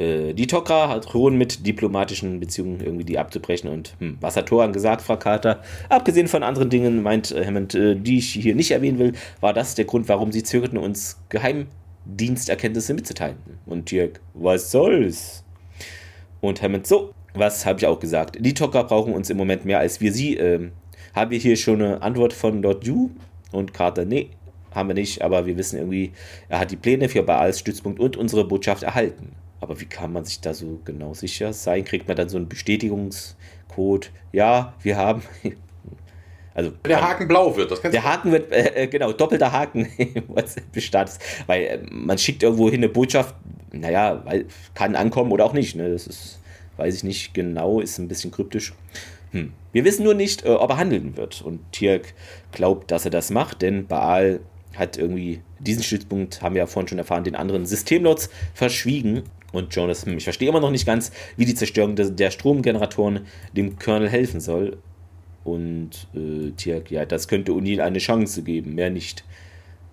Äh, 0.00 0.32
die 0.32 0.46
Tokra 0.46 0.98
drohen 0.98 1.36
mit 1.36 1.66
diplomatischen 1.66 2.40
Beziehungen 2.40 2.80
irgendwie 2.80 3.04
die 3.04 3.18
abzubrechen. 3.18 3.68
Und 3.68 3.94
hm, 3.98 4.16
was 4.20 4.36
hat 4.36 4.46
Thoran 4.46 4.72
gesagt, 4.72 5.02
Frau 5.02 5.16
Carter? 5.16 5.62
Abgesehen 5.88 6.26
von 6.26 6.42
anderen 6.42 6.70
Dingen, 6.70 7.02
meint 7.02 7.30
äh, 7.30 7.44
Hammond, 7.44 7.74
äh, 7.74 7.94
die 7.94 8.18
ich 8.18 8.30
hier 8.32 8.54
nicht 8.54 8.70
erwähnen 8.70 8.98
will, 8.98 9.12
war 9.40 9.52
das 9.52 9.74
der 9.74 9.84
Grund, 9.84 10.08
warum 10.08 10.32
sie 10.32 10.42
zögerten, 10.42 10.78
uns 10.78 11.20
Geheimdiensterkenntnisse 11.28 12.94
mitzuteilen. 12.94 13.36
Und 13.66 13.90
Dirk, 13.90 14.20
was 14.32 14.70
soll's? 14.70 15.44
Und 16.40 16.62
Hammond, 16.62 16.86
so, 16.86 17.12
was 17.34 17.66
habe 17.66 17.78
ich 17.78 17.86
auch 17.86 18.00
gesagt? 18.00 18.38
Die 18.40 18.54
Tokra 18.54 18.82
brauchen 18.82 19.12
uns 19.12 19.28
im 19.28 19.36
Moment 19.36 19.66
mehr 19.66 19.80
als 19.80 20.00
wir 20.00 20.12
sie. 20.12 20.36
Ähm, 20.36 20.72
haben 21.14 21.30
wir 21.30 21.38
hier 21.38 21.56
schon 21.56 21.82
eine 21.82 22.02
Antwort 22.02 22.32
von 22.32 22.62
Lord 22.62 22.86
Yu? 22.86 23.10
Und 23.52 23.74
Carter, 23.74 24.04
nee, 24.04 24.30
haben 24.70 24.88
wir 24.88 24.94
nicht, 24.94 25.22
aber 25.22 25.44
wir 25.44 25.58
wissen 25.58 25.76
irgendwie, 25.76 26.12
er 26.48 26.60
hat 26.60 26.70
die 26.70 26.76
Pläne 26.76 27.08
für 27.08 27.22
Baals 27.22 27.58
Stützpunkt 27.58 28.00
und 28.00 28.16
unsere 28.16 28.46
Botschaft 28.46 28.84
erhalten. 28.84 29.32
Aber 29.60 29.80
wie 29.80 29.86
kann 29.86 30.12
man 30.12 30.24
sich 30.24 30.40
da 30.40 30.54
so 30.54 30.80
genau 30.84 31.14
sicher 31.14 31.52
sein? 31.52 31.84
Kriegt 31.84 32.08
man 32.08 32.16
dann 32.16 32.28
so 32.28 32.36
einen 32.36 32.48
Bestätigungscode? 32.48 34.10
Ja, 34.32 34.74
wir 34.82 34.96
haben. 34.96 35.22
Also, 36.52 36.72
der 36.84 37.00
Haken 37.00 37.28
blau 37.28 37.56
wird, 37.56 37.70
das 37.70 37.80
kannst 37.80 37.94
Der 37.94 38.02
Haken 38.02 38.32
wird, 38.32 38.52
äh, 38.52 38.82
äh 38.82 38.86
genau, 38.88 39.12
doppelter 39.12 39.52
Haken 39.52 39.86
im 39.96 40.28
WhatsApp-Status. 40.28 41.20
Weil 41.46 41.62
äh, 41.62 41.78
man 41.90 42.18
schickt 42.18 42.42
irgendwo 42.42 42.68
hin 42.68 42.80
eine 42.80 42.88
Botschaft, 42.88 43.36
naja, 43.72 44.20
weil, 44.24 44.46
kann 44.74 44.96
ankommen 44.96 45.30
oder 45.30 45.44
auch 45.44 45.52
nicht. 45.52 45.76
Ne? 45.76 45.90
Das 45.90 46.08
ist, 46.08 46.40
weiß 46.76 46.96
ich 46.96 47.04
nicht 47.04 47.34
genau, 47.34 47.80
ist 47.80 47.98
ein 47.98 48.08
bisschen 48.08 48.32
kryptisch. 48.32 48.74
Hm. 49.30 49.52
Wir 49.72 49.84
wissen 49.84 50.02
nur 50.02 50.14
nicht, 50.14 50.44
äh, 50.44 50.48
ob 50.48 50.70
er 50.70 50.78
handeln 50.78 51.16
wird. 51.16 51.40
Und 51.40 51.60
Tirk 51.72 52.14
glaubt, 52.50 52.90
dass 52.90 53.04
er 53.04 53.12
das 53.12 53.30
macht, 53.30 53.62
denn 53.62 53.86
Baal 53.86 54.40
hat 54.76 54.96
irgendwie 54.96 55.40
diesen 55.58 55.82
Stützpunkt, 55.82 56.42
haben 56.42 56.54
wir 56.54 56.60
ja 56.60 56.66
vorhin 56.66 56.88
schon 56.88 56.98
erfahren, 56.98 57.24
den 57.24 57.36
anderen 57.36 57.66
Systemlots 57.66 58.30
verschwiegen. 58.54 59.22
Und 59.52 59.74
Jonas, 59.74 60.06
ich 60.06 60.24
verstehe 60.24 60.48
immer 60.48 60.60
noch 60.60 60.70
nicht 60.70 60.86
ganz, 60.86 61.12
wie 61.36 61.44
die 61.44 61.54
Zerstörung 61.54 61.96
der, 61.96 62.30
Stromgeneratoren 62.30 63.26
dem 63.52 63.78
Kernel 63.78 64.08
helfen 64.08 64.40
soll. 64.40 64.78
Und 65.44 66.06
äh, 66.14 66.52
tja, 66.56 66.80
ja, 66.88 67.06
das 67.06 67.26
könnte 67.26 67.52
O'Neill 67.52 67.80
eine 67.80 67.98
Chance 67.98 68.42
geben, 68.42 68.74
mehr 68.74 68.90
nicht. 68.90 69.24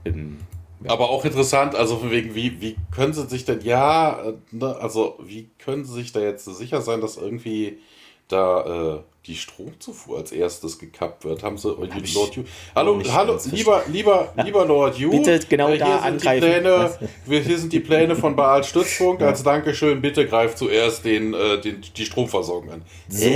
Ähm, 0.05 0.37
ja. 0.83 0.91
Aber 0.91 1.09
auch 1.09 1.25
interessant, 1.25 1.73
also 1.73 1.97
von 1.97 2.11
wegen, 2.11 2.35
wie, 2.35 2.61
wie 2.61 2.75
können 2.91 3.13
sie 3.13 3.25
sich 3.27 3.45
denn, 3.45 3.61
ja, 3.61 4.21
äh, 4.21 4.33
ne, 4.51 4.75
also 4.75 5.17
wie 5.23 5.49
können 5.57 5.85
sie 5.85 5.93
sich 5.93 6.11
da 6.11 6.19
jetzt 6.19 6.45
sicher 6.45 6.81
sein, 6.81 7.01
dass 7.01 7.17
irgendwie 7.17 7.79
da 8.27 8.97
äh, 8.97 8.99
die 9.27 9.35
Stromzufuhr 9.35 10.19
als 10.19 10.31
erstes 10.31 10.79
gekappt 10.79 11.25
wird, 11.25 11.43
haben 11.43 11.57
sie 11.57 11.69
Hab 11.69 12.13
Lord 12.13 12.35
Yu. 12.35 12.43
Hallo, 12.73 13.01
hallo, 13.11 13.37
lieber, 13.51 13.83
lieber, 13.91 14.33
lieber 14.41 14.65
Lord 14.65 14.97
Yu. 14.97 15.11
Bitte 15.11 15.39
genau 15.49 15.69
äh, 15.69 15.77
da 15.77 15.97
angreifen. 15.99 16.47
Pläne, 16.47 16.97
wir, 17.25 17.41
hier 17.41 17.57
sind 17.57 17.73
die 17.73 17.81
Pläne 17.81 18.15
von 18.15 18.37
Baal 18.37 18.63
Stützpunkt. 18.63 19.21
Als 19.27 19.43
Dankeschön, 19.43 20.01
bitte 20.01 20.25
greift 20.25 20.57
zuerst 20.57 21.03
den, 21.03 21.33
äh, 21.33 21.59
den, 21.59 21.81
die 21.95 22.05
Stromversorgung 22.05 22.71
an. 22.71 22.81
So, 23.09 23.29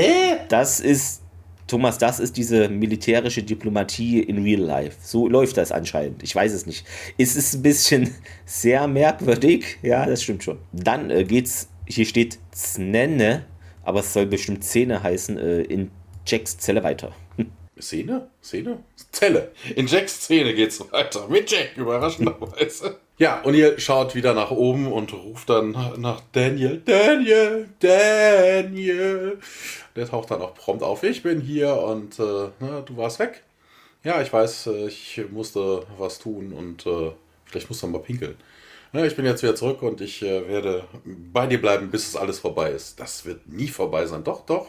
das 0.48 0.80
ist, 0.80 1.24
Thomas, 1.68 1.98
das 1.98 2.22
ist 2.22 2.38
diese 2.38 2.70
militärische 2.70 3.44
Diplomatie 3.44 4.22
in 4.22 4.44
real 4.44 4.62
life. 4.62 4.96
So 5.04 5.28
läuft 5.28 5.58
das 5.58 5.74
anscheinend. 5.74 6.24
Ich 6.24 6.34
weiß 6.34 6.54
es 6.54 6.66
nicht. 6.66 6.86
Es 7.18 7.36
ist 7.36 7.56
ein 7.56 7.64
bisschen 7.64 8.16
sehr 8.46 8.88
merkwürdig. 8.88 9.78
Ja, 9.82 10.06
das 10.06 10.24
stimmt 10.24 10.46
schon. 10.46 10.60
Dann 10.72 11.10
äh, 11.10 11.26
geht's, 11.26 11.68
hier 11.86 12.06
steht 12.06 12.40
Znenne 12.54 13.46
aber 13.84 14.00
es 14.02 14.14
soll 14.14 14.26
bestimmt 14.26 14.64
Szene 14.64 15.02
heißen, 15.04 15.38
äh, 15.38 15.62
in 15.62 15.92
Jacks 16.26 16.58
Zelle 16.58 16.84
weiter. 16.84 17.12
Szene? 17.80 18.30
Szene? 18.42 18.84
Zelle. 19.12 19.52
In 19.76 19.88
Jacks 19.88 20.26
Szene 20.26 20.54
geht's 20.54 20.80
weiter. 20.92 21.28
Mit 21.28 21.50
Jack, 21.52 21.78
überraschenderweise. 21.78 22.98
ja, 23.18 23.42
und 23.42 23.56
ihr 23.56 23.80
schaut 23.80 24.14
wieder 24.14 24.34
nach 24.34 24.52
oben 24.52 24.92
und 24.92 25.14
ruft 25.14 25.50
dann 25.50 25.72
nach 25.98 26.22
Daniel. 26.32 26.82
Daniel, 26.86 27.70
Daniel. 27.80 29.40
Der 29.96 30.08
taucht 30.08 30.32
dann 30.32 30.42
auch 30.42 30.54
prompt 30.54 30.84
auf. 30.84 31.04
Ich 31.04 31.24
bin 31.24 31.42
hier 31.42 31.76
und 31.76 32.20
äh, 32.20 32.50
na, 32.60 32.82
du 32.82 32.98
warst 32.98 33.20
weg. 33.20 33.44
Ja, 34.04 34.22
ich 34.22 34.32
weiß, 34.32 34.68
äh, 34.68 34.88
ich 34.88 35.22
musste 35.32 35.84
was 35.98 36.20
tun 36.20 36.54
und 36.54 36.86
äh, 36.86 37.12
vielleicht 37.46 37.70
musst 37.70 37.84
du 37.84 37.88
mal 37.88 38.00
pinkeln. 38.00 38.36
Ja, 38.94 39.06
ich 39.06 39.16
bin 39.16 39.26
jetzt 39.26 39.42
wieder 39.42 39.56
zurück 39.56 39.82
und 39.84 40.02
ich 40.02 40.22
äh, 40.22 40.48
werde 40.50 40.84
bei 41.06 41.48
dir 41.48 41.62
bleiben, 41.62 41.92
bis 41.92 42.08
es 42.10 42.18
alles 42.18 42.40
vorbei 42.40 42.72
ist. 42.72 43.00
Das 43.00 43.26
wird 43.26 43.48
nie 43.48 43.70
vorbei 43.70 44.06
sein. 44.06 44.24
Doch, 44.26 44.46
doch. 44.46 44.68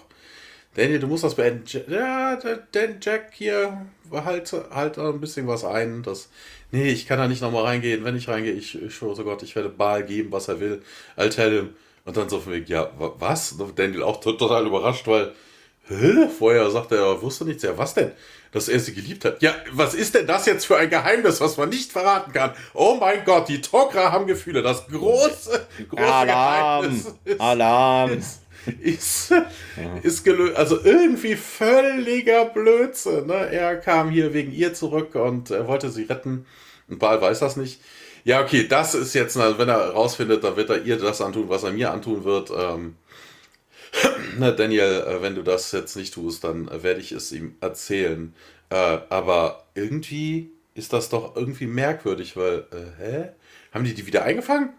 Daniel, 0.74 1.00
du 1.00 1.08
musst 1.08 1.24
das 1.24 1.34
beenden. 1.34 1.64
Ja, 1.88 2.36
denn 2.72 2.98
Jack 3.00 3.32
hier, 3.34 3.86
halt, 4.12 4.52
halt 4.70 4.98
ein 4.98 5.20
bisschen 5.20 5.48
was 5.48 5.64
ein. 5.64 6.02
Das, 6.04 6.30
nee, 6.70 6.88
ich 6.90 7.06
kann 7.06 7.18
da 7.18 7.26
nicht 7.26 7.42
nochmal 7.42 7.64
reingehen. 7.64 8.04
Wenn 8.04 8.16
ich 8.16 8.28
reingehe, 8.28 8.52
ich, 8.52 8.80
ich 8.80 8.94
schwöre 8.94 9.16
so 9.16 9.24
Gott, 9.24 9.42
ich 9.42 9.56
werde 9.56 9.68
Baal 9.68 10.04
geben, 10.04 10.30
was 10.30 10.48
er 10.48 10.60
will. 10.60 10.82
I'll 11.16 11.28
tell 11.30 11.50
him. 11.50 11.70
Und 12.04 12.16
dann 12.16 12.28
so 12.28 12.40
von 12.40 12.52
wegen, 12.52 12.66
ja, 12.66 12.90
was? 12.98 13.56
Daniel 13.76 14.02
auch 14.04 14.20
total 14.20 14.66
überrascht, 14.66 15.06
weil, 15.08 15.32
hä? 15.88 16.28
Vorher 16.38 16.70
sagt 16.70 16.92
er, 16.92 16.98
er 16.98 17.22
wusste 17.22 17.44
nichts. 17.44 17.62
Ja, 17.62 17.76
was 17.76 17.94
denn? 17.94 18.12
dass 18.52 18.68
er 18.68 18.78
sie 18.78 18.94
geliebt 18.94 19.24
hat. 19.24 19.42
Ja, 19.42 19.54
was 19.72 19.94
ist 19.94 20.14
denn 20.14 20.26
das 20.26 20.46
jetzt 20.46 20.66
für 20.66 20.76
ein 20.76 20.90
Geheimnis, 20.90 21.40
was 21.40 21.56
man 21.56 21.70
nicht 21.70 21.90
verraten 21.90 22.32
kann? 22.32 22.52
Oh 22.74 22.96
mein 23.00 23.24
Gott, 23.24 23.48
die 23.48 23.58
Tok'ra 23.58 24.12
haben 24.12 24.26
Gefühle. 24.26 24.62
Das 24.62 24.86
große, 24.86 25.66
große 25.88 26.02
Alarm. 26.02 26.82
Geheimnis 26.82 27.14
ist, 27.24 27.40
Alarm. 27.40 28.10
Ist, 28.18 28.38
ist, 28.80 29.30
ja. 29.30 29.96
ist 30.04 30.22
gelöst. 30.22 30.56
Also 30.56 30.78
irgendwie 30.84 31.34
völliger 31.34 32.44
Blödsinn. 32.44 33.26
Ne? 33.26 33.50
Er 33.50 33.76
kam 33.76 34.08
hier 34.08 34.34
wegen 34.34 34.52
ihr 34.52 34.72
zurück 34.72 35.16
und 35.16 35.50
er 35.50 35.66
wollte 35.66 35.90
sie 35.90 36.04
retten. 36.04 36.46
Und 36.88 37.00
Baal 37.00 37.20
weiß 37.20 37.40
das 37.40 37.56
nicht. 37.56 37.80
Ja, 38.22 38.40
okay, 38.40 38.68
das 38.68 38.94
ist 38.94 39.14
jetzt, 39.14 39.36
wenn 39.36 39.68
er 39.68 39.90
rausfindet, 39.90 40.44
dann 40.44 40.54
wird 40.54 40.70
er 40.70 40.84
ihr 40.84 40.96
das 40.96 41.20
antun, 41.20 41.48
was 41.48 41.64
er 41.64 41.72
mir 41.72 41.90
antun 41.90 42.22
wird. 42.22 42.52
Ähm, 42.56 42.94
na, 44.38 44.50
Daniel, 44.50 45.04
äh, 45.06 45.22
wenn 45.22 45.34
du 45.34 45.42
das 45.42 45.72
jetzt 45.72 45.96
nicht 45.96 46.14
tust, 46.14 46.44
dann 46.44 46.70
werde 46.82 47.00
ich 47.00 47.12
es 47.12 47.32
ihm 47.32 47.56
erzählen. 47.60 48.34
Äh, 48.70 48.98
aber 49.08 49.64
irgendwie 49.74 50.50
ist 50.74 50.92
das 50.92 51.08
doch 51.08 51.36
irgendwie 51.36 51.66
merkwürdig, 51.66 52.36
weil, 52.36 52.64
äh, 52.72 53.02
hä? 53.02 53.28
Haben 53.72 53.84
die 53.84 53.94
die 53.94 54.06
wieder 54.06 54.22
eingefangen? 54.24 54.70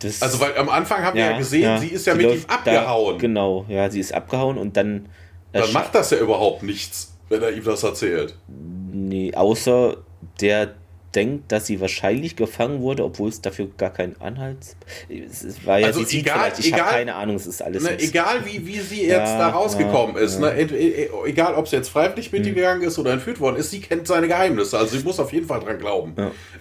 Das, 0.00 0.20
also, 0.22 0.40
weil 0.40 0.56
am 0.58 0.68
Anfang 0.68 1.02
haben 1.02 1.16
ja, 1.16 1.26
wir 1.26 1.32
ja 1.32 1.38
gesehen, 1.38 1.62
ja, 1.62 1.78
sie 1.78 1.88
ist 1.88 2.06
ja 2.06 2.14
mit 2.14 2.30
ihm 2.30 2.44
abgehauen. 2.46 3.16
Da, 3.16 3.20
genau, 3.20 3.64
ja, 3.68 3.90
sie 3.90 4.00
ist 4.00 4.12
abgehauen 4.12 4.58
und 4.58 4.76
dann. 4.76 5.08
Dann 5.52 5.72
macht 5.72 5.94
das 5.94 6.10
ja 6.10 6.18
überhaupt 6.18 6.62
nichts, 6.62 7.14
wenn 7.28 7.42
er 7.42 7.52
ihm 7.52 7.64
das 7.64 7.82
erzählt. 7.82 8.36
Nee, 8.48 9.32
außer 9.34 9.96
der 10.40 10.74
denkt, 11.14 11.52
dass 11.52 11.66
sie 11.66 11.80
wahrscheinlich 11.80 12.36
gefangen 12.36 12.80
wurde, 12.80 13.04
obwohl 13.04 13.28
es 13.28 13.40
dafür 13.40 13.68
gar 13.76 13.90
keinen 13.90 14.20
Anhalt. 14.20 14.76
Es 15.08 15.64
war 15.66 15.78
ja, 15.78 15.86
also 15.86 16.04
sie 16.04 16.20
egal, 16.20 16.50
vielleicht, 16.52 16.58
ich 16.60 16.72
habe 16.72 16.90
keine 16.90 17.14
Ahnung, 17.14 17.36
es 17.36 17.46
ist 17.46 17.62
alles. 17.62 17.82
Ne, 17.82 17.98
egal 18.00 18.44
wie, 18.44 18.66
wie 18.66 18.80
sie 18.80 19.02
jetzt 19.06 19.30
ja, 19.30 19.38
da 19.38 19.48
rausgekommen 19.50 20.16
ja, 20.16 20.22
ist, 20.22 20.40
ja. 20.40 20.52
Ne, 20.52 20.60
e, 20.60 21.04
e, 21.04 21.10
egal 21.26 21.54
ob 21.54 21.68
sie 21.68 21.76
jetzt 21.76 21.88
freiwillig 21.88 22.32
mit 22.32 22.46
ihm 22.46 22.54
gegangen 22.54 22.82
ist 22.82 22.98
oder 22.98 23.12
entführt 23.12 23.40
worden 23.40 23.56
ist, 23.56 23.70
sie 23.70 23.80
kennt 23.80 24.06
seine 24.06 24.28
Geheimnisse. 24.28 24.78
Also 24.78 24.96
sie 24.96 25.04
muss 25.04 25.20
auf 25.20 25.32
jeden 25.32 25.46
Fall 25.46 25.60
dran 25.60 25.78
glauben. 25.78 26.14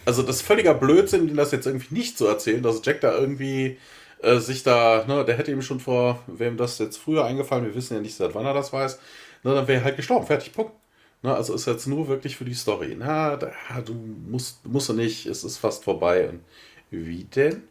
Also 0.06 0.22
das 0.22 0.38
ist 0.38 0.42
völliger 0.44 0.74
Blödsinn, 0.74 1.28
ihm 1.28 1.36
das 1.36 1.52
jetzt 1.52 1.66
irgendwie 1.66 1.94
nicht 1.94 2.18
zu 2.18 2.28
erzählen, 2.28 2.62
dass 2.62 2.82
Jack 2.84 3.02
da 3.02 3.18
irgendwie 3.18 3.78
äh, 4.22 4.40
sich 4.40 4.64
da, 4.64 5.04
ne, 5.08 5.26
der 5.26 5.38
hätte 5.38 5.52
ihm 5.52 5.62
schon 5.62 5.80
vor, 5.80 6.24
wem 6.28 6.58
das 6.58 6.80
jetzt 6.80 6.98
früher 6.98 7.26
eingefallen, 7.26 7.66
wir 7.66 7.76
wissen 7.76 7.96
ja 7.96 8.00
nicht, 8.00 8.16
seit 8.16 8.34
wann 8.34 8.46
er 8.46 8.54
das 8.54 8.72
weiß, 8.72 9.00
ne, 9.44 9.54
dann 9.54 9.68
wäre 9.68 9.82
er 9.82 9.84
halt 9.84 9.98
gestorben, 9.98 10.26
fertig, 10.26 10.54
Punkt. 10.54 10.72
Ne, 11.24 11.34
also 11.34 11.54
ist 11.54 11.66
jetzt 11.66 11.88
nur 11.88 12.10
wirklich 12.10 12.36
für 12.36 12.44
die 12.44 12.54
Story. 12.54 12.96
Na, 13.00 13.38
da, 13.38 13.52
du 13.84 13.94
musst, 13.94 14.66
musst 14.66 14.90
du 14.90 14.94
nicht, 14.94 15.26
es 15.26 15.46
ist 15.46 15.58
fast 15.58 15.86
vorbei. 15.86 16.28
Und 16.28 16.42
wie 16.92 17.24
denn? 17.24 17.64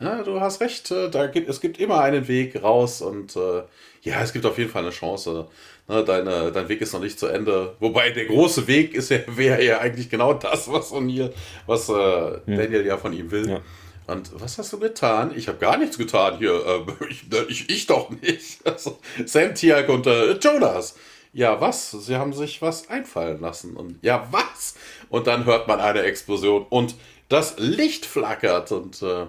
Ja, 0.00 0.22
du 0.24 0.40
hast 0.40 0.60
recht, 0.60 0.90
äh, 0.90 1.08
da 1.08 1.28
gibt, 1.28 1.48
es 1.48 1.60
gibt 1.60 1.78
immer 1.78 2.00
einen 2.00 2.26
Weg 2.28 2.60
raus 2.62 3.00
und 3.00 3.34
äh, 3.36 3.62
ja, 4.02 4.20
es 4.22 4.32
gibt 4.32 4.44
auf 4.44 4.58
jeden 4.58 4.70
Fall 4.70 4.82
eine 4.82 4.90
Chance. 4.90 5.46
Ne, 5.88 6.04
deine, 6.04 6.50
dein 6.50 6.68
Weg 6.68 6.80
ist 6.80 6.92
noch 6.92 7.00
nicht 7.00 7.18
zu 7.18 7.28
Ende. 7.28 7.76
Wobei 7.78 8.10
der 8.10 8.26
große 8.26 8.66
Weg 8.66 8.92
ist 8.92 9.10
ja, 9.10 9.20
wäre 9.28 9.64
ja 9.64 9.78
eigentlich 9.78 10.10
genau 10.10 10.34
das, 10.34 10.70
was 10.70 10.88
von 10.88 11.08
hier, 11.08 11.32
was 11.66 11.88
äh, 11.88 11.92
ja. 11.92 12.40
Daniel 12.44 12.84
ja 12.84 12.98
von 12.98 13.12
ihm 13.12 13.30
will. 13.30 13.48
Ja. 13.48 13.60
Und 14.08 14.30
was 14.40 14.58
hast 14.58 14.72
du 14.72 14.80
getan? 14.80 15.32
Ich 15.34 15.46
habe 15.46 15.58
gar 15.58 15.78
nichts 15.78 15.96
getan 15.96 16.38
hier. 16.38 16.54
Äh, 16.54 17.04
ich, 17.08 17.24
ich, 17.48 17.70
ich, 17.70 17.86
doch 17.86 18.10
nicht. 18.10 18.66
Also, 18.66 18.98
Sam 19.26 19.54
Tiag 19.54 19.88
und 19.88 20.08
äh, 20.08 20.32
Jonas 20.32 20.96
ja, 21.36 21.60
was? 21.60 21.90
Sie 21.90 22.16
haben 22.16 22.32
sich 22.32 22.62
was 22.62 22.88
einfallen 22.88 23.42
lassen. 23.42 23.76
Und 23.76 23.98
ja, 24.00 24.26
was? 24.30 24.74
Und 25.10 25.26
dann 25.26 25.44
hört 25.44 25.68
man 25.68 25.80
eine 25.80 26.00
Explosion 26.00 26.64
und 26.70 26.94
das 27.28 27.56
Licht 27.58 28.06
flackert 28.06 28.72
und 28.72 29.02
äh, 29.02 29.26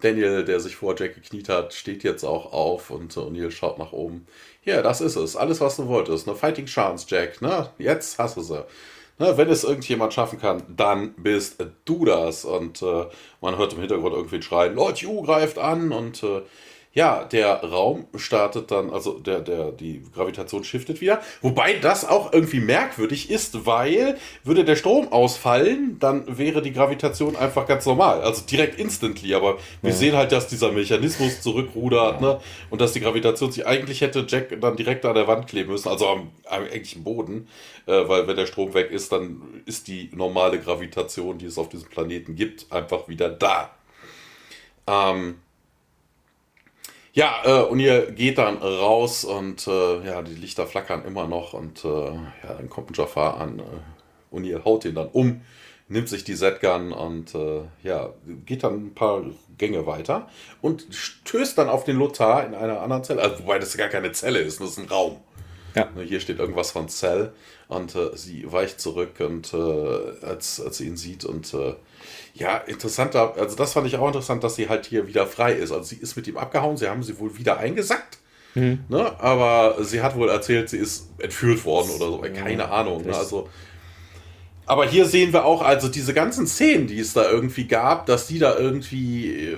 Daniel, 0.00 0.46
der 0.46 0.60
sich 0.60 0.76
vor 0.76 0.96
Jack 0.98 1.14
gekniet 1.14 1.50
hat, 1.50 1.74
steht 1.74 2.04
jetzt 2.04 2.24
auch 2.24 2.54
auf 2.54 2.88
und 2.90 3.14
äh, 3.18 3.20
O'Neill 3.20 3.50
schaut 3.50 3.78
nach 3.78 3.92
oben. 3.92 4.26
Ja, 4.64 4.80
das 4.80 5.02
ist 5.02 5.16
es. 5.16 5.36
Alles, 5.36 5.60
was 5.60 5.76
du 5.76 5.88
wolltest. 5.88 6.26
Ne? 6.26 6.34
Fighting 6.34 6.64
Chance, 6.64 7.04
Jack. 7.06 7.42
Ne? 7.42 7.68
Jetzt 7.76 8.18
hast 8.18 8.38
du 8.38 8.40
sie. 8.40 8.64
Ne? 9.18 9.36
Wenn 9.36 9.50
es 9.50 9.62
irgendjemand 9.62 10.14
schaffen 10.14 10.40
kann, 10.40 10.62
dann 10.74 11.12
bist 11.16 11.62
du 11.84 12.06
das. 12.06 12.46
Und 12.46 12.80
äh, 12.80 13.04
man 13.42 13.58
hört 13.58 13.74
im 13.74 13.80
Hintergrund 13.80 14.14
irgendwie 14.14 14.40
schreien, 14.40 14.74
Lord 14.74 15.02
Yu 15.02 15.20
greift 15.20 15.58
an 15.58 15.92
und 15.92 16.22
äh, 16.22 16.40
ja, 16.94 17.24
der 17.24 17.64
Raum 17.64 18.06
startet 18.16 18.70
dann, 18.70 18.90
also 18.90 19.18
der, 19.18 19.40
der, 19.40 19.72
die 19.72 20.02
Gravitation 20.14 20.62
shiftet 20.62 21.00
wieder. 21.00 21.22
Wobei 21.40 21.74
das 21.74 22.06
auch 22.06 22.34
irgendwie 22.34 22.60
merkwürdig 22.60 23.30
ist, 23.30 23.64
weil 23.64 24.18
würde 24.44 24.64
der 24.64 24.76
Strom 24.76 25.10
ausfallen, 25.10 25.98
dann 26.00 26.38
wäre 26.38 26.60
die 26.60 26.72
Gravitation 26.72 27.34
einfach 27.34 27.66
ganz 27.66 27.86
normal. 27.86 28.20
Also 28.20 28.44
direkt 28.44 28.78
instantly. 28.78 29.34
Aber 29.34 29.56
wir 29.80 29.90
ja. 29.90 29.96
sehen 29.96 30.16
halt, 30.16 30.32
dass 30.32 30.48
dieser 30.48 30.70
Mechanismus 30.70 31.40
zurückrudert, 31.40 32.20
ja. 32.20 32.34
ne? 32.34 32.40
Und 32.68 32.82
dass 32.82 32.92
die 32.92 33.00
Gravitation 33.00 33.50
sich 33.50 33.66
eigentlich 33.66 34.02
hätte 34.02 34.26
Jack 34.28 34.60
dann 34.60 34.76
direkt 34.76 35.06
an 35.06 35.14
der 35.14 35.26
Wand 35.26 35.46
kleben 35.46 35.72
müssen, 35.72 35.88
also 35.88 36.08
am, 36.08 36.30
am 36.44 36.64
eigentlichen 36.64 37.04
Boden. 37.04 37.48
Äh, 37.86 38.06
weil 38.06 38.28
wenn 38.28 38.36
der 38.36 38.46
Strom 38.46 38.74
weg 38.74 38.90
ist, 38.90 39.12
dann 39.12 39.62
ist 39.64 39.88
die 39.88 40.10
normale 40.12 40.60
Gravitation, 40.60 41.38
die 41.38 41.46
es 41.46 41.56
auf 41.56 41.70
diesem 41.70 41.88
Planeten 41.88 42.36
gibt, 42.36 42.70
einfach 42.70 43.08
wieder 43.08 43.30
da. 43.30 43.70
Ähm, 44.86 45.36
ja, 47.12 47.42
äh, 47.44 47.62
und 47.62 47.78
ihr 47.78 48.10
geht 48.12 48.38
dann 48.38 48.56
raus 48.58 49.24
und 49.24 49.66
äh, 49.66 50.06
ja, 50.06 50.22
die 50.22 50.34
Lichter 50.34 50.66
flackern 50.66 51.04
immer 51.04 51.28
noch 51.28 51.52
und 51.52 51.84
äh, 51.84 51.88
ja, 51.88 52.54
dann 52.56 52.70
kommt 52.70 52.90
ein 52.90 52.94
Jafar 52.94 53.38
an 53.38 53.58
äh, 53.58 53.62
und 54.30 54.44
ihr 54.44 54.64
haut 54.64 54.84
ihn 54.86 54.94
dann 54.94 55.08
um, 55.08 55.42
nimmt 55.88 56.08
sich 56.08 56.24
die 56.24 56.34
Z-Gun 56.34 56.92
und 56.92 57.34
äh, 57.34 57.60
ja, 57.82 58.10
geht 58.46 58.64
dann 58.64 58.86
ein 58.86 58.94
paar 58.94 59.24
Gänge 59.58 59.86
weiter 59.86 60.28
und 60.62 60.86
stößt 60.90 61.58
dann 61.58 61.68
auf 61.68 61.84
den 61.84 61.98
Lothar 61.98 62.46
in 62.46 62.54
einer 62.54 62.80
anderen 62.80 63.04
Zelle, 63.04 63.22
also, 63.22 63.44
wobei 63.44 63.58
das 63.58 63.76
gar 63.76 63.88
keine 63.88 64.12
Zelle 64.12 64.38
ist, 64.38 64.60
das 64.60 64.70
ist 64.70 64.78
ein 64.78 64.88
Raum. 64.88 65.18
Ja. 65.74 65.88
Ne, 65.94 66.02
hier 66.02 66.20
steht 66.20 66.38
irgendwas 66.38 66.70
von 66.70 66.88
Cell 66.88 67.32
und 67.72 67.94
äh, 67.94 68.16
sie 68.16 68.50
weicht 68.50 68.80
zurück 68.80 69.14
und 69.20 69.52
äh, 69.52 70.26
als, 70.26 70.60
als 70.60 70.78
sie 70.78 70.86
ihn 70.86 70.96
sieht 70.96 71.24
und 71.24 71.52
äh, 71.54 71.74
ja, 72.34 72.56
interessanter, 72.56 73.34
also 73.38 73.56
das 73.56 73.74
fand 73.74 73.86
ich 73.86 73.96
auch 73.96 74.06
interessant, 74.06 74.42
dass 74.42 74.56
sie 74.56 74.68
halt 74.68 74.86
hier 74.86 75.06
wieder 75.06 75.26
frei 75.26 75.52
ist. 75.52 75.70
Also 75.70 75.84
sie 75.84 75.96
ist 75.96 76.16
mit 76.16 76.26
ihm 76.26 76.36
abgehauen, 76.38 76.76
sie 76.76 76.88
haben 76.88 77.02
sie 77.02 77.18
wohl 77.18 77.36
wieder 77.36 77.58
eingesackt. 77.58 78.18
Mhm. 78.54 78.80
Ne? 78.88 79.20
Aber 79.20 79.82
sie 79.84 80.02
hat 80.02 80.16
wohl 80.16 80.28
erzählt, 80.28 80.70
sie 80.70 80.78
ist 80.78 81.10
entführt 81.18 81.64
worden 81.64 81.90
oder 81.90 82.06
so. 82.06 82.18
Keine 82.18 82.62
ja, 82.62 82.70
Ahnung. 82.70 83.04
Ne? 83.04 83.14
Also, 83.14 83.48
aber 84.66 84.86
hier 84.86 85.06
sehen 85.06 85.32
wir 85.32 85.44
auch, 85.44 85.62
also 85.62 85.88
diese 85.88 86.14
ganzen 86.14 86.46
Szenen, 86.46 86.86
die 86.86 86.98
es 86.98 87.12
da 87.12 87.30
irgendwie 87.30 87.66
gab, 87.66 88.06
dass 88.06 88.26
die 88.26 88.38
da 88.38 88.56
irgendwie 88.58 89.52
äh, 89.52 89.56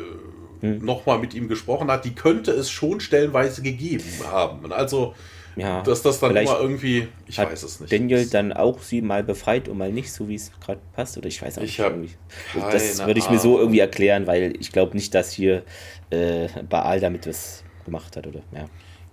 mhm. 0.60 0.84
nochmal 0.84 1.18
mit 1.18 1.34
ihm 1.34 1.48
gesprochen 1.48 1.90
hat, 1.90 2.04
die 2.04 2.14
könnte 2.14 2.50
es 2.52 2.70
schon 2.70 3.00
stellenweise 3.00 3.62
gegeben 3.62 4.04
haben. 4.30 4.72
Also 4.72 5.14
ja, 5.56 5.82
dass 5.82 6.02
das 6.02 6.20
dann 6.20 6.34
immer 6.36 6.60
irgendwie, 6.60 7.08
ich 7.26 7.38
weiß 7.38 7.62
es 7.62 7.80
nicht. 7.80 7.92
Daniel 7.92 8.26
dann 8.26 8.52
auch 8.52 8.80
sie 8.80 9.02
mal 9.02 9.22
befreit 9.22 9.68
und 9.68 9.78
mal 9.78 9.92
nicht, 9.92 10.12
so 10.12 10.28
wie 10.28 10.34
es 10.34 10.50
gerade 10.60 10.80
passt? 10.94 11.16
Oder 11.16 11.28
ich 11.28 11.40
weiß 11.40 11.58
auch 11.58 11.62
ich 11.62 11.78
nicht. 11.78 12.18
Das 12.54 13.06
würde 13.06 13.18
ich 13.18 13.30
mir 13.30 13.38
so 13.38 13.58
irgendwie 13.58 13.80
erklären, 13.80 14.26
weil 14.26 14.54
ich 14.58 14.72
glaube 14.72 14.96
nicht, 14.96 15.14
dass 15.14 15.32
hier 15.32 15.62
äh, 16.10 16.48
Baal 16.68 17.00
damit 17.00 17.26
was 17.26 17.64
gemacht 17.84 18.16
hat, 18.16 18.26
oder? 18.26 18.40
Ja. 18.52 18.66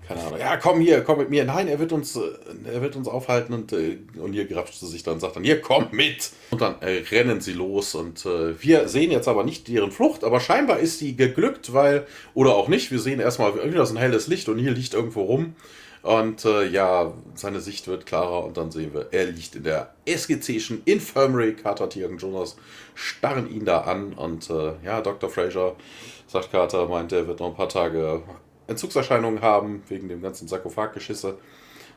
Keine 0.08 0.22
Ahnung. 0.22 0.40
Ja, 0.40 0.58
komm 0.58 0.82
hier, 0.82 1.02
komm 1.02 1.20
mit 1.20 1.30
mir. 1.30 1.46
Nein, 1.46 1.68
er 1.68 1.80
wird 1.80 1.92
uns, 1.92 2.16
äh, 2.16 2.22
er 2.66 2.82
wird 2.82 2.96
uns 2.96 3.08
aufhalten 3.08 3.54
und, 3.54 3.72
äh, 3.72 3.98
und 4.18 4.34
hier 4.34 4.46
grapscht 4.46 4.80
sie 4.80 4.88
sich 4.88 5.04
dann 5.04 5.16
und 5.16 5.20
sagt 5.20 5.36
dann, 5.36 5.44
hier, 5.44 5.62
komm 5.62 5.88
mit! 5.92 6.32
Und 6.50 6.62
dann 6.62 6.82
äh, 6.82 7.04
rennen 7.12 7.40
sie 7.40 7.54
los 7.54 7.96
und 7.96 8.26
äh, 8.26 8.62
wir 8.62 8.88
sehen 8.88 9.12
jetzt 9.12 9.28
aber 9.28 9.44
nicht 9.44 9.68
deren 9.68 9.92
Flucht, 9.92 10.24
aber 10.24 10.40
scheinbar 10.40 10.80
ist 10.80 11.00
sie 11.00 11.16
geglückt, 11.16 11.74
weil, 11.74 12.08
oder 12.34 12.56
auch 12.56 12.68
nicht, 12.68 12.92
wir 12.92 13.00
sehen 13.00 13.20
erstmal 13.20 13.52
irgendwie 13.56 13.78
das 13.78 13.92
ein 13.92 13.98
helles 13.98 14.28
Licht 14.28 14.50
und 14.50 14.58
hier 14.58 14.72
liegt 14.72 14.94
irgendwo 14.94 15.22
rum. 15.24 15.56
Und 16.02 16.46
äh, 16.46 16.66
ja, 16.68 17.14
seine 17.36 17.60
Sicht 17.60 17.88
wird 17.88 18.08
klarer 18.08 18.44
und 18.44 18.58
dann 18.58 18.72
sehen 18.72 18.94
wir, 18.94 19.10
er 19.12 19.26
liegt 19.26 19.56
in 19.56 19.64
der 19.64 19.94
SGC'schen 20.08 20.82
Infirmary. 20.86 21.54
Carter, 21.54 21.90
Tiag 21.90 22.10
und 22.10 22.22
Jonas 22.22 22.56
starren 22.96 23.50
ihn 23.52 23.66
da 23.66 23.82
an 23.82 24.14
und 24.14 24.50
äh, 24.50 24.74
ja, 24.84 25.02
Dr. 25.02 25.30
Fraser, 25.30 25.76
sagt 26.28 26.52
Carter, 26.52 26.88
meint, 26.88 27.12
er 27.12 27.28
wird 27.28 27.40
noch 27.40 27.50
ein 27.50 27.56
paar 27.56 27.70
Tage 27.70 28.24
Entzugserscheinungen 28.68 29.42
haben 29.42 29.84
wegen 29.90 30.10
dem 30.10 30.22
ganzen 30.22 30.48
Sarkophaggeschisse. 30.48 31.38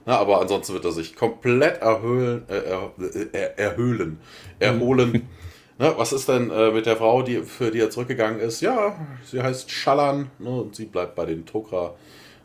Na, 0.07 0.19
aber 0.19 0.41
ansonsten 0.43 0.75
wird 0.75 0.85
er 0.85 0.93
sich 0.93 1.17
komplett 1.17 1.81
erhöhlen, 1.81 2.45
äh, 2.49 2.59
er, 2.59 2.93
äh, 3.33 3.57
erhöhlen, 3.57 4.21
erholen. 4.59 5.29
Na, 5.79 5.97
was 5.97 6.13
ist 6.13 6.29
denn 6.29 6.51
äh, 6.51 6.73
mit 6.73 6.85
der 6.85 6.99
Frau, 6.99 7.23
die, 7.23 7.41
für 7.41 7.71
die 7.71 7.81
er 7.81 7.91
zurückgegangen 7.91 8.39
ist? 8.39 8.61
Ja, 8.61 8.97
sie 9.25 9.43
heißt 9.43 9.71
Schallan 9.71 10.31
ne, 10.39 10.51
und 10.51 10.77
sie 10.77 10.85
bleibt 10.85 11.15
bei 11.15 11.25
den 11.25 11.47
Tokra 11.47 11.95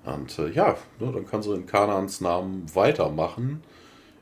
und 0.05 0.39
äh, 0.39 0.49
ja, 0.51 0.77
ne, 0.99 1.11
dann 1.13 1.27
kann 1.27 1.41
sie 1.41 1.53
in 1.53 1.65
Kanans 1.65 2.21
Namen 2.21 2.65
weitermachen. 2.73 3.63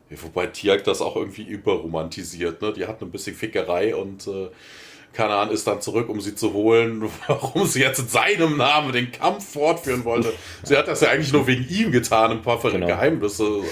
Wobei 0.10 0.48
Tiag 0.48 0.86
das 0.86 1.02
auch 1.02 1.18
irgendwie 1.18 1.44
überromantisiert. 1.44 2.62
Ne? 2.62 2.74
Die 2.74 2.86
hat 2.88 3.02
ein 3.02 3.12
bisschen 3.12 3.36
Fickerei 3.36 3.94
und 3.94 4.26
äh, 4.28 4.48
Kanan 5.14 5.50
ist 5.50 5.66
dann 5.68 5.82
zurück, 5.82 6.10
um 6.10 6.22
sie 6.22 6.36
zu 6.36 6.54
holen, 6.54 7.04
warum 7.28 7.66
sie 7.66 7.82
jetzt 7.82 8.00
in 8.00 8.08
seinem 8.08 8.58
Namen 8.58 8.94
den 8.94 9.12
Kampf 9.12 9.54
fortführen 9.54 10.06
wollte. 10.06 10.32
Sie 10.64 10.78
hat 10.78 10.88
das 10.88 11.02
ja 11.02 11.10
eigentlich 11.10 11.34
nur 11.34 11.48
wegen 11.48 11.68
ihm 11.68 11.92
getan, 11.92 12.32
ein 12.32 12.42
paar 12.42 12.62
genau. 12.62 12.88
Geheimnisse. 12.88 13.64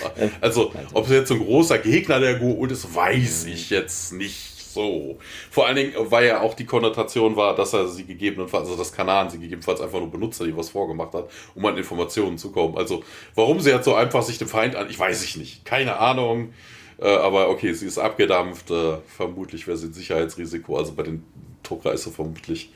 Also, 0.41 0.73
ob 0.93 1.07
sie 1.07 1.15
jetzt 1.15 1.31
ein 1.31 1.39
großer 1.39 1.77
Gegner 1.77 2.19
der 2.19 2.41
Goa'uld 2.41 2.71
ist, 2.71 2.93
weiß 2.95 3.45
ich 3.45 3.69
jetzt 3.69 4.11
nicht 4.13 4.54
so. 4.75 5.17
Vor 5.49 5.65
allen 5.65 5.75
Dingen, 5.75 5.93
weil 5.97 6.27
ja 6.27 6.41
auch 6.41 6.53
die 6.53 6.65
Konnotation 6.65 7.35
war, 7.35 7.55
dass 7.55 7.73
er 7.73 7.87
sie 7.87 8.05
gegebenenfalls, 8.05 8.65
also 8.65 8.77
das 8.77 8.93
Kanan 8.93 9.31
sie 9.31 9.39
gegebenenfalls 9.39 9.81
einfach 9.81 9.99
nur 9.99 10.11
benutzt 10.11 10.39
hat, 10.39 10.47
die 10.47 10.55
was 10.55 10.69
vorgemacht 10.69 11.13
hat, 11.13 11.29
um 11.55 11.65
an 11.65 11.75
Informationen 11.77 12.37
zu 12.37 12.51
kommen. 12.51 12.77
Also, 12.77 13.03
warum 13.33 13.59
sie 13.59 13.71
jetzt 13.71 13.85
so 13.85 13.95
einfach 13.95 14.21
sich 14.21 14.37
dem 14.37 14.47
Feind 14.47 14.75
an, 14.75 14.87
ich 14.89 14.99
weiß 14.99 15.23
ich 15.23 15.35
nicht. 15.37 15.65
Keine 15.65 15.97
Ahnung. 15.97 16.53
Äh, 16.99 17.07
aber 17.07 17.49
okay, 17.49 17.73
sie 17.73 17.87
ist 17.87 17.97
abgedampft. 17.97 18.69
Äh, 18.71 18.97
vermutlich 19.07 19.67
wäre 19.67 19.77
sie 19.77 19.87
ein 19.87 19.93
Sicherheitsrisiko. 19.93 20.77
Also 20.77 20.93
bei 20.93 21.03
den 21.03 21.23
Tokra 21.63 21.91
ist 21.91 22.03
sie 22.03 22.11
vermutlich 22.11 22.71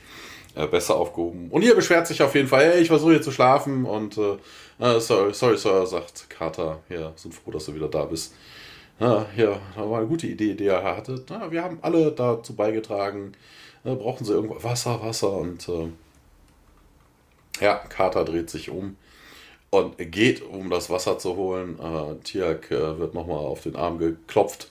äh, 0.54 0.66
besser 0.66 0.96
aufgehoben. 0.96 1.48
Und 1.50 1.62
hier 1.62 1.74
beschwert 1.74 2.06
sich 2.06 2.22
auf 2.22 2.34
jeden 2.34 2.48
Fall, 2.48 2.64
hey, 2.64 2.80
ich 2.82 2.88
versuche 2.88 3.12
hier 3.12 3.22
zu 3.22 3.32
schlafen 3.32 3.84
und 3.84 4.18
äh, 4.18 5.00
sorry, 5.00 5.32
sorry, 5.32 5.56
Sir, 5.56 5.86
sagt 5.86 6.28
Carter, 6.28 6.80
ja, 6.88 7.12
sind 7.16 7.34
froh, 7.34 7.50
dass 7.50 7.66
du 7.66 7.74
wieder 7.74 7.88
da 7.88 8.04
bist. 8.04 8.34
Ja, 9.00 9.26
ja, 9.36 9.58
das 9.74 9.88
war 9.88 9.98
eine 9.98 10.06
gute 10.06 10.26
Idee, 10.26 10.54
die 10.54 10.66
er 10.66 10.84
hatte. 10.84 11.24
Ja, 11.30 11.50
wir 11.50 11.62
haben 11.62 11.78
alle 11.82 12.12
dazu 12.12 12.54
beigetragen. 12.54 13.32
Ja, 13.82 13.94
brauchen 13.94 14.24
sie 14.26 14.34
irgendwo 14.34 14.62
Wasser, 14.62 15.02
Wasser 15.02 15.32
und 15.32 15.68
äh, 15.68 15.88
ja, 17.60 17.76
Carter 17.76 18.24
dreht 18.24 18.50
sich 18.50 18.68
um 18.70 18.96
und 19.70 19.96
geht, 19.98 20.42
um 20.42 20.68
das 20.70 20.90
Wasser 20.90 21.18
zu 21.18 21.36
holen. 21.36 21.78
Äh, 21.80 22.16
Tiak 22.24 22.70
äh, 22.70 22.98
wird 22.98 23.14
nochmal 23.14 23.38
auf 23.38 23.62
den 23.62 23.76
Arm 23.76 23.98
geklopft. 23.98 24.70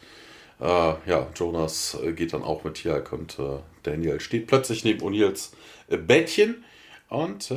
Äh, 0.59 0.65
ja, 0.65 1.27
Jonas 1.35 1.97
äh, 2.03 2.13
geht 2.13 2.33
dann 2.33 2.43
auch 2.43 2.63
mit 2.63 2.75
Tiak 2.75 3.11
und 3.13 3.39
äh, 3.39 3.59
Daniel 3.83 4.19
steht 4.19 4.47
plötzlich 4.47 4.83
neben 4.83 5.01
O'Neills 5.01 5.53
äh, 5.89 5.97
Bettchen. 5.97 6.63
Und 7.09 7.51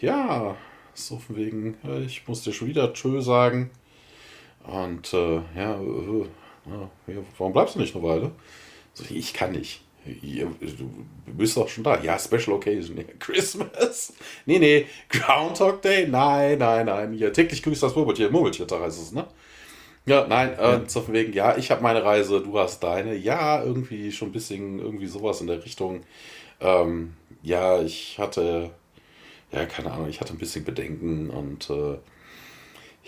ja, 0.00 0.56
so 0.92 1.18
von 1.18 1.36
wegen, 1.36 1.76
ich 2.04 2.26
muss 2.26 2.42
dir 2.42 2.52
schon 2.52 2.66
wieder 2.66 2.92
Tschö 2.94 3.20
sagen. 3.20 3.70
Und 4.68 5.12
äh, 5.14 5.40
ja, 5.56 5.80
äh, 5.80 6.26
ja, 6.66 7.22
warum 7.38 7.52
bleibst 7.54 7.74
du 7.74 7.78
nicht 7.78 7.94
eine 7.96 8.04
Weile? 8.04 8.32
So, 8.92 9.04
ich 9.08 9.32
kann 9.32 9.52
nicht. 9.52 9.80
du 10.04 10.90
bist 11.26 11.56
doch 11.56 11.68
schon 11.68 11.84
da. 11.84 11.98
Ja, 12.02 12.18
Special 12.18 12.52
Occasion. 12.52 12.98
Ja, 12.98 13.04
Christmas? 13.18 14.12
Nee, 14.44 14.58
nee. 14.58 14.86
Groundhog 15.08 15.80
Day? 15.80 16.06
Nein, 16.06 16.58
nein, 16.58 16.84
nein. 16.84 17.12
Hier, 17.14 17.32
täglich 17.32 17.62
grüßt 17.62 17.82
das 17.82 17.96
Murmeltier. 17.96 18.30
Murmeltier 18.30 18.66
heißt 18.70 19.02
es, 19.02 19.12
ne? 19.12 19.26
Ja, 20.04 20.26
nein, 20.26 20.52
äh, 20.58 20.72
ja. 20.72 20.82
so 20.86 21.00
von 21.00 21.14
wegen, 21.14 21.32
ja, 21.32 21.56
ich 21.56 21.70
habe 21.70 21.82
meine 21.82 22.04
Reise, 22.04 22.42
du 22.42 22.58
hast 22.58 22.82
deine. 22.82 23.14
Ja, 23.14 23.62
irgendwie 23.62 24.12
schon 24.12 24.28
ein 24.28 24.32
bisschen, 24.32 24.80
irgendwie 24.80 25.06
sowas 25.06 25.40
in 25.40 25.46
der 25.46 25.64
Richtung. 25.64 26.02
Ähm, 26.60 27.14
ja, 27.42 27.80
ich 27.80 28.18
hatte, 28.18 28.70
ja, 29.50 29.64
keine 29.64 29.92
Ahnung, 29.92 30.08
ich 30.10 30.20
hatte 30.20 30.34
ein 30.34 30.38
bisschen 30.38 30.64
Bedenken 30.64 31.30
und 31.30 31.70
äh, 31.70 31.98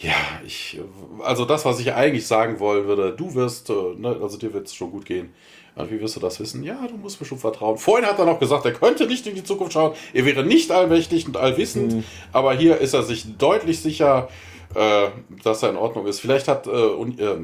ja, 0.01 0.40
ich, 0.47 0.81
also 1.22 1.44
das, 1.44 1.64
was 1.64 1.78
ich 1.78 1.93
eigentlich 1.93 2.27
sagen 2.27 2.59
wollen 2.59 2.86
würde, 2.86 3.12
du 3.12 3.35
wirst, 3.35 3.68
äh, 3.68 3.74
ne, 3.97 4.18
also 4.22 4.39
dir 4.39 4.55
wird 4.55 4.66
es 4.66 4.74
schon 4.74 4.90
gut 4.90 5.05
gehen. 5.05 5.35
Und 5.74 5.90
wie 5.90 6.01
wirst 6.01 6.16
du 6.16 6.20
das 6.20 6.40
wissen? 6.40 6.62
Ja, 6.62 6.86
du 6.89 6.97
musst 6.97 7.20
mir 7.20 7.27
schon 7.27 7.39
vertrauen. 7.39 7.78
Vorhin 7.78 8.06
hat 8.06 8.18
er 8.18 8.24
noch 8.24 8.40
gesagt, 8.40 8.64
er 8.64 8.72
könnte 8.72 9.06
nicht 9.06 9.27
in 9.27 9.35
die 9.35 9.44
Zukunft 9.44 9.74
schauen. 9.74 9.93
Er 10.12 10.24
wäre 10.24 10.43
nicht 10.43 10.70
allmächtig 10.70 11.27
und 11.27 11.36
allwissend. 11.36 11.93
Mhm. 11.93 12.05
Aber 12.32 12.55
hier 12.55 12.78
ist 12.78 12.94
er 12.94 13.02
sich 13.02 13.36
deutlich 13.36 13.81
sicher, 13.81 14.28
äh, 14.74 15.09
dass 15.43 15.62
er 15.62 15.70
in 15.70 15.77
Ordnung 15.77 16.06
ist. 16.06 16.20
Vielleicht 16.20 16.48
hat, 16.48 16.66
äh, 16.66 16.70
und, 16.70 17.20
äh, 17.20 17.36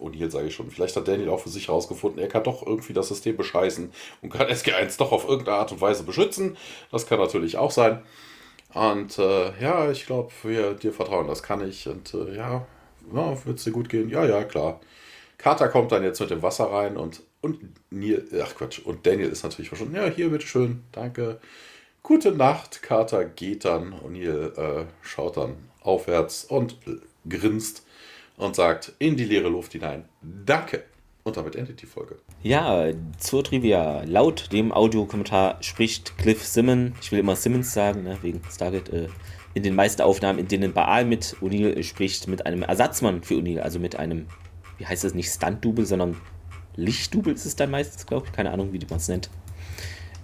und 0.00 0.12
hier 0.14 0.30
sage 0.30 0.48
ich 0.48 0.54
schon, 0.54 0.70
vielleicht 0.70 0.96
hat 0.96 1.06
Daniel 1.06 1.30
auch 1.30 1.40
für 1.40 1.50
sich 1.50 1.68
herausgefunden, 1.68 2.20
er 2.20 2.28
kann 2.28 2.44
doch 2.44 2.66
irgendwie 2.66 2.92
das 2.92 3.08
System 3.08 3.36
bescheißen 3.36 3.92
und 4.22 4.32
kann 4.32 4.48
SG1 4.48 4.98
doch 4.98 5.12
auf 5.12 5.28
irgendeine 5.28 5.58
Art 5.58 5.72
und 5.72 5.80
Weise 5.80 6.02
beschützen. 6.02 6.56
Das 6.90 7.06
kann 7.06 7.18
natürlich 7.18 7.58
auch 7.58 7.70
sein. 7.70 8.02
Und 8.74 9.18
äh, 9.18 9.52
ja, 9.60 9.90
ich 9.90 10.06
glaube, 10.06 10.32
wir 10.42 10.74
dir 10.74 10.92
vertrauen, 10.92 11.28
das 11.28 11.42
kann 11.42 11.66
ich. 11.66 11.88
Und 11.88 12.14
äh, 12.14 12.36
ja, 12.36 12.66
ja 13.12 13.44
wird 13.44 13.58
es 13.58 13.64
dir 13.64 13.72
gut 13.72 13.88
gehen? 13.88 14.08
Ja, 14.08 14.24
ja, 14.24 14.44
klar. 14.44 14.80
Carter 15.38 15.68
kommt 15.68 15.92
dann 15.92 16.04
jetzt 16.04 16.20
mit 16.20 16.30
dem 16.30 16.42
Wasser 16.42 16.70
rein 16.70 16.96
und, 16.96 17.22
und 17.40 17.58
Neil, 17.90 18.24
ach 18.42 18.54
Quatsch, 18.54 18.78
und 18.78 19.06
Daniel 19.06 19.28
ist 19.28 19.42
natürlich 19.42 19.68
verschwunden. 19.68 19.96
Ja, 19.96 20.06
hier, 20.06 20.30
bitteschön, 20.30 20.84
danke. 20.92 21.40
Gute 22.02 22.32
Nacht. 22.32 22.82
Carter 22.82 23.24
geht 23.24 23.64
dann 23.64 23.92
und 23.92 24.12
Neil 24.12 24.52
äh, 24.56 24.84
schaut 25.02 25.36
dann 25.36 25.56
aufwärts 25.82 26.44
und 26.44 26.76
grinst 27.28 27.84
und 28.36 28.56
sagt 28.56 28.92
in 28.98 29.16
die 29.16 29.24
leere 29.24 29.48
Luft 29.48 29.72
hinein, 29.72 30.08
danke. 30.22 30.84
Und 31.24 31.36
damit 31.36 31.54
endet 31.54 31.80
die 31.80 31.86
Folge. 31.86 32.16
Ja, 32.42 32.86
zur 33.18 33.44
Trivia. 33.44 34.02
Laut 34.04 34.52
dem 34.52 34.72
Audiokommentar 34.72 35.62
spricht 35.62 36.18
Cliff 36.18 36.44
Simmons, 36.44 36.96
ich 37.00 37.12
will 37.12 37.20
immer 37.20 37.36
Simmons 37.36 37.72
sagen, 37.72 38.02
ne, 38.02 38.18
wegen 38.22 38.40
Stargate, 38.50 38.88
äh, 38.88 39.08
in 39.54 39.62
den 39.62 39.74
meisten 39.74 40.02
Aufnahmen, 40.02 40.38
in 40.38 40.48
denen 40.48 40.72
Baal 40.72 41.04
mit 41.04 41.36
O'Neill 41.40 41.82
spricht, 41.82 42.26
mit 42.26 42.46
einem 42.46 42.62
Ersatzmann 42.62 43.22
für 43.22 43.34
O'Neill, 43.34 43.60
also 43.60 43.78
mit 43.78 43.96
einem, 43.96 44.26
wie 44.78 44.86
heißt 44.86 45.04
das, 45.04 45.14
nicht 45.14 45.30
Stunt-Double, 45.30 45.86
sondern 45.86 46.16
Lichtdouble 46.74 47.32
ist 47.34 47.44
es 47.44 47.54
dann 47.54 47.70
meistens, 47.70 48.06
glaube 48.06 48.26
ich. 48.26 48.32
Keine 48.32 48.50
Ahnung, 48.50 48.72
wie 48.72 48.80
man 48.88 48.98
es 48.98 49.08
nennt. 49.08 49.30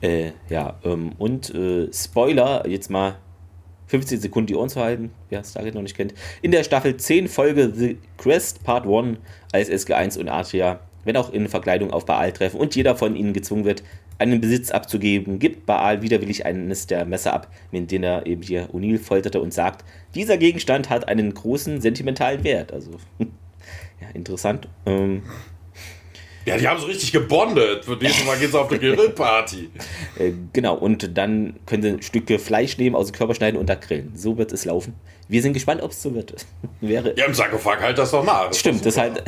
Äh, 0.00 0.32
ja, 0.48 0.78
ähm, 0.84 1.12
und 1.18 1.54
äh, 1.54 1.92
Spoiler, 1.92 2.66
jetzt 2.66 2.90
mal 2.90 3.18
15 3.88 4.20
Sekunden 4.20 4.46
die 4.46 4.54
Ohren 4.54 4.68
zu 4.68 4.80
halten, 4.80 5.10
wer 5.28 5.42
Stargate 5.44 5.74
noch 5.74 5.82
nicht 5.82 5.96
kennt. 5.96 6.14
In 6.42 6.50
der 6.50 6.64
Staffel 6.64 6.96
10 6.96 7.28
Folge 7.28 7.72
The 7.74 7.98
Quest 8.16 8.62
Part 8.64 8.86
1, 8.86 9.18
als 9.52 9.70
SG1 9.70 10.18
und 10.18 10.28
Atria, 10.28 10.80
wenn 11.08 11.16
auch 11.16 11.32
in 11.32 11.48
Verkleidung 11.48 11.90
auf 11.90 12.04
Baal 12.04 12.32
treffen 12.32 12.60
und 12.60 12.76
jeder 12.76 12.94
von 12.94 13.16
ihnen 13.16 13.32
gezwungen 13.32 13.64
wird, 13.64 13.82
einen 14.18 14.40
Besitz 14.40 14.70
abzugeben, 14.70 15.38
gibt 15.38 15.64
Baal 15.64 16.02
widerwillig 16.02 16.44
eines 16.44 16.86
der 16.86 17.06
Messer 17.06 17.32
ab, 17.32 17.50
mit 17.72 17.90
denen 17.90 18.04
er 18.04 18.26
eben 18.26 18.42
hier 18.42 18.68
O'Neill 18.74 18.98
folterte 18.98 19.40
und 19.40 19.54
sagt, 19.54 19.84
dieser 20.14 20.36
Gegenstand 20.36 20.90
hat 20.90 21.08
einen 21.08 21.32
großen 21.32 21.80
sentimentalen 21.80 22.44
Wert. 22.44 22.72
Also, 22.72 22.90
ja, 23.18 24.08
interessant. 24.12 24.68
Ähm, 24.84 25.22
ja, 26.44 26.56
die 26.56 26.68
haben 26.68 26.80
so 26.80 26.86
richtig 26.86 27.12
gebondet. 27.12 27.84
Für 27.84 27.96
nächstes 27.96 28.26
Mal 28.26 28.38
geht's 28.38 28.54
auf 28.54 28.70
eine 28.70 28.78
Grillparty. 28.94 29.70
äh, 30.18 30.32
genau, 30.52 30.76
und 30.76 31.16
dann 31.16 31.56
können 31.66 31.82
sie 31.82 32.02
Stücke 32.02 32.38
Fleisch 32.38 32.78
nehmen, 32.78 32.96
aus 32.96 33.08
dem 33.08 33.14
Körper 33.16 33.34
schneiden 33.34 33.58
und 33.58 33.68
da 33.68 33.74
grillen. 33.74 34.12
So 34.14 34.38
wird 34.38 34.52
es 34.52 34.64
laufen. 34.64 34.94
Wir 35.28 35.42
sind 35.42 35.52
gespannt, 35.52 35.82
ob 35.82 35.90
es 35.90 36.02
so 36.02 36.14
wird. 36.14 36.34
Wäre 36.80 37.14
ja, 37.16 37.26
im 37.26 37.34
Sarkophag 37.34 37.80
halt 37.80 37.98
das 37.98 38.10
doch 38.10 38.24
nach. 38.24 38.48
Das 38.48 38.58
Stimmt, 38.58 38.80
das 38.80 38.94
ist 38.94 38.98
halt 38.98 39.22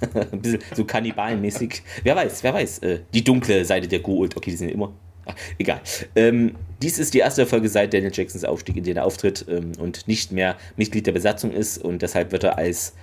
ein 0.00 0.40
bisschen 0.42 0.60
so 0.74 0.84
kannibalenmäßig. 0.84 1.82
Wer 2.02 2.16
weiß, 2.16 2.42
wer 2.42 2.54
weiß. 2.54 2.78
Äh, 2.80 3.00
die 3.12 3.24
dunkle 3.24 3.64
Seite 3.64 3.88
der 3.88 4.00
Gould. 4.00 4.36
Okay, 4.36 4.50
die 4.50 4.56
sind 4.56 4.70
immer. 4.70 4.92
Ach, 5.26 5.34
egal. 5.58 5.80
Ähm, 6.16 6.54
dies 6.80 6.98
ist 6.98 7.12
die 7.12 7.18
erste 7.18 7.46
Folge 7.46 7.68
seit 7.68 7.92
Daniel 7.92 8.12
Jacksons 8.14 8.44
Aufstieg, 8.44 8.76
in 8.76 8.84
der 8.84 8.96
er 8.96 9.04
auftritt 9.04 9.44
ähm, 9.48 9.72
und 9.78 10.08
nicht 10.08 10.32
mehr 10.32 10.56
Mitglied 10.76 11.06
der 11.06 11.12
Besatzung 11.12 11.52
ist 11.52 11.78
und 11.78 12.02
deshalb 12.02 12.32
wird 12.32 12.44
er 12.44 12.56
als 12.56 12.94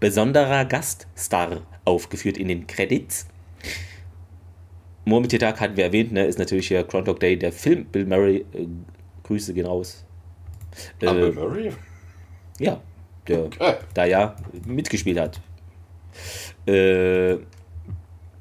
besonderer 0.00 0.64
Gaststar 0.64 1.62
aufgeführt 1.84 2.36
in 2.36 2.48
den 2.48 2.66
Credits. 2.66 3.26
Murmeltiertag 5.04 5.60
hatten 5.60 5.76
wir 5.76 5.84
erwähnt, 5.84 6.12
ne, 6.12 6.26
ist 6.26 6.38
natürlich 6.38 6.68
hier 6.68 6.84
Groundhog 6.84 7.18
Day, 7.18 7.36
der 7.36 7.50
Film. 7.50 7.86
Bill 7.86 8.04
Murray, 8.04 8.44
äh, 8.52 8.66
Grüße 9.22 9.54
gehen 9.54 9.66
raus. 9.66 10.04
Äh, 11.00 11.06
ah, 11.06 11.12
Bill 11.14 11.32
Murray? 11.32 11.72
Ja, 12.58 12.80
der 13.26 13.46
okay. 13.46 13.74
da 13.94 14.04
ja 14.04 14.36
mitgespielt 14.66 15.18
hat. 15.18 15.40
Äh, 16.66 17.36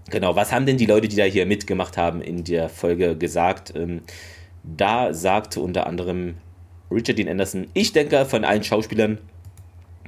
genau, 0.10 0.36
was 0.36 0.52
haben 0.52 0.66
denn 0.66 0.78
die 0.78 0.86
Leute, 0.86 1.08
die 1.08 1.16
da 1.16 1.24
hier 1.24 1.45
mitgemacht 1.45 1.98
haben, 1.98 2.22
in 2.22 2.44
der 2.44 2.70
Folge 2.70 3.16
gesagt? 3.16 3.74
Ähm, 3.76 4.02
da 4.64 5.14
sagte 5.14 5.62
unter 5.62 5.88
anderem 5.88 6.36
Richard 6.91 7.18
Dean 7.18 7.30
Anderson, 7.30 7.68
ich 7.74 7.94
denke, 7.94 8.26
von 8.26 8.44
allen 8.44 8.64
Schauspielern 8.64 9.20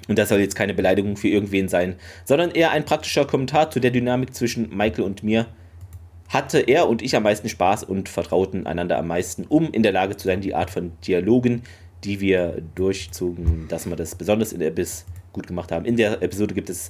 und 0.09 0.17
das 0.17 0.29
soll 0.29 0.39
jetzt 0.39 0.55
keine 0.55 0.73
Beleidigung 0.73 1.15
für 1.17 1.27
irgendwen 1.27 1.69
sein, 1.69 1.95
sondern 2.25 2.49
eher 2.49 2.71
ein 2.71 2.83
praktischer 2.83 3.25
Kommentar 3.25 3.69
zu 3.69 3.79
der 3.79 3.91
Dynamik 3.91 4.33
zwischen 4.33 4.75
Michael 4.75 5.03
und 5.03 5.23
mir. 5.23 5.45
Hatte 6.29 6.59
er 6.59 6.89
und 6.89 7.01
ich 7.01 7.15
am 7.15 7.23
meisten 7.23 7.47
Spaß 7.47 7.83
und 7.83 8.09
vertrauten 8.09 8.65
einander 8.65 8.97
am 8.97 9.07
meisten, 9.07 9.45
um 9.45 9.71
in 9.71 9.83
der 9.83 9.91
Lage 9.91 10.17
zu 10.17 10.27
sein, 10.27 10.41
die 10.41 10.55
Art 10.55 10.71
von 10.71 10.91
Dialogen, 11.05 11.61
die 12.03 12.19
wir 12.21 12.61
durchzogen, 12.75 13.67
dass 13.67 13.87
wir 13.87 13.95
das 13.95 14.15
besonders 14.15 14.51
in 14.51 14.59
der 14.59 14.69
Abyss 14.69 15.05
gut 15.31 15.47
gemacht 15.47 15.71
haben. 15.71 15.85
In 15.85 15.95
der 15.95 16.21
Episode 16.23 16.55
gibt 16.55 16.69
es 16.69 16.89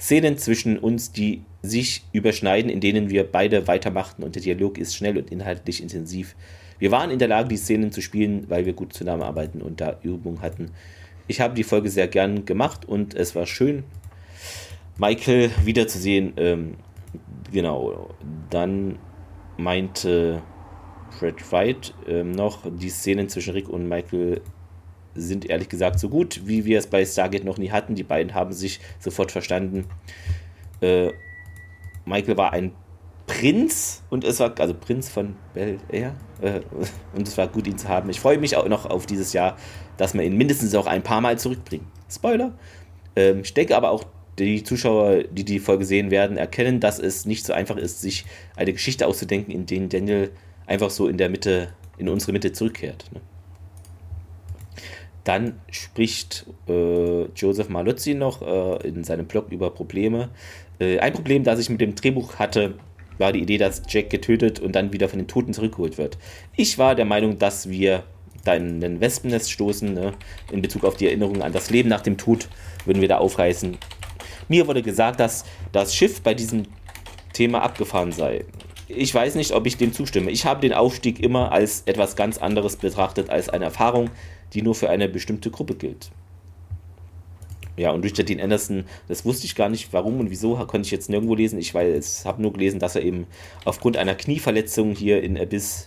Szenen 0.00 0.38
zwischen 0.38 0.78
uns, 0.78 1.12
die 1.12 1.42
sich 1.62 2.04
überschneiden, 2.12 2.70
in 2.70 2.80
denen 2.80 3.10
wir 3.10 3.30
beide 3.30 3.68
weitermachten 3.68 4.22
und 4.22 4.34
der 4.34 4.42
Dialog 4.42 4.78
ist 4.78 4.96
schnell 4.96 5.18
und 5.18 5.30
inhaltlich 5.30 5.82
intensiv. 5.82 6.34
Wir 6.78 6.90
waren 6.90 7.10
in 7.10 7.18
der 7.18 7.28
Lage, 7.28 7.48
die 7.48 7.58
Szenen 7.58 7.92
zu 7.92 8.00
spielen, 8.00 8.48
weil 8.48 8.64
wir 8.64 8.72
gut 8.72 8.94
zusammenarbeiten 8.94 9.60
und 9.60 9.82
da 9.82 9.98
Übung 10.02 10.40
hatten. 10.40 10.70
Ich 11.28 11.42
habe 11.42 11.54
die 11.54 11.64
Folge 11.64 11.90
sehr 11.90 12.08
gern 12.08 12.46
gemacht 12.46 12.86
und 12.86 13.14
es 13.14 13.34
war 13.34 13.46
schön, 13.46 13.84
Michael 14.96 15.50
wiederzusehen. 15.64 16.32
Ähm, 16.38 16.76
genau, 17.52 18.08
dann 18.48 18.98
meinte 19.58 20.42
Fred 21.10 21.52
Wright 21.52 21.94
ähm, 22.08 22.32
noch, 22.32 22.60
die 22.64 22.88
Szenen 22.88 23.28
zwischen 23.28 23.52
Rick 23.52 23.68
und 23.68 23.86
Michael 23.86 24.40
sind 25.14 25.48
ehrlich 25.48 25.68
gesagt 25.68 25.98
so 25.98 26.08
gut, 26.08 26.42
wie 26.44 26.64
wir 26.64 26.78
es 26.78 26.86
bei 26.86 27.04
Stargate 27.04 27.44
noch 27.44 27.58
nie 27.58 27.70
hatten. 27.70 27.94
Die 27.94 28.02
beiden 28.02 28.34
haben 28.34 28.52
sich 28.52 28.80
sofort 28.98 29.32
verstanden. 29.32 29.86
Äh, 30.80 31.10
Michael 32.04 32.36
war 32.36 32.52
ein 32.52 32.72
Prinz 33.26 34.02
und 34.10 34.24
es 34.24 34.40
war, 34.40 34.58
also 34.58 34.74
Prinz 34.74 35.08
von 35.08 35.36
Bel 35.54 35.78
Air, 35.88 36.14
äh, 36.40 36.60
und 37.14 37.28
es 37.28 37.38
war 37.38 37.46
gut, 37.48 37.66
ihn 37.66 37.78
zu 37.78 37.88
haben. 37.88 38.10
Ich 38.10 38.20
freue 38.20 38.38
mich 38.38 38.56
auch 38.56 38.66
noch 38.66 38.86
auf 38.86 39.06
dieses 39.06 39.32
Jahr 39.32 39.56
dass 40.00 40.14
man 40.14 40.24
ihn 40.24 40.36
mindestens 40.36 40.74
auch 40.74 40.86
ein 40.86 41.02
paar 41.02 41.20
Mal 41.20 41.38
zurückbringt. 41.38 41.84
Spoiler. 42.10 42.54
Ähm, 43.16 43.40
ich 43.40 43.52
denke 43.52 43.76
aber 43.76 43.90
auch, 43.90 44.04
die 44.38 44.62
Zuschauer, 44.62 45.24
die 45.24 45.44
die 45.44 45.58
Folge 45.58 45.84
sehen 45.84 46.10
werden, 46.10 46.38
erkennen, 46.38 46.80
dass 46.80 46.98
es 46.98 47.26
nicht 47.26 47.44
so 47.44 47.52
einfach 47.52 47.76
ist, 47.76 48.00
sich 48.00 48.24
eine 48.56 48.72
Geschichte 48.72 49.06
auszudenken, 49.06 49.52
in 49.52 49.66
der 49.66 49.80
Daniel 49.88 50.30
einfach 50.66 50.88
so 50.88 51.06
in 51.06 51.18
der 51.18 51.28
Mitte, 51.28 51.74
in 51.98 52.08
unsere 52.08 52.32
Mitte 52.32 52.52
zurückkehrt. 52.52 53.10
Ne? 53.12 53.20
Dann 55.30 55.60
spricht 55.70 56.44
äh, 56.68 57.26
Joseph 57.36 57.68
Maluzzi 57.68 58.14
noch 58.14 58.42
äh, 58.42 58.88
in 58.88 59.04
seinem 59.04 59.26
Blog 59.26 59.52
über 59.52 59.70
Probleme. 59.70 60.30
Äh, 60.80 60.98
ein 60.98 61.12
Problem, 61.12 61.44
das 61.44 61.60
ich 61.60 61.70
mit 61.70 61.80
dem 61.80 61.94
Drehbuch 61.94 62.40
hatte, 62.40 62.74
war 63.16 63.30
die 63.30 63.38
Idee, 63.38 63.56
dass 63.56 63.82
Jack 63.88 64.10
getötet 64.10 64.58
und 64.58 64.74
dann 64.74 64.92
wieder 64.92 65.08
von 65.08 65.20
den 65.20 65.28
Toten 65.28 65.54
zurückgeholt 65.54 65.98
wird. 65.98 66.18
Ich 66.56 66.78
war 66.78 66.96
der 66.96 67.04
Meinung, 67.04 67.38
dass 67.38 67.70
wir 67.70 68.02
da 68.42 68.54
in 68.54 68.82
ein 68.82 69.00
Wespennest 69.00 69.52
stoßen, 69.52 69.94
ne? 69.94 70.14
in 70.50 70.62
Bezug 70.62 70.84
auf 70.84 70.96
die 70.96 71.06
Erinnerung 71.06 71.42
an 71.42 71.52
das 71.52 71.70
Leben 71.70 71.88
nach 71.88 72.00
dem 72.00 72.16
Tod, 72.16 72.48
würden 72.84 73.00
wir 73.00 73.06
da 73.06 73.18
aufreißen. 73.18 73.78
Mir 74.48 74.66
wurde 74.66 74.82
gesagt, 74.82 75.20
dass 75.20 75.44
das 75.70 75.94
Schiff 75.94 76.22
bei 76.22 76.34
diesem 76.34 76.64
Thema 77.34 77.62
abgefahren 77.62 78.10
sei. 78.10 78.46
Ich 78.88 79.14
weiß 79.14 79.36
nicht, 79.36 79.52
ob 79.52 79.64
ich 79.68 79.76
dem 79.76 79.92
zustimme. 79.92 80.32
Ich 80.32 80.44
habe 80.44 80.60
den 80.60 80.72
Aufstieg 80.72 81.20
immer 81.20 81.52
als 81.52 81.84
etwas 81.86 82.16
ganz 82.16 82.38
anderes 82.38 82.74
betrachtet, 82.74 83.30
als 83.30 83.48
eine 83.48 83.66
Erfahrung, 83.66 84.10
die 84.52 84.62
nur 84.62 84.74
für 84.74 84.90
eine 84.90 85.08
bestimmte 85.08 85.50
Gruppe 85.50 85.74
gilt. 85.74 86.10
Ja, 87.76 87.92
und 87.92 88.04
Richard 88.04 88.28
Dean 88.28 88.40
Anderson, 88.40 88.84
das 89.08 89.24
wusste 89.24 89.46
ich 89.46 89.54
gar 89.54 89.68
nicht, 89.68 89.92
warum 89.92 90.20
und 90.20 90.30
wieso, 90.30 90.56
konnte 90.56 90.86
ich 90.86 90.90
jetzt 90.90 91.08
nirgendwo 91.08 91.34
lesen. 91.34 91.58
Ich 91.58 91.74
habe 91.74 92.42
nur 92.42 92.52
gelesen, 92.52 92.78
dass 92.78 92.94
er 92.94 93.02
eben 93.02 93.26
aufgrund 93.64 93.96
einer 93.96 94.14
Knieverletzung 94.14 94.94
hier 94.94 95.22
in 95.22 95.38
Abyss 95.38 95.86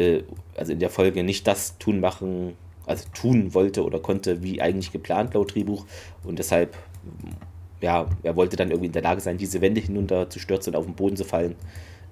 äh, 0.00 0.22
also 0.56 0.72
in 0.72 0.78
der 0.80 0.90
Folge 0.90 1.22
nicht 1.22 1.46
das 1.46 1.78
tun 1.78 2.00
machen, 2.00 2.54
also 2.86 3.04
tun 3.14 3.54
wollte 3.54 3.84
oder 3.84 4.00
konnte, 4.00 4.42
wie 4.42 4.60
eigentlich 4.60 4.92
geplant 4.92 5.34
laut 5.34 5.54
Drehbuch. 5.54 5.86
Und 6.24 6.38
deshalb, 6.38 6.76
ja, 7.80 8.08
er 8.22 8.36
wollte 8.36 8.56
dann 8.56 8.70
irgendwie 8.70 8.86
in 8.86 8.92
der 8.92 9.02
Lage 9.02 9.20
sein, 9.20 9.38
diese 9.38 9.60
Wände 9.60 9.80
hinunter 9.80 10.28
zu 10.30 10.38
stürzen 10.38 10.74
und 10.74 10.80
auf 10.80 10.86
den 10.86 10.94
Boden 10.94 11.16
zu 11.16 11.24
fallen. 11.24 11.54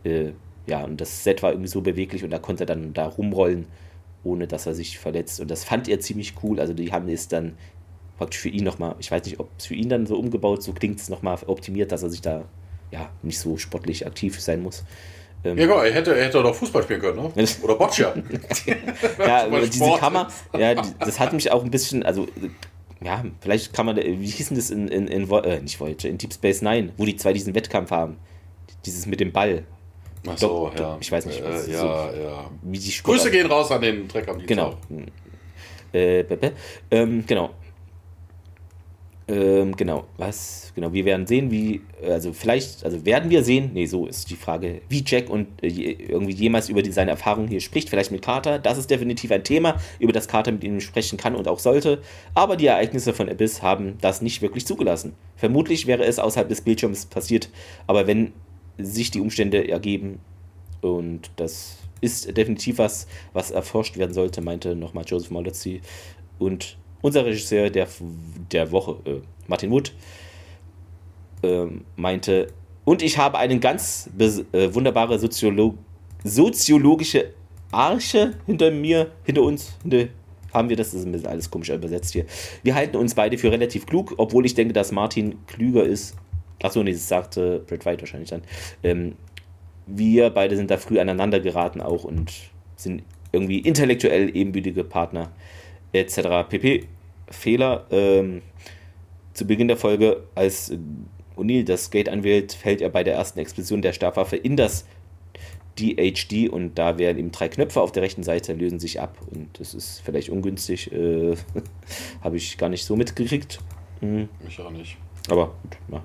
Äh, 0.05 0.33
ja, 0.67 0.85
und 0.85 1.01
das 1.01 1.25
Set 1.25 1.43
war 1.43 1.51
irgendwie 1.53 1.69
so 1.69 1.81
beweglich 1.81 2.25
und 2.25 2.31
da 2.31 2.39
konnte 2.39 2.65
er 2.65 2.67
dann 2.67 2.93
da 2.93 3.07
rumrollen, 3.07 3.67
ohne 4.25 4.47
dass 4.47 4.67
er 4.67 4.75
sich 4.75 4.99
verletzt. 4.99 5.41
Und 5.41 5.51
das 5.51 5.65
fand 5.65 5.89
er 5.89 6.01
ziemlich 6.01 6.35
cool. 6.43 6.61
Also 6.61 6.73
die 6.75 6.93
haben 6.93 7.09
es 7.09 7.29
dann 7.29 7.57
praktisch 8.19 8.41
für 8.41 8.49
ihn 8.49 8.65
nochmal, 8.65 8.97
ich 8.99 9.11
weiß 9.11 9.25
nicht, 9.25 9.41
ob 9.41 9.49
es 9.59 9.67
für 9.67 9.75
ihn 9.75 9.89
dann 9.89 10.07
so 10.07 10.19
umgebaut, 10.19 10.63
so 10.63 10.73
klingt 10.73 11.01
es 11.01 11.09
nochmal 11.09 11.39
optimiert, 11.47 11.93
dass 11.93 12.03
er 12.03 12.11
sich 12.11 12.21
da 12.21 12.45
ja 12.91 13.09
nicht 13.23 13.39
so 13.39 13.57
sportlich 13.57 14.07
aktiv 14.07 14.41
sein 14.41 14.63
muss. 14.63 14.85
Ähm, 15.45 15.57
ja, 15.57 15.67
genau, 15.67 15.81
er 15.81 15.93
hätte, 15.93 16.17
er 16.17 16.25
hätte 16.25 16.43
doch 16.43 16.55
Fußball 16.55 16.83
spielen 16.83 17.01
können, 17.01 17.17
ne? 17.17 17.33
Oder 17.63 17.77
Boccia. 17.77 18.13
ja, 19.19 19.49
diese 19.61 19.93
Kammer, 19.99 20.29
ja, 20.57 20.75
das 20.75 21.21
hat 21.21 21.33
mich 21.33 21.53
auch 21.53 21.63
ein 21.63 21.71
bisschen, 21.71 22.03
also, 22.03 22.27
ja, 23.01 23.25
vielleicht 23.41 23.73
kann 23.73 23.87
man, 23.87 23.97
wie 23.97 24.27
hieß 24.27 24.49
denn 24.49 24.57
das 24.57 24.71
in, 24.71 24.89
in, 24.89 25.07
in 25.07 25.31
äh, 25.31 25.61
nicht 25.61 25.79
Voyager, 25.79 26.09
in 26.09 26.19
Deep 26.19 26.35
Space 26.35 26.63
Nine, 26.63 26.93
wo 26.97 27.05
die 27.05 27.17
zwei 27.17 27.33
diesen 27.33 27.55
Wettkampf 27.55 27.93
haben? 27.93 28.17
Dieses 28.85 29.07
mit 29.07 29.21
dem 29.21 29.33
Ball. 29.33 29.65
Ach 30.27 30.39
so, 30.39 30.49
Dok, 30.49 30.79
ja. 30.79 30.97
Ich 31.01 31.13
weiß 31.13 31.27
nicht, 31.27 31.41
äh, 31.41 31.71
ja, 31.71 31.79
so, 31.79 31.87
ja. 31.87 32.51
Wie 32.63 32.79
die 32.79 33.03
Grüße 33.03 33.31
gehen 33.31 33.47
raus 33.47 33.71
an 33.71 33.83
den 33.83 34.09
Dreck 34.09 34.29
am 34.29 34.45
Genau. 34.45 34.75
Äh, 35.93 36.25
ähm, 36.91 37.25
genau. 37.27 37.51
Ähm, 39.31 39.77
genau, 39.77 40.07
was, 40.17 40.73
genau, 40.75 40.91
wir 40.95 41.05
werden 41.05 41.27
sehen, 41.27 41.51
wie, 41.51 41.83
also 42.03 42.33
vielleicht, 42.33 42.83
also 42.83 43.05
werden 43.05 43.29
wir 43.29 43.45
sehen, 43.45 43.73
nee, 43.75 43.85
so 43.85 44.07
ist 44.07 44.31
die 44.31 44.37
Frage, 44.37 44.81
wie 44.89 45.05
Jack 45.07 45.29
und 45.29 45.49
äh, 45.63 45.69
irgendwie 45.69 46.33
jemals 46.33 46.71
über 46.71 46.81
die, 46.81 46.91
seine 46.93 47.11
Erfahrungen 47.11 47.47
hier 47.47 47.61
spricht, 47.61 47.91
vielleicht 47.91 48.11
mit 48.11 48.23
Carter. 48.23 48.59
Das 48.59 48.79
ist 48.79 48.91
definitiv 48.91 49.31
ein 49.31 49.45
Thema, 49.45 49.77
über 49.99 50.15
das 50.15 50.29
Carter 50.29 50.53
mit 50.53 50.65
ihm 50.65 50.81
sprechen 50.81 51.19
kann 51.19 51.35
und 51.35 51.47
auch 51.47 51.59
sollte. 51.59 52.01
Aber 52.33 52.57
die 52.57 52.67
Ereignisse 52.67 53.13
von 53.13 53.29
Abyss 53.29 53.61
haben 53.61 53.99
das 54.01 54.23
nicht 54.23 54.41
wirklich 54.41 54.65
zugelassen. 54.65 55.15
Vermutlich 55.37 55.87
wäre 55.87 56.05
es 56.05 56.19
außerhalb 56.19 56.49
des 56.49 56.63
Bildschirms 56.63 57.05
passiert, 57.05 57.51
aber 57.87 58.07
wenn 58.07 58.33
sich 58.79 59.11
die 59.11 59.21
Umstände 59.21 59.69
ergeben 59.69 60.21
und 60.81 61.31
das 61.37 61.79
ist 62.01 62.37
definitiv 62.37 62.79
was, 62.79 63.07
was 63.33 63.51
erforscht 63.51 63.97
werden 63.97 64.13
sollte, 64.13 64.41
meinte 64.41 64.77
nochmal 64.77 65.05
Joseph 65.07 65.31
Malozzi. 65.31 65.81
Und 66.39 66.77
unser 67.03 67.25
Regisseur 67.25 67.71
der, 67.71 67.89
der 68.53 68.71
Woche, 68.71 68.97
äh, 69.05 69.21
Martin 69.47 69.71
Wood, 69.71 69.93
äh, 71.43 71.67
meinte, 71.97 72.53
Und 72.85 73.03
ich 73.03 73.19
habe 73.19 73.39
eine 73.39 73.59
ganz 73.59 74.09
äh, 74.19 74.75
wunderbare 74.75 75.19
Soziolo 75.19 75.75
soziologische 76.25 77.33
Arche 77.71 78.35
hinter 78.47 78.71
mir, 78.71 79.13
hinter 79.25 79.43
uns, 79.43 79.75
hinter, 79.83 80.09
haben 80.53 80.69
wir 80.69 80.77
das, 80.77 80.91
das 80.91 81.01
ist 81.01 81.07
ein 81.07 81.13
bisschen 81.13 81.29
alles 81.29 81.51
komisch 81.51 81.69
übersetzt 81.69 82.13
hier. 82.13 82.25
Wir 82.63 82.75
halten 82.75 82.97
uns 82.97 83.15
beide 83.15 83.39
für 83.39 83.53
relativ 83.53 83.87
klug, 83.87 84.15
obwohl 84.17 84.47
ich 84.47 84.55
denke, 84.55 84.73
dass 84.73 84.91
Martin 84.91 85.37
klüger 85.47 85.85
ist. 85.85 86.17
Achso, 86.63 86.83
nee, 86.83 86.93
das 86.93 87.09
sagte 87.09 87.61
Brett 87.67 87.87
White 87.87 88.03
wahrscheinlich 88.03 88.31
dann. 88.31 88.43
Ähm, 88.83 89.15
wir 89.87 90.31
beide 90.31 90.57
sind 90.57 90.71
da 90.71 90.77
früh 90.77 90.99
aneinander 90.99 91.41
geraten 91.41 91.81
auch 91.81 92.05
und 92.05 92.33
sind 92.77 93.03
irgendwie 93.33 93.59
intellektuell 93.61 94.35
ebenbürtige 94.35 94.85
Partner 94.85 95.31
etc. 95.93 96.49
pp. 96.49 96.87
Fehler. 97.31 97.87
Ähm, 97.91 98.43
zu 99.33 99.47
Beginn 99.47 99.69
der 99.69 99.77
Folge, 99.77 100.25
als 100.35 100.73
O'Neill 101.37 101.65
das 101.65 101.91
Gate 101.91 102.09
anwählt, 102.09 102.53
fällt 102.53 102.81
er 102.81 102.89
bei 102.89 103.05
der 103.05 103.15
ersten 103.15 103.39
Explosion 103.39 103.83
der 103.83 103.93
Stabwaffe 103.93 104.37
in 104.37 104.57
das 104.57 104.85
DHD 105.79 106.49
und 106.49 106.77
da 106.77 106.99
werden 106.99 107.19
eben 107.19 107.31
drei 107.31 107.49
Knöpfe 107.49 107.81
auf 107.81 107.93
der 107.93 108.03
rechten 108.03 108.25
Seite, 108.25 108.53
lösen 108.53 108.81
sich 108.81 109.01
ab 109.01 109.17
und 109.31 109.61
das 109.61 109.75
ist 109.75 110.01
vielleicht 110.05 110.29
ungünstig, 110.29 110.91
äh, 110.93 111.37
habe 112.21 112.37
ich 112.37 112.59
gar 112.59 112.69
nicht 112.69 112.85
so 112.85 112.97
mitgekriegt. 112.97 113.61
Mhm. 114.01 114.29
Ich 114.49 114.61
auch 114.61 114.71
nicht. 114.71 114.97
Aber 115.29 115.55
gut, 115.63 115.79
ja. 115.93 116.03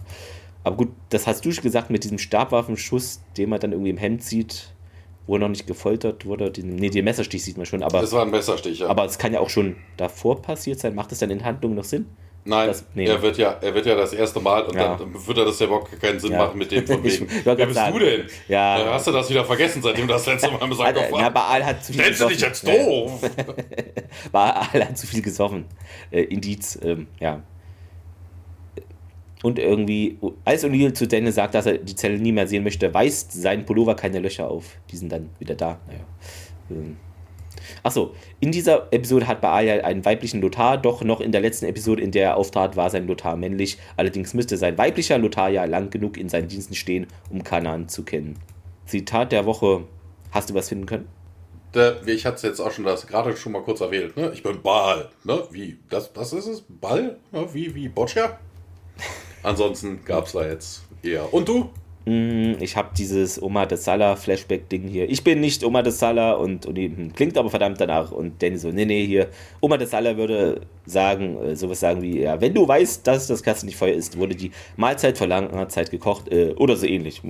Aber 0.64 0.78
gut, 0.78 0.90
das 1.10 1.28
hast 1.28 1.46
du 1.46 1.50
gesagt 1.50 1.90
mit 1.90 2.04
diesem 2.04 2.18
Stabwaffenschuss, 2.18 3.22
den 3.38 3.50
man 3.50 3.60
dann 3.60 3.72
irgendwie 3.72 3.90
im 3.90 3.98
Hemd 3.98 4.24
sieht, 4.24 4.74
wo 5.28 5.36
er 5.36 5.40
noch 5.40 5.50
nicht 5.50 5.68
gefoltert 5.68 6.26
wurde. 6.26 6.52
Den, 6.52 6.76
nee, 6.76 6.90
den 6.90 7.06
Messerstich 7.06 7.44
sieht 7.44 7.58
man 7.58 7.66
schon, 7.66 7.84
aber. 7.84 8.02
Das 8.02 8.12
war 8.12 8.24
ein 8.24 8.32
Messerstich, 8.32 8.80
ja. 8.80 8.88
Aber 8.88 9.06
es 9.06 9.18
kann 9.18 9.34
ja 9.34 9.40
auch 9.40 9.50
schon 9.50 9.76
davor 9.98 10.42
passiert 10.42 10.80
sein. 10.80 10.96
Macht 10.96 11.12
es 11.12 11.20
dann 11.20 11.30
in 11.32 11.44
Handlung 11.44 11.76
noch 11.76 11.84
Sinn? 11.84 12.08
Nein, 12.46 12.68
das, 12.68 12.86
nee. 12.94 13.06
er, 13.06 13.22
wird 13.22 13.38
ja, 13.38 13.58
er 13.62 13.74
wird 13.74 13.86
ja 13.86 13.96
das 13.96 14.12
erste 14.12 14.42
Mal 14.42 14.64
und 14.64 14.76
ja. 14.76 14.98
dann 14.98 15.28
würde 15.28 15.46
das 15.46 15.60
ja 15.60 15.66
überhaupt 15.66 15.98
keinen 16.02 16.20
Sinn 16.20 16.34
ja. 16.34 16.40
machen 16.40 16.58
mit 16.58 16.72
dem 16.72 16.86
von 16.88 17.02
wegen. 17.02 17.28
Wer 17.44 17.56
bist 17.56 17.74
sagen. 17.74 17.98
du 17.98 18.06
denn? 18.06 18.28
Ja. 18.50 18.86
Hast 18.92 19.08
du 19.08 19.12
das 19.12 19.30
wieder 19.30 19.46
vergessen, 19.46 19.82
seitdem 19.82 20.08
du 20.08 20.14
das 20.14 20.26
letzte 20.26 20.52
Mal 20.52 20.62
im 20.62 20.78
warst? 20.78 20.98
Ja, 20.98 21.30
Baal 21.30 21.66
hat 21.66 21.86
zu 21.86 21.94
viel 21.94 22.02
Stellst 22.02 22.20
gesoffen. 22.20 22.30
du 22.30 22.36
dich 22.36 22.42
jetzt 22.42 22.68
doof? 22.68 23.32
Baal 24.34 24.88
hat 24.88 24.98
zu 24.98 25.08
viel 25.08 25.22
gesoffen. 25.22 25.66
Äh, 26.12 26.24
Indiz, 26.24 26.78
ähm, 26.84 27.08
ja. 27.20 27.44
Und 29.44 29.60
irgendwie, 29.60 30.18
als 30.46 30.66
O'Neill 30.66 30.94
zu 30.94 31.08
Daniel 31.08 31.34
sagt, 31.34 31.54
dass 31.54 31.68
er 31.68 31.78
die 31.78 31.96
Zelle 31.96 32.18
nie 32.18 32.32
mehr 32.32 32.48
sehen 32.48 32.64
möchte, 32.64 32.92
weist 32.94 33.32
sein 33.34 33.66
Pullover 33.66 33.96
keine 33.96 34.20
Löcher 34.20 34.50
auf. 34.50 34.78
Die 34.90 34.98
sind 34.98 35.12
dann 35.12 35.30
wieder 35.38 35.54
da. 35.54 35.80
Naja. 35.86 36.00
Ähm. 36.72 36.98
Achso, 37.84 38.16
in 38.40 38.52
dieser 38.52 38.88
Episode 38.92 39.28
hat 39.28 39.42
Baal 39.42 39.82
einen 39.82 40.06
weiblichen 40.06 40.42
Lothar, 40.42 40.78
doch 40.78 41.04
noch 41.04 41.20
in 41.20 41.32
der 41.32 41.42
letzten 41.42 41.66
Episode, 41.66 42.02
in 42.02 42.12
der 42.12 42.24
er 42.30 42.38
auftrat, 42.38 42.78
war 42.78 42.90
sein 42.90 43.06
Lothar 43.06 43.36
männlich. 43.36 43.78
Allerdings 43.98 44.34
müsste 44.34 44.58
sein 44.58 44.78
weiblicher 44.78 45.18
Lothar 45.18 45.50
ja 45.50 45.66
lang 45.66 45.90
genug 45.90 46.18
in 46.18 46.30
seinen 46.30 46.48
Diensten 46.48 46.76
stehen, 46.76 47.08
um 47.30 47.44
Kanan 47.44 47.90
zu 47.90 48.04
kennen. 48.04 48.40
Zitat 48.86 49.32
der 49.32 49.46
Woche. 49.46 49.84
Hast 50.32 50.50
du 50.50 50.54
was 50.54 50.70
finden 50.70 50.86
können? 50.86 51.08
Ich 52.06 52.26
hatte 52.26 52.36
es 52.36 52.42
jetzt 52.44 52.60
auch 52.60 52.72
schon 52.72 52.86
das 52.86 53.08
gerade 53.08 53.36
schon 53.36 53.52
mal 53.52 53.64
kurz 53.64 53.82
erwähnt. 53.82 54.16
Ne? 54.16 54.32
Ich 54.34 54.44
bin 54.44 54.62
Baal. 54.62 55.10
Ne? 55.24 55.44
Wie? 55.52 55.80
Das, 55.90 56.14
das 56.14 56.32
ist 56.32 56.48
es? 56.48 56.64
Ball? 56.68 57.18
Ne? 57.32 57.48
Wie, 57.54 57.74
wie 57.74 57.90
Boccia? 57.90 58.40
Ansonsten 59.44 60.04
gab 60.06 60.26
es 60.26 60.32
da 60.32 60.48
jetzt 60.48 60.84
eher. 61.04 61.34
Und 61.34 61.48
du? 61.48 61.70
Mm, 62.06 62.56
ich 62.60 62.76
habe 62.76 62.90
dieses 62.98 63.42
Oma 63.42 63.66
de 63.66 63.78
Salah 63.78 64.16
Flashback-Ding 64.16 64.88
hier. 64.88 65.10
Ich 65.10 65.24
bin 65.24 65.40
nicht 65.40 65.64
Oma 65.64 65.82
de 65.82 65.92
Salah 65.92 66.34
und, 66.34 66.66
und 66.66 67.16
klingt 67.16 67.38
aber 67.38 67.50
verdammt 67.50 67.80
danach. 67.80 68.12
Und 68.12 68.42
Danny 68.42 68.58
so, 68.58 68.72
nee, 68.72 68.86
nee, 68.86 69.06
hier. 69.06 69.30
Oma 69.62 69.78
de 69.78 69.88
Salah 69.88 70.18
würde 70.18 70.62
sagen, 70.86 71.38
äh, 71.38 71.56
sowas 71.56 71.80
sagen 71.80 72.02
wie, 72.02 72.22
ja, 72.22 72.42
wenn 72.42 72.54
du 72.54 72.68
weißt, 72.68 73.08
dass 73.08 73.28
das 73.28 73.44
Kasten 73.44 73.68
nicht 73.68 73.78
Feuer 73.78 73.94
ist, 73.94 74.18
wurde 74.18 74.36
die 74.36 74.52
Mahlzeit 74.76 75.18
vor 75.18 75.28
langer 75.28 75.70
Zeit 75.70 75.92
gekocht 75.92 76.30
äh, 76.30 76.54
oder 76.58 76.76
so 76.76 76.86
ähnlich. 76.86 77.22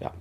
Ja, 0.00 0.12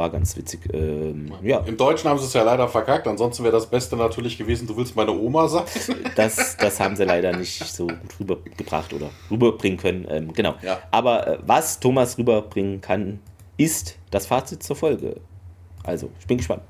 war 0.00 0.10
ganz 0.10 0.34
witzig. 0.36 0.60
Ähm, 0.72 1.32
ja. 1.42 1.58
Im 1.58 1.76
Deutschen 1.76 2.08
haben 2.08 2.18
sie 2.18 2.24
es 2.24 2.32
ja 2.32 2.42
leider 2.42 2.66
verkackt, 2.68 3.06
ansonsten 3.06 3.44
wäre 3.44 3.52
das 3.52 3.68
Beste 3.68 3.96
natürlich 3.96 4.38
gewesen, 4.38 4.66
du 4.66 4.76
willst 4.76 4.96
meine 4.96 5.12
Oma 5.12 5.46
sein. 5.46 5.64
Das, 6.16 6.56
das 6.56 6.80
haben 6.80 6.96
sie 6.96 7.04
leider 7.04 7.36
nicht 7.36 7.64
so 7.64 7.86
gut 7.86 8.18
rübergebracht 8.18 8.92
oder 8.92 9.10
rüberbringen 9.30 9.78
können. 9.78 10.06
Ähm, 10.10 10.32
genau. 10.32 10.54
Ja. 10.62 10.80
Aber 10.90 11.26
äh, 11.26 11.38
was 11.46 11.78
Thomas 11.78 12.18
rüberbringen 12.18 12.80
kann, 12.80 13.20
ist 13.56 13.98
das 14.10 14.26
Fazit 14.26 14.62
zur 14.62 14.76
Folge. 14.76 15.20
Also, 15.84 16.10
ich 16.18 16.26
bin 16.26 16.38
gespannt. 16.38 16.62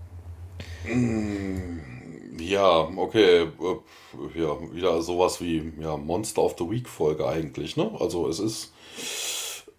Ja, 2.39 2.89
okay. 2.97 3.43
Äh, 3.43 4.41
ja, 4.41 4.57
wieder 4.75 5.01
sowas 5.03 5.41
wie 5.41 5.73
ja, 5.81 5.97
Monster 5.97 6.43
of 6.43 6.57
the 6.59 6.69
Week 6.69 6.89
Folge 6.89 7.27
eigentlich. 7.27 7.77
Ne? 7.77 7.91
Also 7.99 8.29
es 8.29 8.41
ist 8.41 8.73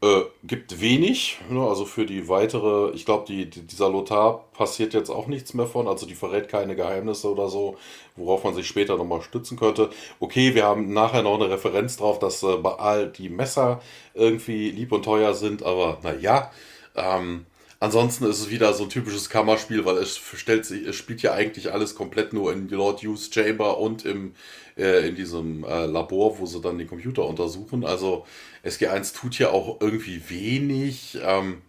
äh, 0.02 0.24
gibt 0.44 0.82
wenig, 0.82 1.40
ne? 1.50 1.62
also 1.62 1.86
für 1.86 2.06
die 2.06 2.28
weitere, 2.28 2.92
ich 2.96 3.06
glaube, 3.06 3.26
die, 3.28 3.50
die, 3.50 3.62
dieser 3.62 3.90
Lothar 3.90 4.46
passiert 4.54 4.96
jetzt 4.96 5.12
auch 5.12 5.28
nichts 5.28 5.54
mehr 5.54 5.68
von, 5.68 5.88
also 5.88 6.08
die 6.08 6.16
verrät 6.16 6.50
keine 6.50 6.76
Geheimnisse 6.76 7.32
oder 7.32 7.50
so, 7.50 7.78
worauf 8.16 8.44
man 8.44 8.56
sich 8.56 8.68
später 8.68 8.98
nochmal 8.98 9.22
stützen 9.22 9.60
könnte. 9.60 9.92
Okay, 10.20 10.56
wir 10.56 10.66
haben 10.66 10.92
nachher 10.92 11.22
noch 11.22 11.36
eine 11.36 11.52
Referenz 11.52 11.98
drauf, 11.98 12.18
dass 12.18 12.42
äh, 12.42 12.58
bei 12.58 12.74
all 12.74 13.10
die 13.10 13.30
Messer 13.30 13.82
irgendwie 14.16 14.72
lieb 14.72 14.92
und 14.92 15.04
teuer 15.04 15.36
sind, 15.36 15.62
aber 15.64 16.00
naja, 16.02 16.52
ähm, 16.96 17.46
ansonsten 17.80 18.26
ist 18.26 18.40
es 18.40 18.50
wieder 18.50 18.74
so 18.74 18.84
ein 18.86 18.90
typisches 18.90 19.30
Kammerspiel, 19.30 19.86
weil 19.86 19.98
es 19.98 20.18
stellt 20.18 20.66
sich, 20.66 20.88
es 20.88 20.96
spielt 20.96 21.22
ja 21.22 21.34
eigentlich 21.34 21.72
alles 21.72 21.94
komplett 21.94 22.34
nur 22.34 22.52
in 22.54 22.70
Lord 22.70 23.04
Hughes 23.04 23.30
Chamber 23.32 23.78
und 23.78 24.06
im, 24.06 24.34
äh, 24.78 25.08
in 25.08 25.16
diesem 25.16 25.64
äh, 25.64 25.86
Labor, 25.86 26.40
wo 26.40 26.46
sie 26.48 26.60
dann 26.60 26.78
den 26.78 26.88
Computer 26.88 27.26
untersuchen. 27.26 27.86
Also 27.86 28.26
SG1 28.66 29.16
tut 29.16 29.40
ja 29.40 29.50
auch 29.50 29.82
irgendwie 29.82 30.22
wenig. 30.30 31.18
Ähm, 31.24 31.62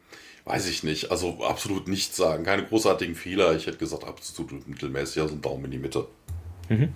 weiß 0.45 0.69
ich 0.69 0.83
nicht. 0.83 1.11
Also 1.11 1.39
absolut 1.43 1.89
nichts 1.89 2.17
sagen. 2.17 2.45
Keine 2.45 2.65
großartigen 2.65 3.15
Fehler. 3.15 3.55
Ich 3.57 3.67
hätte 3.67 3.79
gesagt, 3.79 4.05
absolut 4.05 4.69
mittelmäßig, 4.69 5.23
also 5.23 5.35
ein 5.35 5.43
Daumen 5.43 5.67
in 5.67 5.71
die 5.71 5.79
Mitte. 5.79 6.07
Mhm. 6.69 6.93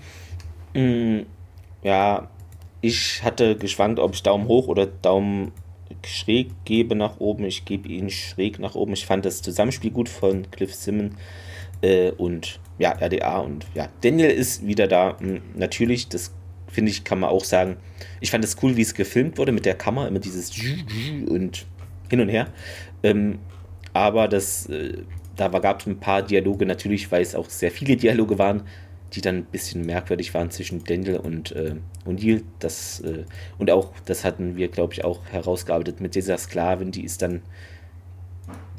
Mm, 0.74 1.26
ja, 1.82 2.30
ich 2.80 3.22
hatte 3.22 3.56
geschwankt, 3.56 3.98
ob 3.98 4.14
ich 4.14 4.22
Daumen 4.22 4.48
hoch 4.48 4.68
oder 4.68 4.86
Daumen 4.86 5.52
schräg 6.04 6.48
gebe 6.64 6.94
nach 6.94 7.18
oben. 7.18 7.44
Ich 7.44 7.64
gebe 7.64 7.88
ihn 7.88 8.10
schräg 8.10 8.58
nach 8.58 8.74
oben. 8.74 8.92
Ich 8.92 9.06
fand 9.06 9.24
das 9.24 9.42
Zusammenspiel 9.42 9.90
gut 9.90 10.08
von 10.08 10.50
Cliff 10.50 10.74
Simmons 10.74 11.14
äh, 11.82 12.10
und 12.12 12.60
ja, 12.78 12.92
RDA 12.92 13.38
und 13.38 13.66
ja, 13.74 13.88
Daniel 14.02 14.30
ist 14.30 14.66
wieder 14.66 14.86
da. 14.86 15.18
Hm, 15.18 15.40
natürlich, 15.54 16.08
das 16.08 16.32
finde 16.76 16.90
ich, 16.90 17.04
kann 17.04 17.20
man 17.20 17.30
auch 17.30 17.42
sagen. 17.42 17.78
Ich 18.20 18.30
fand 18.30 18.44
es 18.44 18.62
cool, 18.62 18.76
wie 18.76 18.82
es 18.82 18.92
gefilmt 18.92 19.38
wurde 19.38 19.50
mit 19.50 19.64
der 19.64 19.76
Kamera, 19.76 20.08
immer 20.08 20.18
dieses 20.18 20.52
und 21.26 21.64
hin 22.10 22.20
und 22.20 22.28
her. 22.28 22.48
Ähm, 23.02 23.38
aber 23.94 24.28
das, 24.28 24.66
äh, 24.66 24.98
da 25.36 25.48
gab 25.48 25.80
es 25.80 25.86
ein 25.86 25.98
paar 25.98 26.20
Dialoge 26.20 26.66
natürlich, 26.66 27.10
weil 27.10 27.22
es 27.22 27.34
auch 27.34 27.48
sehr 27.48 27.70
viele 27.70 27.96
Dialoge 27.96 28.38
waren, 28.38 28.64
die 29.14 29.22
dann 29.22 29.36
ein 29.36 29.44
bisschen 29.46 29.86
merkwürdig 29.86 30.34
waren 30.34 30.50
zwischen 30.50 30.84
Daniel 30.84 31.16
und 31.16 31.52
äh, 31.52 31.76
O'Neill. 32.06 32.42
Das, 32.58 33.00
äh, 33.00 33.24
und 33.56 33.70
auch, 33.70 33.94
das 34.04 34.22
hatten 34.26 34.58
wir, 34.58 34.68
glaube 34.68 34.92
ich, 34.92 35.02
auch 35.02 35.24
herausgearbeitet 35.30 36.02
mit 36.02 36.14
dieser 36.14 36.36
Sklavin, 36.36 36.90
die 36.90 37.04
ist 37.04 37.22
dann. 37.22 37.40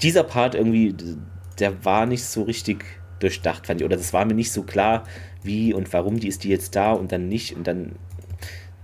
Dieser 0.04 0.24
Part 0.24 0.54
irgendwie, 0.54 0.94
der 1.58 1.84
war 1.84 2.06
nicht 2.06 2.24
so 2.24 2.44
richtig 2.44 2.86
durchdacht, 3.20 3.66
fand 3.66 3.82
ich. 3.82 3.86
Oder 3.86 3.98
das 3.98 4.14
war 4.14 4.24
mir 4.26 4.36
nicht 4.36 4.52
so 4.52 4.62
klar, 4.62 5.04
wie 5.48 5.74
und 5.74 5.92
warum 5.94 6.20
die 6.20 6.28
ist 6.28 6.44
die 6.44 6.50
jetzt 6.50 6.76
da 6.76 6.94
und 6.94 7.12
dann 7.12 7.28
nicht. 7.28 7.56
Und 7.56 7.66
dann. 7.66 7.96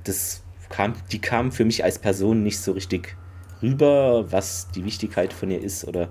Das 0.03 0.41
kam, 0.69 0.95
die 1.11 1.19
kam 1.19 1.52
für 1.52 1.65
mich 1.65 1.84
als 1.84 1.99
Person 1.99 2.41
nicht 2.41 2.60
so 2.60 2.72
richtig 2.72 3.15
rüber, 3.61 4.31
was 4.31 4.69
die 4.72 4.84
Wichtigkeit 4.84 5.31
von 5.31 5.52
ihr 5.52 5.61
ist. 5.61 5.88
Oder 5.88 6.10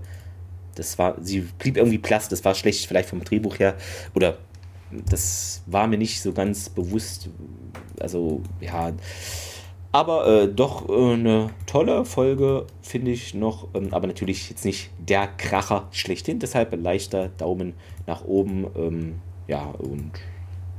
das 0.74 0.98
war, 0.98 1.16
sie 1.20 1.40
blieb 1.58 1.76
irgendwie 1.76 1.98
platt, 1.98 2.30
das 2.30 2.44
war 2.44 2.54
schlecht, 2.54 2.86
vielleicht 2.86 3.08
vom 3.08 3.24
Drehbuch 3.24 3.58
her. 3.58 3.76
Oder 4.14 4.38
das 4.90 5.62
war 5.66 5.86
mir 5.86 5.98
nicht 5.98 6.22
so 6.22 6.32
ganz 6.32 6.68
bewusst. 6.68 7.28
Also, 8.00 8.42
ja. 8.60 8.92
Aber 9.90 10.26
äh, 10.26 10.48
doch 10.48 10.88
äh, 10.88 11.12
eine 11.12 11.50
tolle 11.66 12.04
Folge, 12.04 12.66
finde 12.80 13.10
ich 13.10 13.34
noch. 13.34 13.68
Ähm, 13.74 13.92
aber 13.92 14.06
natürlich 14.06 14.48
jetzt 14.48 14.64
nicht 14.64 14.90
der 14.98 15.26
Kracher 15.26 15.88
schlechthin. 15.90 16.38
Deshalb 16.38 16.74
leichter 16.80 17.28
Daumen 17.28 17.74
nach 18.06 18.24
oben. 18.24 18.66
Ähm, 18.74 19.14
ja, 19.48 19.64
und 19.66 20.12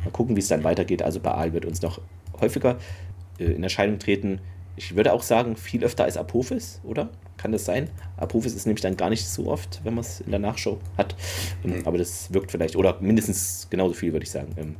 mal 0.03 0.11
gucken, 0.11 0.35
wie 0.35 0.39
es 0.39 0.47
dann 0.47 0.63
weitergeht. 0.63 1.01
Also 1.01 1.19
bei 1.19 1.31
Aal 1.31 1.53
wird 1.53 1.65
uns 1.65 1.81
noch 1.81 1.99
häufiger 2.39 2.77
äh, 3.39 3.45
in 3.45 3.63
Erscheinung 3.63 3.99
treten. 3.99 4.39
Ich 4.75 4.95
würde 4.95 5.13
auch 5.13 5.21
sagen, 5.21 5.55
viel 5.55 5.83
öfter 5.83 6.03
als 6.03 6.17
Apophis, 6.17 6.81
oder? 6.83 7.09
Kann 7.37 7.51
das 7.51 7.65
sein? 7.65 7.89
Apophis 8.17 8.55
ist 8.55 8.65
nämlich 8.65 8.81
dann 8.81 8.97
gar 8.97 9.09
nicht 9.09 9.27
so 9.27 9.47
oft, 9.47 9.81
wenn 9.83 9.93
man 9.93 10.03
es 10.03 10.21
in 10.21 10.31
der 10.31 10.39
Nachschau 10.39 10.79
hat. 10.97 11.15
Ähm, 11.63 11.79
mhm. 11.79 11.87
Aber 11.87 11.97
das 11.97 12.33
wirkt 12.33 12.51
vielleicht, 12.51 12.75
oder 12.75 12.97
mindestens 12.99 13.67
genauso 13.69 13.93
viel, 13.93 14.13
würde 14.13 14.23
ich 14.23 14.31
sagen. 14.31 14.53
Ähm, 14.57 14.75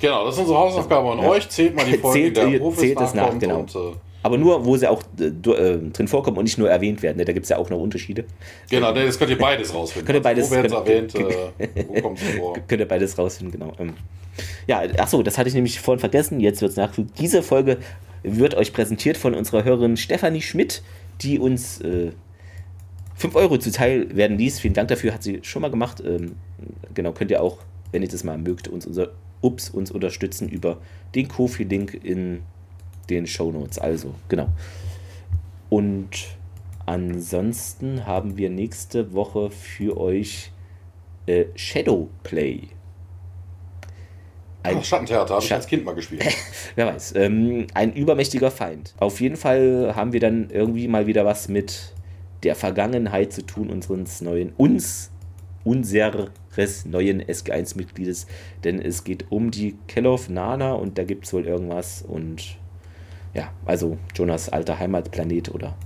genau, 0.00 0.24
das 0.24 0.34
ist 0.34 0.40
unsere 0.40 0.58
Hausaufgabe 0.58 1.12
an 1.12 1.18
ja. 1.18 1.28
euch. 1.28 1.48
Zählt 1.48 1.76
mal 1.76 1.84
die 1.84 1.98
Folgen, 1.98 2.34
zählt, 2.34 2.36
der 2.36 2.46
Apophis 2.46 2.80
zählt 2.80 3.00
es 3.00 3.14
nach, 3.14 3.38
genau. 3.38 3.60
Und, 3.60 3.74
äh, 3.74 3.92
aber 4.22 4.36
nur, 4.36 4.64
wo 4.64 4.76
sie 4.76 4.86
auch 4.86 5.02
äh, 5.18 5.24
äh, 5.24 5.90
drin 5.90 6.08
vorkommen 6.08 6.36
und 6.36 6.44
nicht 6.44 6.58
nur 6.58 6.68
erwähnt 6.68 7.02
werden. 7.02 7.16
Ne? 7.16 7.24
Da 7.24 7.32
gibt 7.32 7.44
es 7.44 7.50
ja 7.50 7.56
auch 7.56 7.70
noch 7.70 7.78
Unterschiede. 7.78 8.24
Genau, 8.68 8.92
das 8.92 9.18
könnt 9.18 9.30
ihr 9.30 9.38
beides 9.38 9.72
rausfinden. 9.74 10.06
könnt 10.06 10.18
ihr 10.18 10.22
beides, 10.22 10.50
wo 10.50 10.54
werden 10.54 10.72
erwähnt, 10.72 11.14
äh, 11.14 11.86
wo 11.88 11.94
kommt 12.02 12.20
es 12.20 12.36
vor? 12.36 12.54
Könnt 12.68 12.80
ihr 12.80 12.88
beides 12.88 13.16
rausfinden, 13.16 13.58
genau. 13.58 13.72
Ähm, 13.78 13.94
ja, 14.66 14.82
achso, 14.98 15.22
das 15.22 15.38
hatte 15.38 15.48
ich 15.48 15.54
nämlich 15.54 15.80
vorhin 15.80 16.00
vergessen. 16.00 16.40
Jetzt 16.40 16.60
wird 16.60 16.72
es 16.72 16.76
nachgefügt. 16.76 17.18
Diese 17.18 17.42
Folge 17.42 17.78
wird 18.22 18.54
euch 18.54 18.72
präsentiert 18.72 19.16
von 19.16 19.34
unserer 19.34 19.64
Hörerin 19.64 19.96
Stefanie 19.96 20.42
Schmidt, 20.42 20.82
die 21.22 21.38
uns 21.38 21.80
äh, 21.80 22.12
5 23.16 23.34
Euro 23.36 23.58
zuteil 23.58 24.16
werden 24.16 24.38
dies. 24.38 24.60
Vielen 24.60 24.74
Dank 24.74 24.88
dafür, 24.88 25.12
hat 25.12 25.22
sie 25.22 25.40
schon 25.42 25.62
mal 25.62 25.70
gemacht. 25.70 26.02
Ähm, 26.04 26.36
genau, 26.94 27.12
könnt 27.12 27.30
ihr 27.30 27.42
auch, 27.42 27.58
wenn 27.92 28.02
ihr 28.02 28.08
das 28.08 28.24
mal 28.24 28.38
mögt, 28.38 28.68
uns 28.68 28.86
unser 28.86 29.10
Ups 29.42 29.70
uns 29.70 29.90
unterstützen 29.90 30.48
über 30.48 30.78
den 31.14 31.28
Kofi-Link 31.28 32.00
in 32.04 32.40
den 33.08 33.26
Show 33.26 33.50
Notes. 33.50 33.78
Also, 33.78 34.14
genau. 34.28 34.48
Und 35.68 36.28
ansonsten 36.86 38.06
haben 38.06 38.36
wir 38.36 38.50
nächste 38.50 39.12
Woche 39.12 39.50
für 39.50 39.96
euch 39.98 40.52
äh, 41.26 41.46
Shadowplay. 41.54 42.68
Ein 44.62 44.76
Ach, 44.78 44.84
Schattentheater 44.84 45.34
habe 45.34 45.44
ich 45.44 45.52
als 45.52 45.66
Kind 45.66 45.84
mal 45.84 45.94
gespielt. 45.94 46.24
Wer 46.74 46.86
weiß. 46.86 47.14
Ähm, 47.16 47.66
ein 47.72 47.92
übermächtiger 47.94 48.50
Feind. 48.50 48.94
Auf 48.98 49.20
jeden 49.20 49.36
Fall 49.36 49.92
haben 49.96 50.12
wir 50.12 50.20
dann 50.20 50.50
irgendwie 50.50 50.86
mal 50.86 51.06
wieder 51.06 51.24
was 51.24 51.48
mit 51.48 51.94
der 52.42 52.54
Vergangenheit 52.54 53.32
zu 53.32 53.42
tun, 53.44 53.70
unseres 53.70 54.20
neuen, 54.20 54.52
uns, 54.56 55.10
unseres 55.64 56.84
neuen 56.84 57.22
SG1-Mitgliedes. 57.22 58.26
Denn 58.64 58.80
es 58.80 59.04
geht 59.04 59.30
um 59.30 59.50
die 59.50 59.76
Kellov 59.88 60.28
Nana 60.28 60.72
und 60.74 60.98
da 60.98 61.04
gibt 61.04 61.26
es 61.26 61.32
wohl 61.32 61.46
irgendwas 61.46 62.02
und 62.02 62.58
ja, 63.32 63.52
also 63.64 63.96
Jonas 64.14 64.48
alter 64.48 64.78
Heimatplanet 64.78 65.54
oder 65.54 65.76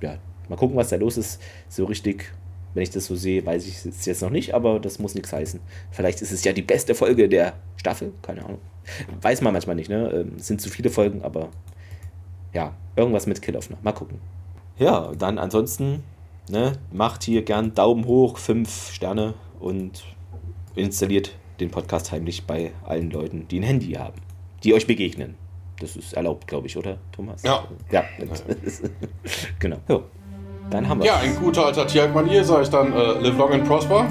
ja, 0.00 0.16
mal 0.48 0.56
gucken, 0.56 0.76
was 0.76 0.88
da 0.88 0.96
los 0.96 1.18
ist. 1.18 1.40
So 1.68 1.84
richtig 1.84 2.32
wenn 2.74 2.82
ich 2.82 2.90
das 2.90 3.06
so 3.06 3.16
sehe, 3.16 3.44
weiß 3.44 3.66
ich 3.66 3.84
es 3.84 4.04
jetzt 4.04 4.22
noch 4.22 4.30
nicht, 4.30 4.54
aber 4.54 4.80
das 4.80 4.98
muss 4.98 5.14
nichts 5.14 5.32
heißen. 5.32 5.60
Vielleicht 5.90 6.22
ist 6.22 6.32
es 6.32 6.44
ja 6.44 6.52
die 6.52 6.62
beste 6.62 6.94
Folge 6.94 7.28
der 7.28 7.54
Staffel, 7.76 8.12
keine 8.22 8.44
Ahnung. 8.44 8.60
Weiß 9.20 9.40
man 9.40 9.52
manchmal 9.52 9.76
nicht, 9.76 9.90
ne? 9.90 10.10
Ähm, 10.10 10.36
es 10.38 10.46
sind 10.46 10.60
zu 10.60 10.70
viele 10.70 10.90
Folgen, 10.90 11.22
aber 11.22 11.48
ja, 12.52 12.74
irgendwas 12.96 13.26
mit 13.26 13.42
Kill-Off 13.42 13.70
noch. 13.70 13.82
Mal 13.82 13.92
gucken. 13.92 14.20
Ja, 14.78 15.12
dann 15.18 15.38
ansonsten, 15.38 16.02
ne, 16.48 16.72
macht 16.92 17.24
hier 17.24 17.42
gern 17.42 17.74
Daumen 17.74 18.06
hoch, 18.06 18.38
fünf 18.38 18.92
Sterne 18.92 19.34
und 19.60 20.04
installiert 20.74 21.32
den 21.60 21.70
Podcast 21.70 22.12
heimlich 22.12 22.46
bei 22.46 22.72
allen 22.84 23.10
Leuten, 23.10 23.48
die 23.48 23.60
ein 23.60 23.64
Handy 23.64 23.92
haben, 23.92 24.20
die 24.62 24.74
euch 24.74 24.86
begegnen. 24.86 25.34
Das 25.80 25.96
ist 25.96 26.14
erlaubt, 26.14 26.46
glaube 26.46 26.66
ich, 26.66 26.76
oder, 26.76 26.98
Thomas? 27.12 27.42
Ja. 27.42 27.68
Ja, 27.90 28.04
genau. 29.58 29.78
Ja. 29.88 30.02
Dann 30.70 30.88
haben 30.88 31.00
wir 31.00 31.06
Ja, 31.06 31.16
ein 31.16 31.36
guter 31.36 31.66
alter 31.66 31.86
Tierk-Manier, 31.86 32.44
sage 32.44 32.62
ich 32.62 32.70
dann, 32.70 32.92
äh, 32.92 33.12
live 33.20 33.38
long 33.38 33.52
and 33.52 33.66
prosper. 33.66 34.06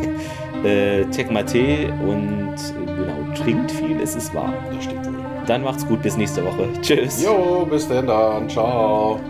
äh, 0.64 1.04
Tee 1.06 1.92
und 2.06 2.54
genau, 2.86 3.34
trinkt 3.36 3.70
viel, 3.70 4.00
es 4.00 4.16
ist 4.16 4.34
wahr. 4.34 4.52
Das 4.72 4.84
stimmt 4.84 5.06
wohl. 5.06 5.14
Dann 5.46 5.62
macht's 5.62 5.86
gut, 5.86 6.02
bis 6.02 6.16
nächste 6.16 6.44
Woche. 6.44 6.68
Tschüss. 6.80 7.22
Jo, 7.24 7.66
bis 7.68 7.88
denn 7.88 8.06
dann. 8.06 8.48
Ciao. 8.48 9.20